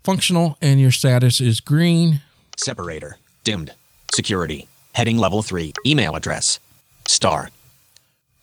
functional 0.03 0.59
and 0.61 0.81
your 0.81 0.91
status 0.91 1.41
is 1.41 1.61
green. 1.61 2.21
Separator. 2.57 3.19
Dimmed. 3.45 3.75
Security. 4.13 4.67
Heading 4.95 5.17
level 5.17 5.41
3. 5.41 5.73
Email 5.87 6.17
address. 6.17 6.59
Star. 7.07 7.51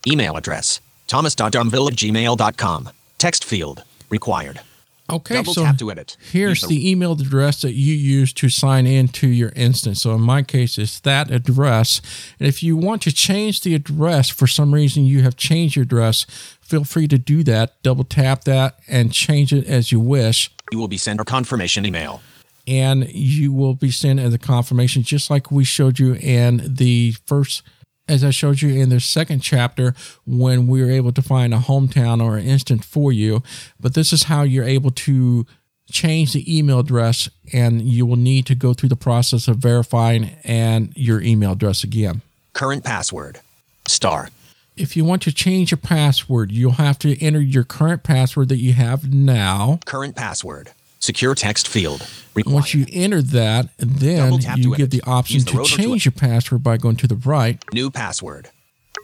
Email 0.08 0.38
address. 0.38 0.80
thomas.domville 1.08 1.92
at 1.92 1.98
gmail.com. 1.98 2.90
Text 3.18 3.44
field. 3.44 3.84
Required. 4.10 4.62
Okay, 5.10 5.36
Double 5.36 5.54
so 5.54 5.64
tap 5.64 5.78
to 5.78 5.90
edit. 5.92 6.18
here's 6.32 6.62
the- 6.62 6.68
the 6.68 6.90
email 6.90 7.14
address 7.14 7.62
that 7.62 7.74
you 7.74 7.94
use 7.96 8.34
to 8.34 8.50
sign 8.50 8.86
into 8.86 9.28
your 9.28 9.54
instance. 9.56 10.02
So 10.02 10.14
in 10.16 10.22
my 10.22 10.44
case, 10.44 10.78
it's 10.78 11.00
that 11.02 11.32
address. 11.32 12.02
And 12.40 12.48
if 12.48 12.62
you 12.62 12.76
want 12.76 13.02
to 13.04 13.12
change 13.14 13.62
the 13.62 13.74
address 13.74 14.30
for 14.30 14.48
some 14.48 14.74
reason, 14.74 15.06
you 15.06 15.22
have 15.24 15.38
changed 15.38 15.76
your 15.78 15.84
address, 15.84 16.26
feel 16.62 16.84
free 16.84 17.08
to 17.08 17.18
do 17.18 17.42
that. 17.44 17.82
Double 17.84 18.04
tap 18.04 18.44
that 18.44 18.80
and 18.88 19.14
change 19.14 19.54
it 19.54 19.66
as 19.66 19.92
you 19.92 20.00
wish. 20.02 20.52
You 20.72 20.78
will 20.80 20.90
be 20.90 20.98
sent 20.98 21.22
a 21.22 21.26
confirmation 21.26 21.86
email. 21.86 22.22
and 22.68 23.08
you 23.14 23.54
will 23.54 23.76
be 23.76 23.90
sent 23.90 24.20
as 24.20 24.34
a 24.34 24.38
confirmation, 24.38 25.02
just 25.02 25.30
like 25.30 25.50
we 25.50 25.64
showed 25.64 26.00
you 26.00 26.16
in 26.16 26.62
the 26.76 27.16
first, 27.26 27.62
as 28.08 28.24
I 28.24 28.30
showed 28.30 28.62
you 28.62 28.70
in 28.70 28.90
the 28.90 29.00
second 29.00 29.42
chapter, 29.42 29.94
when 30.26 30.68
we 30.68 30.82
were 30.84 30.92
able 30.92 31.12
to 31.12 31.22
find 31.22 31.54
a 31.54 31.58
hometown 31.58 32.24
or 32.24 32.38
an 32.38 32.46
instant 32.46 32.84
for 32.84 33.12
you. 33.12 33.44
But 33.80 33.94
this 33.94 34.14
is 34.14 34.24
how 34.24 34.44
you're 34.44 34.64
able 34.64 34.92
to 34.92 35.46
change 35.92 36.34
the 36.34 36.58
email 36.58 36.80
address, 36.80 37.30
and 37.54 37.82
you 37.82 38.06
will 38.06 38.18
need 38.18 38.46
to 38.48 38.56
go 38.56 38.74
through 38.74 38.90
the 38.90 38.96
process 38.96 39.48
of 39.48 39.58
verifying 39.58 40.32
and 40.44 40.92
your 40.96 41.22
email 41.22 41.54
address 41.54 41.84
again. 41.84 42.22
Current 42.54 42.84
password. 42.84 43.40
Star. 43.88 44.30
If 44.76 44.96
you 44.96 45.06
want 45.06 45.22
to 45.24 45.32
change 45.32 45.72
your 45.72 45.80
password, 45.80 46.52
you'll 46.52 46.74
have 46.74 47.00
to 47.00 47.20
enter 47.24 47.42
your 47.42 47.64
current 47.64 48.04
password 48.04 48.50
that 48.50 48.58
you 48.58 48.74
have 48.74 49.12
now. 49.12 49.80
Current 49.86 50.16
password. 50.16 50.72
Secure 51.08 51.36
text 51.36 51.70
field. 51.70 52.06
Required. 52.36 52.54
Once 52.54 52.74
you 52.74 52.86
enter 52.92 53.22
that, 53.22 53.70
then 53.78 54.40
you 54.58 54.76
get 54.76 54.92
the 54.92 55.02
option 55.04 55.40
the 55.40 55.52
to 55.52 55.58
rotor 55.60 55.70
to 55.70 55.78
change 55.78 56.04
your 56.04 56.12
password 56.12 56.62
by 56.64 56.76
going 56.76 56.98
to 56.98 57.08
the 57.08 57.16
right. 57.16 57.64
New 57.72 57.90
password. 57.90 58.50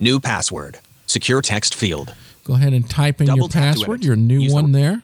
New 0.01 0.19
password. 0.19 0.79
Secure 1.05 1.41
text 1.41 1.73
field. 1.73 2.13
Go 2.43 2.55
ahead 2.55 2.73
and 2.73 2.89
type 2.89 3.21
in 3.21 3.27
Double 3.27 3.43
your 3.43 3.47
password, 3.47 4.03
your 4.03 4.17
new 4.17 4.41
Use 4.41 4.51
the- 4.51 4.53
one 4.53 4.73
there. 4.73 5.01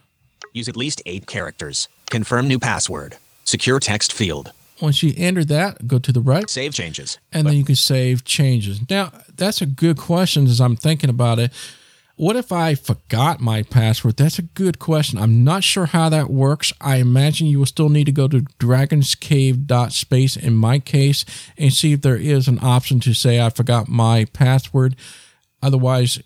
Use 0.51 0.67
at 0.67 0.75
least 0.75 1.01
eight 1.05 1.25
characters. 1.25 1.87
Confirm 2.09 2.49
new 2.49 2.59
password. 2.59 3.15
Secure 3.45 3.79
text 3.79 4.11
field. 4.11 4.51
Once 4.81 5.01
you 5.01 5.13
enter 5.15 5.45
that, 5.45 5.87
go 5.87 5.99
to 5.99 6.11
the 6.11 6.19
right, 6.19 6.49
Save 6.49 6.73
changes. 6.73 7.17
and 7.31 7.47
then 7.47 7.53
you 7.53 7.63
can 7.63 7.75
save 7.75 8.25
changes. 8.25 8.81
Now, 8.89 9.13
that's 9.37 9.61
a 9.61 9.65
good 9.65 9.95
question 9.95 10.47
as 10.47 10.59
I'm 10.59 10.75
thinking 10.75 11.09
about 11.09 11.39
it. 11.39 11.53
What 12.19 12.35
if 12.35 12.51
I 12.51 12.75
forgot 12.75 13.39
my 13.39 13.63
password? 13.63 14.17
That's 14.17 14.39
a 14.39 14.41
good 14.41 14.77
question. 14.77 15.17
I'm 15.17 15.45
not 15.45 15.63
sure 15.63 15.85
how 15.85 16.09
that 16.09 16.29
works. 16.29 16.73
I 16.81 16.97
imagine 16.97 17.47
you 17.47 17.59
will 17.59 17.65
still 17.65 17.87
need 17.87 18.07
to 18.07 18.11
go 18.11 18.27
to 18.27 18.41
dragonscave.space 18.41 20.35
in 20.35 20.53
my 20.53 20.79
case 20.79 21.23
and 21.57 21.71
see 21.71 21.93
if 21.93 22.01
there 22.01 22.17
is 22.17 22.49
an 22.49 22.59
option 22.61 22.99
to 22.99 23.13
say 23.13 23.39
I 23.39 23.49
forgot 23.49 23.87
my 23.87 24.25
password. 24.33 24.97
Otherwise, 25.63 26.21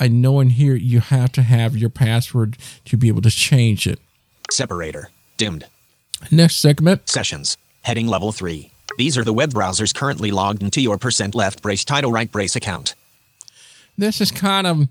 I 0.00 0.08
know 0.08 0.40
in 0.40 0.50
here 0.50 0.74
you 0.74 0.98
have 0.98 1.30
to 1.34 1.42
have 1.42 1.76
your 1.76 1.90
password 1.90 2.56
to 2.86 2.96
be 2.96 3.06
able 3.06 3.22
to 3.22 3.30
change 3.30 3.86
it. 3.86 4.00
Separator. 4.50 5.10
Dimmed. 5.36 5.66
Next 6.32 6.56
segment. 6.56 7.08
Sessions. 7.08 7.56
Heading 7.82 8.08
level 8.08 8.32
3. 8.32 8.72
These 8.98 9.16
are 9.16 9.22
the 9.22 9.32
web 9.32 9.54
browsers 9.54 9.94
currently 9.94 10.32
logged 10.32 10.64
into 10.64 10.80
your 10.80 10.98
percent 10.98 11.36
left 11.36 11.62
brace 11.62 11.84
title 11.84 12.10
right 12.10 12.32
brace 12.32 12.56
account. 12.56 12.96
this 13.96 14.20
is 14.20 14.32
kind 14.32 14.66
of 14.66 14.88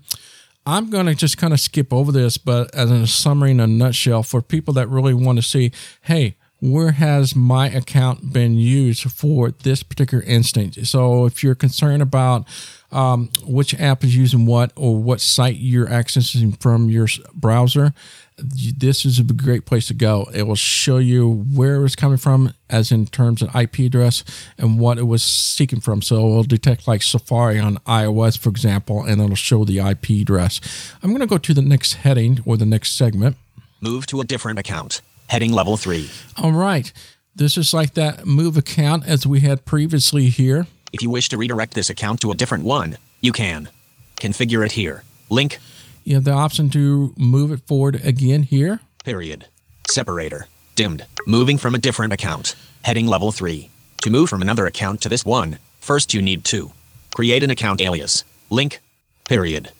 i'm 0.66 0.90
going 0.90 1.06
to 1.06 1.14
just 1.14 1.38
kind 1.38 1.52
of 1.52 1.60
skip 1.60 1.92
over 1.92 2.12
this 2.12 2.36
but 2.38 2.72
as 2.74 2.90
a 2.90 3.06
summary 3.06 3.52
in 3.52 3.60
a 3.60 3.66
nutshell 3.66 4.22
for 4.22 4.42
people 4.42 4.74
that 4.74 4.88
really 4.88 5.14
want 5.14 5.38
to 5.38 5.42
see 5.42 5.72
hey 6.02 6.36
where 6.60 6.92
has 6.92 7.36
my 7.36 7.68
account 7.68 8.32
been 8.32 8.54
used 8.54 9.10
for 9.10 9.50
this 9.50 9.82
particular 9.82 10.24
instance? 10.24 10.88
So 10.88 11.26
if 11.26 11.42
you're 11.42 11.54
concerned 11.54 12.02
about 12.02 12.46
um, 12.92 13.30
which 13.44 13.74
app 13.74 14.04
is 14.04 14.16
using 14.16 14.46
what 14.46 14.72
or 14.76 14.96
what 14.96 15.20
site 15.20 15.56
you're 15.56 15.86
accessing 15.86 16.60
from 16.60 16.88
your 16.88 17.08
browser 17.34 17.92
this 18.38 19.06
is 19.06 19.18
a 19.18 19.24
great 19.24 19.64
place 19.64 19.86
to 19.86 19.94
go. 19.94 20.28
It 20.34 20.42
will 20.42 20.56
show 20.56 20.98
you 20.98 21.44
where 21.54 21.76
it 21.76 21.80
was 21.80 21.96
coming 21.96 22.18
from, 22.18 22.52
as 22.68 22.92
in 22.92 23.06
terms 23.06 23.40
of 23.40 23.54
IP 23.56 23.78
address 23.80 24.24
and 24.58 24.78
what 24.78 24.98
it 24.98 25.04
was 25.04 25.22
seeking 25.22 25.80
from. 25.80 26.02
So 26.02 26.16
it 26.16 26.20
will 26.20 26.42
detect 26.42 26.86
like 26.86 27.02
Safari 27.02 27.58
on 27.58 27.78
iOS, 27.78 28.38
for 28.38 28.50
example, 28.50 29.02
and 29.02 29.20
it'll 29.20 29.36
show 29.36 29.64
the 29.64 29.78
IP 29.78 30.22
address. 30.22 30.60
I'm 31.02 31.10
going 31.10 31.20
to 31.20 31.26
go 31.26 31.38
to 31.38 31.54
the 31.54 31.62
next 31.62 31.94
heading 31.94 32.40
or 32.44 32.56
the 32.56 32.66
next 32.66 32.96
segment. 32.96 33.36
Move 33.80 34.06
to 34.08 34.20
a 34.20 34.24
different 34.24 34.58
account. 34.58 35.00
Heading 35.28 35.52
level 35.52 35.76
3. 35.76 36.10
All 36.36 36.52
right. 36.52 36.92
This 37.34 37.56
is 37.56 37.72
like 37.72 37.94
that 37.94 38.26
move 38.26 38.56
account 38.56 39.06
as 39.06 39.26
we 39.26 39.40
had 39.40 39.64
previously 39.64 40.28
here. 40.28 40.66
If 40.96 41.02
you 41.02 41.10
wish 41.10 41.28
to 41.28 41.36
redirect 41.36 41.74
this 41.74 41.90
account 41.90 42.22
to 42.22 42.30
a 42.30 42.34
different 42.34 42.64
one, 42.64 42.96
you 43.20 43.30
can. 43.30 43.68
Configure 44.16 44.64
it 44.64 44.72
here. 44.72 45.04
Link. 45.28 45.58
You 46.04 46.14
have 46.14 46.24
the 46.24 46.32
option 46.32 46.70
to 46.70 47.12
move 47.18 47.52
it 47.52 47.60
forward 47.66 48.00
again 48.02 48.44
here. 48.44 48.80
Period. 49.04 49.44
Separator. 49.90 50.46
Dimmed. 50.74 51.04
Moving 51.26 51.58
from 51.58 51.74
a 51.74 51.78
different 51.78 52.14
account. 52.14 52.56
Heading 52.80 53.06
level 53.06 53.30
3. 53.30 53.68
To 54.04 54.10
move 54.10 54.30
from 54.30 54.40
another 54.40 54.64
account 54.64 55.02
to 55.02 55.10
this 55.10 55.22
one, 55.22 55.58
first 55.80 56.14
you 56.14 56.22
need 56.22 56.46
to 56.46 56.72
create 57.14 57.42
an 57.42 57.50
account 57.50 57.82
alias. 57.82 58.24
Link. 58.48 58.80
Period. 59.28 59.72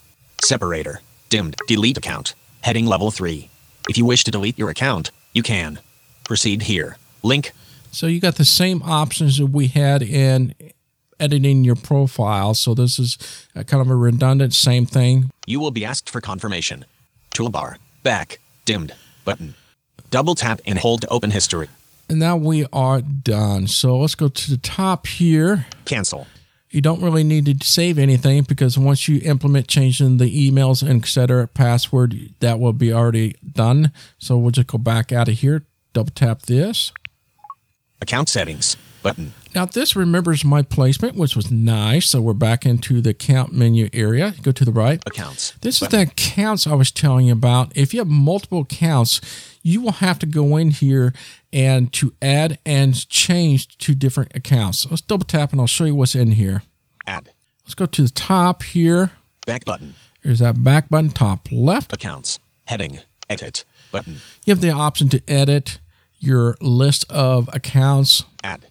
Separator. 0.45 1.01
Dimmed. 1.31 1.57
Delete 1.67 1.97
account. 1.97 2.35
Heading 2.61 2.85
level 2.85 3.11
3. 3.11 3.49
If 3.89 3.97
you 3.97 4.05
wish 4.05 4.23
to 4.25 4.31
delete 4.31 4.59
your 4.59 4.69
account, 4.69 5.13
you 5.33 5.43
can. 5.43 5.79
Proceed 6.25 6.65
here. 6.65 6.99
Link. 7.23 7.53
So 7.91 8.07
you 8.07 8.21
got 8.21 8.35
the 8.35 8.45
same 8.45 8.83
options 8.83 9.39
that 9.39 9.47
we 9.47 9.69
had 9.69 10.03
in 10.03 10.55
editing 11.21 11.65
your 11.65 11.77
profile. 11.77 12.55
So 12.55 12.75
this 12.75 12.99
is 12.99 13.19
a 13.55 13.65
kind 13.65 13.81
of 13.81 13.91
a 13.91 13.97
redundant 13.97 14.55
same 14.55 14.87
thing. 14.87 15.31
You 15.47 15.61
will 15.61 15.71
be 15.71 15.85
asked 15.85 16.11
for 16.11 16.21
confirmation. 16.21 16.85
Toolbar. 17.35 17.77
Back. 18.03 18.39
Dimmed. 18.65 18.93
Button. 19.25 19.55
Double 20.11 20.35
tap 20.35 20.61
and 20.67 20.79
hold 20.79 21.03
to 21.03 21.09
open 21.09 21.31
history. 21.31 21.69
And 22.09 22.21
now 22.21 22.37
we 22.37 22.67
are 22.73 23.01
done. 23.01 23.67
So 23.67 23.99
let's 23.99 24.15
go 24.15 24.29
to 24.29 24.51
the 24.51 24.59
top 24.59 25.07
here. 25.07 25.67
Cancel. 25.85 26.27
You 26.71 26.81
don't 26.81 27.01
really 27.01 27.25
need 27.25 27.47
to 27.47 27.67
save 27.67 27.99
anything 27.99 28.43
because 28.43 28.77
once 28.77 29.09
you 29.09 29.21
implement 29.25 29.69
changing 29.69 30.19
the 30.19 30.51
emails 30.51 30.87
and 30.87 31.03
etc. 31.03 31.49
password, 31.49 32.35
that 32.41 32.61
will 32.61 32.73
be 32.73 32.93
already 32.93 33.37
done. 33.51 33.93
So 34.19 34.37
we'll 34.37 34.51
just 34.51 34.67
go 34.67 34.79
back 34.79 35.13
out 35.13 35.29
of 35.29 35.39
here, 35.39 35.63
double 35.93 36.11
tap 36.11 36.43
this. 36.43 36.93
Account 38.03 38.29
settings. 38.29 38.77
Button. 39.03 39.33
Now 39.57 39.65
this 39.65 39.97
remembers 39.97 40.45
my 40.45 40.61
placement, 40.61 41.17
which 41.17 41.35
was 41.35 41.51
nice. 41.51 42.11
So 42.11 42.21
we're 42.21 42.35
back 42.35 42.67
into 42.67 43.01
the 43.01 43.11
account 43.11 43.55
menu 43.55 43.89
area. 43.95 44.35
Go 44.43 44.53
to 44.53 44.67
the 44.67 44.71
right. 44.71 45.03
Accounts. 45.07 45.53
This 45.63 45.81
is 45.81 45.89
the 45.89 46.03
accounts 46.03 46.67
I 46.67 46.75
was 46.75 46.91
telling 46.91 47.29
you 47.29 47.33
about. 47.33 47.75
If 47.75 47.95
you 47.95 48.01
have 48.01 48.07
multiple 48.07 48.61
accounts, 48.61 49.23
you 49.63 49.81
will 49.81 49.93
have 49.93 50.19
to 50.19 50.27
go 50.27 50.59
in 50.59 50.73
here 50.73 51.15
and 51.55 51.91
to 51.95 52.13
add 52.21 52.59
and 52.67 53.09
change 53.09 53.79
to 53.79 53.95
different 53.95 54.37
accounts. 54.37 54.87
Let's 54.91 55.01
double 55.01 55.25
tap 55.25 55.53
and 55.53 55.61
I'll 55.63 55.67
show 55.67 55.85
you 55.85 55.95
what's 55.95 56.15
in 56.15 56.33
here. 56.33 56.63
Add. 57.07 57.31
Let's 57.65 57.75
go 57.75 57.87
to 57.87 58.03
the 58.03 58.11
top 58.11 58.63
here. 58.63 59.13
Back 59.47 59.65
button. 59.65 59.95
There's 60.23 60.41
that 60.41 60.63
back 60.63 60.91
button, 60.91 61.09
top 61.09 61.49
left. 61.51 61.95
Accounts. 61.95 62.41
Heading. 62.67 62.99
Edit. 63.31 63.65
Button. 63.91 64.17
You 64.45 64.51
have 64.51 64.61
the 64.61 64.71
option 64.71 65.09
to 65.09 65.23
edit 65.27 65.79
your 66.19 66.57
list 66.61 67.11
of 67.11 67.49
accounts. 67.55 68.25
Add. 68.45 68.67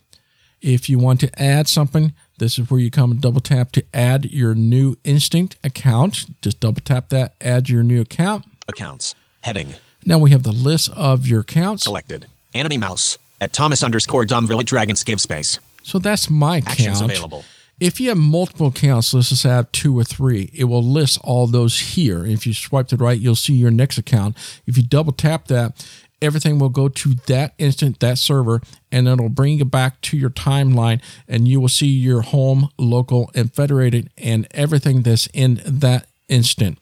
If 0.65 0.89
you 0.89 0.97
want 0.97 1.19
to 1.19 1.29
add 1.39 1.67
something, 1.67 2.13
this 2.39 2.57
is 2.57 2.71
where 2.71 2.79
you 2.79 2.89
come 2.89 3.11
and 3.11 3.21
double 3.21 3.39
tap 3.39 3.71
to 3.73 3.83
add 3.93 4.25
your 4.25 4.55
new 4.55 4.95
Instinct 5.03 5.57
account. 5.63 6.25
Just 6.41 6.59
double 6.59 6.81
tap 6.81 7.09
that, 7.09 7.35
add 7.39 7.69
your 7.69 7.83
new 7.83 8.01
account. 8.01 8.45
Accounts. 8.67 9.13
Heading. 9.41 9.75
Now 10.05 10.17
we 10.17 10.31
have 10.31 10.41
the 10.41 10.51
list 10.51 10.89
of 10.95 11.27
your 11.27 11.41
accounts. 11.41 11.83
Selected. 11.83 12.25
Anony 12.55 12.79
Mouse. 12.79 13.19
At 13.39 13.53
Thomas 13.53 13.83
underscore 13.83 14.25
Domville 14.25 14.65
Dragons 14.65 15.03
give 15.03 15.21
space. 15.21 15.59
So 15.83 15.99
that's 15.99 16.31
my 16.31 16.57
account. 16.57 16.79
Actions 16.79 17.01
available. 17.01 17.45
If 17.79 17.99
you 17.99 18.09
have 18.09 18.17
multiple 18.17 18.67
accounts, 18.67 19.13
let's 19.13 19.29
just 19.29 19.43
have 19.43 19.71
two 19.71 19.95
or 19.99 20.03
three, 20.03 20.49
it 20.53 20.63
will 20.63 20.81
list 20.81 21.19
all 21.23 21.45
those 21.45 21.77
here. 21.77 22.25
If 22.25 22.47
you 22.47 22.53
swipe 22.53 22.87
to 22.87 22.97
the 22.97 23.03
right, 23.03 23.19
you'll 23.19 23.35
see 23.35 23.53
your 23.53 23.69
next 23.69 23.97
account. 23.97 24.35
If 24.65 24.77
you 24.77 24.83
double 24.83 25.11
tap 25.11 25.47
that, 25.49 25.85
everything 26.25 26.59
will 26.59 26.69
go 26.69 26.89
to 26.89 27.13
that 27.27 27.53
instant, 27.57 27.99
that 28.01 28.17
server, 28.17 28.61
and 28.91 29.07
it'll 29.07 29.29
bring 29.29 29.57
you 29.59 29.65
back 29.65 30.01
to 30.01 30.17
your 30.17 30.29
timeline, 30.29 31.01
and 31.27 31.47
you 31.47 31.61
will 31.61 31.69
see 31.69 31.87
your 31.87 32.21
home, 32.21 32.69
local, 32.77 33.31
and 33.33 33.53
federated, 33.53 34.09
and 34.17 34.47
everything 34.51 35.03
that's 35.03 35.27
in 35.33 35.61
that 35.65 36.07
instant. 36.27 36.79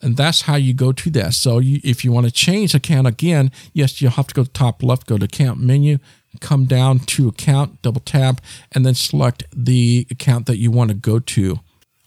And 0.00 0.16
that's 0.16 0.42
how 0.42 0.56
you 0.56 0.74
go 0.74 0.92
to 0.92 1.10
that. 1.10 1.34
So 1.34 1.58
you, 1.58 1.80
if 1.82 2.04
you 2.04 2.12
want 2.12 2.26
to 2.26 2.32
change 2.32 2.74
account 2.74 3.06
again, 3.06 3.50
yes, 3.72 4.00
you'll 4.00 4.12
have 4.12 4.26
to 4.28 4.34
go 4.34 4.44
to 4.44 4.50
top 4.50 4.82
left, 4.82 5.06
go 5.06 5.18
to 5.18 5.24
account 5.24 5.58
menu, 5.58 5.98
come 6.40 6.66
down 6.66 6.98
to 7.00 7.28
account, 7.28 7.80
double 7.82 8.02
tap, 8.02 8.40
and 8.72 8.84
then 8.84 8.94
select 8.94 9.44
the 9.54 10.06
account 10.10 10.46
that 10.46 10.58
you 10.58 10.70
want 10.70 10.90
to 10.90 10.94
go 10.94 11.18
to. 11.18 11.60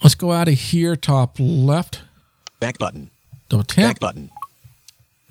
Let's 0.04 0.16
go 0.16 0.32
out 0.32 0.48
of 0.48 0.54
here, 0.54 0.96
top 0.96 1.36
left, 1.40 2.02
Back 2.60 2.78
button. 2.78 3.10
double 3.50 3.64
tap. 3.64 3.96
Back 3.96 4.00
button. 4.00 4.30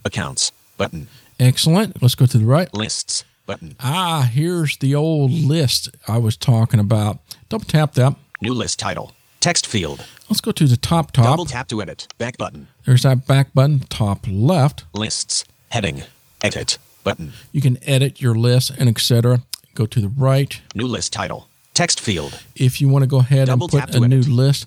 Accounts. 0.04 0.52
Button. 0.76 1.08
Excellent. 1.38 2.02
Let's 2.02 2.14
go 2.14 2.26
to 2.26 2.38
the 2.38 2.44
right. 2.44 2.72
Lists. 2.74 3.24
Button. 3.46 3.76
Ah, 3.80 4.28
here's 4.30 4.76
the 4.76 4.94
old 4.94 5.30
list 5.30 5.88
I 6.06 6.18
was 6.18 6.36
talking 6.36 6.78
about. 6.80 7.18
Double 7.48 7.64
tap 7.64 7.94
that. 7.94 8.14
New 8.42 8.52
list 8.52 8.78
title. 8.78 9.12
Text 9.40 9.66
field. 9.66 10.04
Let's 10.28 10.42
go 10.42 10.52
to 10.52 10.66
the 10.66 10.76
top 10.76 11.12
top. 11.12 11.24
Double 11.24 11.46
tap 11.46 11.68
to 11.68 11.80
edit. 11.80 12.08
Back 12.18 12.36
button. 12.36 12.68
There's 12.84 13.04
that 13.04 13.26
back 13.26 13.54
button, 13.54 13.80
top 13.88 14.26
left. 14.28 14.84
Lists. 14.92 15.44
Heading. 15.70 16.02
Edit. 16.42 16.76
Button. 17.04 17.32
You 17.52 17.62
can 17.62 17.78
edit 17.88 18.20
your 18.20 18.34
list 18.34 18.70
and 18.78 18.88
etc. 18.88 19.42
Go 19.74 19.86
to 19.86 20.00
the 20.00 20.08
right. 20.08 20.60
New 20.74 20.86
list 20.86 21.12
title. 21.14 21.48
Text 21.72 22.00
field. 22.00 22.42
if 22.56 22.80
you 22.80 22.88
want 22.88 23.04
to 23.04 23.06
go 23.06 23.18
ahead 23.20 23.46
Double 23.46 23.64
and 23.66 23.70
put 23.70 23.88
a 23.94 24.00
to 24.00 24.08
new 24.08 24.18
edit. 24.18 24.28
list. 24.28 24.66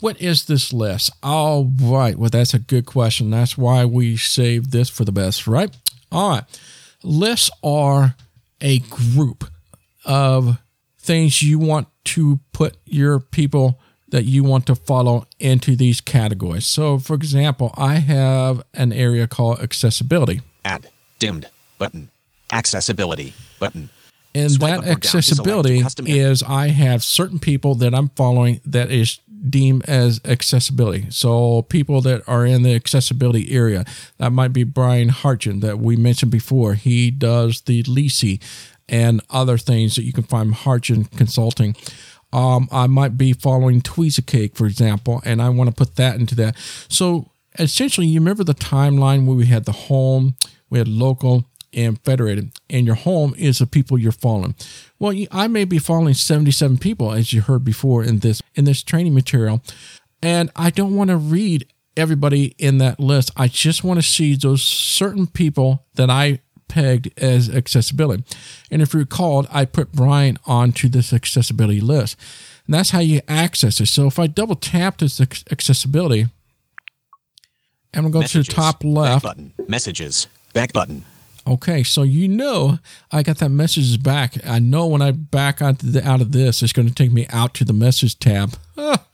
What 0.00 0.20
is 0.20 0.44
this 0.44 0.72
list? 0.72 1.10
All 1.22 1.70
right. 1.80 2.16
Well, 2.16 2.30
that's 2.30 2.54
a 2.54 2.58
good 2.58 2.86
question. 2.86 3.30
That's 3.30 3.58
why 3.58 3.84
we 3.86 4.16
saved 4.16 4.70
this 4.70 4.88
for 4.88 5.04
the 5.04 5.12
best, 5.12 5.46
right? 5.46 5.74
All 6.12 6.30
right. 6.30 6.44
Lists 7.02 7.50
are 7.62 8.14
a 8.60 8.80
group 8.80 9.44
of 10.04 10.58
things 10.98 11.42
you 11.42 11.58
want 11.58 11.88
to 12.04 12.40
put 12.52 12.76
your 12.84 13.20
people 13.20 13.80
that 14.08 14.24
you 14.24 14.42
want 14.42 14.66
to 14.66 14.74
follow 14.74 15.26
into 15.38 15.76
these 15.76 16.00
categories. 16.00 16.66
So, 16.66 16.98
for 16.98 17.14
example, 17.14 17.72
I 17.76 17.94
have 17.96 18.62
an 18.74 18.92
area 18.92 19.26
called 19.26 19.60
accessibility. 19.60 20.42
Add. 20.64 20.88
Dimmed. 21.18 21.46
Button. 21.78 22.10
Accessibility. 22.52 23.34
Button. 23.58 23.90
And 24.34 24.50
Swipe 24.50 24.70
that 24.70 24.78
up 24.78 24.84
or 24.84 24.86
down 24.86 24.94
to 25.00 25.00
select 25.00 25.16
accessibility 25.16 25.80
edit. 25.80 26.08
is 26.08 26.42
I 26.42 26.68
have 26.68 27.02
certain 27.02 27.38
people 27.38 27.74
that 27.76 27.94
I'm 27.94 28.10
following 28.10 28.60
that 28.64 28.90
is 28.90 29.18
deemed 29.48 29.84
as 29.88 30.20
accessibility. 30.24 31.06
So 31.10 31.62
people 31.62 32.00
that 32.02 32.22
are 32.26 32.44
in 32.44 32.62
the 32.62 32.74
accessibility 32.74 33.52
area, 33.52 33.84
that 34.18 34.32
might 34.32 34.52
be 34.52 34.64
Brian 34.64 35.08
Hartgen 35.08 35.60
that 35.62 35.78
we 35.78 35.96
mentioned 35.96 36.30
before. 36.30 36.74
He 36.74 37.10
does 37.10 37.62
the 37.62 37.82
Leasey 37.84 38.42
and 38.88 39.22
other 39.30 39.56
things 39.56 39.94
that 39.94 40.02
you 40.02 40.12
can 40.12 40.24
find 40.24 40.52
Hartgen 40.52 41.10
Consulting. 41.16 41.76
um, 42.32 42.68
I 42.70 42.86
might 42.86 43.16
be 43.16 43.32
following 43.32 43.80
TweeseCake, 43.80 44.56
for 44.56 44.66
example, 44.66 45.20
and 45.24 45.42
I 45.42 45.48
want 45.48 45.70
to 45.70 45.74
put 45.76 45.96
that 45.96 46.16
into 46.16 46.34
that. 46.36 46.56
So 46.88 47.30
essentially, 47.58 48.06
you 48.06 48.20
remember 48.20 48.44
the 48.44 48.54
timeline 48.54 49.26
where 49.26 49.36
we 49.36 49.46
had 49.46 49.64
the 49.64 49.72
home, 49.72 50.36
we 50.68 50.78
had 50.78 50.88
local, 50.88 51.49
and 51.72 52.00
federated, 52.02 52.52
and 52.68 52.86
your 52.86 52.96
home 52.96 53.34
is 53.36 53.58
the 53.58 53.66
people 53.66 53.98
you're 53.98 54.12
following. 54.12 54.54
Well, 54.98 55.14
I 55.30 55.48
may 55.48 55.64
be 55.64 55.78
following 55.78 56.14
77 56.14 56.78
people, 56.78 57.12
as 57.12 57.32
you 57.32 57.42
heard 57.42 57.64
before 57.64 58.02
in 58.02 58.20
this 58.20 58.42
in 58.54 58.64
this 58.64 58.82
training 58.82 59.14
material, 59.14 59.62
and 60.22 60.50
I 60.56 60.70
don't 60.70 60.96
want 60.96 61.10
to 61.10 61.16
read 61.16 61.66
everybody 61.96 62.54
in 62.58 62.78
that 62.78 63.00
list. 63.00 63.30
I 63.36 63.48
just 63.48 63.84
want 63.84 63.98
to 64.00 64.06
see 64.06 64.34
those 64.34 64.62
certain 64.62 65.26
people 65.26 65.84
that 65.94 66.10
I 66.10 66.40
pegged 66.68 67.10
as 67.20 67.50
accessibility. 67.50 68.24
And 68.70 68.80
if 68.80 68.94
you 68.94 69.00
recall, 69.00 69.46
I 69.50 69.64
put 69.64 69.92
Brian 69.92 70.38
onto 70.46 70.88
this 70.88 71.12
accessibility 71.12 71.80
list. 71.80 72.16
And 72.66 72.74
that's 72.74 72.90
how 72.90 73.00
you 73.00 73.20
access 73.26 73.80
it. 73.80 73.86
So 73.86 74.06
if 74.06 74.18
I 74.18 74.28
double 74.28 74.54
tap 74.54 74.98
this 74.98 75.20
accessibility, 75.20 76.28
I'm 77.92 78.02
going 78.02 78.04
to 78.04 78.10
go 78.10 78.20
Messages, 78.20 78.46
to 78.46 78.50
the 78.52 78.56
top 78.56 78.84
left. 78.84 79.24
Back 79.24 79.36
button. 79.36 79.52
Messages. 79.66 80.28
Back 80.52 80.72
button. 80.72 81.04
Okay, 81.50 81.82
so 81.82 82.04
you 82.04 82.28
know 82.28 82.78
I 83.10 83.24
got 83.24 83.38
that 83.38 83.48
messages 83.48 83.96
back. 83.96 84.36
I 84.46 84.60
know 84.60 84.86
when 84.86 85.02
I 85.02 85.10
back 85.10 85.60
out, 85.60 85.80
the, 85.80 86.06
out 86.08 86.20
of 86.20 86.30
this, 86.30 86.62
it's 86.62 86.72
going 86.72 86.86
to 86.86 86.94
take 86.94 87.10
me 87.10 87.26
out 87.30 87.54
to 87.54 87.64
the 87.64 87.72
message 87.72 88.20
tab. 88.20 88.54
Ah, 88.78 89.04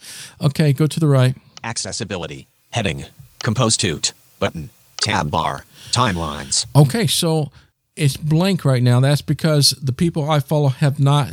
okay, 0.43 0.75
go 0.75 0.87
to 0.87 1.01
the 1.01 1.07
right. 1.07 1.35
Accessibility. 1.65 2.47
Heading. 2.71 3.07
Compose 3.43 3.79
toot. 3.79 4.13
Button. 4.39 4.69
Tab 5.01 5.31
bar. 5.31 5.65
Timelines. 5.93 6.67
Okay, 6.77 7.07
so 7.07 7.51
it's 7.97 8.19
blank 8.19 8.67
right 8.67 8.83
now. 8.83 9.01
That's 9.01 9.23
because 9.23 9.71
the 9.71 9.95
people 9.95 10.31
I 10.31 10.41
follow 10.41 10.69
have 10.69 11.01
not 11.01 11.31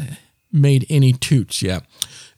made 0.54 0.86
any 0.90 1.12
toots 1.12 1.62
yet. 1.62 1.84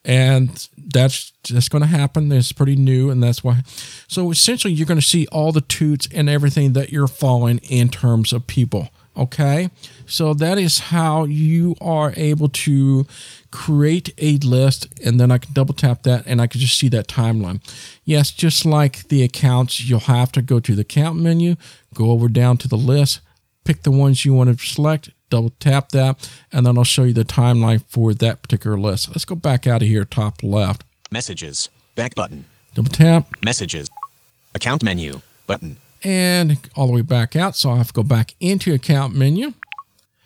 And 0.03 0.67
that's 0.95 1.33
that's 1.49 1.69
going 1.69 1.81
to 1.81 1.87
happen. 1.87 2.31
It's 2.31 2.51
pretty 2.51 2.75
new, 2.75 3.09
and 3.09 3.21
that's 3.21 3.43
why. 3.43 3.61
So 4.07 4.31
essentially, 4.31 4.73
you're 4.73 4.87
going 4.87 4.99
to 4.99 5.05
see 5.05 5.27
all 5.27 5.51
the 5.51 5.61
toots 5.61 6.07
and 6.13 6.29
everything 6.29 6.73
that 6.73 6.91
you're 6.91 7.07
following 7.07 7.59
in 7.59 7.89
terms 7.89 8.33
of 8.33 8.47
people. 8.47 8.89
Okay, 9.17 9.69
so 10.05 10.33
that 10.33 10.57
is 10.57 10.79
how 10.79 11.23
you 11.23 11.75
are 11.79 12.13
able 12.17 12.49
to 12.49 13.05
create 13.49 14.13
a 14.17 14.37
list, 14.37 14.87
and 15.05 15.19
then 15.19 15.31
I 15.31 15.37
can 15.37 15.53
double 15.53 15.73
tap 15.73 16.03
that, 16.03 16.25
and 16.25 16.41
I 16.41 16.47
can 16.47 16.59
just 16.59 16.77
see 16.77 16.89
that 16.89 17.07
timeline. 17.07 17.61
Yes, 18.03 18.31
just 18.31 18.65
like 18.65 19.07
the 19.07 19.23
accounts, 19.23 19.81
you'll 19.81 19.99
have 20.01 20.33
to 20.33 20.41
go 20.41 20.59
to 20.59 20.75
the 20.75 20.81
account 20.81 21.17
menu, 21.17 21.55
go 21.93 22.11
over 22.11 22.27
down 22.27 22.57
to 22.57 22.67
the 22.67 22.77
list, 22.77 23.21
pick 23.63 23.83
the 23.83 23.91
ones 23.91 24.25
you 24.25 24.33
want 24.33 24.49
to 24.49 24.65
select, 24.65 25.11
double 25.29 25.51
tap 25.61 25.89
that, 25.89 26.29
and 26.51 26.65
then 26.65 26.77
I'll 26.77 26.83
show 26.83 27.03
you 27.03 27.13
the 27.13 27.23
timeline 27.23 27.83
for 27.87 28.13
that 28.13 28.41
particular 28.41 28.77
list. 28.77 29.09
Let's 29.09 29.25
go 29.25 29.35
back 29.35 29.65
out 29.65 29.81
of 29.81 29.87
here, 29.87 30.03
top 30.03 30.43
left. 30.43 30.84
Messages, 31.11 31.69
back 31.95 32.15
button. 32.15 32.45
Double 32.73 32.89
tap. 32.89 33.27
Messages, 33.43 33.89
account 34.53 34.83
menu, 34.83 35.21
button. 35.47 35.77
And 36.03 36.57
all 36.75 36.87
the 36.87 36.93
way 36.93 37.01
back 37.01 37.35
out, 37.35 37.55
so 37.55 37.71
I 37.71 37.77
have 37.77 37.87
to 37.87 37.93
go 37.93 38.03
back 38.03 38.35
into 38.39 38.73
account 38.73 39.15
menu. 39.15 39.53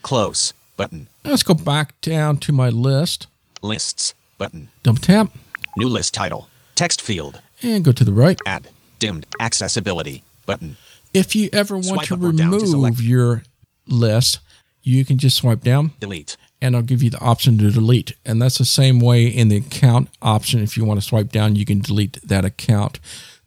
Close, 0.02 0.54
button. 0.78 1.08
Let's 1.26 1.44
go 1.44 1.54
back 1.54 2.00
down 2.02 2.38
to 2.38 2.54
my 2.54 2.70
list. 2.70 3.28
Lists, 3.62 4.14
button. 4.38 4.70
Double 4.84 5.00
tap. 5.00 5.32
New 5.78 5.90
list 5.90 6.14
title, 6.14 6.48
text 6.76 7.02
field. 7.02 7.42
And 7.62 7.84
go 7.84 7.92
to 7.92 8.04
the 8.04 8.14
right. 8.14 8.40
Add, 8.46 8.70
dimmed, 9.00 9.26
accessibility, 9.40 10.24
button. 10.46 10.78
If 11.14 11.36
you 11.36 11.50
ever 11.52 11.76
want 11.76 11.86
Swipe 11.86 12.08
to 12.08 12.16
remove 12.16 12.96
to 12.98 13.04
your 13.04 13.44
list, 13.88 14.40
you 14.82 15.04
can 15.04 15.18
just 15.18 15.38
swipe 15.38 15.62
down, 15.62 15.92
delete, 16.00 16.38
and 16.62 16.76
I'll 16.76 16.82
give 16.82 17.02
you 17.02 17.10
the 17.10 17.20
option 17.20 17.58
to 17.60 17.72
delete. 17.72 18.14
And 18.26 18.42
that's 18.42 18.58
the 18.58 18.66
same 18.66 19.00
way 19.00 19.28
in 19.28 19.50
the 19.50 19.58
account 19.58 20.10
option. 20.22 20.62
If 20.62 20.78
you 20.78 20.86
want 20.86 21.00
to 21.00 21.06
swipe 21.06 21.32
down, 21.32 21.56
you 21.56 21.66
can 21.66 21.80
delete 21.82 22.22
that 22.28 22.46
account. 22.46 23.00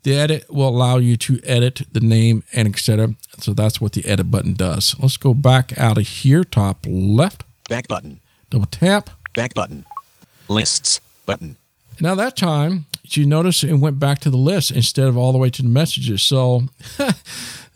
The 0.03 0.17
edit 0.17 0.53
will 0.53 0.69
allow 0.69 0.97
you 0.97 1.17
to 1.19 1.41
edit 1.45 1.83
the 1.93 2.01
name 2.01 2.43
and 2.53 2.67
etc. 2.67 3.15
So 3.39 3.53
that's 3.53 3.81
what 3.81 3.93
the 3.93 4.05
edit 4.07 4.31
button 4.31 4.55
does. 4.55 4.97
Let's 4.99 5.17
go 5.17 5.33
back 5.33 5.79
out 5.79 5.99
of 5.99 6.09
here, 6.09 6.43
top 6.43 6.87
left. 6.89 7.45
Back 7.69 7.87
button. 7.87 8.21
Double 8.51 8.67
tap. 8.67 9.11
Back 9.35 9.55
button. 9.55 9.85
Lists 10.49 11.01
button. 11.25 11.57
Now 12.01 12.17
that 12.17 12.37
time, 12.37 12.87
you 13.05 13.27
notice 13.27 13.63
it 13.63 13.75
went 13.75 14.01
back 14.01 14.19
to 14.21 14.31
the 14.31 14.37
list 14.37 14.73
instead 14.73 15.07
of 15.07 15.17
all 15.17 15.31
the 15.31 15.39
way 15.39 15.51
to 15.51 15.63
the 15.63 15.69
messages. 15.69 16.23
So 16.23 16.65
uh, 16.99 17.13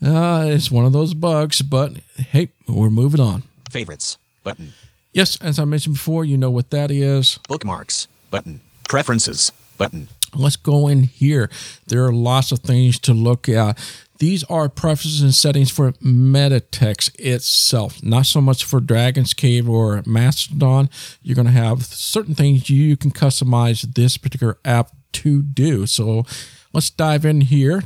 it's 0.01 0.69
one 0.69 0.85
of 0.85 0.91
those 0.91 1.13
bugs, 1.13 1.61
but 1.61 1.93
hey, 2.17 2.49
we're 2.67 2.89
moving 2.89 3.21
on. 3.21 3.43
Favorites 3.69 4.17
button. 4.43 4.73
Yes, 5.17 5.35
as 5.41 5.57
I 5.57 5.65
mentioned 5.65 5.95
before, 5.95 6.25
you 6.25 6.37
know 6.37 6.51
what 6.51 6.69
that 6.69 6.91
is. 6.91 7.39
Bookmarks 7.49 8.07
button. 8.29 8.61
Preferences 8.87 9.51
button. 9.75 10.09
Let's 10.35 10.57
go 10.57 10.87
in 10.87 11.05
here. 11.05 11.49
There 11.87 12.05
are 12.05 12.13
lots 12.13 12.51
of 12.51 12.59
things 12.59 12.99
to 12.99 13.15
look 13.15 13.49
at. 13.49 13.79
These 14.19 14.43
are 14.43 14.69
preferences 14.69 15.23
and 15.23 15.33
settings 15.33 15.71
for 15.71 15.91
MetaText 15.93 17.15
itself, 17.17 18.03
not 18.03 18.27
so 18.27 18.41
much 18.41 18.63
for 18.63 18.79
Dragon's 18.79 19.33
Cave 19.33 19.67
or 19.67 20.03
Mastodon. 20.05 20.87
You're 21.23 21.35
going 21.35 21.47
to 21.47 21.51
have 21.51 21.83
certain 21.83 22.35
things 22.35 22.69
you 22.69 22.95
can 22.95 23.09
customize 23.09 23.95
this 23.95 24.17
particular 24.17 24.59
app 24.65 24.91
to 25.13 25.41
do. 25.41 25.87
So 25.87 26.27
let's 26.73 26.91
dive 26.91 27.25
in 27.25 27.41
here. 27.41 27.81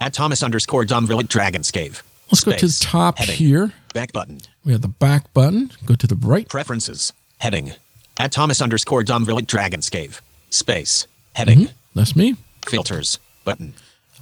At 0.00 0.14
Thomas 0.14 0.42
underscore 0.42 0.82
at 0.82 1.28
Dragon's 1.28 1.70
Cave. 1.70 2.02
Let's 2.30 2.40
Space. 2.40 2.54
go 2.54 2.58
to 2.58 2.66
the 2.66 2.78
top 2.80 3.18
Heading. 3.18 3.34
here. 3.36 3.72
Back 3.94 4.12
button. 4.12 4.40
We 4.64 4.72
have 4.72 4.82
the 4.82 4.88
back 4.88 5.32
button. 5.32 5.70
Go 5.84 5.94
to 5.94 6.06
the 6.06 6.16
right. 6.16 6.48
Preferences. 6.48 7.12
Heading. 7.38 7.72
At 8.18 8.32
Thomas 8.32 8.60
underscore 8.60 9.02
Domville 9.02 9.38
at 9.38 9.46
Dragon's 9.46 9.88
Cave. 9.90 10.20
Space. 10.50 11.06
Heading. 11.34 11.60
Mm-hmm. 11.60 11.72
That's 11.94 12.16
me. 12.16 12.36
Filters. 12.66 13.18
Button. 13.44 13.74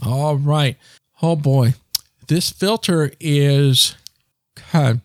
All 0.04 0.36
right. 0.36 0.76
Oh 1.22 1.36
boy. 1.36 1.74
This 2.26 2.50
filter 2.50 3.12
is 3.20 3.96
God, 4.72 5.00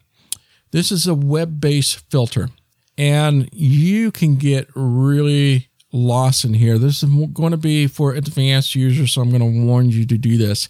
this 0.71 0.91
is 0.91 1.07
a 1.07 1.13
web-based 1.13 2.09
filter. 2.09 2.49
And 2.97 3.49
you 3.53 4.11
can 4.11 4.35
get 4.35 4.67
really 4.76 5.69
lost 5.91 6.43
in 6.43 6.53
here. 6.53 6.77
This 6.77 7.01
is 7.01 7.09
going 7.34 7.51
to 7.51 7.57
be 7.57 7.88
for 7.88 8.13
advanced 8.13 8.76
users, 8.76 9.13
so 9.13 9.21
I'm 9.21 9.30
going 9.30 9.41
to 9.41 9.65
warn 9.65 9.89
you 9.89 10.05
to 10.05 10.17
do 10.17 10.38
this. 10.38 10.67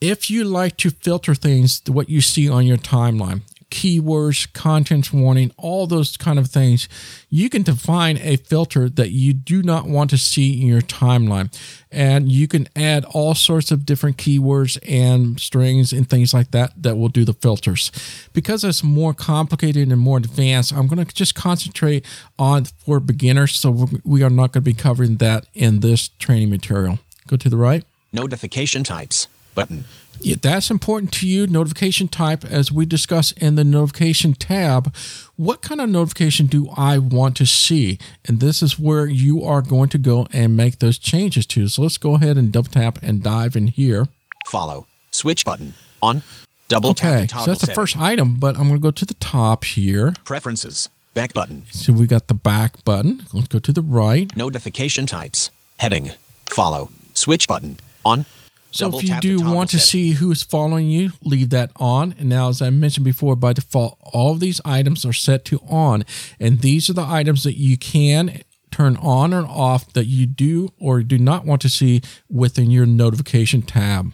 If 0.00 0.30
you 0.30 0.44
like 0.44 0.78
to 0.78 0.88
filter 0.88 1.34
things, 1.34 1.82
what 1.86 2.08
you 2.08 2.22
see 2.22 2.48
on 2.48 2.66
your 2.66 2.78
timeline, 2.78 3.42
keywords, 3.70 4.50
content 4.54 5.12
warning, 5.12 5.52
all 5.58 5.86
those 5.86 6.16
kind 6.16 6.38
of 6.38 6.46
things, 6.48 6.88
you 7.28 7.50
can 7.50 7.62
define 7.62 8.16
a 8.16 8.36
filter 8.36 8.88
that 8.88 9.10
you 9.10 9.34
do 9.34 9.62
not 9.62 9.86
want 9.86 10.08
to 10.08 10.16
see 10.16 10.58
in 10.58 10.66
your 10.66 10.80
timeline. 10.80 11.54
And 11.92 12.32
you 12.32 12.48
can 12.48 12.66
add 12.74 13.04
all 13.04 13.34
sorts 13.34 13.70
of 13.70 13.84
different 13.84 14.16
keywords 14.16 14.78
and 14.88 15.38
strings 15.38 15.92
and 15.92 16.08
things 16.08 16.32
like 16.32 16.50
that 16.52 16.82
that 16.82 16.96
will 16.96 17.10
do 17.10 17.26
the 17.26 17.34
filters. 17.34 17.92
Because 18.32 18.64
it's 18.64 18.82
more 18.82 19.12
complicated 19.12 19.88
and 19.88 20.00
more 20.00 20.16
advanced, 20.16 20.72
I'm 20.72 20.86
going 20.86 21.04
to 21.04 21.14
just 21.14 21.34
concentrate 21.34 22.06
on 22.38 22.64
for 22.64 23.00
beginners. 23.00 23.54
So 23.54 23.86
we 24.02 24.22
are 24.22 24.30
not 24.30 24.52
going 24.52 24.64
to 24.64 24.70
be 24.70 24.72
covering 24.72 25.16
that 25.16 25.44
in 25.52 25.80
this 25.80 26.08
training 26.18 26.48
material. 26.48 27.00
Go 27.26 27.36
to 27.36 27.50
the 27.50 27.58
right. 27.58 27.84
Notification 28.14 28.82
types 28.82 29.28
button. 29.54 29.84
Yeah, 30.22 30.36
that's 30.40 30.70
important 30.70 31.12
to 31.14 31.26
you. 31.26 31.46
Notification 31.46 32.06
type, 32.06 32.44
as 32.44 32.70
we 32.70 32.84
discuss 32.84 33.32
in 33.32 33.54
the 33.54 33.64
notification 33.64 34.34
tab, 34.34 34.94
what 35.36 35.62
kind 35.62 35.80
of 35.80 35.88
notification 35.88 36.46
do 36.46 36.68
I 36.76 36.98
want 36.98 37.36
to 37.38 37.46
see? 37.46 37.98
And 38.26 38.38
this 38.38 38.62
is 38.62 38.78
where 38.78 39.06
you 39.06 39.42
are 39.42 39.62
going 39.62 39.88
to 39.90 39.98
go 39.98 40.26
and 40.32 40.56
make 40.56 40.78
those 40.78 40.98
changes 40.98 41.46
to. 41.46 41.68
So 41.68 41.82
let's 41.82 41.96
go 41.96 42.16
ahead 42.16 42.36
and 42.36 42.52
double 42.52 42.68
tap 42.68 42.98
and 43.02 43.22
dive 43.22 43.56
in 43.56 43.68
here. 43.68 44.08
Follow. 44.46 44.86
Switch 45.10 45.44
button. 45.44 45.72
On. 46.02 46.22
Double 46.68 46.90
okay, 46.90 47.26
tap. 47.26 47.38
Okay, 47.38 47.44
so 47.44 47.46
that's 47.46 47.66
the 47.66 47.74
first 47.74 47.96
item, 47.96 48.34
but 48.34 48.56
I'm 48.56 48.68
going 48.68 48.78
to 48.78 48.82
go 48.82 48.90
to 48.90 49.04
the 49.06 49.14
top 49.14 49.64
here. 49.64 50.14
Preferences. 50.24 50.90
Back 51.14 51.32
button. 51.32 51.64
So 51.70 51.92
we 51.92 52.06
got 52.06 52.28
the 52.28 52.34
back 52.34 52.84
button. 52.84 53.24
Let's 53.32 53.48
go 53.48 53.58
to 53.58 53.72
the 53.72 53.82
right. 53.82 54.34
Notification 54.36 55.06
types. 55.06 55.50
Heading. 55.78 56.12
Follow. 56.46 56.90
Switch 57.14 57.48
button. 57.48 57.78
On. 58.04 58.26
So 58.70 58.96
if 58.96 59.02
you 59.02 59.20
do 59.20 59.40
want 59.40 59.70
to 59.70 59.78
see 59.78 60.12
who's 60.12 60.42
following 60.42 60.88
you, 60.88 61.10
leave 61.22 61.50
that 61.50 61.72
on. 61.76 62.14
And 62.18 62.28
now, 62.28 62.48
as 62.48 62.62
I 62.62 62.70
mentioned 62.70 63.04
before, 63.04 63.34
by 63.36 63.52
default, 63.52 63.98
all 64.00 64.32
of 64.32 64.40
these 64.40 64.60
items 64.64 65.04
are 65.04 65.12
set 65.12 65.44
to 65.46 65.60
on. 65.68 66.04
And 66.38 66.60
these 66.60 66.88
are 66.88 66.92
the 66.92 67.06
items 67.06 67.42
that 67.44 67.58
you 67.58 67.76
can 67.76 68.42
turn 68.70 68.96
on 68.98 69.34
or 69.34 69.44
off 69.46 69.92
that 69.94 70.06
you 70.06 70.26
do 70.26 70.72
or 70.78 71.02
do 71.02 71.18
not 71.18 71.44
want 71.44 71.60
to 71.62 71.68
see 71.68 72.00
within 72.30 72.70
your 72.70 72.86
notification 72.86 73.62
tab. 73.62 74.12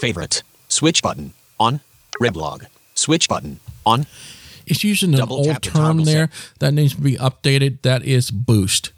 Favorite. 0.00 0.42
Switch 0.68 1.02
button. 1.02 1.32
On. 1.58 1.80
Reblog. 2.20 2.66
Switch 2.94 3.28
button. 3.28 3.60
On. 3.86 4.06
It's 4.66 4.84
using 4.84 5.12
an 5.14 5.20
Double 5.20 5.36
old 5.36 5.62
term 5.62 6.04
there 6.04 6.30
set. 6.30 6.58
that 6.60 6.72
needs 6.72 6.94
to 6.94 7.00
be 7.00 7.16
updated. 7.16 7.82
That 7.82 8.04
is 8.04 8.30
boost. 8.30 8.92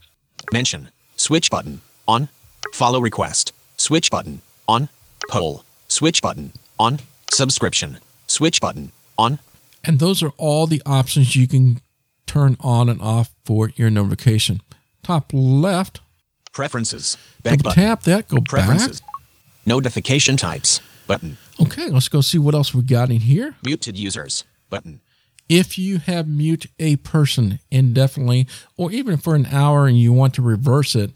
Mention. 0.52 0.90
Switch 1.16 1.50
button. 1.50 1.80
On. 2.08 2.28
Follow 2.72 3.00
request. 3.00 3.52
Switch 3.76 4.10
button. 4.10 4.42
On 4.68 4.88
poll, 5.28 5.64
switch 5.88 6.22
button, 6.22 6.52
on, 6.78 7.00
subscription, 7.30 7.98
switch 8.26 8.60
button, 8.60 8.92
on. 9.18 9.38
And 9.84 9.98
those 9.98 10.22
are 10.22 10.32
all 10.36 10.66
the 10.66 10.82
options 10.84 11.36
you 11.36 11.46
can 11.46 11.80
turn 12.26 12.56
on 12.60 12.88
and 12.88 13.00
off 13.00 13.30
for 13.44 13.70
your 13.76 13.90
notification. 13.90 14.60
top 15.02 15.30
left, 15.32 16.00
Preferences. 16.52 17.18
Back 17.42 17.62
button. 17.62 17.82
tap 17.84 18.02
that, 18.04 18.28
go 18.28 18.40
Preferences. 18.40 19.00
back. 19.00 19.10
Notification 19.66 20.36
types. 20.38 20.80
Button. 21.06 21.36
Okay, 21.60 21.88
let's 21.90 22.08
go 22.08 22.20
see 22.22 22.38
what 22.38 22.54
else 22.54 22.74
we 22.74 22.82
got 22.82 23.10
in 23.10 23.20
here. 23.20 23.54
Muted 23.64 23.98
users. 23.98 24.44
Button. 24.70 25.00
if 25.48 25.78
you 25.78 25.98
have 25.98 26.26
mute 26.26 26.66
a 26.80 26.96
person 26.96 27.60
indefinitely 27.70 28.46
or 28.76 28.90
even 28.90 29.16
for 29.16 29.34
an 29.36 29.46
hour 29.46 29.86
and 29.86 29.96
you 29.98 30.12
want 30.12 30.34
to 30.34 30.42
reverse 30.42 30.96
it 30.96 31.12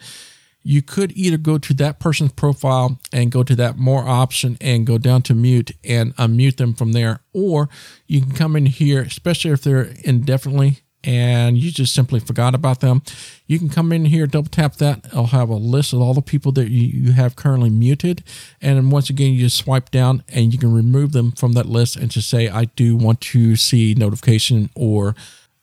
you 0.62 0.82
could 0.82 1.12
either 1.16 1.39
go 1.39 1.59
to 1.59 1.73
that 1.74 1.99
person's 1.99 2.32
profile 2.32 2.99
and 3.12 3.32
go 3.32 3.43
to 3.43 3.57
that 3.57 3.77
more 3.77 4.07
option 4.07 4.59
and 4.61 4.87
go 4.87 4.99
down 4.99 5.23
to 5.23 5.35
mute 5.35 5.73
and 5.85 6.15
unmute 6.16 6.57
them 6.57 6.74
from 6.74 6.93
there 6.93 7.20
or 7.32 7.69
you 8.07 8.20
can 8.20 8.32
come 8.32 8.57
in 8.57 8.66
here 8.66 9.03
especially 9.03 9.51
if 9.51 9.62
they're 9.62 9.93
indefinitely 10.05 10.81
and 11.03 11.57
you 11.57 11.70
just 11.70 11.95
simply 11.95 12.20
forgot 12.20 12.55
about 12.55 12.81
them. 12.81 13.03
You 13.47 13.59
can 13.59 13.69
come 13.69 13.93
in 13.93 14.05
here 14.05 14.27
double 14.27 14.51
tap 14.51 14.77
that. 14.77 15.07
It'll 15.07 15.28
have 15.28 15.49
a 15.49 15.55
list 15.55 15.93
of 15.93 16.01
all 16.01 16.15
the 16.15 16.20
people 16.20 16.53
that 16.53 16.69
you, 16.69 16.87
you 16.87 17.12
have 17.12 17.37
currently 17.37 17.70
muted. 17.70 18.23
And 18.61 18.77
then 18.77 18.91
once 18.91 19.09
again 19.09 19.32
you 19.32 19.41
just 19.41 19.57
swipe 19.57 19.91
down 19.91 20.23
and 20.28 20.53
you 20.53 20.59
can 20.59 20.74
remove 20.74 21.12
them 21.12 21.32
from 21.32 21.53
that 21.53 21.66
list 21.66 21.97
and 21.97 22.11
just 22.11 22.28
say 22.28 22.49
i 22.49 22.66
do 22.66 22.97
want 22.97 23.20
to 23.20 23.57
see 23.57 23.95
notification 23.95 24.70
or 24.74 25.15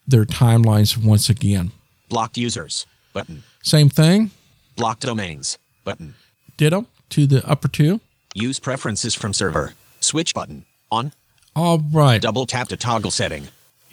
their 0.08 0.26
timelines 0.26 0.98
once 0.98 1.30
again. 1.30 1.72
Blocked 2.10 2.38
users. 2.38 2.86
Button. 3.14 3.44
same 3.64 3.90
thing 3.90 4.30
Blocked 4.78 5.02
domains. 5.02 5.58
Button. 5.84 6.14
ditto 6.56 6.86
to 7.10 7.26
the 7.26 7.48
upper 7.50 7.68
two 7.68 8.00
Use 8.36 8.60
preferences 8.60 9.16
from 9.16 9.34
server. 9.34 9.74
Switch 10.00 10.34
button. 10.36 10.66
On. 10.92 11.12
all 11.56 11.80
right 11.92 12.22
Double 12.22 12.46
tap 12.46 12.68
to 12.70 12.78
toggle 12.78 13.10
setting. 13.12 13.48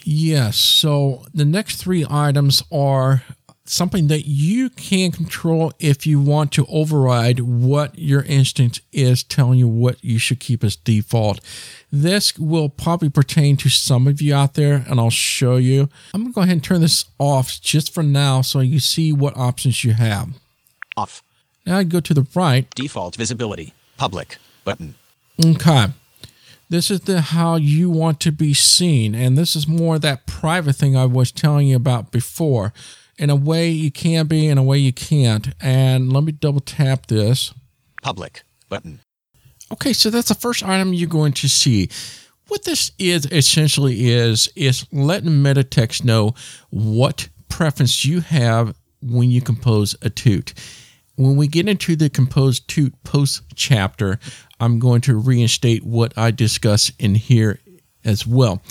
Yes. 0.04 0.56
So 0.56 1.24
the 1.32 1.46
next 1.46 1.76
three 1.76 2.04
items 2.08 2.62
are 2.70 3.22
something 3.64 4.08
that 4.08 4.26
you 4.26 4.68
can 4.68 5.10
control 5.10 5.72
if 5.78 6.06
you 6.06 6.20
want 6.20 6.52
to 6.52 6.66
override 6.68 7.40
what 7.40 7.98
your 7.98 8.22
instance 8.24 8.78
is 8.92 9.22
telling 9.22 9.58
you 9.58 9.66
what 9.66 10.04
you 10.04 10.18
should 10.18 10.38
keep 10.38 10.62
as 10.62 10.76
default. 10.76 11.40
This 11.90 12.38
will 12.38 12.68
probably 12.68 13.08
pertain 13.08 13.56
to 13.58 13.70
some 13.70 14.06
of 14.06 14.20
you 14.20 14.34
out 14.34 14.52
there, 14.52 14.84
and 14.86 15.00
I'll 15.00 15.08
show 15.08 15.56
you. 15.56 15.88
I'm 16.12 16.20
going 16.24 16.32
to 16.32 16.34
go 16.34 16.42
ahead 16.42 16.52
and 16.52 16.62
turn 16.64 16.82
this 16.82 17.06
off 17.18 17.58
just 17.62 17.94
for 17.94 18.02
now 18.02 18.42
so 18.42 18.60
you 18.60 18.80
see 18.80 19.10
what 19.14 19.34
options 19.38 19.82
you 19.82 19.94
have. 19.94 20.34
Off. 20.96 21.22
Now 21.66 21.78
I 21.78 21.84
go 21.84 22.00
to 22.00 22.14
the 22.14 22.26
right. 22.34 22.68
Default 22.74 23.16
visibility. 23.16 23.74
Public. 23.96 24.38
Button. 24.64 24.94
Okay. 25.44 25.86
This 26.68 26.90
is 26.90 27.00
the 27.00 27.20
how 27.20 27.56
you 27.56 27.90
want 27.90 28.20
to 28.20 28.32
be 28.32 28.54
seen, 28.54 29.14
and 29.14 29.36
this 29.36 29.54
is 29.54 29.68
more 29.68 29.98
that 29.98 30.26
private 30.26 30.76
thing 30.76 30.96
I 30.96 31.04
was 31.04 31.30
telling 31.30 31.68
you 31.68 31.76
about 31.76 32.10
before. 32.10 32.72
In 33.16 33.30
a 33.30 33.36
way 33.36 33.68
you 33.68 33.92
can 33.92 34.26
be, 34.26 34.48
in 34.48 34.58
a 34.58 34.62
way 34.62 34.78
you 34.78 34.92
can't. 34.92 35.54
And 35.60 36.12
let 36.12 36.24
me 36.24 36.32
double 36.32 36.60
tap 36.60 37.06
this. 37.06 37.54
Public. 38.02 38.42
Button. 38.68 39.00
Okay, 39.72 39.92
so 39.92 40.10
that's 40.10 40.28
the 40.28 40.34
first 40.34 40.64
item 40.64 40.92
you're 40.92 41.08
going 41.08 41.32
to 41.34 41.48
see. 41.48 41.88
What 42.48 42.64
this 42.64 42.90
is 42.98 43.26
essentially 43.26 44.10
is 44.10 44.48
is 44.56 44.86
letting 44.92 45.30
Metatext 45.30 46.04
know 46.04 46.34
what 46.70 47.28
preference 47.48 48.04
you 48.04 48.20
have 48.20 48.74
when 49.00 49.30
you 49.30 49.40
compose 49.40 49.94
a 50.02 50.10
toot. 50.10 50.54
When 51.16 51.36
we 51.36 51.46
get 51.46 51.68
into 51.68 51.94
the 51.94 52.10
compose 52.10 52.58
toot 52.58 52.92
post 53.04 53.42
chapter, 53.54 54.18
I'm 54.58 54.78
going 54.80 55.00
to 55.02 55.16
reinstate 55.16 55.84
what 55.84 56.16
I 56.18 56.32
discuss 56.32 56.90
in 56.98 57.14
here 57.14 57.60
as 58.04 58.26
well. 58.26 58.62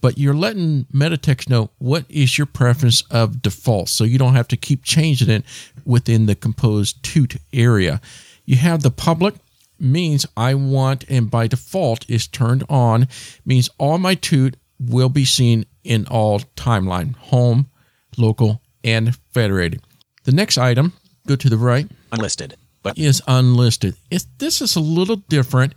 But 0.00 0.18
you're 0.18 0.34
letting 0.34 0.84
Metatext 0.92 1.48
know 1.48 1.70
what 1.78 2.04
is 2.08 2.38
your 2.38 2.46
preference 2.46 3.02
of 3.10 3.42
default, 3.42 3.88
so 3.88 4.04
you 4.04 4.18
don't 4.18 4.34
have 4.34 4.48
to 4.48 4.56
keep 4.56 4.84
changing 4.84 5.30
it 5.30 5.44
within 5.84 6.26
the 6.26 6.34
compose 6.34 6.92
toot 6.92 7.36
area. 7.52 8.00
You 8.44 8.56
have 8.56 8.82
the 8.82 8.90
public 8.90 9.34
means 9.80 10.26
I 10.36 10.54
want, 10.54 11.04
and 11.08 11.30
by 11.30 11.46
default 11.46 12.08
is 12.08 12.28
turned 12.28 12.64
on, 12.68 13.08
means 13.44 13.70
all 13.78 13.98
my 13.98 14.14
toot 14.14 14.56
will 14.78 15.08
be 15.08 15.24
seen 15.24 15.64
in 15.84 16.06
all 16.06 16.40
timeline, 16.54 17.16
home, 17.16 17.68
local, 18.16 18.62
and 18.84 19.16
federated. 19.32 19.82
The 20.24 20.32
next 20.32 20.58
item, 20.58 20.92
go 21.28 21.36
to 21.36 21.48
the 21.50 21.56
right, 21.56 21.88
Unlisted. 22.10 22.56
But 22.82 22.98
is 22.98 23.22
unlisted. 23.28 23.94
If 24.10 24.24
this 24.38 24.60
is 24.60 24.76
a 24.76 24.80
little 24.80 25.16
different, 25.16 25.74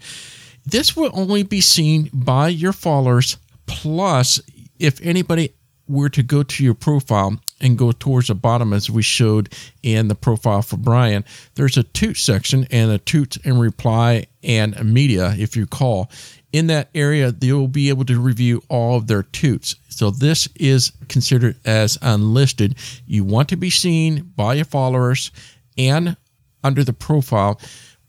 this 0.66 0.96
will 0.96 1.12
only 1.14 1.44
be 1.44 1.62
seen 1.62 2.10
by 2.14 2.48
your 2.48 2.74
followers. 2.74 3.38
Plus, 3.66 4.42
if 4.80 5.02
anybody 5.02 5.54
were 5.88 6.10
to 6.10 6.24
go 6.24 6.42
to 6.42 6.64
your 6.64 6.74
profile 6.74 7.38
and 7.60 7.78
go 7.78 7.92
towards 7.92 8.28
the 8.28 8.36
bottom, 8.36 8.72
as 8.72 8.90
we 8.90 9.02
showed 9.02 9.54
in 9.84 10.08
the 10.08 10.16
profile 10.16 10.62
for 10.62 10.78
Brian, 10.78 11.26
there's 11.56 11.78
a 11.78 11.84
toot 11.84 12.18
section 12.18 12.66
and 12.72 12.92
a 12.92 12.98
toot 12.98 13.38
and 13.46 13.60
reply 13.60 14.26
and 14.44 14.82
media, 14.86 15.36
if 15.38 15.58
you 15.58 15.68
call. 15.68 16.10
In 16.54 16.68
that 16.68 16.90
area, 16.96 17.32
they 17.32 17.52
will 17.52 17.68
be 17.68 17.90
able 17.90 18.06
to 18.06 18.20
review 18.20 18.64
all 18.70 18.98
of 18.98 19.08
their 19.08 19.24
toots. 19.24 19.76
So 19.92 20.10
this 20.10 20.48
is 20.56 20.92
considered 21.10 21.58
as 21.66 21.98
unlisted. 22.02 22.76
You 23.06 23.24
want 23.24 23.50
to 23.50 23.58
be 23.58 23.70
seen 23.70 24.32
by 24.36 24.56
your 24.56 24.66
followers 24.66 25.32
and 25.78 26.18
under 26.64 26.84
the 26.84 26.94
profile, 26.94 27.60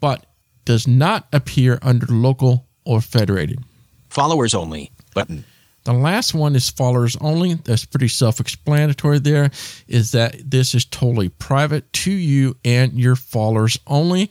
but 0.01 0.25
does 0.65 0.87
not 0.87 1.27
appear 1.33 1.79
under 1.83 2.07
local 2.07 2.67
or 2.85 3.01
federated. 3.01 3.59
Followers 4.09 4.55
only. 4.55 4.93
Button. 5.15 5.45
The 5.85 5.93
last 5.93 6.33
one 6.33 6.55
is 6.55 6.71
followers 6.71 7.17
only. 7.21 7.55
That's 7.55 7.85
pretty 7.85 8.09
self 8.09 8.39
explanatory 8.39 9.19
there, 9.19 9.51
is 9.89 10.13
that 10.13 10.37
this 10.49 10.75
is 10.75 10.85
totally 10.85 11.29
private 11.29 11.93
to 11.95 12.13
you 12.13 12.57
and 12.65 12.93
your 12.93 13.17
followers 13.17 13.79
only. 13.87 14.31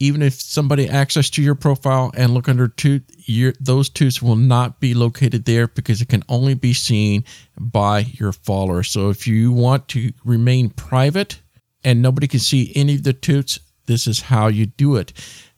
Even 0.00 0.22
if 0.22 0.40
somebody 0.40 0.88
access 0.88 1.28
to 1.30 1.42
your 1.42 1.54
profile 1.54 2.10
and 2.16 2.34
look 2.34 2.48
under 2.48 2.66
toot, 2.66 3.04
your, 3.18 3.52
those 3.60 3.88
toots 3.88 4.20
will 4.20 4.36
not 4.36 4.80
be 4.80 4.94
located 4.94 5.44
there 5.44 5.68
because 5.68 6.00
it 6.00 6.08
can 6.08 6.24
only 6.28 6.54
be 6.54 6.72
seen 6.72 7.22
by 7.58 8.00
your 8.00 8.32
follower. 8.32 8.82
So 8.82 9.10
if 9.10 9.26
you 9.26 9.52
want 9.52 9.88
to 9.88 10.12
remain 10.24 10.70
private 10.70 11.40
and 11.84 12.00
nobody 12.00 12.26
can 12.26 12.40
see 12.40 12.72
any 12.74 12.94
of 12.94 13.02
the 13.02 13.12
toots, 13.12 13.60
this 13.86 14.06
is 14.06 14.20
how 14.22 14.48
you 14.48 14.66
do 14.66 14.96
it. 14.96 15.12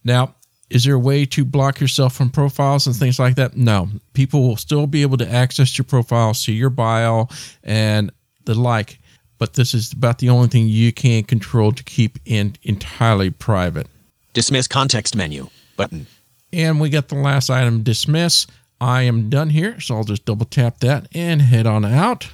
Now, 0.05 0.35
is 0.70 0.85
there 0.85 0.94
a 0.94 0.98
way 0.98 1.27
to 1.27 1.44
block 1.44 1.81
yourself 1.81 2.14
from 2.14 2.31
profiles 2.31 2.86
and 2.86 2.97
things 2.97 3.19
like 3.19 3.35
that? 3.36 3.56
No. 3.56 3.89
People 4.14 4.48
will 4.48 4.56
still 4.56 4.86
be 4.86 5.02
able 5.02 5.19
to 5.19 5.31
access 5.31 5.77
your 5.77 5.85
profile, 5.85 6.35
see 6.35 6.55
your 6.55 6.70
bio, 6.70 7.28
and 7.62 8.10
the 8.44 8.55
like. 8.55 8.98
But 9.39 9.55
this 9.55 9.74
is 9.74 9.93
about 9.93 10.19
the 10.19 10.31
only 10.31 10.48
thing 10.48 10.69
you 10.69 10.93
can 10.93 11.24
control 11.24 11.73
to 11.73 11.85
keep 11.85 12.19
in 12.24 12.56
entirely 12.62 13.31
private. 13.31 13.86
Dismiss 14.32 14.66
context 14.66 15.14
menu. 15.14 15.48
Button. 15.76 16.06
And 16.52 16.80
we 16.80 16.88
got 16.88 17.09
the 17.09 17.14
last 17.16 17.50
item 17.50 17.82
dismiss. 17.82 18.46
I 18.80 19.02
am 19.02 19.30
done 19.30 19.50
here, 19.50 19.78
so 19.80 19.96
I'll 19.96 20.04
just 20.04 20.24
double 20.24 20.46
tap 20.46 20.80
that 20.80 21.06
and 21.14 21.42
head 21.42 21.66
on 21.66 21.84
out. 21.84 22.30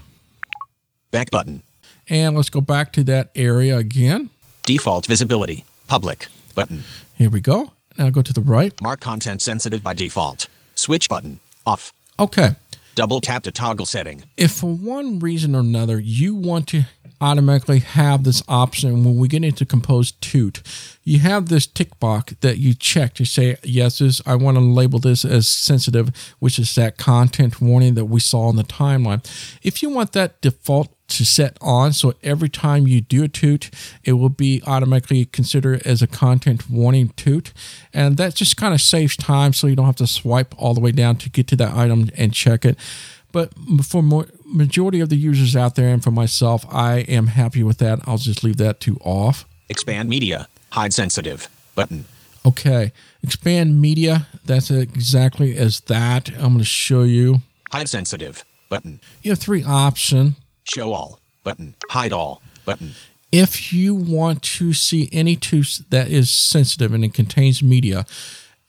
Back 1.10 1.30
button. 1.30 1.62
And 2.08 2.36
let's 2.36 2.50
go 2.50 2.60
back 2.60 2.92
to 2.94 3.04
that 3.04 3.30
area 3.34 3.76
again. 3.76 4.30
Default 4.62 5.06
visibility. 5.06 5.64
Public. 5.88 6.28
Button. 6.54 6.84
Here 7.16 7.30
we 7.30 7.40
go. 7.40 7.72
Now 7.98 8.10
go 8.10 8.22
to 8.22 8.32
the 8.32 8.40
right. 8.40 8.80
Mark 8.80 9.00
content 9.00 9.42
sensitive 9.42 9.82
by 9.82 9.94
default. 9.94 10.48
Switch 10.74 11.08
button. 11.08 11.40
Off. 11.66 11.92
Okay. 12.18 12.50
Double 12.94 13.20
tap 13.20 13.42
to 13.44 13.52
toggle 13.52 13.86
setting. 13.86 14.24
if 14.36 14.52
for 14.52 14.72
one 14.72 15.18
reason 15.18 15.54
or 15.54 15.60
another 15.60 16.00
you 16.00 16.34
want 16.34 16.66
to 16.68 16.84
automatically 17.20 17.80
have 17.80 18.24
this 18.24 18.42
option 18.48 19.04
when 19.04 19.16
we 19.16 19.28
get 19.28 19.44
into 19.44 19.64
compose 19.64 20.12
toot. 20.12 20.62
You 21.04 21.18
have 21.20 21.48
this 21.48 21.66
tick 21.66 21.98
box 21.98 22.34
that 22.40 22.58
you 22.58 22.74
check 22.74 23.14
to 23.14 23.24
say 23.24 23.56
yes 23.62 23.98
this 23.98 24.20
i 24.26 24.34
want 24.34 24.56
to 24.56 24.62
label 24.62 24.98
this 24.98 25.24
as 25.24 25.48
sensitive 25.48 26.10
which 26.38 26.58
is 26.58 26.74
that 26.74 26.98
content 26.98 27.60
warning 27.60 27.94
that 27.94 28.06
we 28.06 28.20
saw 28.20 28.48
on 28.48 28.56
the 28.56 28.64
timeline. 28.64 29.24
If 29.62 29.82
you 29.82 29.90
want 29.90 30.12
that 30.12 30.40
default 30.40 30.94
to 31.08 31.24
set 31.24 31.56
on 31.60 31.92
so 31.92 32.14
every 32.22 32.50
time 32.50 32.86
you 32.86 33.00
do 33.00 33.24
a 33.24 33.28
toot 33.28 33.70
it 34.04 34.12
will 34.12 34.28
be 34.28 34.62
automatically 34.66 35.24
considered 35.24 35.84
as 35.86 36.02
a 36.02 36.06
content 36.06 36.68
warning 36.68 37.08
toot. 37.10 37.52
And 37.94 38.16
that 38.18 38.34
just 38.34 38.56
kind 38.56 38.74
of 38.74 38.80
saves 38.80 39.16
time 39.16 39.52
so 39.52 39.66
you 39.66 39.76
don't 39.76 39.86
have 39.86 39.96
to 39.96 40.06
swipe 40.06 40.54
all 40.58 40.74
the 40.74 40.80
way 40.80 40.92
down 40.92 41.16
to 41.16 41.30
get 41.30 41.46
to 41.48 41.56
that 41.56 41.74
item 41.74 42.10
and 42.16 42.32
check 42.32 42.64
it 42.64 42.76
but 43.32 43.52
for 43.84 44.02
more, 44.02 44.26
majority 44.44 45.00
of 45.00 45.08
the 45.08 45.16
users 45.16 45.54
out 45.54 45.74
there 45.74 45.88
and 45.88 46.02
for 46.02 46.10
myself 46.10 46.64
i 46.72 46.98
am 47.00 47.28
happy 47.28 47.62
with 47.62 47.78
that 47.78 47.98
i'll 48.06 48.18
just 48.18 48.42
leave 48.42 48.56
that 48.56 48.80
to 48.80 48.96
off 49.04 49.44
Expand 49.70 50.08
media. 50.08 50.48
Hide 50.72 50.94
sensitive. 50.94 51.48
Button. 51.74 52.04
okay 52.46 52.92
expand 53.22 53.80
media 53.80 54.26
that's 54.44 54.70
exactly 54.70 55.56
as 55.56 55.80
that 55.82 56.30
i'm 56.36 56.54
going 56.54 56.58
to 56.58 56.64
show 56.64 57.02
you 57.02 57.40
Hide 57.70 57.88
sensitive. 57.88 58.44
Button. 58.70 59.00
you 59.22 59.30
have 59.30 59.38
three 59.38 59.62
options 59.64 60.34
Show 60.64 60.92
all. 60.92 61.20
Button. 61.44 61.74
Hide 61.90 62.12
all. 62.12 62.42
Button. 62.66 62.92
if 63.32 63.72
you 63.72 63.94
want 63.94 64.42
to 64.42 64.72
see 64.74 65.08
any 65.12 65.34
toot 65.36 65.80
that 65.90 66.08
is 66.08 66.30
sensitive 66.30 66.92
and 66.94 67.04
it 67.04 67.14
contains 67.14 67.62
media 67.62 68.04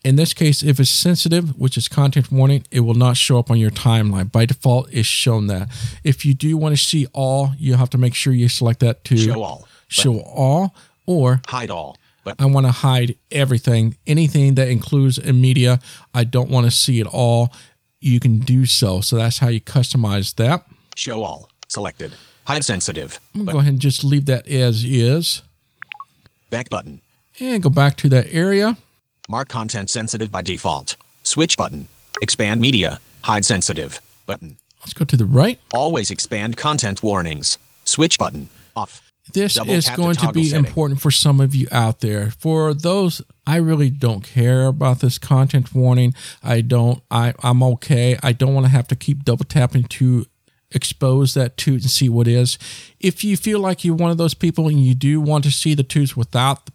In 0.02 0.16
this 0.16 0.32
case, 0.32 0.62
if 0.62 0.80
it's 0.80 0.90
sensitive, 0.90 1.58
which 1.58 1.76
is 1.76 1.86
content 1.86 2.32
warning, 2.32 2.64
it 2.70 2.80
will 2.80 2.94
not 2.94 3.18
show 3.18 3.38
up 3.38 3.50
on 3.50 3.58
your 3.58 3.70
timeline. 3.70 4.32
By 4.32 4.46
default, 4.46 4.88
it's 4.92 5.06
shown 5.06 5.46
that. 5.48 5.68
If 6.04 6.24
you 6.24 6.32
do 6.32 6.56
want 6.56 6.74
to 6.74 6.82
see 6.82 7.06
all, 7.12 7.50
you 7.58 7.74
have 7.74 7.90
to 7.90 7.98
make 7.98 8.14
sure 8.14 8.32
you 8.32 8.48
select 8.48 8.80
that 8.80 9.04
to 9.04 9.16
Show 9.18 9.42
all. 9.42 9.68
show 9.88 10.20
all, 10.20 10.74
or 11.06 11.42
Hide 11.48 11.70
all. 11.70 11.98
But 12.24 12.36
I 12.40 12.46
want 12.46 12.64
to 12.66 12.72
hide 12.72 13.16
everything, 13.30 13.96
anything 14.06 14.54
that 14.54 14.68
includes 14.68 15.18
a 15.18 15.32
media. 15.34 15.80
I 16.14 16.24
don't 16.24 16.50
want 16.50 16.64
to 16.66 16.70
see 16.70 17.00
it 17.00 17.06
all. 17.06 17.52
You 18.00 18.20
can 18.20 18.38
do 18.38 18.64
so. 18.66 19.00
So 19.02 19.16
that's 19.16 19.38
how 19.38 19.48
you 19.48 19.60
customize 19.60 20.34
that. 20.36 20.64
show 20.96 21.22
all. 21.22 21.50
Selected. 21.68 22.12
Hide 22.44 22.64
sensitive. 22.64 23.20
I'm 23.34 23.42
gonna 23.44 23.52
go 23.52 23.58
ahead 23.58 23.72
and 23.74 23.80
just 23.80 24.02
leave 24.02 24.24
that 24.26 24.48
as 24.48 24.82
is 24.84 25.42
back 26.50 26.68
button. 26.70 27.00
and 27.38 27.62
go 27.62 27.68
back 27.70 27.96
to 27.98 28.08
that 28.08 28.26
area. 28.32 28.76
Mark 29.30 29.48
content 29.48 29.88
sensitive 29.88 30.32
by 30.32 30.42
default. 30.42 30.96
Switch 31.22 31.56
button. 31.56 31.86
Expand 32.20 32.60
media. 32.60 32.98
Hide 33.22 33.44
sensitive. 33.44 34.00
Button. 34.26 34.56
Let's 34.80 34.92
go 34.92 35.04
to 35.04 35.16
the 35.16 35.24
right. 35.24 35.60
Always 35.72 36.10
expand 36.10 36.56
content 36.56 37.00
warnings. 37.00 37.56
Switch 37.84 38.18
button. 38.18 38.48
Off. 38.74 39.08
This 39.32 39.54
Double 39.54 39.70
is 39.70 39.84
tap 39.84 39.94
to 39.94 40.02
going 40.02 40.16
to 40.16 40.32
be 40.32 40.46
setting. 40.46 40.64
important 40.64 41.00
for 41.00 41.12
some 41.12 41.40
of 41.40 41.54
you 41.54 41.68
out 41.70 42.00
there. 42.00 42.32
For 42.32 42.74
those, 42.74 43.22
I 43.46 43.58
really 43.58 43.88
don't 43.88 44.24
care 44.24 44.66
about 44.66 44.98
this 44.98 45.16
content 45.16 45.72
warning. 45.72 46.12
I 46.42 46.60
don't. 46.60 47.00
I 47.08 47.32
I'm 47.40 47.62
okay. 47.62 48.18
I 48.24 48.32
don't 48.32 48.52
want 48.52 48.66
to 48.66 48.72
have 48.72 48.88
to 48.88 48.96
keep 48.96 49.22
double 49.22 49.44
tapping 49.44 49.84
to 49.84 50.26
expose 50.72 51.34
that 51.34 51.56
toot 51.56 51.82
and 51.82 51.90
see 51.90 52.08
what 52.08 52.26
is. 52.26 52.58
If 52.98 53.22
you 53.22 53.36
feel 53.36 53.60
like 53.60 53.84
you're 53.84 53.94
one 53.94 54.10
of 54.10 54.18
those 54.18 54.34
people 54.34 54.66
and 54.66 54.84
you 54.84 54.96
do 54.96 55.20
want 55.20 55.44
to 55.44 55.52
see 55.52 55.74
the 55.74 55.84
toots 55.84 56.16
without 56.16 56.68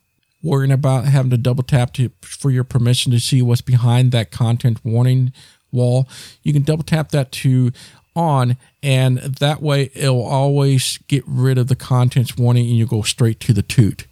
worrying 0.46 0.72
about 0.72 1.06
having 1.06 1.32
to 1.32 1.38
double 1.38 1.64
tap 1.64 1.92
to 1.94 2.10
for 2.22 2.52
your 2.52 2.64
permission 2.64 3.12
to 3.12 3.20
see 3.20 3.42
what's 3.42 3.62
behind 3.62 4.12
that 4.12 4.32
content 4.32 4.80
warning 4.86 5.34
wall, 5.72 6.08
you 6.44 6.54
can 6.54 6.62
double 6.62 6.84
tap 6.84 7.10
that 7.10 7.32
to 7.32 7.72
on 8.16 8.56
and 8.82 9.18
that 9.18 9.62
way 9.62 9.92
it'll 9.94 10.26
always 10.26 11.00
get 11.08 11.24
rid 11.28 11.58
of 11.58 11.68
the 11.68 11.76
contents 11.76 12.38
warning 12.38 12.66
and 12.68 12.78
you 12.78 12.86
go 12.86 13.02
straight 13.02 13.40
to 13.42 13.52
the 13.52 13.62
toot. 13.62 14.08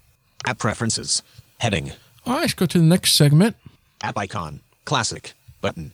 App 0.46 0.58
preferences. 0.58 1.24
Heading. 1.60 1.92
All 2.26 2.34
right, 2.34 2.42
let's 2.42 2.54
go 2.54 2.66
to 2.66 2.78
the 2.78 2.84
next 2.84 3.14
segment. 3.14 3.56
App 4.02 4.18
icon. 4.18 4.60
Classic. 4.84 5.34
Button. 5.62 5.94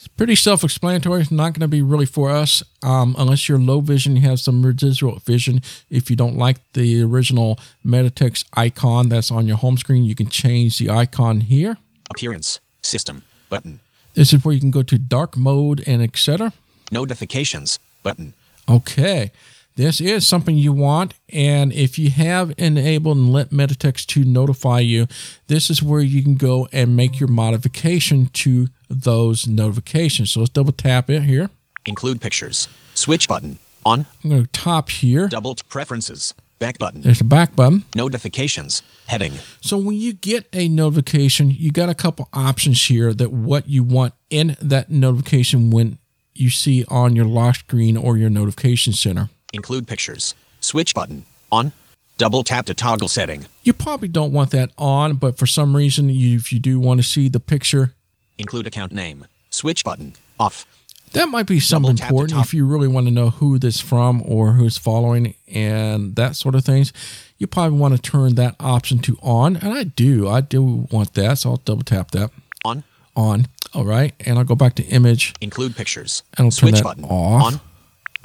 It's 0.00 0.08
pretty 0.08 0.34
self-explanatory. 0.34 1.20
It's 1.20 1.30
not 1.30 1.52
going 1.52 1.60
to 1.60 1.68
be 1.68 1.82
really 1.82 2.06
for 2.06 2.30
us 2.30 2.62
um, 2.82 3.14
unless 3.18 3.50
you're 3.50 3.58
low 3.58 3.82
vision. 3.82 4.16
You 4.16 4.22
have 4.22 4.40
some 4.40 4.64
residual 4.64 5.18
vision. 5.18 5.60
If 5.90 6.08
you 6.08 6.16
don't 6.16 6.38
like 6.38 6.56
the 6.72 7.02
original 7.02 7.58
Metatext 7.84 8.46
icon 8.54 9.10
that's 9.10 9.30
on 9.30 9.46
your 9.46 9.58
home 9.58 9.76
screen, 9.76 10.04
you 10.04 10.14
can 10.14 10.30
change 10.30 10.78
the 10.78 10.88
icon 10.88 11.42
here. 11.42 11.76
Appearance. 12.08 12.60
System. 12.80 13.24
Button. 13.50 13.80
This 14.14 14.32
is 14.32 14.42
where 14.42 14.54
you 14.54 14.60
can 14.60 14.70
go 14.70 14.82
to 14.82 14.96
dark 14.96 15.36
mode 15.36 15.84
and 15.86 16.00
etc. 16.00 16.54
Notifications. 16.90 17.78
Button. 18.02 18.32
Okay. 18.70 19.32
This 19.80 19.98
is 19.98 20.28
something 20.28 20.58
you 20.58 20.74
want. 20.74 21.14
And 21.30 21.72
if 21.72 21.98
you 21.98 22.10
have 22.10 22.52
enabled 22.58 23.16
and 23.16 23.32
let 23.32 23.48
Metatext 23.48 24.08
to 24.08 24.24
notify 24.24 24.80
you, 24.80 25.06
this 25.46 25.70
is 25.70 25.82
where 25.82 26.02
you 26.02 26.22
can 26.22 26.34
go 26.34 26.68
and 26.70 26.94
make 26.94 27.18
your 27.18 27.30
modification 27.30 28.26
to 28.26 28.68
those 28.90 29.48
notifications. 29.48 30.32
So 30.32 30.40
let's 30.40 30.50
double 30.50 30.72
tap 30.72 31.08
it 31.08 31.22
here. 31.22 31.48
Include 31.86 32.20
pictures. 32.20 32.68
Switch 32.92 33.26
button. 33.26 33.58
On. 33.86 34.04
I'm 34.22 34.28
going 34.28 34.42
to 34.42 34.52
top 34.52 34.90
here. 34.90 35.28
Double 35.28 35.56
preferences. 35.70 36.34
Back 36.58 36.76
button. 36.76 37.00
There's 37.00 37.22
a 37.22 37.24
back 37.24 37.56
button. 37.56 37.84
Notifications. 37.94 38.82
Heading. 39.06 39.32
So 39.62 39.78
when 39.78 39.96
you 39.96 40.12
get 40.12 40.46
a 40.52 40.68
notification, 40.68 41.50
you 41.50 41.72
got 41.72 41.88
a 41.88 41.94
couple 41.94 42.28
options 42.34 42.84
here 42.84 43.14
that 43.14 43.32
what 43.32 43.66
you 43.66 43.82
want 43.82 44.12
in 44.28 44.58
that 44.60 44.90
notification 44.90 45.70
when 45.70 45.98
you 46.34 46.50
see 46.50 46.84
on 46.88 47.16
your 47.16 47.24
lock 47.24 47.54
screen 47.54 47.96
or 47.96 48.18
your 48.18 48.28
notification 48.28 48.92
center. 48.92 49.30
Include 49.52 49.86
pictures. 49.86 50.34
Switch 50.60 50.94
button. 50.94 51.24
On. 51.50 51.72
Double 52.18 52.44
tap 52.44 52.66
to 52.66 52.74
toggle 52.74 53.08
setting. 53.08 53.46
You 53.62 53.72
probably 53.72 54.08
don't 54.08 54.32
want 54.32 54.50
that 54.50 54.70
on, 54.76 55.16
but 55.16 55.38
for 55.38 55.46
some 55.46 55.74
reason, 55.74 56.10
you, 56.10 56.36
if 56.36 56.52
you 56.52 56.58
do 56.58 56.78
want 56.78 57.00
to 57.00 57.04
see 57.04 57.28
the 57.28 57.40
picture, 57.40 57.94
Include 58.38 58.66
account 58.66 58.92
name. 58.92 59.26
Switch 59.50 59.84
button. 59.84 60.14
Off. 60.38 60.64
that 61.12 61.28
might 61.28 61.46
be 61.46 61.60
something 61.60 61.98
important 61.98 62.38
if 62.40 62.54
you 62.54 62.64
really 62.64 62.88
want 62.88 63.06
to 63.06 63.10
know 63.10 63.28
who 63.30 63.58
this 63.58 63.80
from 63.80 64.22
or 64.24 64.52
who's 64.52 64.78
following 64.78 65.34
and 65.52 66.16
that 66.16 66.36
sort 66.36 66.54
of 66.54 66.64
things. 66.64 66.92
You 67.36 67.46
probably 67.46 67.78
want 67.78 67.96
to 67.96 68.00
turn 68.00 68.36
that 68.36 68.54
option 68.60 68.98
to 69.00 69.18
on, 69.22 69.56
and 69.56 69.74
I 69.74 69.84
do. 69.84 70.26
I 70.28 70.40
do 70.40 70.86
want 70.90 71.12
that, 71.14 71.38
so 71.38 71.50
I'll 71.50 71.56
double 71.56 71.82
tap 71.82 72.12
that 72.12 72.30
On. 72.64 72.82
on. 73.16 73.46
All 73.74 73.84
right, 73.84 74.14
and 74.20 74.38
I'll 74.38 74.44
go 74.44 74.54
back 74.54 74.74
to 74.76 74.82
image. 74.84 75.34
Include 75.40 75.76
pictures. 75.76 76.22
And 76.38 76.46
I'll 76.46 76.50
turn 76.50 76.68
Switch 76.70 76.74
that 76.76 76.84
button. 76.84 77.04
off. 77.04 77.42
On. 77.54 77.60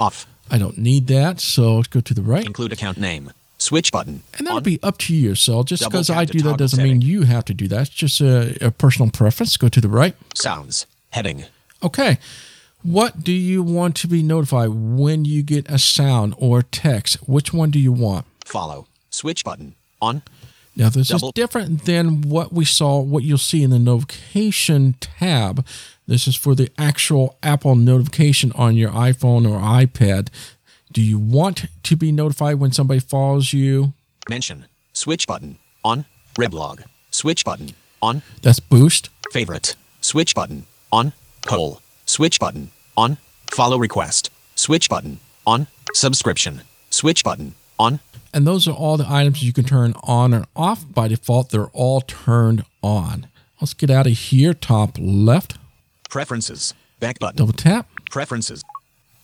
Off. 0.00 0.26
I 0.50 0.58
don't 0.58 0.78
need 0.78 1.06
that, 1.08 1.40
so 1.40 1.76
let's 1.76 1.88
go 1.88 2.00
to 2.00 2.14
the 2.14 2.22
right. 2.22 2.44
Include 2.46 2.72
account 2.72 2.98
name. 2.98 3.32
Switch 3.58 3.90
button. 3.90 4.22
And 4.36 4.46
that'll 4.46 4.58
On. 4.58 4.62
be 4.62 4.78
up 4.82 4.98
to 4.98 5.14
you. 5.14 5.34
So 5.34 5.62
just 5.62 5.82
because 5.82 6.10
I 6.10 6.24
do 6.26 6.40
that 6.42 6.58
doesn't 6.58 6.82
mean 6.82 7.00
you 7.00 7.22
have 7.22 7.44
to 7.46 7.54
do 7.54 7.66
that. 7.68 7.80
It's 7.82 7.90
just 7.90 8.20
a, 8.20 8.56
a 8.64 8.70
personal 8.70 9.10
preference. 9.10 9.56
Go 9.56 9.68
to 9.68 9.80
the 9.80 9.88
right. 9.88 10.14
Sounds. 10.34 10.86
Heading. 11.10 11.44
Okay. 11.82 12.18
What 12.82 13.24
do 13.24 13.32
you 13.32 13.62
want 13.62 13.96
to 13.96 14.06
be 14.08 14.22
notified 14.22 14.68
when 14.70 15.24
you 15.24 15.42
get 15.42 15.68
a 15.70 15.78
sound 15.78 16.34
or 16.38 16.62
text? 16.62 17.16
Which 17.28 17.52
one 17.52 17.70
do 17.70 17.78
you 17.78 17.92
want? 17.92 18.26
Follow. 18.44 18.86
Switch 19.10 19.42
button. 19.42 19.74
On. 20.02 20.22
Now, 20.76 20.90
this 20.90 21.08
Double- 21.08 21.28
is 21.28 21.32
different 21.32 21.86
than 21.86 22.20
what 22.20 22.52
we 22.52 22.66
saw, 22.66 23.00
what 23.00 23.24
you'll 23.24 23.38
see 23.38 23.62
in 23.62 23.70
the 23.70 23.78
notification 23.78 24.94
tab. 25.00 25.64
This 26.08 26.28
is 26.28 26.36
for 26.36 26.54
the 26.54 26.70
actual 26.78 27.36
Apple 27.42 27.74
notification 27.74 28.52
on 28.52 28.76
your 28.76 28.90
iPhone 28.90 29.48
or 29.48 29.58
iPad. 29.58 30.28
Do 30.92 31.02
you 31.02 31.18
want 31.18 31.66
to 31.82 31.96
be 31.96 32.12
notified 32.12 32.60
when 32.60 32.70
somebody 32.70 33.00
follows 33.00 33.52
you? 33.52 33.92
Mention. 34.28 34.66
Switch 34.92 35.26
button. 35.26 35.58
On. 35.84 36.04
Reblog. 36.36 36.84
Switch 37.10 37.44
button. 37.44 37.70
On. 38.00 38.22
That's 38.42 38.60
boost. 38.60 39.10
Favorite. 39.32 39.74
Switch 40.00 40.34
button. 40.34 40.66
On. 40.92 41.12
Poll. 41.42 41.80
Switch 42.04 42.38
button. 42.38 42.70
On. 42.96 43.18
Follow 43.50 43.76
request. 43.76 44.30
Switch 44.54 44.88
button. 44.88 45.18
On. 45.44 45.66
Subscription. 45.92 46.62
Switch 46.88 47.24
button. 47.24 47.54
On. 47.80 47.98
And 48.32 48.46
those 48.46 48.68
are 48.68 48.74
all 48.74 48.96
the 48.96 49.10
items 49.10 49.42
you 49.42 49.52
can 49.52 49.64
turn 49.64 49.94
on 50.04 50.32
or 50.32 50.44
off. 50.54 50.84
By 50.92 51.08
default, 51.08 51.50
they're 51.50 51.66
all 51.66 52.00
turned 52.00 52.64
on. 52.80 53.26
Let's 53.60 53.74
get 53.74 53.90
out 53.90 54.06
of 54.06 54.12
here. 54.12 54.54
Top 54.54 54.96
left. 55.00 55.58
Preferences. 56.10 56.74
Back 57.00 57.18
button. 57.18 57.36
Double 57.36 57.52
tap. 57.52 57.88
Preferences. 58.10 58.62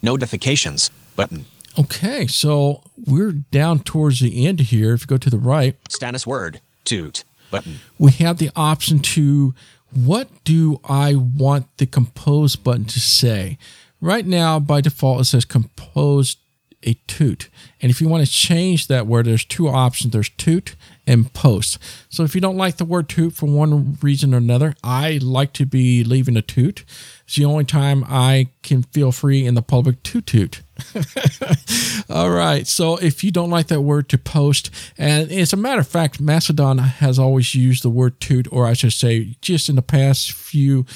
Notifications. 0.02 0.90
Button. 1.16 1.46
Okay, 1.78 2.26
so 2.26 2.82
we're 3.06 3.32
down 3.32 3.80
towards 3.80 4.20
the 4.20 4.46
end 4.46 4.60
here. 4.60 4.92
If 4.92 5.02
you 5.02 5.06
go 5.06 5.16
to 5.16 5.30
the 5.30 5.38
right, 5.38 5.76
Status 5.88 6.26
word. 6.26 6.60
Toot. 6.84 7.24
Button. 7.50 7.80
we 7.98 8.12
have 8.12 8.38
the 8.38 8.50
option 8.56 8.98
to 9.00 9.54
what 9.92 10.28
do 10.44 10.80
I 10.84 11.14
want 11.14 11.66
the 11.76 11.86
compose 11.86 12.56
button 12.56 12.86
to 12.86 13.00
say? 13.00 13.58
Right 14.00 14.26
now, 14.26 14.58
by 14.58 14.80
default, 14.80 15.20
it 15.20 15.24
says 15.24 15.44
compose 15.44 16.36
a 16.82 16.94
toot. 17.06 17.48
And 17.80 17.90
if 17.90 18.00
you 18.00 18.08
want 18.08 18.24
to 18.26 18.30
change 18.30 18.88
that 18.88 19.06
word, 19.06 19.26
there's 19.26 19.44
two 19.44 19.68
options 19.68 20.12
there's 20.12 20.30
toot 20.30 20.74
and 21.06 21.32
post. 21.32 21.78
So 22.08 22.22
if 22.22 22.34
you 22.34 22.40
don't 22.40 22.56
like 22.56 22.76
the 22.76 22.84
word 22.84 23.08
toot 23.08 23.32
for 23.32 23.46
one 23.46 23.98
reason 24.00 24.34
or 24.34 24.38
another, 24.38 24.74
I 24.84 25.18
like 25.22 25.52
to 25.54 25.66
be 25.66 26.04
leaving 26.04 26.36
a 26.36 26.42
toot. 26.42 26.84
It's 27.24 27.36
the 27.36 27.44
only 27.44 27.64
time 27.64 28.04
I 28.08 28.48
can 28.62 28.82
feel 28.82 29.10
free 29.10 29.44
in 29.44 29.54
the 29.54 29.62
public 29.62 30.02
to 30.04 30.20
toot. 30.20 30.62
All 32.10 32.30
right. 32.30 32.66
So 32.66 32.96
if 32.96 33.24
you 33.24 33.30
don't 33.30 33.50
like 33.50 33.68
that 33.68 33.80
word 33.80 34.08
to 34.10 34.18
post, 34.18 34.70
and 34.96 35.30
as 35.30 35.52
a 35.52 35.56
matter 35.56 35.80
of 35.80 35.88
fact, 35.88 36.20
Mastodon 36.20 36.78
has 36.78 37.18
always 37.18 37.54
used 37.54 37.82
the 37.82 37.90
word 37.90 38.20
toot, 38.20 38.46
or 38.52 38.66
I 38.66 38.74
should 38.74 38.92
say, 38.92 39.36
just 39.40 39.68
in 39.68 39.76
the 39.76 39.82
past 39.82 40.32
few 40.32 40.86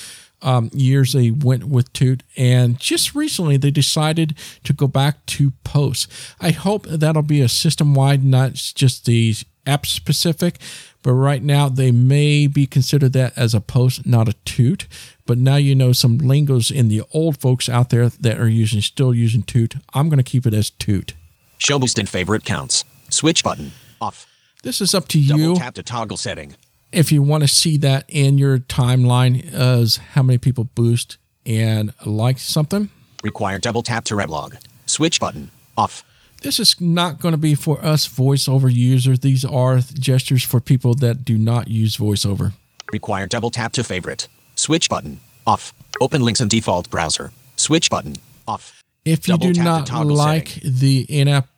um, 0.43 0.71
years, 0.73 1.13
they 1.13 1.31
went 1.31 1.65
with 1.65 1.93
toot. 1.93 2.23
And 2.37 2.79
just 2.79 3.15
recently, 3.15 3.57
they 3.57 3.71
decided 3.71 4.37
to 4.65 4.73
go 4.73 4.87
back 4.87 5.25
to 5.27 5.53
post. 5.65 6.11
I 6.41 6.51
hope 6.51 6.87
that'll 6.87 7.23
be 7.23 7.41
a 7.41 7.49
system 7.49 7.95
wide, 7.95 8.25
not 8.25 8.53
just 8.55 9.07
the 9.07 9.35
app 9.67 9.87
specific. 9.87 10.57
But 11.03 11.13
right 11.13 11.43
now, 11.43 11.69
they 11.69 11.93
may 11.93 12.47
be 12.47 12.67
considered 12.67 13.13
that 13.13 13.37
as 13.37 13.55
a 13.55 13.61
post, 13.61 14.07
not 14.07 14.29
a 14.29 14.33
toot. 14.45 14.89
But 15.25 15.39
now 15.39 15.57
you 15.57 15.75
know 15.75 15.93
some 15.93 16.19
lingos 16.19 16.71
in 16.71 16.89
the 16.89 17.03
old 17.13 17.39
folks 17.39 17.69
out 17.69 17.91
there 17.91 18.09
that 18.09 18.41
are 18.41 18.49
using 18.49 18.81
still 18.81 19.15
using 19.15 19.43
toot. 19.43 19.75
I'm 19.95 20.09
going 20.09 20.19
to 20.19 20.25
keep 20.25 20.47
it 20.47 20.55
as 20.55 20.71
toot. 20.71 21.15
Show 21.59 21.79
boost 21.79 21.99
and 21.99 22.09
favorite 22.09 22.45
counts. 22.45 22.85
Switch 23.09 23.45
button. 23.45 23.73
Off. 24.01 24.27
This 24.63 24.81
is 24.81 24.95
up 24.95 25.07
to 25.09 25.25
Double 25.25 25.41
you 25.41 25.55
tap 25.57 25.75
to 25.75 25.83
toggle 25.83 26.17
setting. 26.17 26.57
if 26.93 27.13
you 27.13 27.23
want 27.23 27.43
to 27.45 27.49
see 27.49 27.77
that 27.79 28.05
in 28.09 28.37
your 28.37 28.59
timeline 28.59 29.53
as 29.53 29.99
how 30.15 30.23
many 30.23 30.39
people 30.39 30.65
boost 30.65 31.19
and 31.45 31.93
like 32.05 32.39
something. 32.39 32.91
Require 33.23 33.59
double 33.59 33.83
tap 33.83 34.05
to 34.07 34.15
reblog. 34.15 34.57
Switch 34.87 35.21
button. 35.21 35.51
Off. 35.77 36.05
This 36.47 36.61
is 36.61 36.81
not 36.81 37.19
going 37.19 37.33
to 37.33 37.39
be 37.39 37.57
for 37.57 37.85
us 37.85 38.07
voiceover 38.07 38.73
users. 38.73 39.19
These 39.19 39.45
are 39.45 39.81
gestures 39.81 40.45
for 40.45 40.61
people 40.61 40.95
that 40.95 41.25
do 41.25 41.37
not 41.37 41.67
use 41.67 41.97
voiceover. 41.97 42.53
Require 42.93 43.27
double 43.27 43.51
tap 43.51 43.73
to 43.73 43.83
favorite. 43.83 44.29
Switch 44.55 44.89
button. 44.89 45.19
Off. 45.45 45.75
Open 46.01 46.23
links 46.23 46.41
in 46.41 46.47
default 46.47 46.89
browser. 46.89 47.33
Switch 47.57 47.91
button. 47.91 48.15
Off. 48.47 48.81
If 49.05 49.27
you 49.27 49.35
Double 49.37 49.55
do 49.55 49.61
not 49.61 49.91
like 49.91 50.51
setting. 50.51 50.71
the 50.73 51.01
in-app 51.09 51.49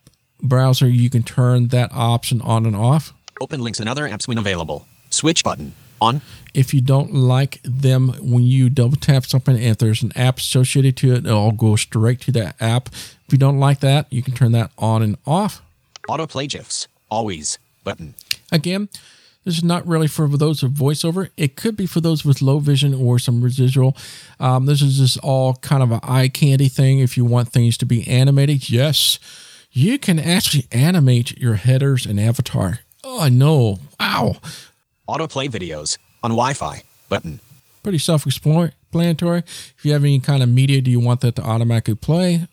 browser, 0.41 0.89
you 0.89 1.11
can 1.11 1.21
turn 1.21 1.67
that 1.67 1.91
option 1.93 2.41
on 2.41 2.65
and 2.65 2.75
off. 2.75 3.13
Open 3.39 3.61
links 3.61 3.79
in 3.79 3.87
other 3.87 4.09
apps 4.09 4.27
when 4.27 4.39
available. 4.39 4.87
Switch 5.11 5.43
button. 5.43 5.73
On. 6.01 6.21
If 6.53 6.73
you 6.73 6.81
don't 6.81 7.13
like 7.13 7.61
them 7.63 8.09
when 8.21 8.43
you 8.43 8.69
double 8.69 8.97
tap 8.97 9.25
something, 9.25 9.57
if 9.57 9.77
there's 9.77 10.01
an 10.01 10.11
app 10.15 10.37
associated 10.37 10.97
to 10.97 11.13
it, 11.13 11.25
it'll 11.25 11.51
go 11.51 11.75
straight 11.75 12.21
to 12.21 12.31
that 12.33 12.55
app. 12.59 12.89
If 12.89 13.31
you 13.31 13.37
don't 13.37 13.59
like 13.59 13.79
that, 13.81 14.11
you 14.11 14.23
can 14.23 14.33
turn 14.33 14.51
that 14.53 14.71
on 14.77 15.01
and 15.01 15.17
off. 15.25 15.61
Autoplay 16.07 16.49
GIFs. 16.49 16.87
Always. 17.09 17.59
Button. 17.83 18.15
Again, 18.51 18.89
this 19.45 19.57
is 19.57 19.63
not 19.63 19.87
really 19.87 20.07
for 20.07 20.27
those 20.27 20.61
with 20.61 20.75
voiceover. 20.75 21.29
It 21.37 21.55
could 21.55 21.75
be 21.77 21.85
for 21.85 22.01
those 22.01 22.25
with 22.25 22.41
low 22.41 22.59
vision 22.59 22.93
or 22.93 23.19
some 23.19 23.41
residual. 23.41 23.95
Um, 24.39 24.65
this 24.65 24.81
is 24.81 24.97
just 24.97 25.17
all 25.19 25.55
kind 25.55 25.81
of 25.81 25.91
an 25.91 26.01
eye 26.03 26.27
candy 26.27 26.67
thing. 26.67 26.99
If 26.99 27.15
you 27.15 27.25
want 27.25 27.49
things 27.49 27.77
to 27.77 27.85
be 27.85 28.07
animated, 28.07 28.69
yes, 28.69 29.19
you 29.71 29.97
can 29.97 30.19
actually 30.19 30.67
animate 30.71 31.37
your 31.37 31.55
headers 31.55 32.05
and 32.05 32.19
avatar. 32.19 32.79
Oh, 33.03 33.21
I 33.21 33.29
know. 33.29 33.79
Wow. 33.99 34.37
Autoplay 35.09 35.49
videos. 35.49 35.97
On 36.23 36.31
Wi 36.31 36.53
Fi. 36.53 36.83
Button. 37.09 37.39
Pretty 37.81 37.97
self 37.97 38.27
explanatory. 38.27 39.39
If 39.39 39.79
you 39.83 39.93
have 39.93 40.03
any 40.03 40.19
kind 40.19 40.43
of 40.43 40.49
media, 40.49 40.81
do 40.81 40.91
you 40.91 40.99
want 40.99 41.21
that 41.21 41.35
to 41.37 41.41
automatically 41.41 41.95
play? 41.95 42.47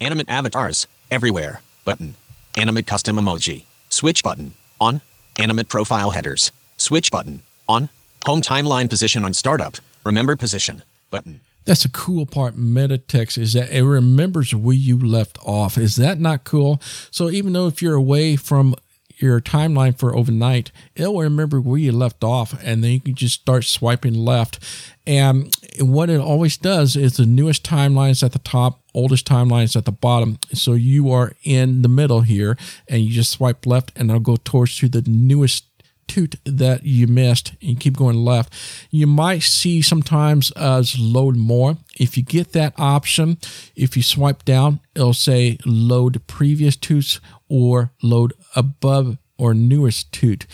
Animate 0.00 0.28
avatars. 0.28 0.86
Everywhere. 1.10 1.60
Button. 1.84 2.14
Animate 2.56 2.86
custom 2.86 3.16
emoji. 3.16 3.64
Switch 3.88 4.24
button. 4.24 4.54
On. 4.80 5.00
Animate 5.38 5.68
profile 5.68 6.10
headers. 6.10 6.50
Switch 6.76 7.10
button. 7.12 7.42
On. 7.68 7.88
Home 8.26 8.42
timeline 8.42 8.88
position 8.90 9.24
on 9.24 9.32
startup. 9.32 9.76
Remember 10.04 10.34
position. 10.34 10.82
Button. 11.10 11.40
That's 11.64 11.82
the 11.84 11.90
cool 11.90 12.26
part. 12.26 12.56
Meta 12.56 12.98
text 12.98 13.38
is 13.38 13.52
that 13.52 13.70
it 13.70 13.84
remembers 13.84 14.54
where 14.54 14.74
you 14.74 14.98
left 14.98 15.38
off. 15.44 15.78
Is 15.78 15.96
that 15.96 16.18
not 16.18 16.44
cool? 16.44 16.80
So 17.10 17.30
even 17.30 17.52
though 17.52 17.66
if 17.66 17.80
you're 17.82 17.94
away 17.94 18.36
from 18.36 18.74
your 19.20 19.40
timeline 19.40 19.98
for 19.98 20.16
overnight, 20.16 20.70
it'll 20.94 21.20
remember 21.20 21.60
where 21.60 21.78
you 21.78 21.92
left 21.92 22.24
off, 22.24 22.54
and 22.62 22.82
then 22.82 22.92
you 22.92 23.00
can 23.00 23.14
just 23.14 23.40
start 23.40 23.64
swiping 23.64 24.14
left. 24.14 24.58
And 25.06 25.54
what 25.80 26.10
it 26.10 26.20
always 26.20 26.56
does 26.56 26.96
is 26.96 27.16
the 27.16 27.26
newest 27.26 27.64
timeline 27.64 28.10
is 28.10 28.22
at 28.22 28.32
the 28.32 28.38
top, 28.38 28.80
oldest 28.94 29.26
timeline 29.26 29.64
is 29.64 29.76
at 29.76 29.84
the 29.84 29.92
bottom. 29.92 30.38
So 30.52 30.74
you 30.74 31.10
are 31.10 31.32
in 31.42 31.82
the 31.82 31.88
middle 31.88 32.20
here, 32.22 32.56
and 32.88 33.02
you 33.02 33.10
just 33.10 33.32
swipe 33.32 33.66
left, 33.66 33.92
and 33.96 34.10
it'll 34.10 34.20
go 34.20 34.36
towards 34.36 34.76
to 34.78 34.88
the 34.88 35.02
newest 35.06 35.64
toot 36.10 36.34
that 36.44 36.84
you 36.84 37.06
missed 37.06 37.52
and 37.62 37.78
keep 37.78 37.96
going 37.96 38.16
left. 38.16 38.52
You 38.90 39.06
might 39.06 39.44
see 39.44 39.80
sometimes 39.80 40.50
as 40.52 40.98
load 40.98 41.36
more. 41.36 41.78
If 42.00 42.16
you 42.16 42.24
get 42.24 42.52
that 42.52 42.74
option, 42.76 43.38
if 43.76 43.96
you 43.96 44.02
swipe 44.02 44.44
down, 44.44 44.80
it'll 44.96 45.14
say 45.14 45.58
load 45.64 46.26
previous 46.26 46.74
toots 46.74 47.20
or 47.50 47.92
load 48.02 48.32
above 48.56 49.18
or 49.36 49.52
newest 49.52 50.10
toot. 50.12 50.46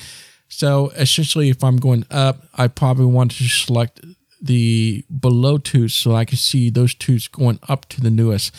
So 0.49 0.89
essentially, 0.97 1.51
if 1.51 1.63
I'm 1.63 1.77
going 1.77 2.05
up, 2.11 2.45
I 2.55 2.67
probably 2.69 3.07
want 3.07 3.33
to 3.33 3.45
select 3.49 4.01
the 4.41 5.05
below 5.21 5.59
toots 5.59 5.95
so 5.95 6.15
I 6.15 6.25
can 6.25 6.39
see 6.39 6.71
those 6.71 6.95
toots 6.95 7.29
going 7.29 7.59
up 7.69 7.89
to 7.91 8.01
the 8.01 8.11
newest. 8.11 8.55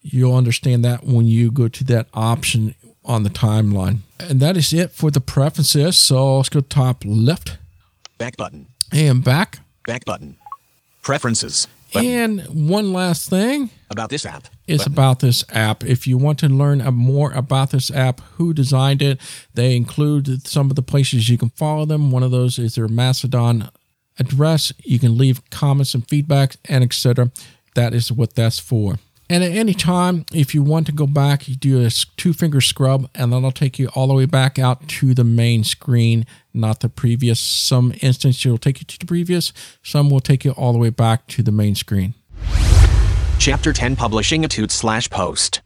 You'll 0.00 0.34
understand 0.36 0.84
that 0.84 1.04
when 1.04 1.26
you 1.26 1.50
go 1.50 1.68
to 1.68 1.84
that 1.84 2.08
option 2.14 2.74
on 3.04 3.22
the 3.24 3.30
timeline. 3.30 3.98
And 4.20 4.40
that 4.40 4.56
is 4.56 4.72
it 4.72 4.92
for 4.92 5.10
the 5.10 5.20
preferences. 5.20 5.98
So 5.98 6.36
let's 6.38 6.48
go 6.48 6.60
top 6.60 7.02
left 7.04 7.58
Back 8.18 8.36
button. 8.36 8.68
and 8.92 9.22
back. 9.22 9.58
Back 9.86 10.04
button. 10.04 10.36
Preferences. 11.02 11.66
Button. 11.92 12.08
And 12.08 12.40
one 12.70 12.92
last 12.92 13.28
thing 13.28 13.70
About 13.90 14.08
this 14.10 14.24
app. 14.24 14.48
Is 14.66 14.78
Button. 14.78 14.92
about 14.92 15.20
this 15.20 15.44
app. 15.50 15.84
If 15.84 16.06
you 16.06 16.16
want 16.16 16.38
to 16.40 16.48
learn 16.48 16.78
more 16.94 17.32
about 17.32 17.70
this 17.70 17.90
app, 17.90 18.20
who 18.36 18.54
designed 18.54 19.02
it, 19.02 19.20
they 19.54 19.76
include 19.76 20.46
some 20.46 20.70
of 20.70 20.76
the 20.76 20.82
places 20.82 21.28
you 21.28 21.38
can 21.38 21.50
follow 21.50 21.84
them. 21.84 22.10
One 22.10 22.22
of 22.22 22.30
those 22.30 22.58
is 22.58 22.74
their 22.74 22.88
Mastodon 22.88 23.70
address. 24.18 24.72
You 24.84 24.98
can 24.98 25.16
leave 25.18 25.48
comments 25.50 25.94
and 25.94 26.08
feedback 26.08 26.56
and 26.66 26.84
etc. 26.84 27.30
That 27.74 27.94
is 27.94 28.12
what 28.12 28.34
that's 28.34 28.58
for. 28.58 28.98
And 29.30 29.42
at 29.42 29.52
any 29.52 29.72
time, 29.72 30.26
if 30.34 30.54
you 30.54 30.62
want 30.62 30.84
to 30.86 30.92
go 30.92 31.06
back, 31.06 31.48
you 31.48 31.54
do 31.54 31.82
a 31.82 31.88
two 31.88 32.34
finger 32.34 32.60
scrub, 32.60 33.08
and 33.14 33.32
that'll 33.32 33.50
take 33.50 33.78
you 33.78 33.88
all 33.94 34.06
the 34.06 34.14
way 34.14 34.26
back 34.26 34.58
out 34.58 34.86
to 34.88 35.14
the 35.14 35.24
main 35.24 35.64
screen, 35.64 36.26
not 36.52 36.80
the 36.80 36.90
previous. 36.90 37.40
Some 37.40 37.94
instance 38.02 38.44
it'll 38.44 38.58
take 38.58 38.80
you 38.80 38.86
to 38.86 38.98
the 38.98 39.06
previous, 39.06 39.54
some 39.82 40.10
will 40.10 40.20
take 40.20 40.44
you 40.44 40.50
all 40.50 40.74
the 40.74 40.78
way 40.78 40.90
back 40.90 41.26
to 41.28 41.42
the 41.42 41.52
main 41.52 41.74
screen. 41.74 42.12
Chapter 43.42 43.72
10 43.72 43.96
Publishing 43.96 44.44
a 44.44 44.48
toot 44.48 44.70
slash 44.70 45.10
post. 45.10 45.62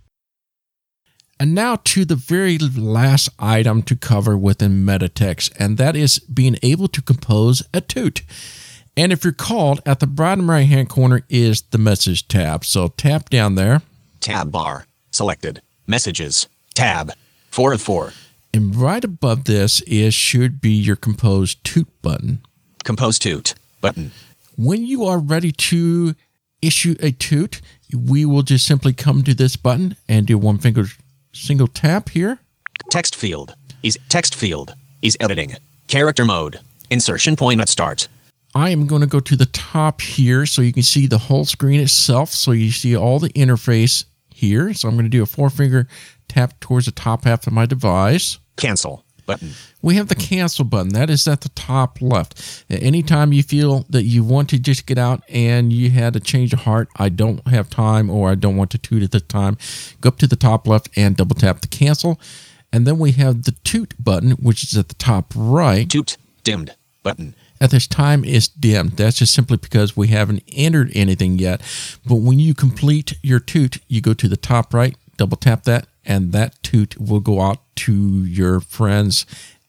And 1.38 1.54
now 1.54 1.76
to 1.84 2.06
the 2.06 2.16
very 2.16 2.56
last 2.56 3.28
item 3.38 3.82
to 3.82 3.94
cover 3.94 4.34
within 4.34 4.86
Metatext, 4.86 5.52
and 5.58 5.76
that 5.76 5.94
is 5.94 6.18
being 6.18 6.56
able 6.62 6.88
to 6.88 7.02
compose 7.02 7.62
a 7.74 7.82
toot. 7.82 8.22
And 8.96 9.12
if 9.12 9.24
you're 9.24 9.34
called, 9.34 9.82
at 9.84 10.00
the 10.00 10.06
bottom 10.06 10.48
right 10.50 10.66
hand 10.66 10.88
corner 10.88 11.20
is 11.28 11.64
the 11.70 11.76
message 11.76 12.28
tab. 12.28 12.64
So 12.64 12.88
tap 12.88 13.28
down 13.28 13.56
there, 13.56 13.82
Tab 14.20 14.50
bar. 14.50 14.86
Selected. 15.10 15.60
Messages. 15.86 16.48
Tab. 16.74 17.12
4 17.50 17.74
of 17.74 17.82
4. 17.82 18.14
and 18.54 18.74
right 18.74 19.04
above 19.04 19.44
this 19.44 19.82
is 19.82 20.14
should 20.14 20.62
be 20.62 20.70
your 20.72 20.96
compose 20.96 21.56
toot 21.56 21.88
button. 22.00 22.40
Compose 22.84 23.18
toot. 23.18 23.52
Button. 23.82 24.12
When 24.56 24.86
you 24.86 25.04
are 25.04 25.18
ready 25.18 25.52
to 25.52 26.14
issue 26.62 26.96
a 27.00 27.12
toot, 27.12 27.60
we 27.94 28.24
will 28.24 28.42
just 28.42 28.66
simply 28.66 28.92
come 28.92 29.22
to 29.24 29.34
this 29.34 29.56
button 29.56 29.96
and 30.08 30.26
do 30.26 30.38
one 30.38 30.58
finger 30.58 30.86
single 31.32 31.68
tap 31.68 32.10
here. 32.10 32.38
Text 32.90 33.14
field. 33.14 33.54
Is 33.82 33.98
text 34.08 34.34
field. 34.34 34.74
Is 35.02 35.16
editing. 35.20 35.56
Character 35.88 36.24
mode. 36.24 36.60
Insertion 36.90 37.36
point 37.36 37.60
at 37.60 37.68
start. 37.68 38.08
I 38.54 38.70
am 38.70 38.86
going 38.86 39.02
to 39.02 39.06
go 39.06 39.20
to 39.20 39.36
the 39.36 39.46
top 39.46 40.00
here 40.00 40.46
so 40.46 40.62
you 40.62 40.72
can 40.72 40.82
see 40.82 41.06
the 41.06 41.18
whole 41.18 41.44
screen 41.44 41.80
itself. 41.80 42.30
So 42.30 42.52
you 42.52 42.70
see 42.70 42.96
all 42.96 43.18
the 43.18 43.28
interface 43.30 44.04
here. 44.30 44.72
So 44.72 44.88
I'm 44.88 44.94
going 44.94 45.04
to 45.04 45.10
do 45.10 45.22
a 45.22 45.26
four 45.26 45.50
finger 45.50 45.86
tap 46.28 46.58
towards 46.60 46.86
the 46.86 46.92
top 46.92 47.24
half 47.24 47.46
of 47.46 47.52
my 47.52 47.66
device. 47.66 48.38
Cancel. 48.56 49.05
Button. 49.26 49.52
We 49.82 49.96
have 49.96 50.08
the 50.08 50.14
cancel 50.14 50.64
button. 50.64 50.90
That 50.90 51.10
is 51.10 51.26
at 51.26 51.40
the 51.40 51.48
top 51.50 52.00
left. 52.00 52.64
Anytime 52.70 53.32
you 53.32 53.42
feel 53.42 53.84
that 53.90 54.04
you 54.04 54.24
want 54.24 54.48
to 54.50 54.58
just 54.58 54.86
get 54.86 54.98
out 54.98 55.22
and 55.28 55.72
you 55.72 55.90
had 55.90 56.16
a 56.16 56.20
change 56.20 56.52
of 56.52 56.60
heart, 56.60 56.88
I 56.96 57.08
don't 57.08 57.46
have 57.48 57.68
time 57.68 58.08
or 58.08 58.30
I 58.30 58.36
don't 58.36 58.56
want 58.56 58.70
to 58.70 58.78
toot 58.78 59.02
at 59.02 59.10
the 59.10 59.20
time, 59.20 59.58
go 60.00 60.08
up 60.08 60.18
to 60.18 60.26
the 60.26 60.36
top 60.36 60.66
left 60.66 60.88
and 60.96 61.16
double 61.16 61.34
tap 61.34 61.60
the 61.60 61.68
cancel. 61.68 62.20
And 62.72 62.86
then 62.86 62.98
we 62.98 63.12
have 63.12 63.42
the 63.42 63.52
toot 63.64 63.94
button, 64.02 64.32
which 64.32 64.62
is 64.62 64.76
at 64.76 64.88
the 64.88 64.94
top 64.94 65.32
right. 65.36 65.88
Toot. 65.88 66.16
Dimmed. 66.44 66.74
Button. 67.02 67.34
At 67.60 67.70
this 67.70 67.86
time, 67.86 68.24
it's 68.24 68.48
dimmed. 68.48 68.92
That's 68.92 69.18
just 69.18 69.32
simply 69.34 69.56
because 69.56 69.96
we 69.96 70.08
haven't 70.08 70.42
entered 70.52 70.90
anything 70.94 71.38
yet. 71.38 71.62
But 72.04 72.16
when 72.16 72.38
you 72.38 72.52
complete 72.54 73.14
your 73.22 73.40
toot, 73.40 73.78
you 73.88 74.00
go 74.00 74.12
to 74.12 74.28
the 74.28 74.36
top 74.36 74.74
right, 74.74 74.94
double 75.16 75.36
tap 75.36 75.62
that, 75.64 75.86
and 76.06 76.32
that 76.32 76.62
toot 76.62 76.98
will 76.98 77.20
go 77.20 77.40
out 77.40 77.58
to 77.76 78.24
your 78.24 78.60
friends 78.60 79.26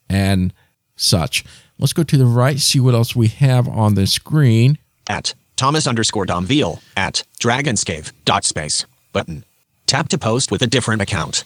and 0.09 0.53
such. 0.95 1.43
Let's 1.79 1.93
go 1.93 2.03
to 2.03 2.17
the 2.17 2.25
right, 2.25 2.59
see 2.59 2.79
what 2.79 2.93
else 2.93 3.15
we 3.15 3.27
have 3.27 3.67
on 3.67 3.95
the 3.95 4.07
screen. 4.07 4.77
At 5.09 5.33
Thomas 5.55 5.87
underscore 5.87 6.25
Domville. 6.25 6.81
At 6.95 7.23
Dragonscave. 7.39 8.11
Dot 8.25 8.45
space. 8.45 8.85
Button. 9.11 9.43
Tap 9.85 10.09
to 10.09 10.17
post 10.17 10.51
with 10.51 10.61
a 10.61 10.67
different 10.67 11.01
account. 11.01 11.43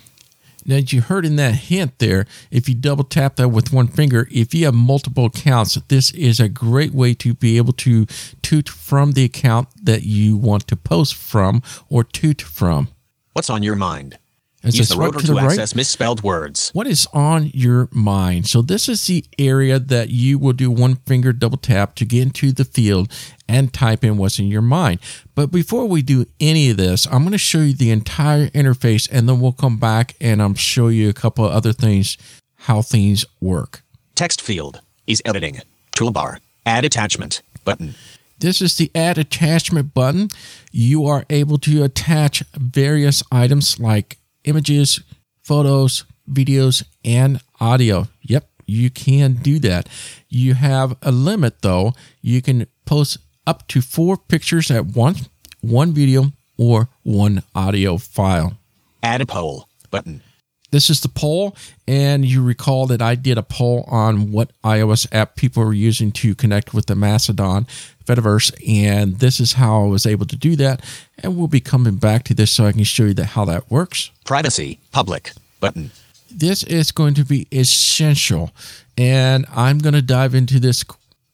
Now, 0.65 0.76
as 0.76 0.93
you 0.93 1.01
heard 1.01 1.26
in 1.26 1.38
that 1.38 1.55
hint 1.55 1.97
there, 1.97 2.27
if 2.51 2.69
you 2.69 2.76
double 2.76 3.03
tap 3.03 3.38
that 3.38 3.49
with 3.49 3.73
one 3.73 3.88
finger, 3.88 4.27
if 4.31 4.53
you 4.53 4.65
have 4.65 4.76
multiple 4.76 5.26
accounts, 5.26 5.76
this 5.88 6.11
is 6.11 6.39
a 6.39 6.49
great 6.49 6.93
way 6.93 7.13
to 7.15 7.34
be 7.34 7.57
able 7.57 7.73
to 7.73 8.05
toot 8.43 8.69
from 8.69 9.13
the 9.13 9.23
account 9.23 9.69
that 9.84 10.03
you 10.03 10.38
want 10.38 10.68
to 10.68 10.76
post 10.76 11.15
from 11.15 11.63
or 11.89 12.03
toot 12.03 12.41
from. 12.41 12.89
What's 13.34 13.49
on 13.49 13.63
your 13.63 13.76
mind? 13.76 14.19
As 14.64 14.78
Use 14.78 14.90
the 14.90 14.98
rotor 14.98 15.20
to 15.20 15.26
to, 15.28 15.34
right, 15.34 15.46
access 15.46 15.74
misspelled 15.74 16.22
words. 16.22 16.70
what 16.74 16.86
is 16.86 17.08
on 17.14 17.50
your 17.52 17.90
mind? 17.92 18.48
So 18.48 18.62
this 18.62 18.88
is 18.88 19.08
the 19.08 19.26
area 19.40 19.80
that 19.80 20.10
you 20.10 20.38
will 20.38 20.54
do 20.54 20.70
one 20.70 20.98
finger 21.08 21.34
double 21.34 21.58
tap 21.58 21.96
to 21.96 22.06
get 22.06 22.22
into 22.22 22.52
the 22.52 22.64
field 22.64 23.12
and 23.50 23.74
type 23.74 24.04
in 24.04 24.18
what's 24.18 24.38
in 24.38 24.46
your 24.46 24.62
mind. 24.62 25.00
But 25.34 25.52
before 25.52 25.88
we 25.88 26.04
do 26.04 26.28
any 26.40 26.70
of 26.70 26.78
this, 26.78 27.08
I'm 27.08 27.24
going 27.24 27.32
to 27.32 27.40
show 27.40 27.60
you 27.60 27.74
the 27.74 27.90
entire 27.90 28.50
interface 28.50 29.10
and 29.12 29.28
then 29.28 29.40
we'll 29.40 29.52
come 29.52 29.78
back 29.78 30.16
and 30.22 30.44
I'm 30.44 30.54
show 30.54 30.90
you 30.90 31.10
a 31.10 31.14
couple 31.14 31.44
of 31.44 31.52
other 31.52 31.74
things 31.74 32.18
how 32.56 32.84
things 32.84 33.26
work. 33.40 33.82
Text 34.14 34.42
field. 34.42 34.82
Is 35.08 35.22
editing. 35.26 35.62
Toolbar. 35.94 36.38
Add 36.66 36.86
attachment. 36.86 37.42
Button. 37.66 37.96
This 38.38 38.62
is 38.62 38.78
the 38.78 38.92
add 38.94 39.18
attachment 39.18 39.94
button. 39.94 40.30
You 40.72 41.06
are 41.06 41.26
able 41.30 41.58
to 41.60 41.84
attach 41.84 42.44
various 42.54 43.24
items 43.32 43.80
like 43.80 44.18
images, 44.43 45.01
photos, 45.43 46.05
videos, 46.30 46.84
and 47.03 47.41
audio. 47.59 48.07
Yep, 48.22 48.47
You 48.65 48.89
can 48.89 49.34
do 49.34 49.59
that. 49.59 49.89
You 50.30 50.53
have 50.53 50.95
a 51.01 51.11
limit 51.11 51.61
though. 51.61 51.93
You 52.22 52.41
can 52.41 52.68
post 52.85 53.18
up 53.45 53.68
to 53.69 53.81
four 53.81 54.18
pictures 54.18 54.72
at 54.72 54.85
once, 54.85 55.30
one 55.61 55.91
video, 55.93 56.31
or 56.57 56.89
one 57.03 57.43
audio 57.55 57.97
file. 57.97 58.57
Add 59.03 59.22
a 59.22 59.26
poll 59.26 59.68
button. 59.89 60.22
This 60.72 60.89
is 60.89 61.01
the 61.01 61.09
poll, 61.09 61.53
and 61.85 62.23
you 62.23 62.41
recall 62.41 62.88
that 62.88 63.01
I 63.01 63.15
did 63.15 63.38
a 63.38 63.43
poll 63.43 63.84
on 63.88 64.31
what 64.31 64.51
iOS 64.63 65.05
app 65.11 65.35
people 65.35 65.65
were 65.65 65.73
using 65.73 66.13
to 66.13 66.34
connect 66.34 66.73
with 66.73 66.85
the 66.85 66.95
Mastodon 66.95 67.68
Fediverse, 68.12 68.52
and 68.68 69.20
this 69.20 69.40
is 69.40 69.54
how 69.54 69.84
I 69.84 69.88
was 69.88 70.06
able 70.06 70.26
to 70.26 70.36
do 70.36 70.56
that. 70.58 70.84
And 71.20 71.38
we'll 71.38 71.48
be 71.48 71.60
coming 71.60 71.96
back 71.96 72.24
to 72.26 72.34
this 72.34 72.52
so 72.52 72.66
I 72.66 72.72
can 72.72 72.84
show 72.84 73.04
you 73.04 73.14
that 73.16 73.26
how 73.26 73.46
that 73.46 73.70
works. 73.72 74.12
Privacy 74.26 74.80
public 74.92 75.32
button. 75.60 75.92
This 76.30 76.64
is 76.64 76.92
going 76.92 77.14
to 77.16 77.26
be 77.26 77.48
essential, 77.52 78.52
and 78.98 79.46
I'm 79.54 79.80
going 79.80 79.94
to 79.94 80.02
dive 80.02 80.34
into 80.34 80.60
this 80.60 80.84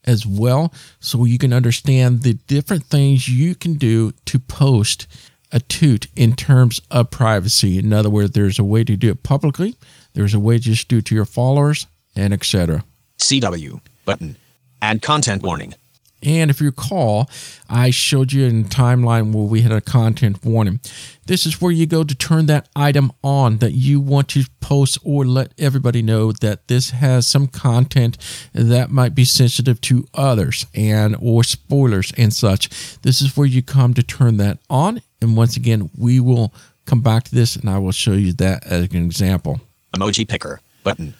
as 0.03 0.25
well 0.25 0.73
so 0.99 1.25
you 1.25 1.37
can 1.37 1.53
understand 1.53 2.23
the 2.23 2.33
different 2.33 2.85
things 2.85 3.27
you 3.27 3.53
can 3.53 3.73
do 3.75 4.13
to 4.25 4.39
post 4.39 5.05
a 5.51 5.59
toot 5.59 6.07
in 6.15 6.35
terms 6.35 6.81
of 6.91 7.11
privacy. 7.11 7.77
In 7.77 7.93
other 7.93 8.09
words, 8.09 8.31
there's 8.31 8.59
a 8.59 8.63
way 8.63 8.83
to 8.83 8.95
do 8.95 9.11
it 9.11 9.23
publicly, 9.23 9.75
there's 10.13 10.33
a 10.33 10.39
way 10.39 10.57
to 10.57 10.63
just 10.63 10.87
do 10.87 10.97
it 10.97 11.05
to 11.05 11.15
your 11.15 11.25
followers, 11.25 11.87
and 12.15 12.33
etc. 12.33 12.83
CW 13.19 13.79
button. 14.05 14.35
Add 14.81 15.01
content 15.01 15.43
warning. 15.43 15.73
And 16.23 16.49
if 16.49 16.59
you 16.59 16.67
recall, 16.67 17.29
I 17.69 17.91
showed 17.91 18.33
you 18.33 18.45
in 18.45 18.65
timeline 18.65 19.33
where 19.33 19.45
we 19.45 19.61
had 19.61 19.71
a 19.71 19.81
content 19.81 20.43
warning. 20.43 20.79
This 21.27 21.45
is 21.45 21.61
where 21.61 21.71
you 21.71 21.85
go 21.85 22.03
to 22.03 22.15
turn 22.15 22.47
that 22.47 22.69
item 22.75 23.11
on 23.23 23.57
that 23.57 23.73
you 23.73 23.99
want 23.99 24.29
to 24.29 24.45
post 24.59 24.97
or 25.03 25.25
let 25.25 25.53
everybody 25.57 26.01
know 26.01 26.31
that 26.31 26.67
this 26.67 26.91
has 26.91 27.27
some 27.27 27.47
content 27.47 28.17
that 28.53 28.89
might 28.89 29.13
be 29.13 29.25
sensitive 29.25 29.79
to 29.81 30.07
others 30.13 30.65
and 30.73 31.15
or 31.21 31.43
spoilers 31.43 32.11
and 32.17 32.33
such. 32.33 32.69
This 33.01 33.21
is 33.21 33.37
where 33.37 33.47
you 33.47 33.61
come 33.61 33.93
to 33.93 34.03
turn 34.03 34.37
that 34.37 34.59
on. 34.69 35.01
And 35.21 35.37
once 35.37 35.57
again, 35.57 35.89
we 35.97 36.19
will 36.19 36.53
come 36.85 37.01
back 37.01 37.25
to 37.25 37.35
this 37.35 37.55
and 37.55 37.69
I 37.69 37.77
will 37.77 37.91
show 37.91 38.13
you 38.13 38.33
that 38.33 38.65
as 38.65 38.89
an 38.89 38.95
example. 38.95 39.61
Emoji 39.93 40.27
picker 40.27 40.61
button. 40.83 41.13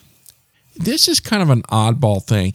This 0.75 1.07
is 1.07 1.19
kind 1.19 1.41
of 1.41 1.49
an 1.49 1.63
oddball 1.63 2.23
thing. 2.23 2.53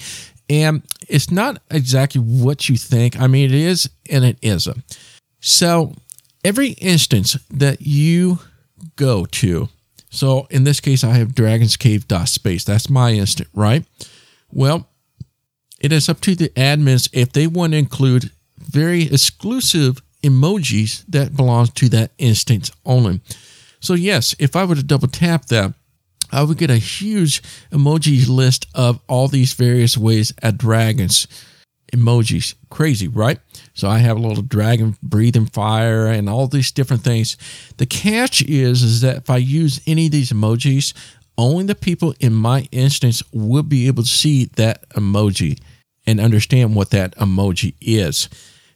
And 0.52 0.82
it's 1.08 1.30
not 1.30 1.62
exactly 1.70 2.20
what 2.20 2.68
you 2.68 2.76
think. 2.76 3.18
I 3.18 3.26
mean, 3.26 3.46
it 3.46 3.54
is 3.54 3.88
and 4.10 4.22
it 4.22 4.36
isn't. 4.42 4.98
So, 5.40 5.94
every 6.44 6.72
instance 6.72 7.38
that 7.50 7.80
you 7.80 8.38
go 8.96 9.24
to, 9.24 9.70
so 10.10 10.46
in 10.50 10.64
this 10.64 10.78
case, 10.78 11.04
I 11.04 11.14
have 11.14 11.34
Dragon's 11.34 11.78
Cave 11.78 12.04
space. 12.26 12.64
That's 12.64 12.90
my 12.90 13.12
instant, 13.12 13.48
right? 13.54 13.86
Well, 14.52 14.86
it 15.80 15.90
is 15.90 16.10
up 16.10 16.20
to 16.20 16.34
the 16.34 16.50
admins 16.50 17.08
if 17.14 17.32
they 17.32 17.46
want 17.46 17.72
to 17.72 17.78
include 17.78 18.30
very 18.58 19.04
exclusive 19.04 20.02
emojis 20.22 21.02
that 21.08 21.34
belong 21.34 21.68
to 21.68 21.88
that 21.88 22.12
instance 22.18 22.70
only. 22.84 23.22
So 23.80 23.94
yes, 23.94 24.36
if 24.38 24.54
I 24.54 24.66
were 24.66 24.74
to 24.74 24.82
double 24.82 25.08
tap 25.08 25.46
that, 25.46 25.72
Uh, 26.32 26.40
I 26.40 26.42
would 26.42 26.58
get 26.58 26.70
a 26.70 26.76
huge 26.76 27.42
emoji 27.70 28.28
list 28.28 28.66
of 28.74 29.00
all 29.08 29.28
these 29.28 29.52
various 29.52 29.96
ways 29.96 30.32
at 30.42 30.58
dragons 30.58 31.26
emojis. 31.92 32.54
Crazy, 32.70 33.06
right? 33.06 33.38
So 33.74 33.88
I 33.88 33.98
have 33.98 34.16
a 34.16 34.20
little 34.20 34.42
dragon 34.42 34.96
breathing 35.02 35.46
fire 35.46 36.06
and 36.06 36.28
all 36.28 36.46
these 36.46 36.72
different 36.72 37.04
things. 37.04 37.36
The 37.76 37.86
catch 37.86 38.42
is, 38.42 38.82
is 38.82 39.00
that 39.02 39.18
if 39.18 39.30
I 39.30 39.36
use 39.36 39.80
any 39.86 40.06
of 40.06 40.12
these 40.12 40.32
emojis, 40.32 40.94
only 41.38 41.64
the 41.64 41.74
people 41.74 42.14
in 42.20 42.32
my 42.32 42.66
instance 42.72 43.22
will 43.32 43.62
be 43.62 43.86
able 43.86 44.02
to 44.02 44.08
see 44.08 44.46
that 44.56 44.88
emoji 44.90 45.60
and 46.06 46.20
understand 46.20 46.74
what 46.74 46.90
that 46.90 47.14
emoji 47.16 47.74
is. 47.80 48.28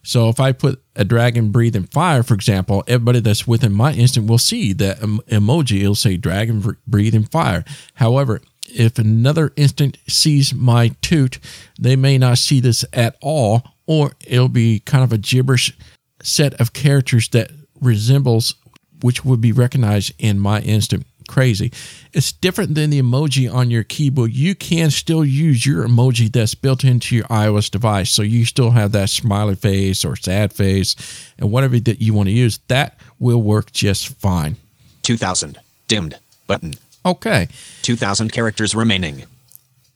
So 0.07 0.29
if 0.29 0.39
I 0.39 0.53
put 0.53 0.81
a 0.95 1.05
dragon 1.05 1.51
breathing 1.51 1.89
fire, 1.89 2.23
for 2.23 2.35
example, 2.35 2.85
everybody 2.87 3.19
that's 3.19 3.47
within 3.47 3.73
my 3.73 3.93
instant 3.93 4.31
will 4.31 4.39
see 4.39 4.73
that 4.75 5.01
emoji. 5.01 5.81
It'll 5.81 5.97
say 5.97 6.17
dragon 6.17 6.77
breathing 6.87 7.25
fire. 7.25 7.65
However, 7.95 8.41
if 8.69 8.99
another 8.99 9.53
instant 9.57 9.99
sees 10.09 10.55
my 10.55 10.89
toot, 11.03 11.41
they 11.79 11.97
may 11.97 12.19
not 12.19 12.39
see 12.39 12.61
this 12.61 12.85
at 12.93 13.17
all, 13.21 13.65
or 13.87 14.13
it'll 14.25 14.49
be 14.49 14.79
kind 14.81 15.03
of 15.03 15.13
a 15.13 15.19
gibberish 15.19 15.77
set 16.23 16.55
of 16.61 16.73
characters 16.73 17.29
that 17.31 17.51
resembles 17.81 18.55
which 19.03 19.25
would 19.25 19.41
be 19.41 19.53
recognized 19.53 20.13
in 20.19 20.39
my 20.39 20.61
instant 20.61 21.05
crazy. 21.27 21.73
It's 22.13 22.33
different 22.33 22.75
than 22.75 22.91
the 22.91 23.01
emoji 23.01 23.53
on 23.53 23.71
your 23.71 23.83
keyboard. 23.83 24.33
You 24.33 24.55
can 24.55 24.91
still 24.91 25.25
use 25.25 25.67
your 25.67 25.87
emoji 25.87 26.33
that's 26.33 26.55
built 26.55 26.85
into 26.85 27.15
your 27.17 27.25
iOS 27.27 27.71
device. 27.71 28.11
So 28.11 28.23
you 28.23 28.45
still 28.45 28.71
have 28.71 28.93
that 28.93 29.11
smiley 29.11 29.57
face 29.57 30.05
or 30.05 30.17
sad 30.17 30.53
face 30.53 30.97
and 31.39 31.51
whatever 31.51 31.79
that 31.81 32.01
you 32.01 32.15
want 32.15 32.29
to 32.29 32.33
use. 32.33 32.59
That 32.69 32.99
will 33.19 33.43
work 33.43 33.73
just 33.73 34.09
fine. 34.19 34.57
2000. 35.03 35.59
Dimmed. 35.89 36.19
Button. 36.47 36.75
Okay. 37.05 37.49
2000 37.83 38.33
characters 38.33 38.75
remaining. 38.75 39.25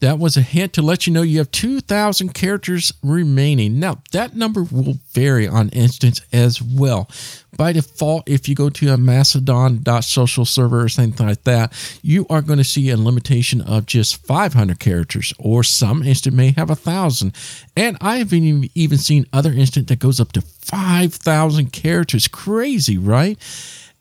That 0.00 0.18
was 0.18 0.36
a 0.38 0.42
hint 0.42 0.72
to 0.72 0.82
let 0.82 1.06
you 1.06 1.12
know 1.12 1.20
you 1.20 1.38
have 1.38 1.50
2,000 1.50 2.32
characters 2.32 2.92
remaining. 3.02 3.78
Now, 3.78 4.02
that 4.12 4.34
number 4.34 4.62
will 4.62 4.96
vary 5.12 5.46
on 5.46 5.68
instance 5.68 6.22
as 6.32 6.62
well. 6.62 7.10
By 7.54 7.72
default, 7.72 8.26
if 8.26 8.48
you 8.48 8.54
go 8.54 8.70
to 8.70 8.94
a 8.94 8.96
mastodon.social 8.96 10.46
server 10.46 10.84
or 10.84 10.88
something 10.88 11.26
like 11.26 11.44
that, 11.44 11.74
you 12.00 12.26
are 12.30 12.40
going 12.40 12.56
to 12.56 12.64
see 12.64 12.88
a 12.88 12.96
limitation 12.96 13.60
of 13.60 13.84
just 13.84 14.24
500 14.26 14.80
characters, 14.80 15.34
or 15.38 15.62
some 15.62 16.02
instant 16.02 16.34
may 16.34 16.52
have 16.52 16.70
a 16.70 16.72
1,000. 16.72 17.34
And 17.76 17.98
I 18.00 18.16
have 18.16 18.32
even 18.32 18.96
seen 18.96 19.26
other 19.34 19.52
instant 19.52 19.88
that 19.88 19.98
goes 19.98 20.18
up 20.18 20.32
to 20.32 20.40
5,000 20.40 21.72
characters. 21.74 22.26
Crazy, 22.26 22.96
right? 22.96 23.38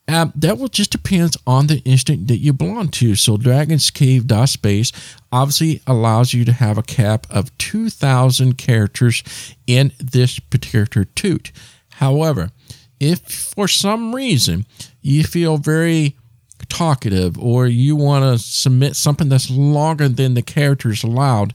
Um, 0.10 0.34
that 0.36 0.58
will 0.58 0.70
just 0.70 0.92
depends 0.92 1.38
on 1.46 1.68
the 1.68 1.82
instant 1.86 2.28
that 2.30 2.40
you 2.40 2.52
belong 2.52 2.88
to. 2.90 3.14
So 3.14 3.38
Dragon's 3.38 3.92
Cave 3.92 4.26
Space 4.46 4.92
obviously 5.32 5.82
allows 5.86 6.34
you 6.34 6.44
to 6.46 6.52
have 6.52 6.80
a 6.80 6.84
cap 6.84 7.28
of 7.30 7.56
2,000 7.60 8.58
characters 8.58 9.22
in 9.68 9.92
this 10.00 10.40
particular 10.40 11.06
toot. 11.06 11.52
However, 11.92 12.50
if 13.00 13.20
for 13.20 13.68
some 13.68 14.16
reason 14.16 14.66
you 15.00 15.24
feel 15.24 15.58
very 15.58 16.18
talkative 16.70 17.38
or 17.38 17.68
you 17.68 17.96
want 17.96 18.24
to 18.24 18.44
submit 18.44 18.96
something 18.96 19.30
that's 19.30 19.52
longer 19.52 20.10
than 20.10 20.34
the 20.34 20.42
characters 20.42 21.04
allowed, 21.04 21.54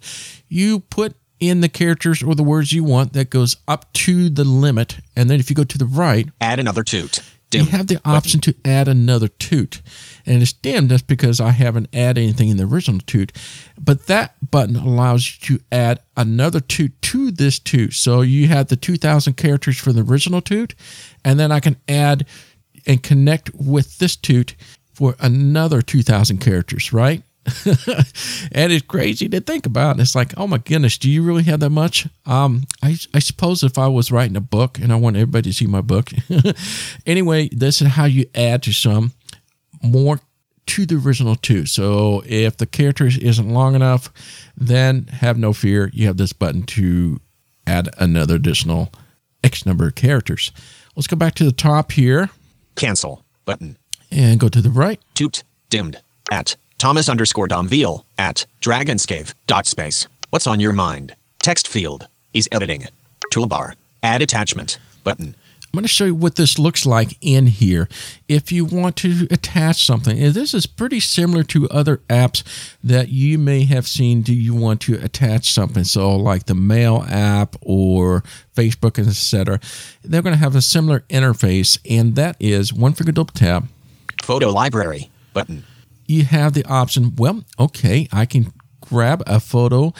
you 0.48 0.78
put 0.78 1.16
in 1.40 1.60
the 1.60 1.68
characters 1.68 2.22
or 2.22 2.36
the 2.36 2.44
words 2.44 2.72
you 2.72 2.85
want 2.85 3.14
that 3.14 3.31
goes 3.31 3.56
up 3.66 3.93
to 3.94 4.31
the 4.31 4.44
limit. 4.44 4.98
And 5.16 5.28
then 5.28 5.40
if 5.40 5.51
you 5.51 5.56
go 5.56 5.64
to 5.64 5.78
the 5.78 5.86
right, 5.86 6.28
add 6.40 6.60
another 6.60 6.85
toot 6.85 7.20
you 7.55 7.64
have 7.64 7.86
the 7.86 8.01
option 8.05 8.40
to 8.40 8.55
add 8.64 8.89
another 8.89 9.28
toot. 9.28 9.81
And 10.26 10.43
it's 10.43 10.52
dimmed 10.52 10.90
that's 10.90 11.02
because 11.02 11.40
I 11.40 11.51
haven't 11.51 11.89
added 11.94 12.22
anything 12.22 12.48
in 12.48 12.56
the 12.56 12.64
original 12.64 13.01
toot. 13.06 13.32
But 13.81 14.06
that 14.06 14.35
button 14.51 14.76
allows 14.76 15.26
you 15.26 15.59
to 15.59 15.64
add 15.72 16.01
another 16.16 16.60
toot 16.60 17.01
to 17.02 17.31
this 17.31 17.59
toot. 17.59 17.94
So 17.94 18.20
you 18.20 18.48
have 18.48 18.68
the 18.68 18.76
2000 18.76 19.35
characters 19.35 19.78
for 19.78 19.93
the 19.93 20.02
original 20.02 20.40
toot, 20.40 20.74
and 21.24 21.39
then 21.39 21.52
I 21.52 21.60
can 21.60 21.76
add 21.89 22.26
and 22.86 23.02
connect 23.02 23.55
with 23.55 23.98
this 23.98 24.16
toot 24.16 24.55
for 24.93 25.16
another 25.20 25.82
2000 25.82 26.39
characters, 26.39 26.93
right? 26.93 27.22
and 28.53 28.73
it's 28.73 28.87
crazy 28.87 29.29
to 29.29 29.41
think 29.41 29.66
about. 29.66 30.01
It's 30.01 30.15
like, 30.15 30.33
oh 30.37 30.47
my 30.47 30.59
goodness, 30.59 30.99
do 30.99 31.11
you 31.11 31.23
really 31.23 31.43
have 31.45 31.61
that 31.61 31.71
much? 31.71 32.07
Um, 32.27 32.65
I, 32.83 32.97
I 33.12 33.19
suppose 33.19 33.62
if 33.62 33.79
I 33.79 33.87
was 33.89 34.11
writing 34.11 34.37
a 34.37 34.41
book 34.41 34.79
and 34.79 34.93
I 34.93 34.97
want 34.97 35.16
everybody 35.16 35.51
to 35.51 35.57
see 35.57 35.66
my 35.66 35.81
book. 35.81 36.11
anyway, 37.07 37.49
this 37.53 37.83
is 37.83 37.89
how 37.89 38.07
you 38.07 38.27
add 38.35 38.62
to 38.65 38.73
some 38.73 39.12
more 39.83 40.21
to 40.66 40.87
the 40.87 40.97
original 40.97 41.37
too. 41.37 41.66
So 41.66 42.23
if 42.27 42.57
the 42.57 42.66
character 42.66 43.07
isn't 43.07 43.49
long 43.49 43.75
enough, 43.75 44.11
then 44.57 45.07
have 45.07 45.39
no 45.39 45.53
fear. 45.53 45.91
You 45.93 46.07
have 46.07 46.16
this 46.16 46.33
button 46.33 46.62
to 46.65 47.21
add 47.66 47.91
another 47.99 48.37
additional 48.37 48.91
X 49.43 49.66
number 49.66 49.87
of 49.87 49.95
characters. 49.95 50.53
Let's 50.97 51.07
go 51.07 51.16
back 51.16 51.35
to 51.37 51.45
the 51.45 51.53
top 51.53 51.93
here. 51.93 52.31
Cancel 52.77 53.25
button. 53.45 53.77
And 54.11 54.39
go 54.41 54.49
to 54.49 54.62
the 54.62 54.71
right. 54.71 55.01
Toot 55.15 55.43
dimmed 55.69 56.01
at 56.31 56.57
Thomas 56.79 57.09
underscore 57.09 57.49
Domville 57.49 58.05
at 58.19 58.47
dragonscave.space. 58.61 60.09
What's 60.31 60.47
on 60.47 60.61
your 60.61 60.73
mind? 60.73 61.15
Text 61.39 61.69
field. 61.69 62.09
is 62.33 62.49
editing. 62.51 62.89
Toolbar. 63.33 63.75
Add 64.03 64.23
attachment. 64.23 64.79
Button. 65.05 65.37
I'm 65.75 65.79
going 65.79 65.83
to 65.83 65.89
show 65.89 66.05
you 66.05 66.15
what 66.15 66.37
this 66.37 66.57
looks 66.59 66.87
like 66.87 67.17
in 67.21 67.49
here. 67.49 67.89
If 68.29 68.53
you 68.53 68.65
want 68.65 68.97
to 68.99 69.27
attach 69.31 69.85
something, 69.85 70.17
and 70.17 70.33
this 70.33 70.55
is 70.55 70.67
pretty 70.67 71.01
similar 71.01 71.43
to 71.45 71.69
other 71.69 71.97
apps 72.09 72.45
that 72.83 73.09
you 73.09 73.39
may 73.39 73.65
have 73.65 73.89
seen. 73.89 74.23
Do 74.23 74.33
you 74.33 74.55
want 74.55 74.81
to 74.83 74.95
attach 75.03 75.53
something? 75.53 75.83
So, 75.83 76.15
like 76.15 76.47
the 76.47 76.55
Mail 76.55 77.05
app 77.09 77.57
or 77.61 78.23
Facebook, 78.55 79.05
etc. 79.05 79.59
They're 80.03 80.23
going 80.23 80.35
to 80.35 80.39
have 80.39 80.55
a 80.55 80.63
similar 80.63 81.01
interface, 81.11 81.79
and 81.91 82.15
that 82.15 82.37
is 82.39 82.73
one 82.73 82.93
finger 82.93 83.13
double 83.13 83.33
tap. 83.35 83.65
Photo 84.23 84.51
library 84.51 85.11
button 85.33 85.65
you 86.06 86.24
have 86.24 86.52
the 86.55 86.64
option, 86.66 87.14
well, 87.16 87.44
okay, 87.59 88.09
I 88.12 88.26
can 88.26 88.52
grab 88.81 89.22
a 89.26 89.40
photo 89.40 89.93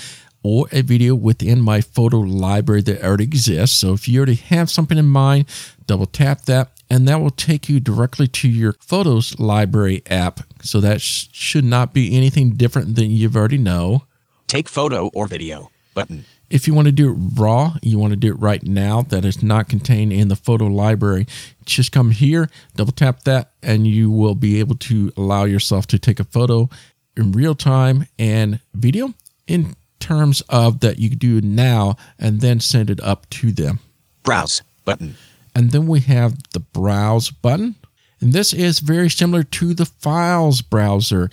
or 0.43 0.67
a 0.73 0.83
video 0.83 1.15
within 1.15 1.61
my 1.61 1.81
photo 1.81 2.19
library 2.19 2.83
that 2.83 3.03
already 3.03 3.25
exists. 3.25 3.79
So 3.79 3.95
if 3.95 4.07
you 4.07 4.19
already 4.19 4.35
have 4.35 4.71
something 4.71 4.99
in 4.99 5.07
mind, 5.07 5.47
double 5.87 6.07
tap 6.07 6.43
that 6.43 6.71
and 6.91 7.09
that 7.09 7.21
will 7.21 7.31
take 7.31 7.69
you 7.69 7.81
directly 7.81 8.29
to 8.29 8.49
your 8.49 8.75
Photos 8.75 9.39
library 9.39 10.03
app. 10.07 10.41
So 10.63 10.81
that 10.81 11.01
sh- 11.01 11.29
should 11.33 11.65
not 11.65 11.93
be 11.93 12.17
anything 12.17 12.53
different 12.53 12.95
than 12.95 13.11
you've 13.11 13.37
already 13.37 13.59
know. 13.59 14.05
Take 14.47 14.69
photo 14.69 15.09
or 15.15 15.27
video 15.27 15.71
button. 15.95 16.25
If 16.51 16.67
you 16.67 16.75
want 16.75 16.87
to 16.87 16.93
do 16.93 17.11
it 17.11 17.17
raw, 17.41 17.75
you 17.83 17.99
want 17.99 18.13
to 18.13 18.17
do 18.17 18.29
it 18.29 18.39
right 18.39 18.63
now, 18.63 19.03
that 19.03 19.25
is 19.25 19.43
not 19.43 19.69
contained 19.69 20.13
in 20.13 20.29
the 20.29 20.37
photo 20.37 20.67
library, 20.67 21.27
just 21.65 21.91
come 21.91 22.11
here, 22.11 22.49
double 22.77 22.93
tap 22.93 23.25
that, 23.25 23.53
and 23.63 23.87
you 23.87 24.11
will 24.11 24.35
be 24.35 24.61
able 24.61 24.77
to 24.77 25.13
allow 25.17 25.45
yourself 25.45 25.87
to 25.89 25.99
take 25.99 26.21
a 26.21 26.25
photo 26.25 26.69
in 27.17 27.33
real 27.33 27.55
time 27.55 28.07
and 28.19 28.61
video 28.75 29.15
in 29.47 29.75
terms 30.01 30.43
of 30.49 30.81
that 30.81 30.99
you 30.99 31.11
do 31.11 31.41
now 31.41 31.97
and 32.19 32.41
then 32.41 32.61
send 32.61 32.91
it 32.91 33.01
up 33.01 33.29
to 33.31 33.51
them. 33.51 33.79
Browse 34.23 34.63
button. 34.85 35.17
And 35.55 35.71
then 35.71 35.87
we 35.87 36.01
have 36.01 36.37
the 36.53 36.61
browse 36.61 37.31
button. 37.31 37.77
And 38.21 38.33
this 38.33 38.53
is 38.53 38.81
very 38.81 39.11
similar 39.11 39.43
to 39.43 39.75
the 39.75 39.87
files 39.87 40.63
browser. 40.63 41.31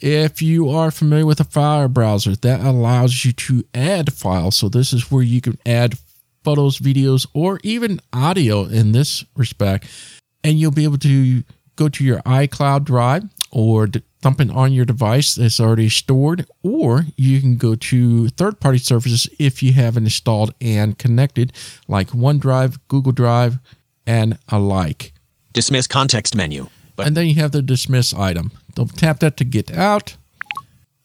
If 0.00 0.40
you 0.40 0.70
are 0.70 0.90
familiar 0.90 1.26
with 1.26 1.40
a 1.40 1.44
file 1.44 1.88
browser, 1.88 2.34
that 2.36 2.60
allows 2.60 3.24
you 3.24 3.32
to 3.32 3.64
add 3.74 4.12
files. 4.12 4.56
So 4.56 4.68
this 4.68 4.92
is 4.92 5.10
where 5.10 5.22
you 5.22 5.40
can 5.40 5.58
add 5.66 5.98
photos, 6.42 6.78
videos, 6.78 7.26
or 7.34 7.60
even 7.62 8.00
audio 8.12 8.64
in 8.64 8.92
this 8.92 9.24
respect. 9.36 9.86
And 10.42 10.58
you'll 10.58 10.70
be 10.70 10.84
able 10.84 10.98
to 10.98 11.42
go 11.76 11.88
to 11.88 12.04
your 12.04 12.20
iCloud 12.20 12.84
drive 12.84 13.24
or 13.50 13.88
something 14.22 14.50
on 14.50 14.72
your 14.72 14.84
device 14.84 15.34
that's 15.34 15.60
already 15.60 15.88
stored, 15.88 16.46
or 16.62 17.06
you 17.16 17.40
can 17.40 17.56
go 17.56 17.74
to 17.74 18.28
third 18.28 18.60
party 18.60 18.78
services 18.78 19.28
if 19.38 19.62
you 19.62 19.72
have 19.72 19.96
it 19.96 20.02
installed 20.02 20.54
and 20.60 20.98
connected, 20.98 21.52
like 21.88 22.08
OneDrive, 22.08 22.78
Google 22.88 23.12
Drive, 23.12 23.58
and 24.06 24.38
alike. 24.48 25.12
Dismiss 25.52 25.86
context 25.86 26.34
menu. 26.34 26.68
But 26.96 27.06
And 27.06 27.16
then 27.16 27.26
you 27.26 27.34
have 27.36 27.52
the 27.52 27.62
dismiss 27.62 28.12
item. 28.14 28.52
Don't 28.80 28.96
tap 28.96 29.18
that 29.18 29.36
to 29.36 29.44
get 29.44 29.76
out. 29.76 30.16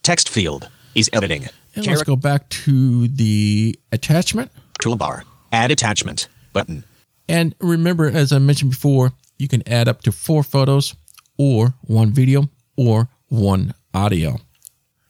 text 0.02 0.30
field 0.30 0.69
is 0.95 1.10
editing. 1.11 1.49
And 1.76 1.85
let's 1.85 2.03
go 2.03 2.15
back 2.15 2.47
to 2.64 3.10
the 3.10 3.77
attachment. 3.91 4.49
toolbar. 4.80 5.23
Add 5.52 5.72
attachment 5.72 6.30
button. 6.53 6.85
And 7.27 7.53
remember, 7.60 8.07
as 8.07 8.31
I 8.31 8.39
mentioned 8.39 8.72
before, 8.72 9.11
you 9.38 9.49
can 9.49 9.61
add 9.68 9.89
up 9.89 10.03
to 10.03 10.14
four 10.14 10.41
photos 10.41 10.95
or 11.38 11.73
one 11.81 12.11
video 12.11 12.49
or 12.77 13.10
one 13.27 13.73
audio. 13.93 14.38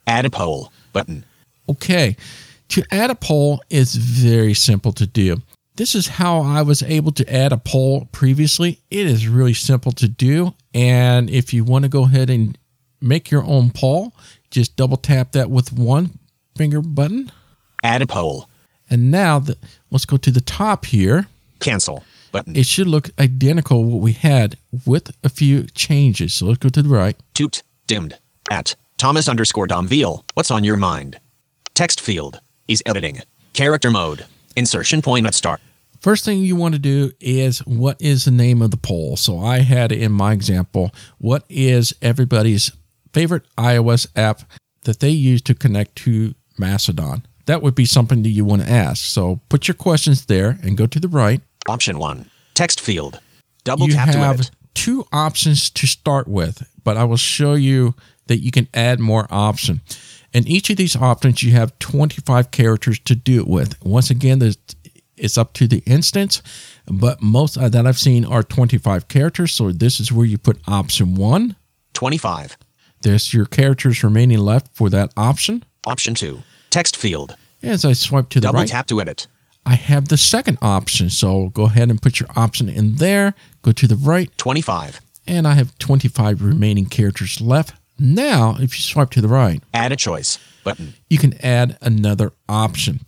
Add 0.08 0.26
a 0.26 0.32
poll 0.32 0.72
button. 0.92 1.24
Okay, 1.70 2.18
to 2.70 2.84
add 2.90 3.12
a 3.12 3.16
poll 3.16 3.62
is 3.70 3.94
very 3.94 4.56
simple 4.56 4.92
to 4.94 5.06
do. 5.06 5.38
This 5.76 5.94
is 5.94 6.08
how 6.08 6.42
I 6.42 6.64
was 6.64 6.82
able 6.82 7.12
to 7.12 7.32
add 7.32 7.52
a 7.52 7.58
poll 7.58 8.08
previously. 8.12 8.80
It 8.90 9.06
is 9.06 9.28
really 9.28 9.54
simple 9.54 9.92
to 9.92 10.08
do. 10.08 10.56
And 10.76 11.30
if 11.30 11.54
you 11.54 11.64
want 11.64 11.84
to 11.84 11.90
go 11.90 12.04
ahead 12.04 12.30
and 12.30 12.58
make 13.02 13.32
your 13.32 13.44
own 13.46 13.72
poll, 13.72 14.14
just 14.52 14.76
double 14.76 14.98
tap 14.98 15.32
that 15.32 15.50
with 15.50 15.72
one 15.72 16.20
finger 16.56 16.82
button. 16.82 17.32
Add 17.82 18.02
a 18.02 18.08
poll. 18.08 18.50
And 18.90 19.10
now 19.10 19.40
the, 19.40 19.58
let's 19.90 20.06
go 20.06 20.18
to 20.18 20.30
the 20.30 20.42
top 20.42 20.86
here. 20.86 21.28
Cancel 21.60 22.04
button. 22.32 22.58
It 22.58 22.66
should 22.66 22.88
look 22.88 23.10
identical 23.18 23.86
what 23.86 24.02
we 24.02 24.12
had 24.12 24.58
with 24.86 25.16
a 25.24 25.30
few 25.30 25.64
changes. 25.68 26.34
So 26.34 26.48
let's 26.48 26.60
go 26.60 26.70
to 26.70 26.84
the 26.84 26.90
right. 26.90 27.16
Toot 27.34 27.64
dimmed 27.88 28.18
at 28.52 28.76
Thomas 28.98 29.30
underscore 29.30 29.68
Domville. 29.68 30.24
What's 30.34 30.52
on 30.52 30.66
your 30.66 30.78
mind? 30.78 31.20
Text 31.74 32.02
field 32.02 32.42
is 32.68 32.84
editing. 32.86 33.22
Character 33.54 33.90
mode. 33.90 34.26
Insertion 34.58 35.02
point 35.02 35.26
at 35.26 35.34
start. 35.34 35.62
First 36.06 36.23
thing 36.23 36.44
you 36.44 36.56
want 36.56 36.76
to 36.76 36.80
do 36.80 37.14
is 37.19 37.65
what 37.65 37.99
is 37.99 38.26
the 38.26 38.32
name 38.32 38.61
of 38.61 38.69
the 38.69 38.77
poll? 38.77 39.18
So 39.18 39.40
I 39.40 39.61
had 39.61 39.91
in 39.91 40.11
my 40.11 40.34
example, 40.34 40.91
what 41.18 41.44
is 41.49 41.95
everybody's 41.99 42.72
favorite 43.11 43.41
iOS 43.57 44.06
app 44.15 44.41
that 44.84 44.99
they 44.99 45.10
use 45.10 45.41
to 45.41 45.56
connect 45.56 45.95
to 46.03 46.36
Mastodon? 46.60 47.26
That 47.48 47.64
would 47.64 47.73
be 47.73 47.86
something 47.86 48.22
that 48.22 48.30
you 48.30 48.45
want 48.45 48.61
to 48.61 48.69
ask. 48.69 49.03
So 49.03 49.40
put 49.49 49.68
your 49.68 49.73
questions 49.73 50.27
there 50.27 50.60
and 50.61 50.77
go 50.77 50.86
to 50.86 50.99
the 50.99 51.07
right. 51.07 51.41
Option 51.68 51.98
one. 51.98 52.30
Text 52.53 52.82
field. 52.82 53.19
Double 53.64 53.88
you 53.88 53.95
tap 53.95 54.11
to 54.11 54.19
have 54.19 54.41
edit. 54.41 54.52
two 54.76 55.07
options 55.11 55.72
to 55.72 55.88
start 55.88 56.27
with, 56.27 56.69
but 56.84 56.98
I 56.98 57.03
will 57.06 57.18
show 57.18 57.56
you 57.56 57.95
that 58.27 58.44
you 58.44 58.52
can 58.52 58.68
add 58.76 58.99
more 58.99 59.26
options. 59.32 59.82
And 60.36 60.48
each 60.48 60.69
of 60.69 60.77
these 60.77 60.95
options, 60.95 61.41
you 61.41 61.53
have 61.53 61.80
25 61.80 62.52
characters 62.52 62.99
to 63.06 63.15
do 63.15 63.40
it 63.40 63.48
with. 63.48 63.84
Once 63.84 64.11
again, 64.11 64.38
there's- 64.38 64.57
it's 65.18 65.38
up 65.38 65.54
to 65.54 65.68
the 65.68 65.82
instance, 65.86 66.42
but 66.88 67.22
most 67.22 67.56
that 67.60 67.86
I've 67.88 67.98
seen 68.00 68.26
are 68.26 68.44
25 68.44 69.08
characters. 69.08 69.52
So 69.54 69.72
this 69.72 70.00
is 70.00 70.12
where 70.12 70.26
you 70.26 70.38
put 70.38 70.58
option 70.68 71.16
one. 71.16 71.56
25. 71.94 72.58
There's 73.02 73.34
your 73.34 73.46
characters 73.46 74.04
remaining 74.04 74.40
left 74.40 74.76
for 74.76 74.90
that 74.90 75.12
option. 75.16 75.64
Option 75.86 76.14
two. 76.16 76.40
Text 76.70 76.98
field. 76.98 77.36
As 77.64 77.86
I 77.86 77.94
swipe 77.94 78.30
to 78.30 78.40
the 78.40 78.48
Double 78.48 78.60
right, 78.60 78.68
tap 78.68 78.88
to 78.88 79.00
edit. 79.02 79.28
I 79.66 79.76
have 79.76 80.10
the 80.10 80.18
second 80.18 80.58
option. 80.62 81.10
So 81.10 81.50
go 81.50 81.64
ahead 81.66 81.90
and 81.90 82.02
put 82.02 82.20
your 82.20 82.30
option 82.36 82.70
in 82.70 82.96
there. 82.96 83.34
Go 83.62 83.72
to 83.72 83.88
the 83.88 83.96
right, 83.96 84.30
25. 84.38 85.02
and 85.28 85.48
I 85.48 85.54
have 85.54 85.76
25 85.80 86.44
remaining 86.44 86.86
characters 86.86 87.42
left. 87.42 87.74
Now, 87.98 88.56
if 88.60 88.78
you 88.78 88.84
swipe 88.84 89.10
to 89.12 89.22
the 89.22 89.28
right, 89.28 89.64
Add 89.74 89.92
a 89.92 89.96
choice 89.96 90.38
button. 90.64 90.94
you 91.10 91.18
can 91.18 91.34
add 91.44 91.78
another 91.82 92.34
option. 92.50 93.00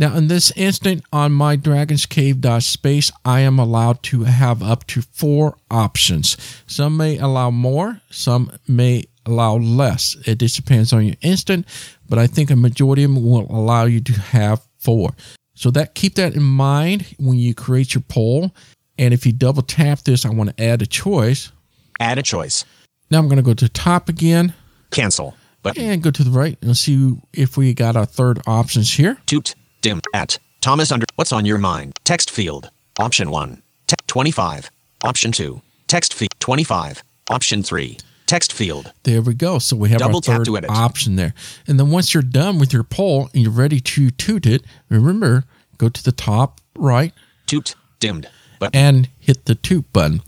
Now, 0.00 0.14
in 0.16 0.28
this 0.28 0.52
instant 0.54 1.02
on 1.12 1.32
my 1.32 1.56
Dragon's 1.56 2.06
Cave 2.06 2.44
space, 2.62 3.10
I 3.24 3.40
am 3.40 3.58
allowed 3.58 4.04
to 4.04 4.22
have 4.22 4.62
up 4.62 4.86
to 4.86 5.02
four 5.02 5.56
options. 5.72 6.36
Some 6.68 6.96
may 6.96 7.18
allow 7.18 7.50
more, 7.50 8.00
some 8.08 8.52
may 8.68 9.06
allow 9.26 9.56
less. 9.56 10.16
It 10.24 10.38
just 10.38 10.54
depends 10.54 10.92
on 10.92 11.04
your 11.04 11.16
instant, 11.20 11.66
but 12.08 12.16
I 12.16 12.28
think 12.28 12.48
a 12.50 12.56
majority 12.56 13.02
of 13.02 13.12
them 13.12 13.28
will 13.28 13.50
allow 13.50 13.86
you 13.86 14.00
to 14.02 14.12
have 14.12 14.62
four. 14.78 15.16
So 15.54 15.72
that 15.72 15.96
keep 15.96 16.14
that 16.14 16.36
in 16.36 16.44
mind 16.44 17.16
when 17.18 17.36
you 17.36 17.52
create 17.52 17.92
your 17.92 18.02
poll. 18.02 18.54
And 18.98 19.12
if 19.12 19.26
you 19.26 19.32
double 19.32 19.62
tap 19.62 20.00
this, 20.02 20.24
I 20.24 20.30
want 20.30 20.56
to 20.56 20.62
add 20.62 20.80
a 20.80 20.86
choice. 20.86 21.50
Add 21.98 22.18
a 22.18 22.22
choice. 22.22 22.64
Now 23.10 23.18
I'm 23.18 23.26
going 23.26 23.38
to 23.38 23.42
go 23.42 23.54
to 23.54 23.64
the 23.64 23.68
top 23.68 24.08
again 24.08 24.54
Cancel 24.92 25.34
button. 25.62 25.82
and 25.82 26.02
go 26.02 26.12
to 26.12 26.22
the 26.22 26.30
right 26.30 26.56
and 26.62 26.76
see 26.76 27.16
if 27.32 27.56
we 27.56 27.74
got 27.74 27.96
our 27.96 28.06
third 28.06 28.40
options 28.46 28.92
here. 28.94 29.18
Toot 29.26 29.56
dim 29.88 30.00
at 30.12 30.38
Thomas 30.60 30.92
under. 30.92 31.06
What's 31.16 31.32
on 31.32 31.46
your 31.46 31.58
mind? 31.58 31.98
Text 32.04 32.30
field. 32.30 32.70
Option 32.98 33.30
one. 33.30 33.62
Te- 33.86 33.96
25. 34.06 34.70
Option 35.02 35.32
two. 35.32 35.62
Text 35.86 36.12
field. 36.12 36.32
25. 36.40 37.02
Option 37.30 37.62
three. 37.62 37.96
Text 38.26 38.52
field. 38.52 38.92
There 39.04 39.22
we 39.22 39.32
go. 39.32 39.58
So 39.58 39.76
we 39.76 39.88
have 39.88 40.00
Double 40.00 40.20
our 40.28 40.44
third 40.44 40.66
option 40.68 41.16
there. 41.16 41.32
And 41.66 41.80
then 41.80 41.90
once 41.90 42.12
you're 42.12 42.22
done 42.22 42.58
with 42.58 42.74
your 42.74 42.84
poll 42.84 43.30
and 43.32 43.42
you're 43.42 43.50
ready 43.52 43.80
to 43.80 44.10
toot 44.10 44.44
it, 44.46 44.62
remember, 44.90 45.44
go 45.78 45.88
to 45.88 46.04
the 46.04 46.12
top 46.12 46.60
right 46.76 47.14
Toot 47.46 47.74
dimmed 47.98 48.28
button. 48.60 48.78
and 48.78 49.08
hit 49.18 49.46
the 49.46 49.54
toot 49.54 49.90
button. 49.94 50.20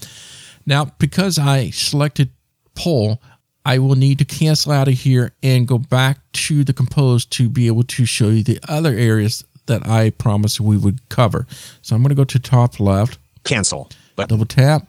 Now, 0.65 0.87
because 0.99 1.39
I 1.39 1.69
selected 1.71 2.31
poll, 2.75 3.21
I 3.67 3.79
will 3.79 3.97
need 3.97 4.19
to 4.21 4.25
cancel 4.25 4.73
out 4.73 4.89
of 4.89 4.95
here 4.95 5.33
and 5.43 5.69
go 5.69 5.77
back 5.77 6.21
to 6.33 6.65
the 6.65 6.73
compose 6.73 7.27
to 7.27 7.51
be 7.51 7.67
able 7.67 7.83
to 7.83 8.07
show 8.07 8.31
you 8.31 8.43
the 8.43 8.59
other 8.67 8.95
areas 8.95 9.45
that 9.71 9.87
I 9.87 10.11
promised 10.11 10.61
we 10.61 10.77
would 10.77 11.09
cover. 11.09 11.47
So 11.81 11.95
I'm 11.95 12.03
going 12.03 12.11
to 12.11 12.15
go 12.17 12.25
to 12.25 12.39
top 12.39 12.79
left, 12.81 13.19
Cancel 13.45 13.89
button. 14.17 14.29
double 14.37 14.47
tap, 14.47 14.87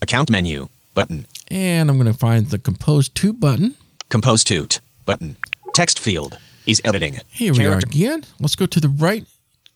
Account 0.00 0.30
menu 0.30 0.68
button. 0.94 1.26
and 1.50 1.88
I'm 1.90 1.96
going 1.98 2.12
to 2.12 2.18
find 2.18 2.46
the 2.50 2.58
compose 2.58 3.08
to 3.10 3.32
button. 3.32 3.74
Compose 4.08 4.44
toot 4.44 4.80
button. 5.06 5.36
Text 5.74 5.98
field 5.98 6.38
is 6.66 6.80
editing. 6.84 7.18
Here 7.30 7.52
we 7.52 7.60
Character- 7.60 7.86
are 7.86 7.88
again. 7.88 8.24
Let's 8.40 8.56
go 8.56 8.66
to 8.66 8.80
the 8.80 8.88
right 8.88 9.24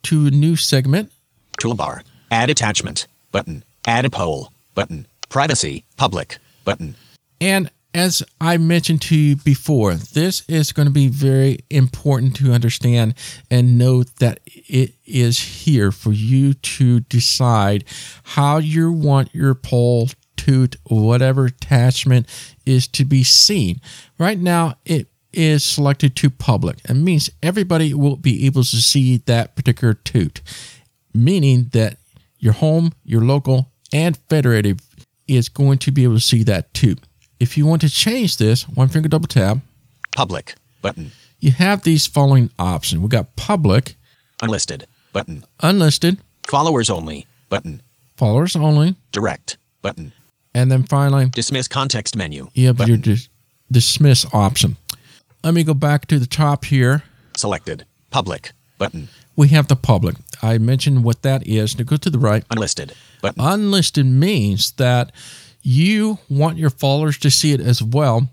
to 0.04 0.26
a 0.26 0.30
new 0.30 0.56
segment. 0.56 1.10
Toolbar. 1.60 2.02
Add 2.30 2.50
attachment 2.50 3.06
button. 3.32 3.64
Add 3.86 4.04
a 4.04 4.10
poll 4.10 4.52
button. 4.74 5.06
Privacy 5.28 5.84
public 5.96 6.38
button. 6.64 6.96
And 7.40 7.70
as 7.94 8.22
I 8.40 8.58
mentioned 8.58 9.00
to 9.02 9.16
you 9.16 9.36
before, 9.36 9.94
this 9.94 10.42
is 10.48 10.72
going 10.72 10.86
to 10.86 10.92
be 10.92 11.08
very 11.08 11.60
important 11.70 12.36
to 12.36 12.52
understand 12.52 13.14
and 13.50 13.78
note 13.78 14.16
that 14.18 14.40
it 14.46 14.94
is 15.04 15.38
here 15.38 15.90
for 15.90 16.12
you 16.12 16.54
to 16.54 17.00
decide 17.00 17.84
how 18.22 18.58
you 18.58 18.92
want 18.92 19.34
your 19.34 19.54
poll 19.54 20.10
to 20.36 20.68
whatever 20.88 21.46
attachment 21.46 22.28
is 22.64 22.86
to 22.88 23.04
be 23.04 23.24
seen. 23.24 23.80
Right 24.18 24.38
now, 24.38 24.74
it 24.84 25.08
is 25.32 25.64
selected 25.64 26.16
to 26.16 26.30
public. 26.30 26.78
It 26.88 26.94
means 26.94 27.30
everybody 27.42 27.92
will 27.94 28.16
be 28.16 28.46
able 28.46 28.62
to 28.62 28.76
see 28.76 29.18
that 29.26 29.56
particular 29.56 29.94
toot, 29.94 30.40
meaning 31.14 31.70
that 31.72 31.98
your 32.38 32.54
home, 32.54 32.92
your 33.04 33.22
local, 33.22 33.72
and 33.92 34.16
federated 34.28 34.80
is 35.26 35.48
going 35.48 35.78
to 35.78 35.90
be 35.90 36.04
able 36.04 36.14
to 36.14 36.20
see 36.20 36.42
that 36.44 36.72
toot. 36.74 37.00
If 37.40 37.56
you 37.56 37.66
want 37.66 37.82
to 37.82 37.90
change 37.90 38.36
this, 38.38 38.68
one 38.68 38.88
finger 38.88 39.08
double 39.08 39.28
tap, 39.28 39.58
Public 40.16 40.54
button. 40.80 41.12
You 41.40 41.52
have 41.52 41.82
these 41.82 42.06
following 42.06 42.50
options. 42.58 43.02
We 43.02 43.08
got 43.08 43.36
public, 43.36 43.96
Unlisted 44.42 44.86
button. 45.12 45.44
unlisted, 45.62 46.18
Followers 46.46 46.88
only 46.88 47.26
button. 47.50 47.82
followers 48.16 48.56
only, 48.56 48.94
Direct 49.12 49.58
button. 49.82 50.12
and 50.54 50.70
then 50.72 50.84
finally 50.84 51.26
Dismiss 51.26 51.68
context 51.68 52.16
menu. 52.16 52.48
you 52.54 52.68
have 52.68 52.78
button. 52.78 52.94
your 52.94 52.98
dis- 52.98 53.28
dismiss 53.70 54.24
option. 54.32 54.76
Let 55.44 55.52
me 55.54 55.62
go 55.64 55.74
back 55.74 56.06
to 56.06 56.18
the 56.18 56.26
top 56.26 56.64
here. 56.64 57.02
Selected. 57.36 57.84
Public 58.10 58.52
button. 58.78 59.08
We 59.36 59.48
have 59.48 59.68
the 59.68 59.76
public. 59.76 60.16
I 60.42 60.56
mentioned 60.58 61.04
what 61.04 61.20
that 61.22 61.46
is. 61.46 61.76
Now 61.78 61.84
go 61.84 61.96
to 61.98 62.08
the 62.10 62.18
right. 62.18 62.42
Unlisted 62.50 62.94
button. 63.20 63.42
Unlisted 63.44 64.06
means 64.06 64.72
that 64.72 65.12
you 65.66 66.18
want 66.28 66.58
your 66.58 66.70
followers 66.70 67.18
to 67.18 67.30
see 67.30 67.52
it 67.52 67.60
as 67.60 67.82
well, 67.82 68.28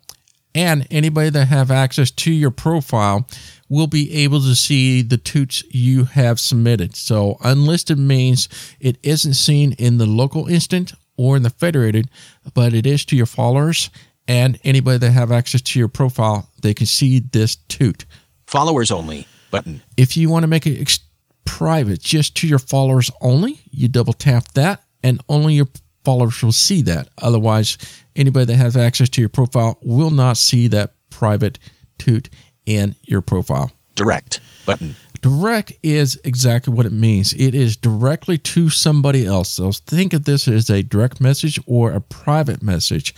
and 0.54 0.86
anybody 0.92 1.32
that 1.32 1.48
have 1.48 1.72
access 1.72 2.12
to 2.12 2.32
your 2.32 2.52
profile 2.52 3.28
will 3.68 3.88
be 3.88 4.14
able 4.14 4.40
to 4.40 4.54
see 4.54 5.02
the 5.02 5.18
toots 5.18 5.64
you 5.72 6.04
have 6.04 6.40
submitted. 6.40 6.96
So 6.96 7.38
unlisted 7.44 7.98
means 7.98 8.48
it 8.80 8.98
isn't 9.02 9.34
seen 9.34 9.74
in 9.74 9.98
the 9.98 10.06
local 10.06 10.48
instant 10.48 10.94
or 11.18 11.36
in 11.36 11.42
the 11.42 11.50
federated, 11.50 12.08
but 12.54 12.74
it 12.74 12.86
is 12.86 13.04
to 13.06 13.16
your 13.16 13.26
followers 13.26 13.90
and 14.28 14.60
anybody 14.64 15.00
that 15.00 15.12
have 15.12 15.32
access 15.32 15.62
to 15.62 15.80
your 15.80 15.88
profile, 15.88 16.50
they 16.62 16.74
can 16.74 16.86
see 16.86 17.20
this 17.20 17.56
toot. 17.56 18.06
Followers 18.46 18.92
only 18.92 19.28
button. 19.52 19.82
If 19.98 20.16
you 20.16 20.30
want 20.30 20.44
to 20.44 20.48
make 20.48 20.66
it 20.66 20.80
ex- 20.80 21.00
private 21.46 22.00
just 22.00 22.36
to 22.38 22.48
your 22.48 22.60
followers 22.60 23.12
only, 23.22 23.60
you 23.72 23.88
double 23.88 24.14
tap 24.14 24.46
that 24.54 24.84
and 25.04 25.22
only 25.28 25.56
your 25.56 25.68
followers 26.04 26.42
will 26.44 26.52
see 26.52 26.82
that. 26.84 27.10
Otherwise, 27.22 27.78
anybody 28.16 28.46
that 28.46 28.56
has 28.56 28.78
access 28.78 29.10
to 29.10 29.22
your 29.22 29.30
profile 29.30 29.78
will 29.82 30.12
not 30.12 30.38
see 30.38 30.68
that 30.68 30.94
private 31.10 31.60
toot 31.98 32.30
in 32.66 32.96
your 33.04 33.22
profile. 33.22 33.72
Direct 33.96 34.40
button. 34.66 34.96
Direct 35.22 35.72
is 35.84 36.20
exactly 36.26 36.74
what 36.74 36.86
it 36.86 36.92
means. 36.92 37.34
It 37.34 37.56
is 37.56 37.78
directly 37.78 38.38
to 38.40 38.70
somebody 38.70 39.26
else. 39.26 39.50
So 39.50 39.72
think 39.72 40.12
of 40.12 40.26
this 40.26 40.48
as 40.48 40.70
a 40.70 40.84
direct 40.84 41.22
message 41.22 41.60
or 41.66 41.92
a 41.94 42.02
private 42.02 42.62
message. 42.62 43.16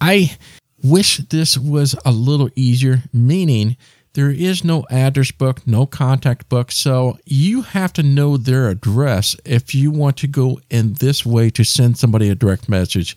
I 0.00 0.36
wish 0.82 1.18
this 1.18 1.56
was 1.56 1.94
a 2.04 2.10
little 2.10 2.50
easier, 2.56 3.04
meaning 3.12 3.76
there 4.14 4.30
is 4.30 4.64
no 4.64 4.84
address 4.90 5.30
book, 5.30 5.66
no 5.66 5.86
contact 5.86 6.48
book. 6.48 6.72
So 6.72 7.18
you 7.24 7.62
have 7.62 7.92
to 7.94 8.02
know 8.02 8.36
their 8.36 8.68
address 8.68 9.36
if 9.44 9.74
you 9.74 9.90
want 9.90 10.16
to 10.18 10.26
go 10.26 10.60
in 10.68 10.94
this 10.94 11.24
way 11.24 11.50
to 11.50 11.64
send 11.64 11.98
somebody 11.98 12.28
a 12.28 12.34
direct 12.34 12.68
message. 12.68 13.16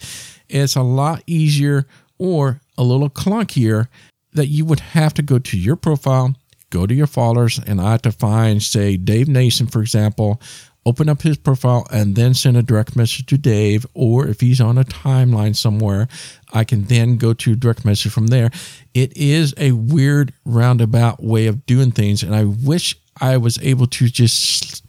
It's 0.50 0.76
a 0.76 0.84
lot 0.84 1.24
easier 1.26 1.88
or 2.20 2.62
a 2.78 2.84
little 2.84 3.10
clunkier 3.10 3.88
that 4.34 4.48
you 4.48 4.66
would 4.66 4.80
have 4.80 5.14
to 5.16 5.22
go 5.22 5.40
to 5.40 5.58
your 5.58 5.76
profile, 5.76 6.36
go 6.70 6.86
to 6.86 6.94
your 6.94 7.08
followers, 7.08 7.60
and 7.66 7.82
I 7.82 7.92
have 7.92 8.02
to 8.04 8.12
find, 8.12 8.62
say, 8.62 8.98
Dave 8.98 9.28
Nason, 9.28 9.68
for 9.68 9.82
example, 9.82 10.42
open 10.86 11.08
up 11.10 11.22
his 11.22 11.38
profile 11.38 11.88
and 11.92 12.16
then 12.16 12.34
send 12.34 12.58
a 12.58 12.64
direct 12.64 12.96
message 12.96 13.26
to 13.28 13.38
Dave. 13.38 13.86
Or 13.94 14.28
if 14.28 14.42
he's 14.42 14.62
on 14.62 14.78
a 14.78 14.84
timeline 14.84 15.56
somewhere, 15.56 16.08
I 16.52 16.64
can 16.64 16.86
then 16.86 17.18
go 17.18 17.34
to 17.34 17.56
direct 17.56 17.86
message 17.86 18.12
from 18.12 18.28
there. 18.28 18.52
It 18.94 19.16
is 19.16 19.54
a 19.58 19.72
weird 19.72 20.34
roundabout 20.46 21.24
way 21.24 21.48
of 21.48 21.66
doing 21.66 21.92
things, 21.92 22.24
and 22.24 22.36
I 22.36 22.44
wish 22.44 22.98
I 23.20 23.38
was 23.38 23.58
able 23.62 23.88
to 23.88 24.08
just 24.08 24.84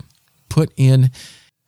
put 0.48 0.72
in 0.76 1.10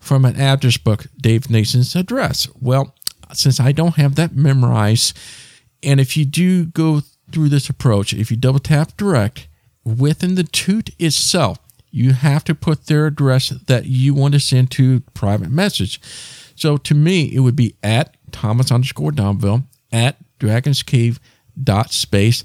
from 0.01 0.24
an 0.24 0.36
address 0.36 0.77
book 0.77 1.07
Dave 1.20 1.51
Nason's 1.51 1.97
address. 1.97 2.48
Well, 2.61 2.94
since 3.32 3.59
I 3.59 3.73
don't 3.73 3.97
have 3.97 4.15
that 4.15 4.35
memorized, 4.35 5.16
and 5.82 6.01
if 6.01 6.16
you 6.16 6.24
do 6.24 6.66
go 6.66 7.03
through 7.32 7.48
this 7.48 7.69
approach, 7.69 8.12
if 8.12 8.31
you 8.31 8.36
double 8.36 8.61
tap 8.61 8.97
direct 8.97 9.48
within 9.85 10.36
the 10.36 10.44
toot 10.44 10.90
itself, 10.98 11.59
you 11.90 12.12
have 12.12 12.44
to 12.44 12.54
put 12.54 12.86
their 12.86 13.06
address 13.06 13.48
that 13.48 13.86
you 13.86 14.14
want 14.14 14.34
to 14.34 14.40
send 14.40 14.70
to 14.72 15.00
private 15.14 15.50
message. 15.50 16.00
So 16.54 16.76
to 16.78 16.94
me, 16.94 17.34
it 17.34 17.40
would 17.40 17.56
be 17.56 17.76
at 17.82 18.16
Thomas 18.32 18.70
underscore 18.70 19.12
Domville 19.12 19.64
at 19.92 20.16
Dragon's 20.38 20.82
Cave 20.82 21.20
dot 21.62 21.90
space, 21.92 22.44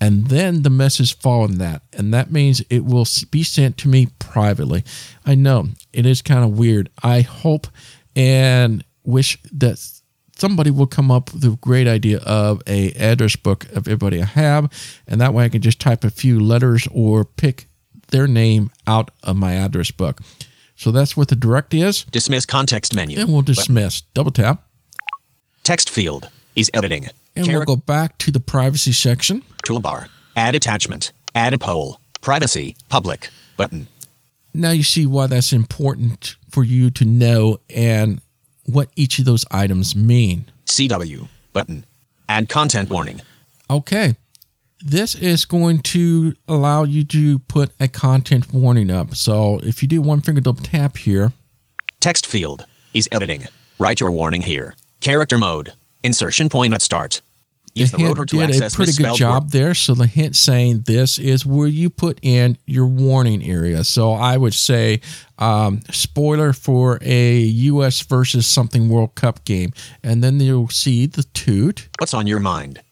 and 0.00 0.28
then 0.28 0.62
the 0.62 0.70
message 0.70 1.18
following 1.18 1.58
that, 1.58 1.82
and 1.92 2.12
that 2.14 2.30
means 2.30 2.60
it 2.70 2.84
will 2.84 3.06
be 3.30 3.42
sent 3.42 3.76
to 3.78 3.88
me 3.88 4.08
privately. 4.18 4.84
I 5.24 5.34
know 5.34 5.68
it 5.92 6.06
is 6.06 6.22
kind 6.22 6.44
of 6.44 6.58
weird. 6.58 6.90
I 7.02 7.22
hope 7.22 7.66
and 8.14 8.84
wish 9.04 9.38
that 9.52 9.78
somebody 10.36 10.70
will 10.70 10.86
come 10.86 11.10
up 11.10 11.32
with 11.32 11.44
a 11.44 11.56
great 11.60 11.86
idea 11.86 12.18
of 12.18 12.62
a 12.66 12.92
address 12.92 13.36
book 13.36 13.64
of 13.70 13.88
everybody 13.88 14.20
I 14.20 14.26
have, 14.26 14.70
and 15.06 15.20
that 15.20 15.34
way 15.34 15.44
I 15.44 15.48
can 15.48 15.62
just 15.62 15.80
type 15.80 16.04
a 16.04 16.10
few 16.10 16.38
letters 16.38 16.86
or 16.92 17.24
pick 17.24 17.68
their 18.12 18.28
name 18.28 18.70
out 18.86 19.10
of 19.24 19.36
my 19.36 19.54
address 19.54 19.90
book. 19.90 20.20
So 20.76 20.90
that's 20.92 21.16
what 21.16 21.28
the 21.28 21.36
direct 21.36 21.74
is, 21.74 22.04
Dismiss 22.04 22.46
context 22.46 22.94
menu. 22.94 23.18
and 23.20 23.32
we'll 23.32 23.42
dismiss. 23.42 24.02
Double 24.14 24.30
tap, 24.30 24.62
Text 25.64 25.90
field 25.90 26.28
is 26.56 26.70
editing. 26.74 27.08
and 27.36 27.46
we'll 27.46 27.64
go 27.64 27.76
back 27.76 28.18
to 28.18 28.30
the 28.30 28.40
privacy 28.40 28.92
section. 28.92 29.42
toolbar. 29.64 30.08
Add 30.36 30.54
attachment. 30.54 31.12
Add 31.34 31.54
a 31.54 31.58
poll. 31.58 32.00
Privacy. 32.20 32.76
Public. 32.88 33.28
Button. 33.56 33.86
Now 34.54 34.70
you 34.70 34.82
see 34.82 35.06
why 35.06 35.26
that's 35.28 35.52
important 35.52 36.36
for 36.50 36.62
you 36.64 36.90
to 36.90 37.04
know 37.04 37.58
and 37.74 38.20
what 38.64 38.88
each 38.96 39.18
of 39.18 39.24
those 39.24 39.44
items 39.50 39.94
mean. 39.96 40.46
CW. 40.66 41.28
Button. 41.52 41.84
Add 42.28 42.48
content 42.48 42.90
warning. 42.90 43.20
Okay. 43.70 44.16
This 44.84 45.14
is 45.14 45.44
going 45.44 45.80
to 45.82 46.34
allow 46.48 46.84
you 46.84 47.04
to 47.04 47.38
put 47.40 47.70
a 47.78 47.88
content 47.88 48.52
warning 48.52 48.90
up. 48.90 49.14
So 49.14 49.60
if 49.62 49.82
you 49.82 49.88
do 49.88 50.02
one 50.02 50.20
finger 50.20 50.40
double 50.40 50.62
tap 50.62 50.96
here, 50.96 51.32
Text 52.02 52.26
field 52.26 52.66
is 52.92 53.08
editing. 53.12 53.46
Write 53.78 54.00
your 54.00 54.10
warning 54.10 54.42
here. 54.42 54.74
Character 55.00 55.38
mode. 55.38 55.72
Insertion 56.02 56.48
point 56.48 56.74
at 56.74 56.82
start. 56.82 57.22
Use 57.74 57.92
the 57.92 57.98
the 57.98 58.02
hint 58.02 58.28
did 58.28 58.60
a 58.60 58.70
pretty 58.70 58.92
good 58.92 59.14
job 59.14 59.44
word- 59.44 59.52
there. 59.52 59.72
So 59.72 59.94
the 59.94 60.08
hint 60.08 60.34
saying 60.34 60.82
this 60.86 61.16
is 61.16 61.46
where 61.46 61.68
you 61.68 61.90
put 61.90 62.18
in 62.20 62.58
your 62.66 62.86
warning 62.86 63.42
area. 63.44 63.84
So 63.84 64.12
I 64.12 64.36
would 64.36 64.52
say 64.52 65.00
um, 65.38 65.80
spoiler 65.92 66.52
for 66.52 66.98
a 67.02 67.38
U.S. 67.38 68.02
versus 68.02 68.46
something 68.48 68.88
World 68.88 69.14
Cup 69.14 69.44
game, 69.44 69.72
and 70.02 70.24
then 70.24 70.40
you'll 70.40 70.68
see 70.70 71.06
the 71.06 71.22
toot. 71.22 71.88
What's 71.98 72.14
on 72.14 72.26
your 72.26 72.40
mind? 72.40 72.82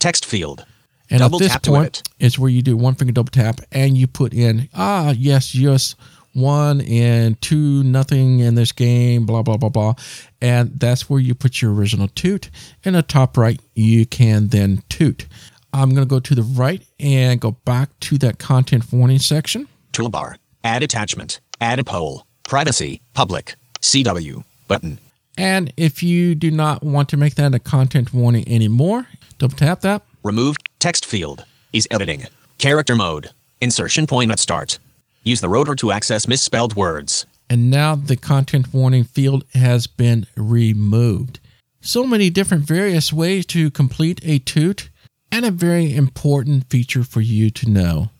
Text 0.00 0.26
field. 0.26 0.66
And 1.10 1.20
Double 1.20 1.36
at 1.36 1.40
this 1.40 1.52
tap 1.52 1.62
to 1.62 1.70
point 1.70 1.86
edit. 1.86 2.02
is 2.18 2.38
where 2.38 2.50
you 2.50 2.60
do 2.62 2.76
one 2.76 2.94
finger 2.94 3.12
double 3.12 3.30
tap 3.30 3.60
and 3.72 3.96
you 3.96 4.06
put 4.06 4.34
in 4.34 4.68
ah 4.74 5.14
yes 5.16 5.54
yes 5.54 5.94
one 6.34 6.82
and 6.82 7.40
two 7.40 7.82
nothing 7.82 8.40
in 8.40 8.54
this 8.54 8.72
game 8.72 9.24
blah 9.24 9.42
blah 9.42 9.56
blah 9.56 9.70
blah 9.70 9.94
and 10.42 10.78
that's 10.78 11.08
where 11.08 11.18
you 11.18 11.34
put 11.34 11.62
your 11.62 11.72
original 11.72 12.08
toot 12.08 12.50
in 12.84 12.92
the 12.92 13.02
top 13.02 13.36
right 13.38 13.58
you 13.74 14.04
can 14.04 14.48
then 14.48 14.82
toot 14.90 15.26
i'm 15.72 15.90
going 15.94 16.06
to 16.06 16.08
go 16.08 16.20
to 16.20 16.34
the 16.34 16.42
right 16.42 16.82
and 17.00 17.40
go 17.40 17.52
back 17.52 17.88
to 18.00 18.18
that 18.18 18.38
content 18.38 18.84
warning 18.92 19.18
section 19.18 19.66
Toolbar. 19.92 20.36
Add 20.62 20.82
attachment. 20.84 21.40
Add 21.60 21.78
a 21.80 21.84
poll. 21.84 22.24
Privacy. 22.44 23.00
Public. 23.14 23.54
CW. 23.80 24.44
Button. 24.68 24.98
and 25.38 25.72
if 25.76 26.02
you 26.02 26.34
do 26.34 26.50
not 26.50 26.82
want 26.84 27.08
to 27.08 27.16
make 27.16 27.34
that 27.36 27.54
a 27.54 27.58
content 27.58 28.12
warning 28.12 28.46
anymore 28.46 29.06
double 29.38 29.56
tap 29.56 29.80
that 29.80 30.02
Removed. 30.22 30.68
Text 30.78 31.06
field 31.06 31.44
is 31.72 31.86
editing. 31.90 32.26
Character 32.58 32.94
mode. 32.96 33.30
Insertion 33.60 34.06
point 34.06 34.30
at 34.30 34.38
start. 34.38 34.78
Use 35.22 35.40
the 35.40 35.48
rotor 35.48 35.74
to 35.76 35.90
access 35.92 36.28
misspelled 36.28 36.76
words. 36.76 37.26
and 37.50 37.70
now 37.70 37.94
the 37.94 38.16
content 38.16 38.74
warning 38.74 39.04
field 39.04 39.42
has 39.54 39.86
been 39.86 40.26
removed. 40.36 41.40
So 41.80 42.04
many 42.06 42.28
different 42.28 42.64
various 42.64 43.10
ways 43.10 43.46
to 43.46 43.70
complete 43.70 44.20
a 44.22 44.38
toot, 44.38 44.90
and 45.32 45.46
a 45.46 45.50
very 45.50 45.94
important 45.94 46.68
feature 46.68 47.04
for 47.04 47.22
you 47.22 47.48
to 47.50 47.70
know. 47.70 48.10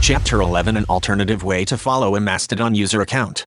Chapter 0.00 0.40
11 0.40 0.76
An 0.76 0.84
alternative 0.86 1.42
way 1.44 1.64
to 1.64 1.76
follow 1.78 2.16
a 2.16 2.20
Mastodon 2.20 2.74
user 2.74 3.00
account. 3.00 3.44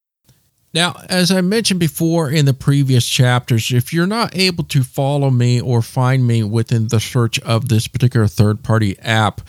Now, 0.74 1.02
as 1.10 1.32
I 1.32 1.42
mentioned 1.42 1.80
before 1.80 2.30
in 2.30 2.46
the 2.46 2.54
previous 2.54 3.08
chapters, 3.08 3.72
if 3.72 3.92
you're 3.92 4.06
not 4.06 4.36
able 4.36 4.64
to 4.66 4.84
follow 4.84 5.32
me 5.32 5.60
or 5.60 5.82
find 5.82 6.28
me 6.28 6.44
within 6.44 6.90
the 6.90 7.00
search 7.00 7.40
of 7.40 7.70
this 7.70 7.88
particular 7.88 8.28
third 8.28 8.64
party 8.64 8.98
app, 9.00 9.42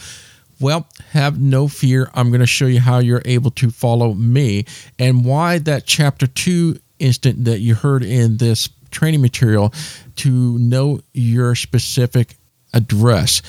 well, 0.61 0.87
have 1.11 1.41
no 1.41 1.69
fear. 1.69 2.11
I'm 2.15 2.31
going 2.31 2.41
to 2.41 2.47
show 2.47 2.67
you 2.67 2.81
how 2.81 2.99
you're 2.99 3.23
able 3.25 3.51
to 3.53 3.71
follow 3.71 4.15
me 4.15 4.65
and 4.99 5.25
why 5.25 5.59
that 5.59 5.87
chapter 5.87 6.27
2 6.27 6.79
instant 6.99 7.45
that 7.45 7.61
you 7.61 7.75
heard 7.75 8.03
in 8.03 8.39
this 8.39 8.69
training 8.91 9.23
material 9.23 9.73
to 10.17 10.59
know 10.59 11.01
your 11.13 11.55
specific 11.55 12.37
address. 12.73 13.43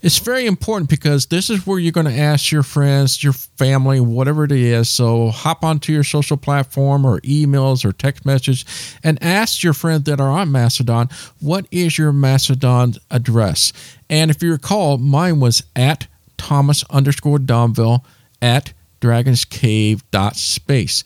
It's 0.00 0.18
very 0.18 0.46
important 0.46 0.88
because 0.88 1.26
this 1.26 1.50
is 1.50 1.66
where 1.66 1.80
you're 1.80 1.90
going 1.90 2.06
to 2.06 2.16
ask 2.16 2.52
your 2.52 2.62
friends, 2.62 3.24
your 3.24 3.32
family, 3.32 3.98
whatever 4.00 4.44
it 4.44 4.52
is. 4.52 4.88
So 4.88 5.30
hop 5.30 5.64
onto 5.64 5.92
your 5.92 6.04
social 6.04 6.36
platform 6.36 7.04
or 7.04 7.20
emails 7.22 7.84
or 7.84 7.90
text 7.92 8.24
message 8.24 8.64
and 9.02 9.20
ask 9.20 9.64
your 9.64 9.72
friends 9.72 10.04
that 10.04 10.20
are 10.20 10.30
on 10.30 10.52
Mastodon, 10.52 11.08
what 11.40 11.66
is 11.72 11.98
your 11.98 12.12
Mastodon 12.12 12.94
address? 13.10 13.72
And 14.08 14.30
if 14.30 14.40
you 14.40 14.52
recall, 14.52 14.98
mine 14.98 15.40
was 15.40 15.64
at 15.74 16.06
Thomas 16.36 16.84
underscore 16.90 17.38
Domville 17.38 18.04
at 18.40 18.72
dragonscave.space. 19.00 21.04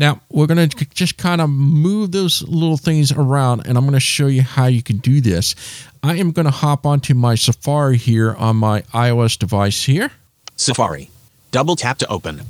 Now, 0.00 0.22
we're 0.30 0.46
going 0.46 0.66
to 0.66 0.86
just 0.94 1.18
kind 1.18 1.42
of 1.42 1.50
move 1.50 2.12
those 2.12 2.42
little 2.44 2.78
things 2.78 3.12
around, 3.12 3.66
and 3.66 3.76
I'm 3.76 3.84
going 3.84 3.92
to 3.92 4.00
show 4.00 4.28
you 4.28 4.40
how 4.40 4.64
you 4.64 4.82
can 4.82 4.96
do 4.96 5.20
this. 5.20 5.54
I 6.02 6.16
am 6.16 6.32
going 6.32 6.46
to 6.46 6.50
hop 6.50 6.86
onto 6.86 7.12
my 7.12 7.34
Safari 7.34 7.98
here 7.98 8.32
on 8.32 8.56
my 8.56 8.80
iOS 8.94 9.38
device 9.38 9.84
here. 9.84 10.10
Safari. 10.56 11.10
Double 11.50 11.76
tap 11.76 11.98
to 11.98 12.08
open. 12.08 12.40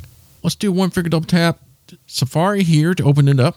Let's 0.44 0.54
do 0.54 0.70
one 0.70 0.90
finger 0.90 1.10
double 1.10 1.26
tap 1.26 1.58
Safari 2.06 2.62
here 2.62 2.94
to 2.94 3.02
open 3.02 3.26
it 3.26 3.40
up. 3.40 3.56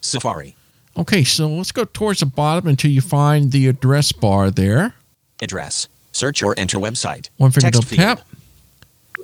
Safari. 0.00 0.56
Okay, 0.96 1.22
so 1.22 1.46
let's 1.46 1.70
go 1.70 1.84
towards 1.84 2.18
the 2.18 2.26
bottom 2.26 2.66
until 2.66 2.90
you 2.90 3.00
find 3.00 3.52
the 3.52 3.68
address 3.68 4.10
bar 4.10 4.50
there. 4.50 4.94
Address. 5.40 5.86
Search 6.10 6.42
or 6.42 6.52
enter 6.58 6.78
website. 6.78 7.28
One 7.36 7.52
finger 7.52 7.70
Text 7.70 7.80
double 7.82 7.86
field. 7.86 8.18
tap. 8.18 8.28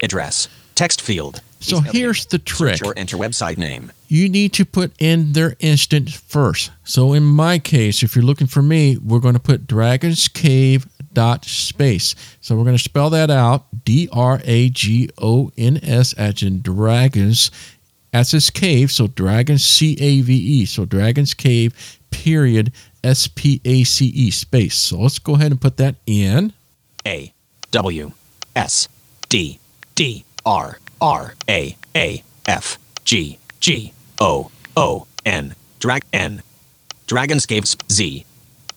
Address. 0.01 0.47
Text 0.75 1.01
field. 1.03 1.41
So 1.61 1.81
here's 1.81 2.27
the 2.27 2.39
trick. 2.39 2.77
Search 2.77 2.87
or 2.87 2.99
enter 2.99 3.17
website 3.17 3.57
name. 3.57 3.91
you 4.09 4.29
need 4.29 4.53
to 4.55 4.67
put 4.67 4.93
in 4.99 5.33
their 5.33 5.57
instant 5.61 6.13
first. 6.13 6.71
So 6.85 7.15
in 7.15 7.25
my 7.25 7.59
case, 7.59 8.03
if 8.03 8.15
you're 8.15 8.25
looking 8.25 8.47
for 8.47 8.61
me, 8.61 8.99
we're 8.99 9.21
going 9.21 9.35
to 9.35 9.41
put 9.41 9.67
Dragons 9.67 10.29
Cave 10.29 10.87
dot 11.15 11.45
space. 11.47 12.15
So 12.41 12.55
we're 12.57 12.65
going 12.65 12.77
to 12.77 12.83
spell 12.83 13.09
that 13.11 13.31
out 13.31 13.85
D 13.85 14.09
R 14.13 14.41
A 14.45 14.69
G 14.69 15.09
O 15.19 15.53
N 15.57 15.79
S 15.83 16.13
as 16.15 16.43
in 16.43 16.61
dragons. 16.61 17.51
As 18.13 18.35
is 18.35 18.51
cave, 18.51 18.93
so 18.93 19.07
dragons 19.09 19.65
C 19.65 19.97
A 20.01 20.21
V 20.21 20.35
E. 20.35 20.65
So 20.67 20.85
dragons 20.85 21.35
cave 21.35 21.99
period 22.11 22.73
S 23.03 23.27
P 23.27 23.61
A 23.65 23.85
C 23.85 24.07
E 24.07 24.31
space. 24.31 24.75
So 24.77 24.99
let's 24.99 25.19
go 25.19 25.35
ahead 25.35 25.51
and 25.51 25.61
put 25.61 25.79
that 25.79 25.97
in. 26.07 26.53
A 27.07 27.33
W 27.71 28.13
S 28.55 28.89
D 29.29 29.59
D 29.95 30.25
R 30.47 30.79
R 31.01 31.35
A 31.49 31.77
A 31.97 32.23
F 32.47 32.79
G 33.05 33.39
G 33.61 33.93
O 34.21 34.51
O 34.77 35.07
N 35.25 35.55
Drag 35.79 36.03
N 36.13 36.43
Dragonscapes 37.07 37.77
Z 37.91 38.25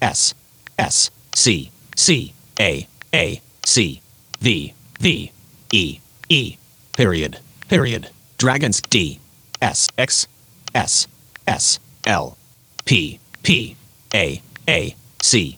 S 0.02 0.34
S 0.78 1.10
C 1.36 1.72
C 1.96 2.34
A 2.60 2.88
A 3.14 3.42
C 3.66 4.02
V 4.40 4.74
V 5.00 5.32
E 5.72 6.00
E 6.30 6.58
period 6.94 7.40
period 7.68 8.10
Dragons 8.38 8.82
D 8.82 9.20
S 9.62 9.88
X 9.98 10.28
S 10.74 11.08
S 11.48 11.80
L 12.06 12.38
P 12.86 13.20
P 13.44 13.76
A 14.14 14.42
A 14.68 14.96
C 15.22 15.58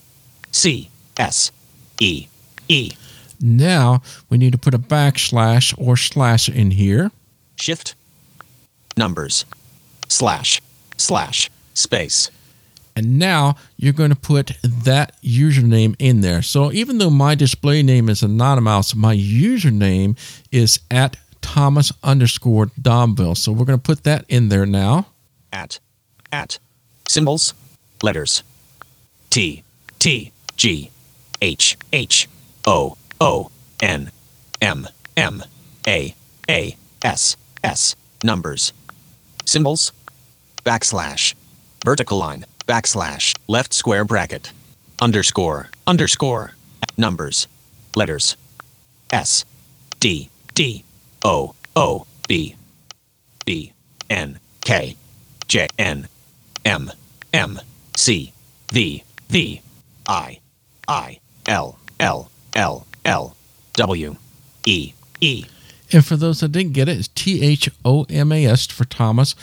C 0.52 0.90
S 1.18 1.52
E 2.00 2.26
E 2.68 2.92
Now 3.40 4.02
we 4.28 4.38
need 4.38 4.52
to 4.52 4.58
put 4.58 4.74
a 4.74 4.78
backslash 4.78 5.74
or 5.78 5.96
slash 5.96 6.48
in 6.48 6.72
here. 6.72 7.10
shift. 7.56 7.94
Numbers. 8.96 9.44
Slash. 10.08 10.60
Slash. 10.96 11.50
Space. 11.74 12.30
And 12.96 13.18
now 13.18 13.54
you're 13.76 13.92
going 13.94 14.10
to 14.10 14.16
put 14.16 14.52
that 14.62 15.20
username 15.22 15.94
in 15.98 16.20
there. 16.20 16.42
So 16.42 16.72
even 16.72 16.98
though 16.98 17.08
my 17.08 17.34
display 17.34 17.82
name 17.82 18.08
is 18.08 18.22
anonymous, 18.22 18.94
my 18.94 19.16
username 19.16 20.18
is 20.50 20.80
at 20.90 21.16
Thomas 21.40 21.92
underscore 22.02 22.66
Domville. 22.80 23.36
So 23.36 23.52
we're 23.52 23.64
going 23.64 23.78
to 23.78 23.82
put 23.82 24.02
that 24.04 24.24
in 24.28 24.48
there 24.48 24.66
now. 24.66 25.06
at. 25.52 25.78
At. 26.32 26.58
Symbols. 27.08 27.54
Letters. 28.02 28.42
T. 29.30 29.62
T. 29.98 30.32
G. 30.56 30.90
H. 31.40 31.78
H. 31.92 32.28
O 32.66 32.96
O 33.20 33.50
N 33.82 34.10
M 34.62 34.88
M 35.16 35.42
A 35.86 36.14
A 36.48 36.76
S 37.02 37.36
S. 37.62 37.94
Numbers. 38.24 38.72
Symbols. 39.44 39.92
Backslash. 40.64 41.34
Vertical 41.84 42.18
line. 42.18 42.44
Backslash. 42.66 43.36
Left 43.48 43.72
square 43.72 44.04
bracket. 44.04 44.52
Underscore. 45.00 45.68
Underscore. 45.86 46.52
Numbers. 46.96 47.46
Letters. 47.94 48.36
S. 49.10 49.44
D. 49.98 50.30
D. 50.54 50.84
O. 51.24 51.54
O. 51.76 52.06
B. 52.28 52.56
B. 53.44 53.72
N. 54.08 54.38
K. 54.62 54.96
J. 55.48 55.68
N. 55.78 56.08
M. 56.64 56.90
M. 57.32 57.60
C. 57.96 58.32
V. 58.72 59.02
V. 59.28 59.60
I. 60.06 60.38
I. 60.88 61.18
L. 61.46 61.78
L. 61.98 62.30
L 62.54 62.86
L 63.04 63.36
W 63.74 64.16
E 64.66 64.92
E 65.20 65.44
And 65.92 66.04
for 66.04 66.16
those 66.16 66.40
that 66.40 66.52
didn't 66.52 66.72
get 66.72 66.88
it, 66.88 66.98
it's 66.98 67.08
T 67.08 67.42
H 67.42 67.68
O 67.84 68.04
M 68.08 68.32
A 68.32 68.46
S 68.46 68.66
for 68.66 68.84
Thomas 68.84 69.34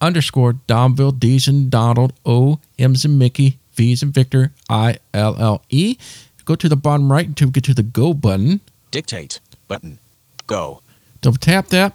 underscore 0.00 0.54
Domville, 0.68 1.18
D's 1.18 1.48
and 1.48 1.70
Donald, 1.70 2.12
O, 2.24 2.60
M's 2.78 3.04
and 3.04 3.18
Mickey, 3.18 3.58
V's 3.74 4.02
and 4.02 4.12
Victor, 4.12 4.52
I 4.68 4.98
L 5.12 5.36
L 5.38 5.62
E. 5.70 5.96
Go 6.44 6.54
to 6.54 6.68
the 6.68 6.76
bottom 6.76 7.12
right 7.12 7.26
until 7.26 7.48
we 7.48 7.52
get 7.52 7.64
to 7.64 7.74
the 7.74 7.82
go 7.82 8.14
button. 8.14 8.60
dictate 8.90 9.40
button 9.66 9.98
go 10.46 10.80
Double 11.20 11.36
tap 11.36 11.66
that. 11.68 11.94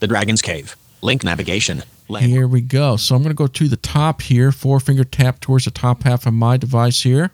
the 0.00 0.06
Dragon's 0.06 0.42
Cave 0.42 0.76
link 1.00 1.22
navigation 1.22 1.82
land 2.08 2.26
Here 2.26 2.46
we 2.46 2.60
go. 2.60 2.96
So 2.96 3.14
I'm 3.14 3.22
going 3.22 3.30
to 3.30 3.34
go 3.34 3.46
to 3.46 3.68
the 3.68 3.76
top 3.76 4.20
here, 4.20 4.52
four 4.52 4.80
finger 4.80 5.04
tap 5.04 5.40
towards 5.40 5.64
the 5.64 5.70
top 5.70 6.02
half 6.02 6.26
of 6.26 6.34
my 6.34 6.56
device 6.56 7.02
here. 7.02 7.30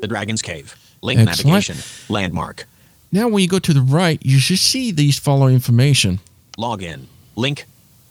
The 0.00 0.06
Dragon's 0.06 0.42
Cave. 0.42 0.76
Link 1.02 1.20
Excellent. 1.20 1.46
navigation. 1.46 1.76
Landmark. 2.08 2.66
Now, 3.12 3.28
when 3.28 3.42
you 3.42 3.48
go 3.48 3.58
to 3.58 3.72
the 3.72 3.80
right, 3.82 4.18
you 4.24 4.38
should 4.38 4.58
see 4.58 4.90
these 4.90 5.18
following 5.18 5.54
information. 5.54 6.20
login 6.58 7.06
link. 7.36 7.64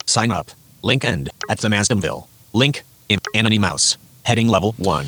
Sign 0.05 0.31
up. 0.31 0.51
Link 0.81 1.03
end. 1.05 1.29
At 1.49 1.59
the 1.59 1.67
Masdomville 1.69 2.27
link. 2.53 2.83
In. 3.09 3.19
Anony 3.33 3.57
Mouse. 3.59 3.97
Heading 4.23 4.47
level 4.47 4.73
1 4.77 5.07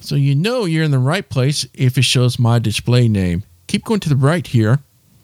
So 0.00 0.14
you 0.14 0.34
know 0.34 0.64
you're 0.64 0.84
in 0.84 0.90
the 0.90 0.98
right 0.98 1.28
place 1.28 1.66
if 1.74 1.98
it 1.98 2.04
shows 2.04 2.38
my 2.38 2.58
display 2.58 3.08
name. 3.08 3.42
Keep 3.66 3.84
going 3.84 4.00
to 4.00 4.08
the 4.08 4.16
right 4.16 4.46
here. 4.46 4.78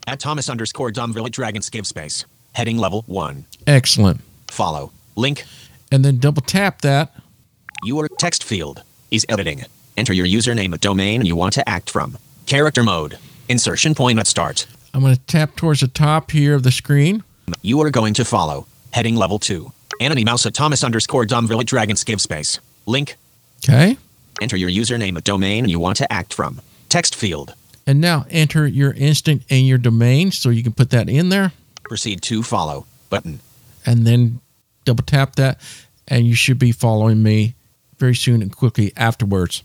at 0.07 0.19
Thomas 0.19 0.49
underscore 0.49 0.91
Domville 0.91 1.29
Dragon's 1.31 1.69
Cave 1.69 1.87
space. 1.87 2.25
Heading 2.53 2.77
level 2.77 3.03
1 3.07 3.45
Excellent. 3.65 4.21
follow. 4.49 4.91
Link. 5.15 5.45
And 5.91 6.05
then 6.05 6.17
double 6.19 6.41
tap 6.43 6.81
that. 6.81 7.13
Your 7.83 8.07
text 8.19 8.43
field 8.43 8.83
is 9.09 9.25
editing. 9.29 9.65
Enter 10.01 10.13
your 10.13 10.25
username, 10.25 10.73
a 10.73 10.79
domain 10.79 11.23
you 11.27 11.35
want 11.35 11.53
to 11.53 11.69
act 11.69 11.87
from. 11.87 12.17
Character 12.47 12.81
mode. 12.81 13.19
Insertion 13.47 13.93
point 13.93 14.17
at 14.17 14.25
start. 14.25 14.65
I'm 14.95 15.01
going 15.01 15.13
to 15.13 15.21
tap 15.27 15.55
towards 15.55 15.81
the 15.81 15.87
top 15.87 16.31
here 16.31 16.55
of 16.55 16.63
the 16.63 16.71
screen. 16.71 17.23
You 17.61 17.79
are 17.81 17.91
going 17.91 18.15
to 18.15 18.25
follow. 18.25 18.65
Heading 18.89 19.15
level 19.15 19.37
2. 19.37 19.71
Anony 19.99 20.23
Mouse 20.23 20.47
at 20.47 20.55
Thomas 20.55 20.83
underscore 20.83 21.25
Domville 21.25 21.59
at 21.59 21.67
Dragon's 21.67 22.03
Cave 22.03 22.19
space. 22.19 22.59
Link. 22.87 23.15
Okay. 23.63 23.95
Enter 24.41 24.57
your 24.57 24.71
username, 24.71 25.15
a 25.17 25.21
domain 25.21 25.69
you 25.69 25.77
want 25.77 25.97
to 25.97 26.11
act 26.11 26.33
from. 26.33 26.61
Text 26.89 27.13
field. 27.13 27.53
And 27.85 28.01
now 28.01 28.25
enter 28.31 28.65
your 28.65 28.93
instant 28.93 29.43
and 29.51 29.67
your 29.67 29.77
domain 29.77 30.31
so 30.31 30.49
you 30.49 30.63
can 30.63 30.73
put 30.73 30.89
that 30.89 31.09
in 31.09 31.29
there. 31.29 31.51
Proceed 31.83 32.23
to 32.23 32.41
follow. 32.41 32.87
Button. 33.11 33.39
And 33.85 34.07
then 34.07 34.41
double 34.83 35.03
tap 35.03 35.35
that. 35.35 35.61
And 36.07 36.25
you 36.25 36.33
should 36.33 36.57
be 36.57 36.71
following 36.71 37.21
me 37.21 37.53
very 37.99 38.15
soon 38.15 38.41
and 38.41 38.51
quickly 38.51 38.91
afterwards. 38.97 39.61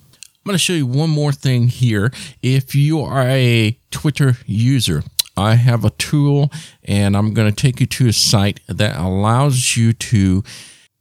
I'm 0.46 0.50
going 0.50 0.58
to 0.58 0.62
show 0.62 0.74
you 0.74 0.86
one 0.86 1.10
more 1.10 1.32
thing 1.32 1.66
here. 1.66 2.12
If 2.40 2.72
you 2.72 3.00
are 3.00 3.26
a 3.26 3.76
Twitter 3.90 4.36
user, 4.46 5.02
I 5.36 5.56
have 5.56 5.84
a 5.84 5.90
tool 5.90 6.52
and 6.84 7.16
I'm 7.16 7.34
going 7.34 7.52
to 7.52 7.62
take 7.62 7.80
you 7.80 7.86
to 7.86 8.06
a 8.06 8.12
site 8.12 8.60
that 8.68 8.96
allows 8.96 9.76
you 9.76 9.92
to 9.92 10.44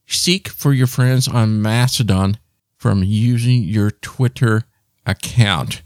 seek 0.08 0.48
for 0.48 0.74
your 0.74 0.88
friends 0.88 1.28
on 1.28 1.62
Mastodon 1.62 2.40
from 2.80 3.04
using 3.04 3.62
your 3.62 3.92
Twitter 3.92 4.64
account. 5.06 5.84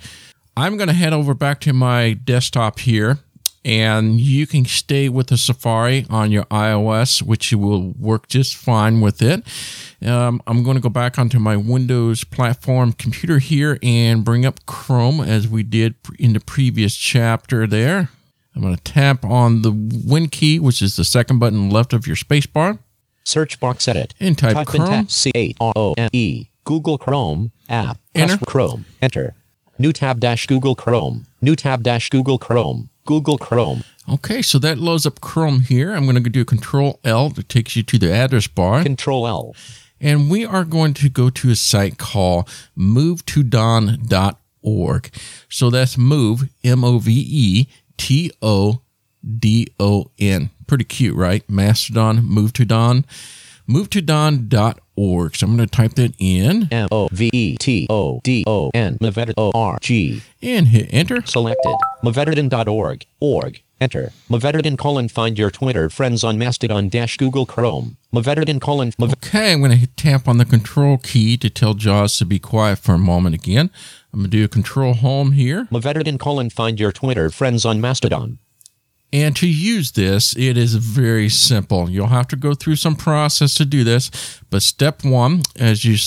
I'm 0.56 0.78
going 0.78 0.88
to 0.88 0.94
head 0.94 1.12
over 1.12 1.34
back 1.34 1.60
to 1.62 1.74
my 1.74 2.14
desktop 2.14 2.80
here 2.80 3.20
and 3.66 4.20
you 4.20 4.48
can 4.48 4.66
stay 4.66 5.10
with 5.10 5.28
the 5.28 5.38
Safari 5.38 6.06
on 6.10 6.32
your 6.32 6.46
iOS, 6.46 7.22
which 7.22 7.52
will 7.54 7.92
work 8.00 8.28
just 8.28 8.56
fine 8.56 9.02
with 9.02 9.22
it. 9.22 9.44
Um, 10.06 10.42
I'm 10.48 10.64
going 10.64 10.76
to 10.76 10.82
go 10.82 10.90
back 10.90 11.20
onto 11.20 11.40
my 11.40 11.58
Windows 11.58 12.24
platform 12.24 12.94
computer 12.94 13.40
here 13.40 13.78
and 13.84 14.24
bring 14.24 14.46
up 14.46 14.66
Chrome 14.66 15.20
as 15.20 15.48
we 15.48 15.64
did 15.64 15.96
in 16.18 16.34
the 16.34 16.40
previous 16.40 16.96
chapter 16.96 17.68
there. 17.68 18.10
I'm 18.56 18.62
going 18.62 18.76
to 18.76 18.84
tap 18.84 19.24
on 19.26 19.62
the 19.62 19.72
Win 20.06 20.28
key, 20.30 20.60
which 20.60 20.82
is 20.82 20.96
the 20.96 21.04
second 21.06 21.40
button 21.40 21.70
left 21.70 21.94
of 21.94 22.08
your 22.08 22.16
spacebar, 22.16 22.80
Search 23.24 23.60
box 23.60 23.88
edit. 23.88 24.14
and 24.20 24.38
type 24.38 24.54
Type 24.54 24.68
Chrome. 24.68 24.88
tab 24.88 25.12
C 25.12 25.32
A 25.36 25.54
R 25.62 25.74
O 25.76 25.94
M 25.98 26.10
E. 26.14 26.48
Google 26.64 26.98
Chrome 26.98 27.52
app. 27.70 27.98
Enter. 28.16 28.38
Chrome. 28.46 28.86
Enter. 29.02 29.36
New 29.78 29.94
tab 29.94 30.20
dash 30.20 30.46
Google 30.48 30.76
Chrome. 30.76 31.26
New 31.42 31.56
tab 31.56 31.84
dash 31.84 32.10
Google 32.10 32.38
Chrome. 32.38 32.90
Google 33.10 33.40
Chrome. 33.40 33.84
Okay, 34.08 34.44
so 34.44 34.60
that 34.60 34.78
loads 34.78 35.08
up 35.08 35.20
Chrome 35.20 35.62
here. 35.62 35.96
I'm 35.96 36.04
going 36.04 36.24
to 36.24 36.30
do 36.30 36.46
Control 36.46 37.00
L 37.04 37.30
that 37.30 37.50
takes 37.50 37.76
you 37.76 37.82
to 37.82 37.98
the 37.98 38.14
address 38.14 38.46
bar. 38.46 38.84
Control 38.84 39.28
L. 39.28 39.56
And 40.00 40.30
we 40.30 40.46
are 40.46 40.64
going 40.64 40.94
to 40.94 41.10
go 41.10 41.32
to 41.32 41.50
a 41.50 41.56
site 41.56 41.98
called 41.98 42.48
movetodon.org. 42.78 45.10
So 45.50 45.72
that's 45.72 45.98
move, 45.98 46.50
M 46.64 46.84
O 46.84 47.00
V 47.00 47.26
E 47.28 47.68
T 47.98 48.30
O 48.44 48.82
D 49.40 49.70
O 49.80 50.12
N. 50.20 50.52
Pretty 50.68 50.84
cute, 50.84 51.16
right? 51.16 51.44
Mastodon, 51.50 52.24
move 52.24 52.54
to 52.54 52.64
Don. 52.64 53.06
Movetodon.org. 53.70 55.36
So 55.36 55.46
I'm 55.48 55.56
going 55.56 55.68
to 55.70 55.76
type 55.76 55.94
that 55.96 56.14
in 56.20 56.68
M 56.72 56.88
O 56.92 57.08
V 57.12 57.30
E 57.32 57.58
T 57.58 57.88
O 57.90 58.20
D 58.24 58.44
O 58.48 58.72
N. 58.74 58.98
Mavedon 59.00 59.34
O 59.38 59.52
R 59.54 59.78
G. 59.82 60.22
and 60.42 60.68
hit 60.70 60.90
enter. 60.92 61.22
Selected. 61.26 61.76
Mavedon.org. 62.04 63.06
Org. 63.20 63.62
Enter. 63.82 64.12
Mavedon 64.30 64.78
colon 64.78 65.08
find 65.08 65.38
your 65.40 65.50
Twitter 65.50 65.90
friends 65.90 66.22
on 66.24 66.38
Mastodon 66.38 66.90
dash 66.90 67.16
Google 67.16 67.46
Chrome. 67.46 67.96
Mavedon 68.14 68.60
colon. 68.60 68.92
Mav- 69.00 69.14
Okay, 69.14 69.54
I'm 69.54 69.60
going 69.60 69.72
to 69.72 69.78
hit 69.78 69.96
tap 69.96 70.28
on 70.28 70.38
the 70.38 70.44
control 70.46 70.98
key 70.98 71.38
to 71.38 71.50
tell 71.50 71.76
JAWS 71.76 72.18
to 72.18 72.26
be 72.26 72.40
quiet 72.40 72.80
for 72.80 72.94
a 72.96 72.98
moment 73.00 73.36
again. 73.36 73.70
I'm 74.12 74.20
going 74.20 74.32
to 74.32 74.38
do 74.38 74.44
a 74.44 74.48
control 74.50 74.96
home 74.96 75.32
here. 75.32 75.66
Mavedon 75.72 76.20
colon 76.20 76.50
find 76.50 76.78
your 76.80 76.92
Twitter 76.92 77.30
friends 77.30 77.64
on 77.66 77.80
Mastodon. 77.80 78.40
And 79.12 79.36
to 79.38 79.48
use 79.48 79.94
this, 79.94 80.36
it 80.38 80.58
is 80.58 80.76
very 80.76 81.30
simple. 81.30 81.90
You'll 81.90 82.08
have 82.08 82.28
to 82.28 82.36
go 82.36 82.54
through 82.54 82.76
some 82.76 82.96
process 82.96 83.56
to 83.56 83.66
do 83.66 83.84
this. 83.84 84.12
But 84.50 84.62
step 84.62 85.04
one, 85.04 85.42
as 85.56 85.84
you 85.84 85.98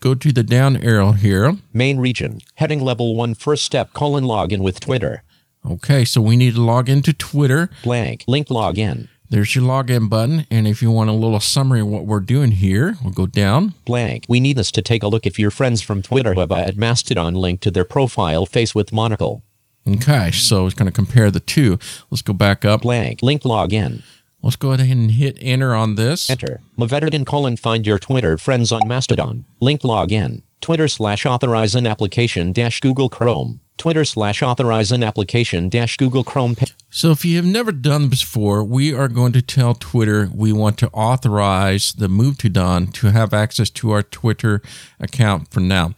go 0.00 0.14
to 0.14 0.32
the 0.32 0.42
down 0.42 0.76
arrow 0.78 1.12
here, 1.12 1.56
Main 1.72 1.98
region. 1.98 2.40
Heading 2.54 2.80
level 2.80 3.14
one, 3.14 3.34
first 3.34 3.64
step 3.64 3.92
colon 3.92 4.24
login 4.24 4.60
with 4.60 4.80
Twitter. 4.80 5.22
okay, 5.70 6.04
so 6.04 6.20
we 6.22 6.36
need 6.36 6.54
to 6.54 6.62
log 6.62 6.88
into 6.88 7.12
Twitter. 7.12 7.68
Blank. 7.82 8.24
Link 8.26 8.48
login. 8.48 9.08
There's 9.28 9.54
your 9.54 9.64
login 9.64 10.08
button. 10.08 10.46
And 10.50 10.66
if 10.66 10.82
you 10.82 10.90
want 10.90 11.10
a 11.10 11.12
little 11.12 11.38
summary 11.40 11.80
of 11.80 11.86
what 11.86 12.06
we're 12.06 12.20
doing 12.20 12.52
here, 12.52 12.96
we'll 13.04 13.12
go 13.12 13.26
down. 13.26 13.74
Blank. 13.84 14.24
We 14.28 14.40
need 14.40 14.56
this 14.56 14.72
to 14.72 14.82
take 14.82 15.02
a 15.02 15.08
look 15.08 15.26
if 15.26 15.38
your 15.38 15.52
friends 15.52 15.82
from 15.82 16.02
Twitter 16.02 16.34
have 16.34 16.50
a 16.50 16.56
at 16.56 16.76
Mastodon 16.76 17.34
link 17.34 17.60
to 17.60 17.70
their 17.70 17.84
profile 17.84 18.46
face 18.46 18.74
with 18.74 18.92
monocle. 18.92 19.44
Okay, 19.88 20.30
so 20.30 20.66
it's 20.66 20.74
going 20.74 20.86
to 20.90 20.92
compare 20.92 21.30
the 21.30 21.40
two. 21.40 21.78
Let's 22.10 22.22
go 22.22 22.32
back 22.32 22.64
up. 22.64 22.82
Blank. 22.82 23.22
Link 23.22 23.42
login. 23.42 24.02
Let's 24.42 24.56
go 24.56 24.72
ahead 24.72 24.88
and 24.88 25.10
hit 25.10 25.36
enter 25.40 25.74
on 25.74 25.96
this. 25.96 26.30
Enter. 26.30 26.60
Mavedon 26.78 27.26
colon 27.26 27.56
find 27.56 27.86
your 27.86 27.98
Twitter 27.98 28.38
friends 28.38 28.72
on 28.72 28.86
Mastodon. 28.86 29.44
Link 29.60 29.82
login. 29.82 30.42
Twitter 30.60 30.88
slash 30.88 31.26
authorize 31.26 31.74
an 31.74 31.86
application 31.86 32.52
dash 32.52 32.80
Google 32.80 33.08
Chrome. 33.08 33.60
Twitter 33.78 34.04
slash 34.04 34.42
authorize 34.42 34.92
an 34.92 35.02
application 35.02 35.70
dash 35.70 35.96
Google 35.96 36.22
Chrome. 36.22 36.54
So 36.90 37.10
if 37.10 37.24
you 37.24 37.36
have 37.36 37.46
never 37.46 37.72
done 37.72 38.10
this 38.10 38.20
before, 38.20 38.62
we 38.62 38.92
are 38.92 39.08
going 39.08 39.32
to 39.32 39.42
tell 39.42 39.74
Twitter 39.74 40.30
we 40.34 40.52
want 40.52 40.76
to 40.78 40.88
authorize 40.90 41.94
the 41.94 42.08
move 42.08 42.36
to 42.38 42.50
Don 42.50 42.88
to 42.88 43.08
have 43.08 43.32
access 43.32 43.70
to 43.70 43.90
our 43.92 44.02
Twitter 44.02 44.60
account 44.98 45.50
for 45.50 45.60
now. 45.60 45.94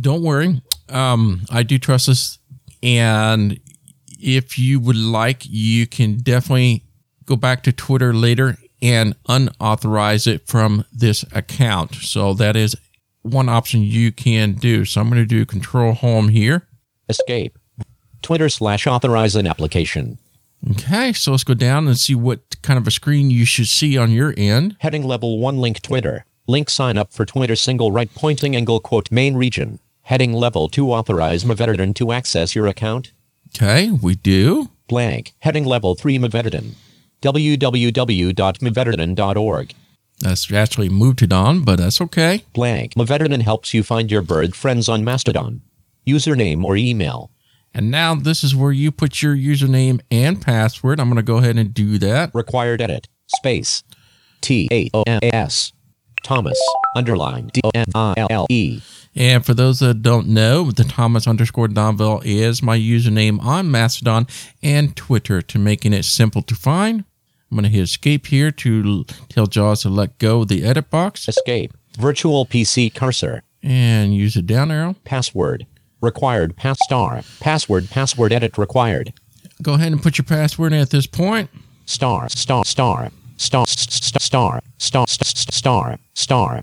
Don't 0.00 0.22
worry. 0.22 0.62
Um, 0.88 1.42
I 1.50 1.62
do 1.62 1.78
trust 1.78 2.06
this. 2.06 2.37
And 2.82 3.60
if 4.20 4.58
you 4.58 4.80
would 4.80 4.96
like, 4.96 5.44
you 5.44 5.86
can 5.86 6.18
definitely 6.18 6.84
go 7.24 7.36
back 7.36 7.62
to 7.64 7.72
Twitter 7.72 8.12
later 8.12 8.56
and 8.80 9.20
unauthorize 9.24 10.26
it 10.26 10.46
from 10.46 10.84
this 10.92 11.24
account. 11.32 11.94
So 11.96 12.34
that 12.34 12.56
is 12.56 12.76
one 13.22 13.48
option 13.48 13.82
you 13.82 14.12
can 14.12 14.52
do. 14.52 14.84
So 14.84 15.00
I'm 15.00 15.08
going 15.08 15.22
to 15.22 15.26
do 15.26 15.44
control 15.44 15.92
home 15.92 16.28
here. 16.28 16.66
Escape. 17.08 17.58
Twitter 18.22 18.48
slash 18.48 18.86
authorize 18.86 19.36
an 19.36 19.46
application. 19.46 20.18
Okay, 20.72 21.12
so 21.12 21.30
let's 21.30 21.44
go 21.44 21.54
down 21.54 21.86
and 21.86 21.96
see 21.96 22.14
what 22.14 22.60
kind 22.62 22.78
of 22.78 22.86
a 22.86 22.90
screen 22.90 23.30
you 23.30 23.44
should 23.44 23.68
see 23.68 23.96
on 23.96 24.10
your 24.10 24.34
end. 24.36 24.76
Heading 24.80 25.04
level 25.04 25.38
1 25.38 25.58
link 25.58 25.80
Twitter. 25.82 26.24
Link 26.48 26.68
sign 26.68 26.98
up 26.98 27.12
for 27.12 27.24
Twitter 27.24 27.54
single 27.54 27.92
right 27.92 28.12
pointing 28.12 28.56
angle 28.56 28.80
quote 28.80 29.10
main 29.12 29.36
region. 29.36 29.78
Heading 30.08 30.32
level 30.32 30.68
2 30.70 30.90
authorize 30.90 31.44
Mavedon 31.44 31.94
to 31.96 32.12
access 32.12 32.54
your 32.54 32.66
account. 32.66 33.12
Okay, 33.48 33.90
we 33.90 34.14
do. 34.14 34.70
Blank. 34.86 35.34
Heading 35.40 35.66
level 35.66 35.94
3 35.94 36.18
Mavedon. 36.18 36.76
www.mavedon.org. 37.20 39.74
That's 40.20 40.50
actually 40.50 40.88
moved 40.88 41.18
to 41.18 41.26
Don, 41.26 41.62
but 41.62 41.76
that's 41.76 42.00
okay. 42.00 42.46
Blank. 42.54 42.94
Mavedon 42.94 43.42
helps 43.42 43.74
you 43.74 43.82
find 43.82 44.10
your 44.10 44.22
bird 44.22 44.56
friends 44.56 44.88
on 44.88 45.04
Mastodon. 45.04 45.60
Username 46.06 46.64
or 46.64 46.74
email. 46.74 47.30
And 47.74 47.90
now 47.90 48.14
this 48.14 48.42
is 48.42 48.56
where 48.56 48.72
you 48.72 48.90
put 48.90 49.20
your 49.20 49.36
username 49.36 50.00
and 50.10 50.40
password. 50.40 51.00
I'm 51.00 51.08
going 51.08 51.16
to 51.16 51.22
go 51.22 51.36
ahead 51.36 51.58
and 51.58 51.74
do 51.74 51.98
that. 51.98 52.30
Required 52.32 52.80
edit. 52.80 53.08
Space. 53.26 53.82
T 54.40 54.68
A 54.72 54.88
O 54.94 55.02
M 55.06 55.18
A 55.22 55.34
S. 55.34 55.74
Thomas. 56.22 56.58
Underline. 56.96 57.48
D 57.52 57.60
O 57.64 57.70
M 57.74 57.86
I 57.94 58.14
L 58.16 58.26
L 58.30 58.46
E. 58.50 58.80
And 59.14 59.44
for 59.44 59.54
those 59.54 59.80
that 59.80 60.02
don't 60.02 60.28
know, 60.28 60.70
the 60.70 60.84
Thomas 60.84 61.26
underscore 61.26 61.66
Domville 61.68 62.22
is 62.24 62.62
my 62.62 62.78
username 62.78 63.42
on 63.42 63.70
Mastodon 63.70 64.26
and 64.62 64.94
Twitter 64.94 65.42
to 65.42 65.58
making 65.58 65.92
it 65.92 66.04
simple 66.04 66.42
to 66.42 66.54
find. 66.54 67.04
I'm 67.50 67.56
going 67.56 67.64
to 67.64 67.70
hit 67.70 67.82
escape 67.82 68.26
here 68.26 68.50
to 68.50 69.04
tell 69.28 69.46
JAWS 69.46 69.82
to 69.82 69.88
let 69.88 70.18
go 70.18 70.42
of 70.42 70.48
the 70.48 70.64
edit 70.64 70.90
box 70.90 71.26
Escape. 71.28 71.72
Virtual 71.98 72.44
PC 72.46 72.94
cursor. 72.94 73.42
and 73.62 74.14
use 74.14 74.34
the 74.34 74.42
down 74.42 74.70
arrow. 74.70 74.94
Password. 75.04 75.66
Required 76.00 76.56
pass 76.56 76.78
star. 76.84 77.22
Password 77.40 77.90
password 77.90 78.32
edit 78.32 78.56
required. 78.58 79.12
Go 79.62 79.74
ahead 79.74 79.90
and 79.90 80.00
put 80.02 80.18
your 80.18 80.26
password 80.26 80.72
in 80.72 80.78
at 80.80 80.90
this 80.90 81.06
point. 81.08 81.50
Star 81.86 82.28
star 82.28 82.64
star 82.64 83.10
star 83.38 83.64
star 83.66 84.60
star 84.78 85.06
star 85.06 85.06
star 85.08 85.98
star 86.14 86.62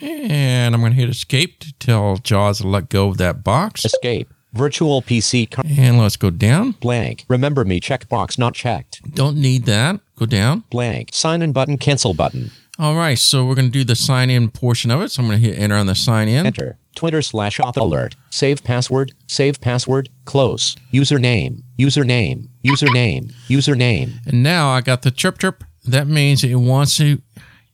And 0.00 0.74
I'm 0.74 0.80
going 0.80 0.92
to 0.92 0.98
hit 0.98 1.08
escape 1.08 1.60
to 1.60 1.72
tell 1.74 2.16
JAWS 2.18 2.58
to 2.58 2.68
let 2.68 2.88
go 2.88 3.08
of 3.08 3.16
that 3.18 3.42
box. 3.42 3.84
escape. 3.84 4.32
Virtual 4.54 5.02
PC 5.02 5.50
cur- 5.50 5.62
And 5.78 5.98
let's 5.98 6.16
go 6.16 6.30
down. 6.30 6.72
blank. 6.72 7.24
Remember 7.28 7.64
me 7.64 7.80
checkbox 7.80 8.38
not 8.38 8.54
checked. 8.54 9.00
Don't 9.14 9.36
need 9.36 9.64
that. 9.66 10.00
Go 10.18 10.26
down. 10.26 10.64
Blank. 10.70 11.10
Sign 11.12 11.42
in 11.42 11.52
button 11.52 11.76
cancel 11.78 12.14
button. 12.14 12.50
All 12.78 12.94
right, 12.94 13.18
so 13.18 13.44
we're 13.44 13.56
going 13.56 13.66
to 13.66 13.72
do 13.72 13.82
the 13.84 13.96
sign 13.96 14.30
in 14.30 14.50
portion 14.50 14.90
of 14.92 15.00
it. 15.02 15.10
So 15.10 15.22
I'm 15.22 15.28
going 15.28 15.40
to 15.40 15.46
hit 15.48 15.58
enter 15.58 15.74
on 15.76 15.86
the 15.86 15.94
sign 15.96 16.28
in. 16.28 16.46
Enter. 16.46 16.78
Twitter 16.94 17.22
slash 17.22 17.58
auth 17.58 17.76
alert. 17.76 18.14
Save 18.30 18.62
password. 18.64 19.12
Save 19.26 19.60
password. 19.60 20.08
Close. 20.24 20.76
Username. 20.92 21.62
Username. 21.78 22.48
Username. 22.64 23.32
Username. 23.48 24.24
And 24.26 24.42
now 24.42 24.68
I 24.70 24.80
got 24.80 25.02
the 25.02 25.10
chirp 25.10 25.38
chirp. 25.38 25.64
That 25.88 26.06
means 26.06 26.44
it 26.44 26.54
wants 26.56 26.96
to 26.98 27.20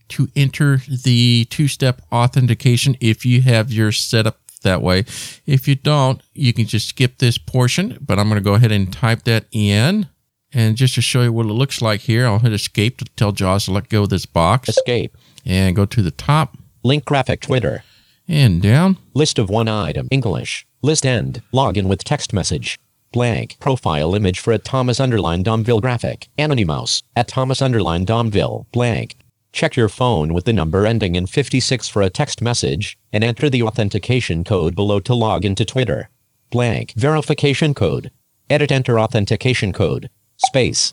to 0.07 0.28
enter 0.36 0.81
the 1.05 1.47
two-step 1.49 2.03
authentication 2.12 2.95
if 3.01 3.24
you 3.24 3.41
have 3.41 3.73
your 3.73 3.91
setup 3.91 4.39
that 4.62 4.82
way. 4.82 5.01
If 5.47 5.66
you 5.66 5.74
don't, 5.77 6.23
you 6.35 6.53
can 6.53 6.66
just 6.66 6.89
skip 6.89 7.19
this 7.19 7.39
portion, 7.39 7.99
but 8.01 8.19
I'm 8.19 8.28
going 8.28 8.39
to 8.41 8.45
go 8.45 8.55
ahead 8.55 8.70
and 8.70 8.93
type 8.93 9.23
that 9.24 9.47
in. 9.51 10.09
And 10.53 10.77
just 10.77 10.95
to 10.97 11.01
show 11.03 11.23
you 11.23 11.32
what 11.32 11.47
it 11.47 11.53
looks 11.53 11.81
like 11.82 12.03
here, 12.03 12.27
I'll 12.27 12.39
hit 12.39 12.53
escape 12.53 12.99
to 12.99 13.05
tell 13.16 13.32
JAWS 13.32 13.65
to 13.65 13.73
let 13.73 13.89
go 13.89 14.03
of 14.05 14.11
this 14.11 14.27
box 14.27 14.69
Escape. 14.69 15.16
and 15.45 15.74
go 15.74 15.86
to 15.86 16.03
the 16.03 16.11
top 16.12 16.57
Link 16.85 17.05
graphic 17.07 17.41
Twitter. 17.41 17.82
and 18.28 18.61
down. 18.62 18.99
List 19.15 19.39
of 19.39 19.49
one 19.49 19.69
item. 19.69 20.07
English. 20.11 20.66
List 20.82 21.05
end. 21.07 21.43
Login 21.53 21.86
with 21.86 22.05
text 22.05 22.32
message. 22.32 22.78
Blank. 23.15 23.59
Profile 23.61 24.16
image 24.16 24.41
for 24.41 24.53
at 24.53 24.65
Thomas 24.65 24.99
underline 24.99 25.45
Domville 25.45 25.81
graphic. 25.81 26.28
Anonymous. 26.36 27.01
At 27.15 27.28
Thomas 27.28 27.62
underline 27.62 28.05
Domville. 28.05 28.66
Blank. 28.73 29.15
Check 29.53 29.77
your 29.77 29.89
phone 29.89 30.35
with 30.35 30.47
the 30.47 30.53
number 30.53 30.85
ending 30.85 31.15
in 31.15 31.27
56 31.27 31.89
for 31.89 32.03
a 32.03 32.11
text 32.11 32.43
message 32.43 32.99
and 33.12 33.23
enter 33.23 33.49
the 33.49 33.62
authentication 33.62 34.43
code 34.43 34.74
below 34.74 34.99
to 34.99 35.15
log 35.15 35.45
into 35.45 35.65
Twitter. 35.65 36.11
Blank. 36.51 36.95
Verification 36.97 37.73
code. 37.73 38.11
Edit 38.51 38.73
enter 38.73 38.99
authentication 38.99 39.73
code. 39.73 40.11
Space. 40.39 40.93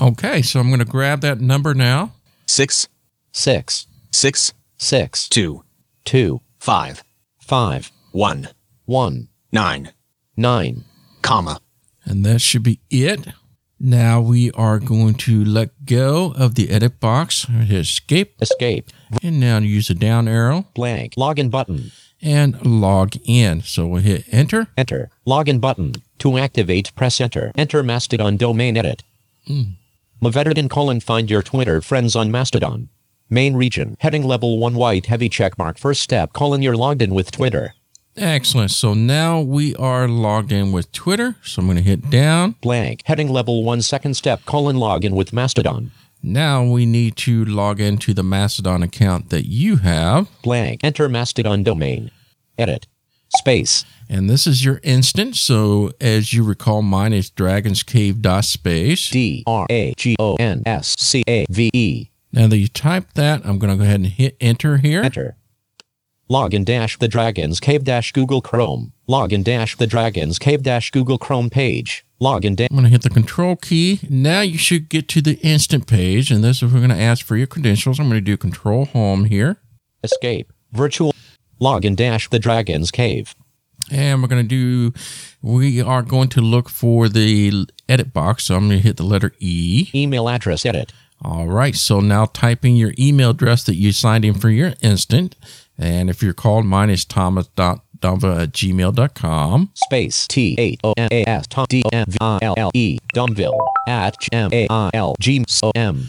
Okay, 0.00 0.42
so 0.42 0.60
I'm 0.60 0.68
going 0.68 0.78
to 0.78 0.84
grab 0.84 1.20
that 1.22 1.40
number 1.40 1.74
now. 1.74 2.12
6, 2.46 2.86
6. 3.32 3.86
6, 4.12 4.52
6. 4.78 5.28
2, 5.28 5.64
2. 6.04 6.40
5, 6.60 7.04
5. 7.40 7.92
1, 8.12 8.48
1. 8.84 9.28
9, 9.50 9.92
9. 10.36 10.84
Comma. 11.26 11.60
And 12.04 12.24
that 12.24 12.40
should 12.40 12.62
be 12.62 12.78
it. 12.88 13.26
Now 13.78 14.20
we 14.20 14.50
are 14.52 14.78
going 14.78 15.14
to 15.26 15.44
let 15.44 15.84
go 15.84 16.32
of 16.36 16.54
the 16.54 16.70
edit 16.70 16.98
box. 17.00 17.44
Hit 17.44 17.70
escape. 17.76 18.34
Escape. 18.40 18.90
And 19.22 19.38
now 19.38 19.58
use 19.58 19.88
the 19.88 19.94
down 19.94 20.28
arrow 20.28 20.66
Blank. 20.74 21.14
Login 21.16 21.50
button. 21.50 21.90
and 22.22 22.64
log 22.64 23.16
in. 23.24 23.62
So 23.62 23.86
we'll 23.86 24.02
hit 24.02 24.24
enter. 24.32 24.68
Enter. 24.78 25.10
Login 25.26 25.60
button. 25.60 25.92
To 26.20 26.38
activate, 26.38 26.94
press 26.94 27.20
enter. 27.20 27.52
Enter 27.56 27.82
Mastodon 27.82 28.36
domain 28.38 28.76
edit. 28.78 29.02
Hmm. 29.46 29.62
Mavedon 30.22 30.70
colon 30.70 31.00
find 31.00 31.30
your 31.30 31.42
Twitter 31.42 31.82
friends 31.82 32.16
on 32.16 32.30
Mastodon. 32.30 32.88
Main 33.28 33.56
region. 33.56 33.96
Heading 34.00 34.22
level 34.22 34.58
1 34.58 34.74
white 34.76 35.06
heavy 35.06 35.28
checkmark 35.28 35.78
first 35.78 36.00
step 36.00 36.32
colon 36.32 36.62
you're 36.62 36.76
logged 36.76 37.02
in 37.02 37.12
with 37.12 37.30
Twitter. 37.30 37.74
Excellent. 38.16 38.70
So 38.70 38.94
now 38.94 39.40
we 39.40 39.74
are 39.76 40.08
logged 40.08 40.52
in 40.52 40.72
with 40.72 40.90
Twitter. 40.92 41.36
So 41.42 41.60
I'm 41.60 41.66
going 41.66 41.76
to 41.76 41.82
hit 41.82 42.10
down. 42.10 42.56
Blank. 42.60 43.02
Heading 43.04 43.28
level 43.28 43.62
one 43.64 43.82
second 43.82 44.14
step 44.14 44.44
colon 44.46 44.76
login 44.76 45.12
with 45.12 45.32
Mastodon. 45.32 45.90
Now 46.22 46.64
we 46.64 46.86
need 46.86 47.16
to 47.18 47.44
log 47.44 47.80
into 47.80 48.14
the 48.14 48.22
Mastodon 48.22 48.82
account 48.82 49.30
that 49.30 49.46
you 49.46 49.76
have. 49.76 50.28
Blank. 50.42 50.80
Enter 50.82 51.08
Mastodon 51.08 51.62
domain. 51.62 52.10
Edit. 52.58 52.86
Space. 53.36 53.84
And 54.08 54.30
this 54.30 54.46
is 54.46 54.64
your 54.64 54.80
instance. 54.82 55.40
So 55.40 55.92
as 56.00 56.32
you 56.32 56.42
recall, 56.42 56.80
mine 56.82 57.12
is 57.12 57.30
dragonscave.space. 57.30 59.10
D 59.10 59.44
R 59.46 59.66
A 59.68 59.94
G 59.96 60.16
O 60.18 60.36
N 60.36 60.62
S 60.64 60.94
C 60.98 61.22
A 61.28 61.44
V 61.50 61.70
E. 61.72 62.10
Now 62.32 62.46
that 62.46 62.56
you 62.56 62.68
type 62.68 63.12
that, 63.14 63.44
I'm 63.44 63.58
going 63.58 63.72
to 63.72 63.76
go 63.76 63.84
ahead 63.84 64.00
and 64.00 64.06
hit 64.06 64.36
enter 64.40 64.78
here. 64.78 65.02
Enter. 65.02 65.36
Login 66.28 66.64
dash 66.64 66.98
the 66.98 67.06
Dragons 67.06 67.60
Cave 67.60 67.84
dash 67.84 68.10
Google 68.10 68.40
Chrome. 68.40 68.92
Login 69.08 69.44
dash 69.44 69.76
the 69.76 69.86
Dragons 69.86 70.40
Cave 70.40 70.64
dash 70.64 70.90
Google 70.90 71.18
Chrome 71.18 71.48
page. 71.48 72.04
Login 72.20 72.56
dash 72.56 72.66
I'm 72.68 72.76
going 72.76 72.82
to 72.82 72.90
hit 72.90 73.02
the 73.02 73.10
control 73.10 73.54
key. 73.54 74.00
Now 74.10 74.40
you 74.40 74.58
should 74.58 74.88
get 74.88 75.06
to 75.10 75.22
the 75.22 75.38
instant 75.44 75.86
page. 75.86 76.32
And 76.32 76.42
this 76.42 76.64
is 76.64 76.72
we're 76.72 76.80
going 76.80 76.90
to 76.90 77.00
ask 77.00 77.24
for 77.24 77.36
your 77.36 77.46
credentials. 77.46 78.00
I'm 78.00 78.08
going 78.08 78.18
to 78.18 78.24
do 78.24 78.36
control 78.36 78.86
home 78.86 79.26
here. 79.26 79.58
escape. 80.02 80.52
Virtual. 80.72 81.14
Login 81.60 81.94
dash 81.94 82.28
the 82.28 82.40
Dragons 82.40 82.90
Cave. 82.90 83.36
And 83.92 84.20
we're 84.20 84.28
going 84.28 84.42
to 84.42 84.48
do, 84.48 84.98
we 85.42 85.80
are 85.80 86.02
going 86.02 86.28
to 86.30 86.40
look 86.40 86.68
for 86.68 87.08
the 87.08 87.66
edit 87.88 88.12
box. 88.12 88.46
So 88.46 88.56
I'm 88.56 88.66
going 88.66 88.80
to 88.80 88.82
hit 88.82 88.96
the 88.96 89.04
letter 89.04 89.32
E. 89.38 89.90
Email 89.94 90.28
address 90.28 90.66
edit. 90.66 90.92
All 91.22 91.46
right. 91.46 91.76
So 91.76 92.00
now 92.00 92.24
type 92.24 92.64
in 92.64 92.74
your 92.74 92.94
email 92.98 93.30
address 93.30 93.62
that 93.62 93.76
you 93.76 93.92
signed 93.92 94.24
in 94.24 94.34
for 94.34 94.50
your 94.50 94.74
instant. 94.82 95.36
And 95.78 96.08
if 96.10 96.22
you're 96.22 96.32
called, 96.34 96.64
mine 96.66 96.90
is 96.90 97.04
thomas.dumva 97.04 98.42
at 98.42 98.52
gmail.com. 98.52 99.70
Space 99.74 100.26
T 100.26 100.54
A 100.58 100.76
O 100.86 100.94
N 100.96 101.08
A 101.12 101.24
S 101.28 101.46
D 101.68 101.82
O 101.84 101.88
M 101.92 102.04
V 102.08 102.16
I 102.20 102.38
L 102.42 102.54
L 102.56 102.70
E 102.74 102.98
at 103.86 104.16
M 104.32 104.50
A 104.52 104.66
I 104.70 104.90
L 104.94 105.14
G 105.20 105.44
O 105.62 105.70
M. 105.74 106.08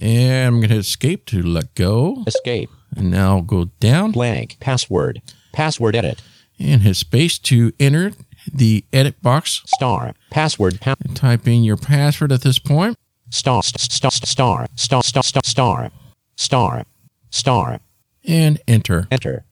And 0.00 0.46
I'm 0.46 0.54
going 0.60 0.68
to 0.68 0.74
hit 0.76 0.78
escape 0.80 1.26
to 1.26 1.42
let 1.42 1.74
go. 1.74 2.22
Escape. 2.26 2.70
And 2.96 3.10
now 3.10 3.40
go 3.40 3.64
down 3.80 4.12
Blank. 4.12 4.58
Password. 4.60 5.20
Password 5.52 5.96
edit. 5.96 6.22
and 6.60 6.82
hit 6.82 6.94
space 6.94 7.38
to 7.40 7.72
enter 7.80 8.12
the 8.52 8.84
edit 8.92 9.20
box. 9.22 9.62
Star. 9.66 10.14
Password. 10.30 10.80
Pa- 10.80 10.94
And 11.04 11.16
type 11.16 11.48
in 11.48 11.64
your 11.64 11.76
password 11.76 12.30
at 12.32 12.42
this 12.42 12.58
point. 12.60 12.96
star. 13.30 13.62
Star. 13.64 14.10
Star. 14.10 14.10
Star. 14.12 14.66
Star. 14.76 15.02
Star. 15.02 15.22
Star. 15.22 15.42
Star. 15.44 15.90
Star. 16.36 16.84
Star. 17.30 17.80
And 18.28 18.60
enter. 18.68 19.08
Enter. 19.10 19.44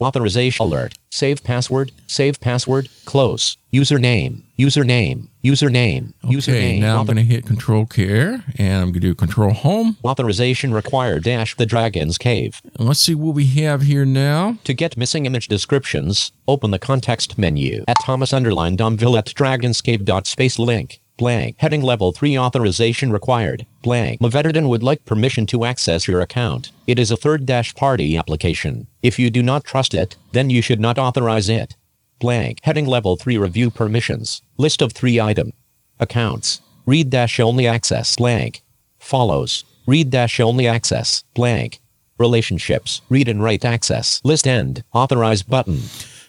Authorization 0.00 0.66
alert. 0.66 0.94
Save 1.10 1.42
password. 1.42 1.90
Save 2.06 2.38
password. 2.40 2.88
Close. 3.06 3.56
Username. 3.72 4.42
Username. 4.58 5.28
Username. 5.42 6.12
Okay, 6.24 6.34
Username. 6.34 6.80
now 6.80 7.00
I'm 7.00 7.06
going 7.06 7.16
to 7.16 7.22
hit 7.22 7.46
control 7.46 7.86
care 7.86 8.44
and 8.58 8.82
I'm 8.82 8.88
going 8.88 8.94
to 8.94 9.00
do 9.00 9.14
control 9.14 9.52
home. 9.54 9.96
Authorization 10.04 10.74
required 10.74 11.22
dash 11.22 11.56
the 11.56 11.64
Dragon's 11.64 12.18
Cave. 12.18 12.60
And 12.78 12.86
let's 12.86 13.00
see 13.00 13.14
what 13.14 13.34
we 13.34 13.46
have 13.62 13.82
here 13.82 14.04
now. 14.04 14.58
To 14.64 14.74
get 14.74 14.96
missing 14.96 15.24
image 15.24 15.48
descriptions, 15.48 16.32
open 16.46 16.70
the 16.70 16.78
context 16.78 17.38
menu 17.38 17.84
at 17.88 17.96
Thomas 18.02 18.32
underline 18.32 18.76
Domville 18.76 19.16
at 19.16 19.26
dragonscave.space 19.26 20.58
link. 20.58 21.00
Blank. 21.16 21.56
Heading 21.58 21.82
level 21.82 22.10
3 22.10 22.36
authorization 22.36 23.12
required. 23.12 23.66
Blank. 23.82 24.20
Would 24.20 24.82
like 24.82 25.04
permission 25.04 25.46
to 25.46 25.64
access 25.64 26.08
your 26.08 26.20
account. 26.20 26.72
It 26.88 26.98
is 26.98 27.12
a 27.12 27.16
third 27.16 27.46
dash 27.46 27.72
party 27.74 28.16
application. 28.16 28.88
If 29.00 29.18
you 29.18 29.30
do 29.30 29.42
not 29.42 29.64
trust 29.64 29.94
it, 29.94 30.16
then 30.32 30.50
you 30.50 30.60
should 30.60 30.80
not 30.80 30.98
authorize 30.98 31.48
it. 31.48 31.76
Blank. 32.18 32.58
Heading 32.64 32.86
level 32.86 33.16
3 33.16 33.38
review 33.38 33.70
permissions. 33.70 34.42
List 34.56 34.82
of 34.82 34.92
3 34.92 35.20
item. 35.20 35.52
Accounts. 36.00 36.60
Read 36.84 37.10
dash 37.10 37.38
only 37.38 37.66
access. 37.66 38.16
Blank. 38.16 38.62
Follows. 38.98 39.64
Read 39.86 40.10
dash 40.10 40.40
only 40.40 40.66
access. 40.66 41.22
Blank. 41.34 41.80
Relationships. 42.18 43.02
Read 43.08 43.28
and 43.28 43.40
write 43.40 43.64
access. 43.64 44.20
List 44.24 44.48
end. 44.48 44.82
Authorize 44.92 45.44
button. 45.44 45.80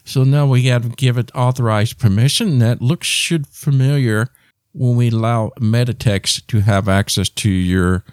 So 0.04 0.24
now 0.24 0.46
we 0.46 0.64
have 0.64 0.84
to 0.84 0.90
give 0.90 1.18
it 1.18 1.32
authorized 1.34 1.98
permission. 1.98 2.60
That 2.60 2.82
looks 2.82 3.08
should 3.08 3.48
familiar 3.48 4.30
when 4.76 4.96
we 4.98 5.10
allow 5.10 5.52
metatext 5.60 6.48
to 6.48 6.60
have 6.60 6.90
access 6.90 7.30
to 7.30 7.50
your 7.50 8.04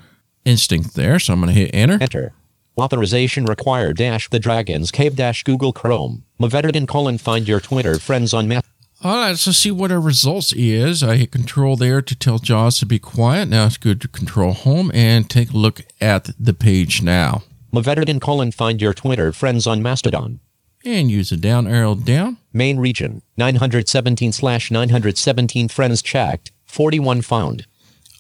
instinct 0.45 0.95
there. 0.95 1.19
So 1.19 1.33
I'm 1.33 1.41
going 1.41 1.53
to 1.53 1.61
hit 1.61 1.71
enter. 1.75 1.99
Enter. 2.01 2.33
Authorization 2.79 3.45
required 3.45 3.99
dash 3.99 4.31
the 4.31 4.39
dragons 4.39 4.91
cave 4.91 5.17
dash 5.17 5.43
Google 5.43 5.73
Chrome. 5.73 6.25
Mavederdon 6.41 6.89
colon 6.89 7.19
find 7.19 7.47
your 7.47 7.61
Twitter 7.61 7.99
friends 7.99 8.33
on 8.33 8.49
Math. 8.49 8.67
All 9.05 9.17
right, 9.17 9.37
so 9.37 9.51
see 9.51 9.73
what 9.73 9.91
our 9.91 10.01
results 10.01 10.53
is. 10.53 11.03
I 11.03 11.17
hit 11.17 11.33
control 11.33 11.77
there 11.77 12.01
to 12.01 12.15
tell 12.15 12.39
Jaws 12.39 12.79
to 12.79 12.87
be 12.87 13.01
quiet. 13.01 13.49
Now 13.49 13.67
it's 13.67 13.77
good 13.77 14.01
to 14.03 14.09
control 14.09 14.53
home 14.53 14.93
and 14.95 15.29
take 15.29 15.51
a 15.51 15.57
look 15.57 15.81
at 16.01 16.31
the 16.39 16.55
page 16.55 17.03
now. 17.03 17.43
Mavederdon 17.75 18.21
colon 18.21 18.53
find 18.53 18.81
your 18.81 18.95
Twitter 18.95 19.33
friends 19.33 19.67
on 19.67 19.83
Mastodon. 19.83 20.39
And 20.85 21.11
use 21.11 21.31
the 21.31 21.37
down 21.37 21.67
arrow 21.67 21.95
down. 21.95 22.39
Main 22.53 22.79
region 22.79 23.23
917 23.37 24.33
slash 24.33 24.71
917 24.71 25.69
friends 25.69 26.03
checked. 26.03 26.53
41 26.65 27.23
found. 27.23 27.67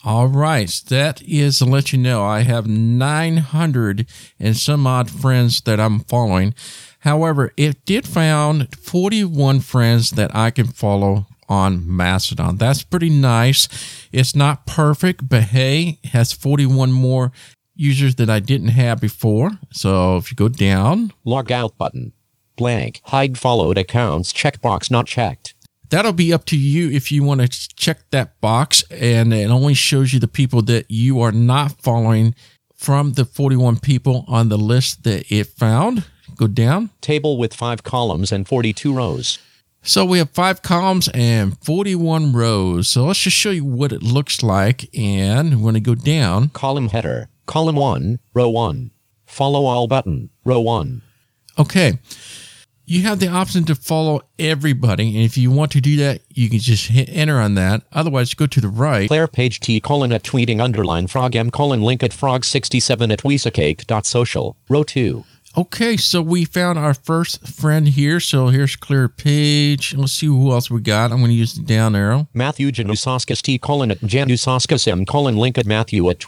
All 0.05 0.27
right, 0.27 0.69
that 0.89 1.23
is 1.23 1.59
to 1.59 1.65
let 1.65 1.93
you 1.93 1.99
know 1.99 2.25
I 2.25 2.41
have 2.41 2.67
900 2.67 4.07
and 4.41 4.57
some 4.57 4.85
odd 4.85 5.09
friends 5.09 5.61
that 5.61 5.79
I'm 5.79 6.01
following. 6.01 6.55
However, 7.01 7.53
it 7.57 7.85
did 7.85 8.07
found 8.07 8.75
41 8.77 9.61
friends 9.61 10.11
that 10.11 10.35
I 10.35 10.51
can 10.51 10.67
follow 10.67 11.27
on 11.49 11.85
Mastodon. 11.87 12.57
That's 12.57 12.83
pretty 12.83 13.11
nice. 13.11 13.69
It's 14.11 14.35
not 14.35 14.67
perfect, 14.67 15.29
but 15.29 15.45
hey, 15.45 15.99
has 16.05 16.33
41 16.33 16.91
more 16.91 17.31
users 17.75 18.17
that 18.17 18.31
I 18.31 18.41
didn't 18.41 18.69
have 18.69 19.01
before. 19.01 19.53
So 19.73 20.17
if 20.17 20.31
you 20.31 20.37
go 20.37 20.49
down, 20.49 21.13
Log 21.25 21.53
out 21.53 21.79
button. 21.79 22.13
Blank. 22.63 23.01
Hide 23.07 23.37
followed 23.39 23.77
accounts 23.77 24.33
checkbox 24.33 24.89
not 24.89 25.07
checked. 25.09 25.55
that'll 25.91 26.13
be 26.13 26.33
up 26.33 26.45
to 26.47 26.57
you 26.57 26.89
if 26.91 27.11
you 27.11 27.25
want 27.25 27.41
to 27.41 27.49
check 27.77 27.99
that 28.13 28.41
box 28.41 28.85
and 28.91 29.35
it 29.35 29.51
only 29.51 29.75
shows 29.75 30.13
you 30.15 30.21
the 30.21 30.29
people 30.41 30.63
that 30.63 30.85
you 30.89 31.21
are 31.21 31.33
not 31.33 31.73
following 31.83 32.35
from 32.75 33.13
the 33.15 33.25
41 33.25 33.79
people 33.81 34.25
on 34.29 34.49
the 34.49 34.57
list 34.57 35.03
that 35.03 35.31
it 35.31 35.49
found 35.49 36.05
go 36.37 36.47
down 36.47 36.91
Table 37.01 37.37
with 37.37 37.53
5 37.53 37.83
columns 37.83 38.31
and 38.33 38.47
42 38.47 38.95
rows. 38.95 39.39
so 39.83 40.05
we 40.05 40.19
have 40.19 40.31
five 40.31 40.63
columns 40.63 41.09
and 41.13 41.59
41 41.65 42.33
rows 42.33 42.89
so 42.89 43.05
let's 43.07 43.19
just 43.19 43.37
show 43.37 43.51
you 43.51 43.65
what 43.65 43.93
it 43.93 44.03
looks 44.03 44.43
like 44.43 44.89
and 44.97 45.63
when 45.65 45.75
I 45.77 45.81
go 45.81 45.95
down 45.97 46.51
Column 46.51 46.89
header. 46.91 47.29
Column 47.47 47.77
1, 47.77 48.19
row 48.35 48.49
1. 48.49 48.93
Follow 49.27 49.65
all 49.67 49.87
button. 49.89 50.31
Row 50.45 50.61
1. 50.61 51.03
okay 51.59 51.99
you 52.93 53.03
have 53.05 53.21
the 53.21 53.29
option 53.29 53.65
to 53.65 53.75
follow 53.75 54.21
everybody 54.39 55.17
and 55.17 55.25
if 55.25 55.39
you 55.39 55.51
want 55.51 55.73
to 55.73 55.81
do 55.81 55.97
that 55.97 56.21
you 56.29 56.51
can 56.51 56.59
just 56.59 56.89
hit 56.89 57.09
enter 57.09 57.41
on 57.41 57.55
that 57.55 57.83
otherwise 57.93 58.35
go 58.35 58.47
to 58.47 58.61
the 58.61 58.69
right 58.69 59.09
Claire 59.09 59.27
page 59.27 59.61
T 59.61 59.81
colon 59.81 60.13
at 60.13 60.23
tweeting 60.23 60.61
underline 60.61 61.07
frog 61.07 61.35
M 61.35 61.51
colon 61.51 61.81
link 61.81 62.03
at 62.03 62.11
frog67 62.11 63.11
at 63.13 63.19
tweesecake 63.21 63.87
dot 63.87 64.05
social. 64.05 64.57
Row 64.69 64.83
2. 64.83 65.25
Okay, 65.55 65.99
so 65.99 66.23
we 66.23 66.47
found 66.47 66.79
our 66.79 66.95
first 66.95 67.47
friend 67.47 67.87
here. 67.87 68.21
So 68.21 68.49
here's 68.49 68.75
Claire 68.75 69.11
page. 69.11 69.95
Let's 69.95 70.13
see 70.13 70.27
who 70.27 70.51
else 70.51 70.71
we 70.71 70.81
got. 70.81 71.13
I'm 71.13 71.19
going 71.19 71.31
to 71.31 71.37
use 71.37 71.53
the 71.53 71.63
down 71.63 71.95
arrow. 71.95 72.27
Matthew 72.33 72.71
Janusaskas 72.73 73.43
T 73.43 73.59
colon 73.59 73.91
at 73.91 74.01
Janusaskas 74.01 74.89
M 74.89 75.05
colon 75.05 75.37
link 75.37 75.59
at 75.59 75.67
Matthew 75.67 76.09
at 76.09 76.21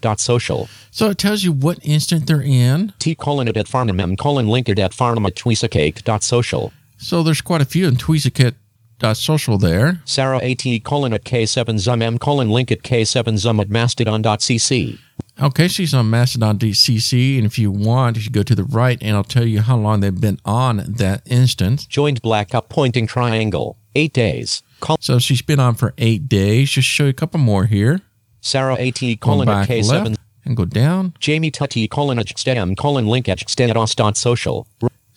dot 0.00 0.18
social. 0.18 0.68
So 0.90 1.10
it 1.10 1.18
tells 1.18 1.44
you 1.44 1.52
what 1.52 1.78
instant 1.82 2.26
they're 2.26 2.42
in. 2.42 2.92
T 2.98 3.14
colon 3.14 3.46
at 3.46 3.56
at 3.56 3.68
farnham 3.68 4.00
M 4.00 4.16
colon 4.16 4.48
link 4.48 4.68
at 4.68 4.92
farnham 4.92 5.26
at 5.26 5.36
dot 6.04 6.24
social. 6.24 6.72
So 6.98 7.22
there's 7.22 7.40
quite 7.40 7.60
a 7.60 7.66
few 7.66 7.86
in 7.86 7.94
TweeseCake 7.94 8.56
dot 8.98 9.16
social 9.16 9.58
there. 9.58 10.00
Sarah 10.04 10.42
AT 10.42 10.64
colon 10.82 11.12
at 11.12 11.24
K7 11.24 11.78
Zum 11.78 12.02
M 12.02 12.18
colon 12.18 12.50
link 12.50 12.72
at 12.72 12.82
K7 12.82 13.38
Zum 13.38 13.60
at 13.60 13.70
mastodon 13.70 14.22
dot 14.22 14.40
cc. 14.40 14.98
Okay, 15.40 15.68
she's 15.68 15.92
on 15.92 16.08
Mastodon 16.08 16.58
DCC. 16.58 17.36
And 17.36 17.44
if 17.46 17.58
you 17.58 17.70
want, 17.70 18.16
you 18.16 18.22
should 18.22 18.32
go 18.32 18.42
to 18.42 18.54
the 18.54 18.64
right 18.64 18.98
and 19.02 19.16
I'll 19.16 19.24
tell 19.24 19.44
you 19.44 19.60
how 19.60 19.76
long 19.76 20.00
they've 20.00 20.20
been 20.20 20.40
on 20.44 20.82
that 20.88 21.22
instance. 21.26 21.86
Joined 21.86 22.22
black 22.22 22.54
up 22.54 22.68
pointing 22.68 23.06
triangle. 23.06 23.76
8 23.94 24.12
days. 24.12 24.62
So 25.00 25.18
she's 25.18 25.42
been 25.42 25.60
on 25.60 25.74
for 25.74 25.94
eight 25.98 26.28
days. 26.28 26.70
Just 26.70 26.88
show 26.88 27.04
you 27.04 27.10
a 27.10 27.14
couple 27.14 27.40
more 27.40 27.64
here. 27.66 28.00
Sarah 28.40 28.74
AT 28.74 29.00
colon 29.20 29.48
at 29.48 29.68
K7 29.68 29.88
left 29.88 30.18
and 30.44 30.56
go 30.56 30.64
down. 30.64 31.14
Jamie 31.18 31.50
Tutty 31.50 31.88
colon 31.90 32.18
at 32.18 32.38
stem 32.38 32.76
colon 32.76 33.06
link 33.06 33.28
at 33.28 33.42
dot 33.96 34.16
social. 34.16 34.66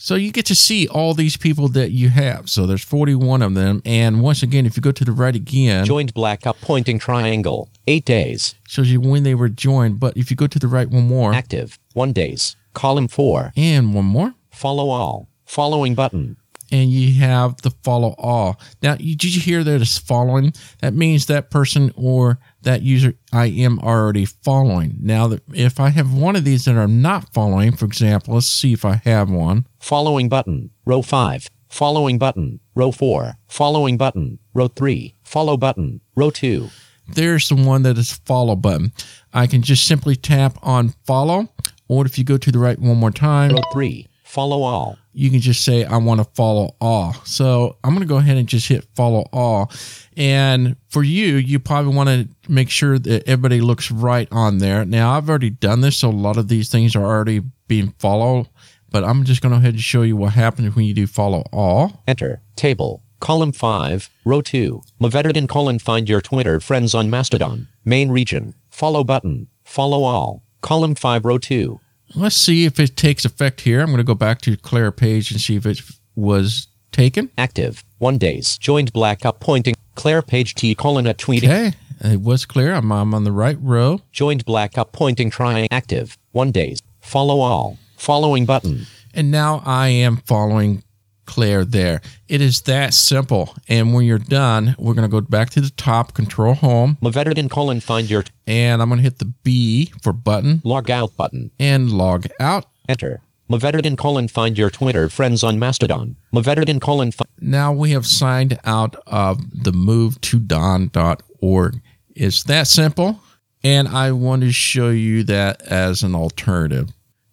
So 0.02 0.16
you 0.16 0.32
get 0.32 0.46
to 0.46 0.56
see 0.56 0.88
all 0.88 1.14
these 1.14 1.36
people 1.36 1.68
that 1.70 1.92
you 1.92 2.08
have. 2.10 2.50
So 2.50 2.66
there's 2.66 2.84
41 2.86 3.42
of 3.42 3.54
them. 3.54 3.82
And 3.86 4.22
once 4.22 4.42
again, 4.42 4.66
if 4.66 4.78
you 4.78 4.82
go 4.82 4.94
to 4.94 5.04
the 5.04 5.12
right 5.12 5.36
again, 5.36 5.84
Joined 5.84 6.14
black 6.14 6.48
up 6.48 6.56
pointing 6.62 7.00
triangle. 7.00 7.70
8 7.90 8.06
days. 8.06 8.56
shows 8.68 8.90
you 8.92 9.02
when 9.02 9.24
they 9.24 9.36
were 9.36 9.50
joined. 9.50 10.00
But 10.00 10.16
if 10.16 10.30
you 10.30 10.38
go 10.38 10.48
to 10.48 10.60
the 10.60 10.68
right 10.68 10.90
one 10.90 11.08
more 11.08 11.34
Active. 11.34 11.78
1 11.94 12.14
days. 12.14 12.56
Column 12.74 13.08
4. 13.08 13.52
and 13.58 13.94
one 13.94 14.06
more, 14.06 14.36
Follow 14.52 14.90
all. 14.90 15.28
Following 15.46 15.96
button. 15.96 16.38
and 16.72 16.92
you 16.92 17.20
have 17.20 17.60
the 17.64 17.72
follow 17.84 18.14
all. 18.20 18.60
Now, 18.84 18.96
you, 19.00 19.16
did 19.16 19.34
you 19.34 19.42
hear 19.42 19.64
that 19.64 19.82
it's 19.82 19.98
following? 19.98 20.54
That 20.82 20.94
means 20.94 21.26
that 21.26 21.50
person 21.50 21.92
or 21.96 22.38
that 22.62 22.84
user 22.84 23.16
I 23.34 23.48
am 23.48 23.80
already 23.80 24.26
following. 24.26 24.98
Now, 25.02 25.32
if 25.54 25.80
I 25.80 25.90
have 25.90 26.14
one 26.14 26.36
of 26.36 26.44
these 26.44 26.66
that 26.66 26.78
I'm 26.78 27.02
not 27.02 27.34
following, 27.34 27.76
for 27.76 27.86
example, 27.86 28.36
let's 28.36 28.46
see 28.46 28.72
if 28.74 28.86
I 28.86 29.02
have 29.04 29.32
one. 29.32 29.66
Following 29.80 30.30
button, 30.30 30.70
row 30.86 31.02
5. 31.02 31.48
Following 31.70 32.20
button, 32.20 32.60
row 32.76 32.92
4. 32.92 33.34
Following 33.48 33.98
button, 33.98 34.38
row 34.54 34.68
3. 34.68 35.16
Follow 35.24 35.58
button, 35.58 36.02
row 36.16 36.30
2. 36.30 36.70
There's 37.14 37.50
the 37.50 37.56
one 37.56 37.84
that 37.84 37.98
is 37.98 38.14
follow 38.14 38.56
button. 38.56 38.92
I 39.34 39.48
can 39.48 39.62
just 39.62 39.86
simply 39.86 40.16
tap 40.16 40.58
on 40.62 40.90
follow, 41.06 41.50
or 41.88 42.06
if 42.06 42.18
you 42.18 42.24
go 42.24 42.38
to 42.38 42.52
the 42.52 42.60
right 42.60 42.80
one 42.80 42.98
more 42.98 43.12
time, 43.12 43.56
3. 43.74 44.08
Follow 44.24 44.62
all. 44.62 44.98
You 45.14 45.32
can 45.32 45.40
just 45.40 45.66
say, 45.66 45.86
I 45.86 45.98
want 45.98 46.20
to 46.20 46.24
follow 46.36 46.76
all. 46.80 47.14
So 47.26 47.78
I'm 47.84 47.96
going 47.96 48.08
to 48.08 48.12
go 48.12 48.18
ahead 48.18 48.38
and 48.38 48.48
just 48.48 48.68
hit 48.68 48.86
follow 48.96 49.26
all. 49.34 49.72
And 50.16 50.76
for 50.90 51.04
you, 51.04 51.38
you 51.38 51.60
probably 51.60 51.96
want 51.96 52.10
to 52.10 52.30
make 52.48 52.70
sure 52.70 53.00
that 53.00 53.28
everybody 53.28 53.60
looks 53.60 53.90
right 53.90 54.28
on 54.32 54.60
there. 54.60 54.86
Now, 54.86 55.14
I've 55.18 55.28
already 55.28 55.50
done 55.50 55.82
this, 55.82 55.98
so 55.98 56.10
a 56.10 56.12
lot 56.12 56.38
of 56.38 56.48
these 56.48 56.70
things 56.70 56.96
are 56.96 57.04
already 57.04 57.42
being 57.68 57.94
followed 57.98 58.48
but 58.92 59.04
I'm 59.04 59.24
just 59.24 59.42
going 59.42 59.52
to 59.52 59.58
go 59.58 59.60
ahead 59.60 59.74
and 59.74 59.84
show 59.84 60.02
you 60.02 60.16
what 60.16 60.34
happens 60.34 60.76
when 60.76 60.86
you 60.86 60.94
do 60.94 61.08
follow 61.08 61.44
all. 61.52 62.04
Enter 62.08 62.42
table, 62.56 63.04
column 63.20 63.52
5, 63.52 64.10
row 64.26 64.42
2. 64.42 64.82
Mavedardin 65.02 65.48
colon 65.48 65.80
find 65.80 66.08
your 66.08 66.22
Twitter 66.22 66.60
friends 66.60 66.96
on 66.96 67.10
Mastodon. 67.10 67.68
Main 67.86 68.10
region, 68.12 68.54
follow 68.70 69.04
button, 69.04 69.48
follow 69.64 70.04
all. 70.04 70.44
Column 70.62 70.96
5, 70.96 71.26
row 71.26 71.38
2. 71.38 71.80
Let's 72.16 72.36
see 72.36 72.66
if 72.66 72.80
it 72.80 72.96
takes 72.96 73.26
effect 73.26 73.62
here. 73.62 73.82
I'm 73.82 73.88
going 73.88 73.98
to 73.98 74.04
go 74.04 74.16
back 74.16 74.42
to 74.42 74.58
Claire 74.58 74.92
page 74.92 75.32
and 75.32 75.40
see 75.40 75.56
if 75.56 75.66
it 75.66 75.82
was 76.16 76.68
taken. 76.92 77.30
Active, 77.38 77.84
1 78.00 78.18
days. 78.18 78.58
Joined 78.58 78.92
black 78.94 79.26
up 79.26 79.40
pointing, 79.40 79.76
Claire 79.96 80.22
page 80.22 80.56
T 80.56 80.74
colon 80.74 81.08
at 81.08 81.18
tweeting. 81.18 81.44
Okay, 81.44 81.74
it 82.02 82.22
was 82.22 82.46
clear. 82.46 82.74
I'm, 82.74 82.92
I'm 82.92 83.14
on 83.14 83.24
the 83.26 83.32
right 83.32 83.58
row. 83.62 84.02
Joined 84.12 84.46
black 84.46 84.78
up 84.78 84.92
pointing 84.92 85.30
trying 85.30 85.68
active, 85.72 86.18
1 86.32 86.52
days. 86.52 86.80
Follow 87.00 87.42
all. 87.42 87.78
Following 87.96 88.46
button. 88.46 88.88
And 89.14 89.32
now 89.32 89.62
I 89.66 89.90
am 89.90 90.18
following 90.18 90.84
Claire 91.30 91.64
there. 91.64 92.02
It 92.28 92.42
is 92.42 92.62
that 92.62 92.96
simple. 92.96 93.56
And 93.68 93.94
when 93.94 94.06
you're 94.06 94.18
done, 94.18 94.76
we're 94.80 94.96
going 94.96 95.08
to 95.08 95.12
go 95.12 95.22
back 95.22 95.52
to 95.52 95.62
the 95.62 95.70
top, 95.70 96.16
control 96.16 96.56
home. 96.56 96.98
Mavedardin 97.04 97.52
colon 97.52 97.80
find 97.80 98.10
your. 98.10 98.24
and 98.48 98.82
I'm 98.82 98.90
going 98.90 98.98
to 98.98 99.04
hit 99.04 99.20
the 99.20 99.32
B 99.44 99.94
for 100.02 100.12
button. 100.12 100.62
Log 100.64 100.90
out 100.90 101.16
button. 101.16 101.52
And 101.60 101.92
log 101.92 102.26
out. 102.40 102.66
Enter. 102.90 103.22
Mavedardin 103.48 103.96
colon 103.96 104.28
find 104.28 104.58
your 104.58 104.72
Twitter 104.72 105.08
friends 105.08 105.44
on 105.44 105.60
Mastodon. 105.60 106.16
Mavedardin 106.34 106.82
colon. 106.82 107.12
Fi- 107.12 107.26
now 107.40 107.72
we 107.72 107.92
have 107.92 108.08
signed 108.08 108.60
out 108.66 108.96
of 109.06 109.64
the 109.64 109.72
move 109.72 110.20
to 110.22 110.40
don.org. 110.40 111.80
It's 112.16 112.44
that 112.44 112.68
simple. 112.68 113.20
And 113.64 113.88
I 113.88 114.14
want 114.14 114.42
to 114.42 114.52
show 114.52 114.90
you 114.90 115.24
that 115.26 115.62
as 115.64 116.02
an 116.02 116.16
alternative. 116.16 116.90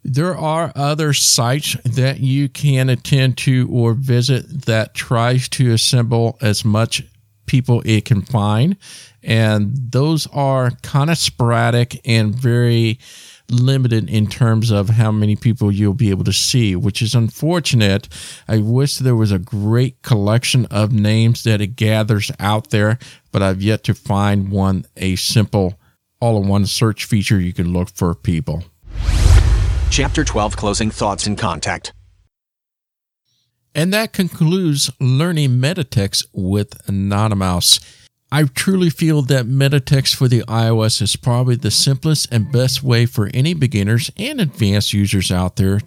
There 0.09 0.37
are 0.37 0.71
other 0.73 1.11
sites 1.11 1.75
that 1.83 2.21
you 2.21 2.47
can 2.47 2.87
attend 2.87 3.37
to 3.39 3.67
or 3.69 3.93
visit 3.93 4.65
that 4.65 4.93
tries 4.93 5.49
to 5.49 5.73
assemble 5.73 6.37
as 6.39 6.63
much 6.63 7.03
people 7.45 7.81
it 7.85 8.05
can 8.05 8.21
find. 8.21 8.77
And 9.21 9.75
those 9.91 10.25
are 10.27 10.71
kind 10.81 11.09
of 11.09 11.17
sporadic 11.17 11.99
and 12.07 12.33
very 12.33 12.99
limited 13.51 14.09
in 14.09 14.27
terms 14.27 14.71
of 14.71 14.87
how 14.87 15.11
many 15.11 15.35
people 15.35 15.73
you'll 15.73 15.93
be 15.93 16.09
able 16.09 16.23
to 16.23 16.31
see, 16.31 16.73
which 16.73 17.01
is 17.01 17.13
unfortunate. 17.13 18.07
I 18.47 18.59
wish 18.59 18.99
there 18.99 19.13
was 19.13 19.33
a 19.33 19.39
great 19.39 20.01
collection 20.03 20.67
of 20.67 20.93
names 20.93 21.43
that 21.43 21.59
it 21.59 21.75
gathers 21.75 22.31
out 22.39 22.69
there, 22.69 22.97
but 23.33 23.41
I've 23.41 23.61
yet 23.61 23.83
to 23.83 23.93
find 23.93 24.51
one, 24.51 24.85
a 24.95 25.17
simple 25.17 25.77
all 26.21 26.41
in 26.41 26.47
one 26.47 26.65
search 26.65 27.03
feature 27.03 27.41
you 27.41 27.51
can 27.51 27.73
look 27.73 27.89
for 27.89 28.15
people. 28.15 28.63
Chapter 29.89 30.23
12 30.23 30.55
Closing 30.55 30.91
Thoughts 30.91 31.25
in 31.25 31.35
Contact. 31.35 31.93
And 33.73 33.93
that 33.93 34.13
concludes 34.13 34.91
learning 34.99 35.51
metatext 35.51 36.25
with 36.33 36.77
Anony 36.87 37.35
Mouse. 37.35 37.79
I 38.31 38.43
truly 38.43 38.89
feel 38.89 39.21
that 39.23 39.45
metatext 39.45 40.15
for 40.15 40.27
the 40.27 40.41
iOS 40.41 41.01
is 41.01 41.15
probably 41.15 41.55
the 41.55 41.71
simplest 41.71 42.31
and 42.31 42.51
best 42.51 42.83
way 42.83 43.05
for 43.05 43.29
any 43.33 43.53
beginners 43.53 44.11
and 44.17 44.41
advanced 44.41 44.93
users 44.93 45.31
out 45.31 45.55
there 45.55 45.79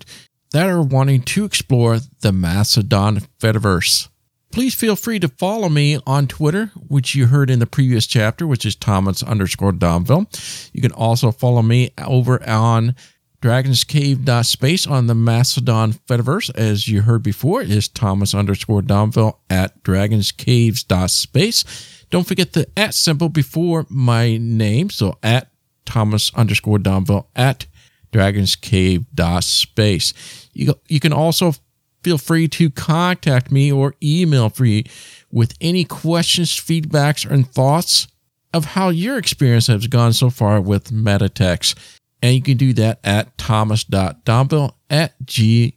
that 0.52 0.68
are 0.68 0.82
wanting 0.82 1.22
to 1.22 1.44
explore 1.44 2.01
the 2.20 2.32
Mastodon 2.32 3.20
Fediverse. 3.39 4.09
Please 4.51 4.74
feel 4.74 4.97
free 4.97 5.20
to 5.20 5.28
follow 5.28 5.68
me 5.68 5.98
on 6.06 6.27
Twitter, 6.27 6.72
which 6.89 7.14
you 7.14 7.27
heard 7.27 7.51
in 7.51 7.60
the 7.60 7.66
previous 7.66 8.06
chapter, 8.06 8.47
which 8.47 8.66
is 8.66 8.74
Thomas 8.74 9.22
underscore 9.22 9.72
Domville. 9.72 10.27
You 10.72 10.82
can 10.82 10.93
also 10.93 11.31
follow 11.31 11.62
me 11.62 11.90
over 11.98 12.43
on 12.48 12.97
Dragonscave 13.40 14.90
on 14.90 15.06
the 15.06 15.14
Mastodon 15.14 15.94
Fediverse, 15.94 16.50
as 16.54 16.88
you 16.88 17.02
heard 17.02 17.22
before, 17.22 17.62
is 17.62 17.88
Thomas 17.88 18.34
underscore 18.34 18.82
Domville 18.82 19.38
at 19.48 19.82
Dragonscave 19.82 21.08
space. 21.08 22.04
Don't 22.10 22.26
forget 22.26 22.52
the 22.52 22.66
at 22.76 22.92
symbol 22.92 23.30
before 23.30 23.86
my 23.88 24.36
name, 24.36 24.90
so 24.90 25.16
at 25.22 25.50
Thomas 25.86 26.34
underscore 26.34 26.78
Domville 26.78 27.26
at 27.34 27.66
dragonscave.space. 28.12 30.48
You 30.52 30.74
you 30.88 31.00
can 31.00 31.12
also 31.12 31.54
feel 32.02 32.18
free 32.18 32.48
to 32.48 32.70
contact 32.70 33.52
me 33.52 33.72
or 33.72 33.94
email 34.02 34.50
free 34.50 34.84
with 35.30 35.54
any 35.60 35.84
questions, 35.84 36.50
feedbacks, 36.50 37.24
and 37.28 37.50
thoughts 37.50 38.08
of 38.52 38.64
how 38.64 38.88
your 38.88 39.16
experience 39.16 39.68
has 39.68 39.86
gone 39.86 40.12
so 40.12 40.28
far 40.28 40.60
with 40.60 40.90
Metatext. 40.90 41.76
And 42.22 42.34
you 42.34 42.42
can 42.42 42.56
do 42.56 42.72
that 42.74 43.01
at 43.02 43.36
thomas.domville 43.38 44.72
at 44.90 45.18
gmail.com. 45.24 45.72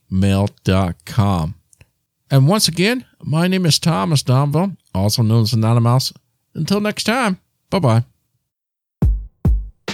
And 2.31 2.47
once 2.47 2.67
again, 2.67 3.05
my 3.21 3.47
name 3.47 3.65
is 3.65 3.79
Thomas 3.79 4.23
Domville, 4.23 4.75
also 4.93 5.21
known 5.21 5.43
as 5.43 5.53
Anony 5.53 5.81
Mouse. 5.81 6.11
Until 6.55 6.81
next 6.81 7.03
time, 7.03 7.39
bye 7.69 7.79
bye. 7.79 8.03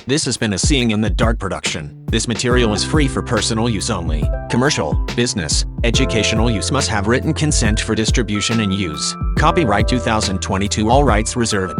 This 0.07 0.25
has 0.25 0.37
been 0.37 0.53
a 0.53 0.57
Seeing 0.57 0.89
in 0.91 1.01
the 1.01 1.09
Dark 1.09 1.37
production. 1.37 2.05
This 2.07 2.27
material 2.27 2.73
is 2.73 2.83
free 2.83 3.07
for 3.07 3.21
personal 3.21 3.69
use 3.69 3.91
only. 3.91 4.23
Commercial, 4.49 4.95
business, 5.15 5.65
educational 5.83 6.49
use 6.49 6.71
must 6.71 6.89
have 6.89 7.07
written 7.07 7.31
consent 7.31 7.79
for 7.79 7.93
distribution 7.93 8.61
and 8.61 8.73
use. 8.73 9.15
Copyright 9.37 9.87
2022, 9.87 10.89
all 10.89 11.03
rights 11.03 11.35
reserved. 11.35 11.79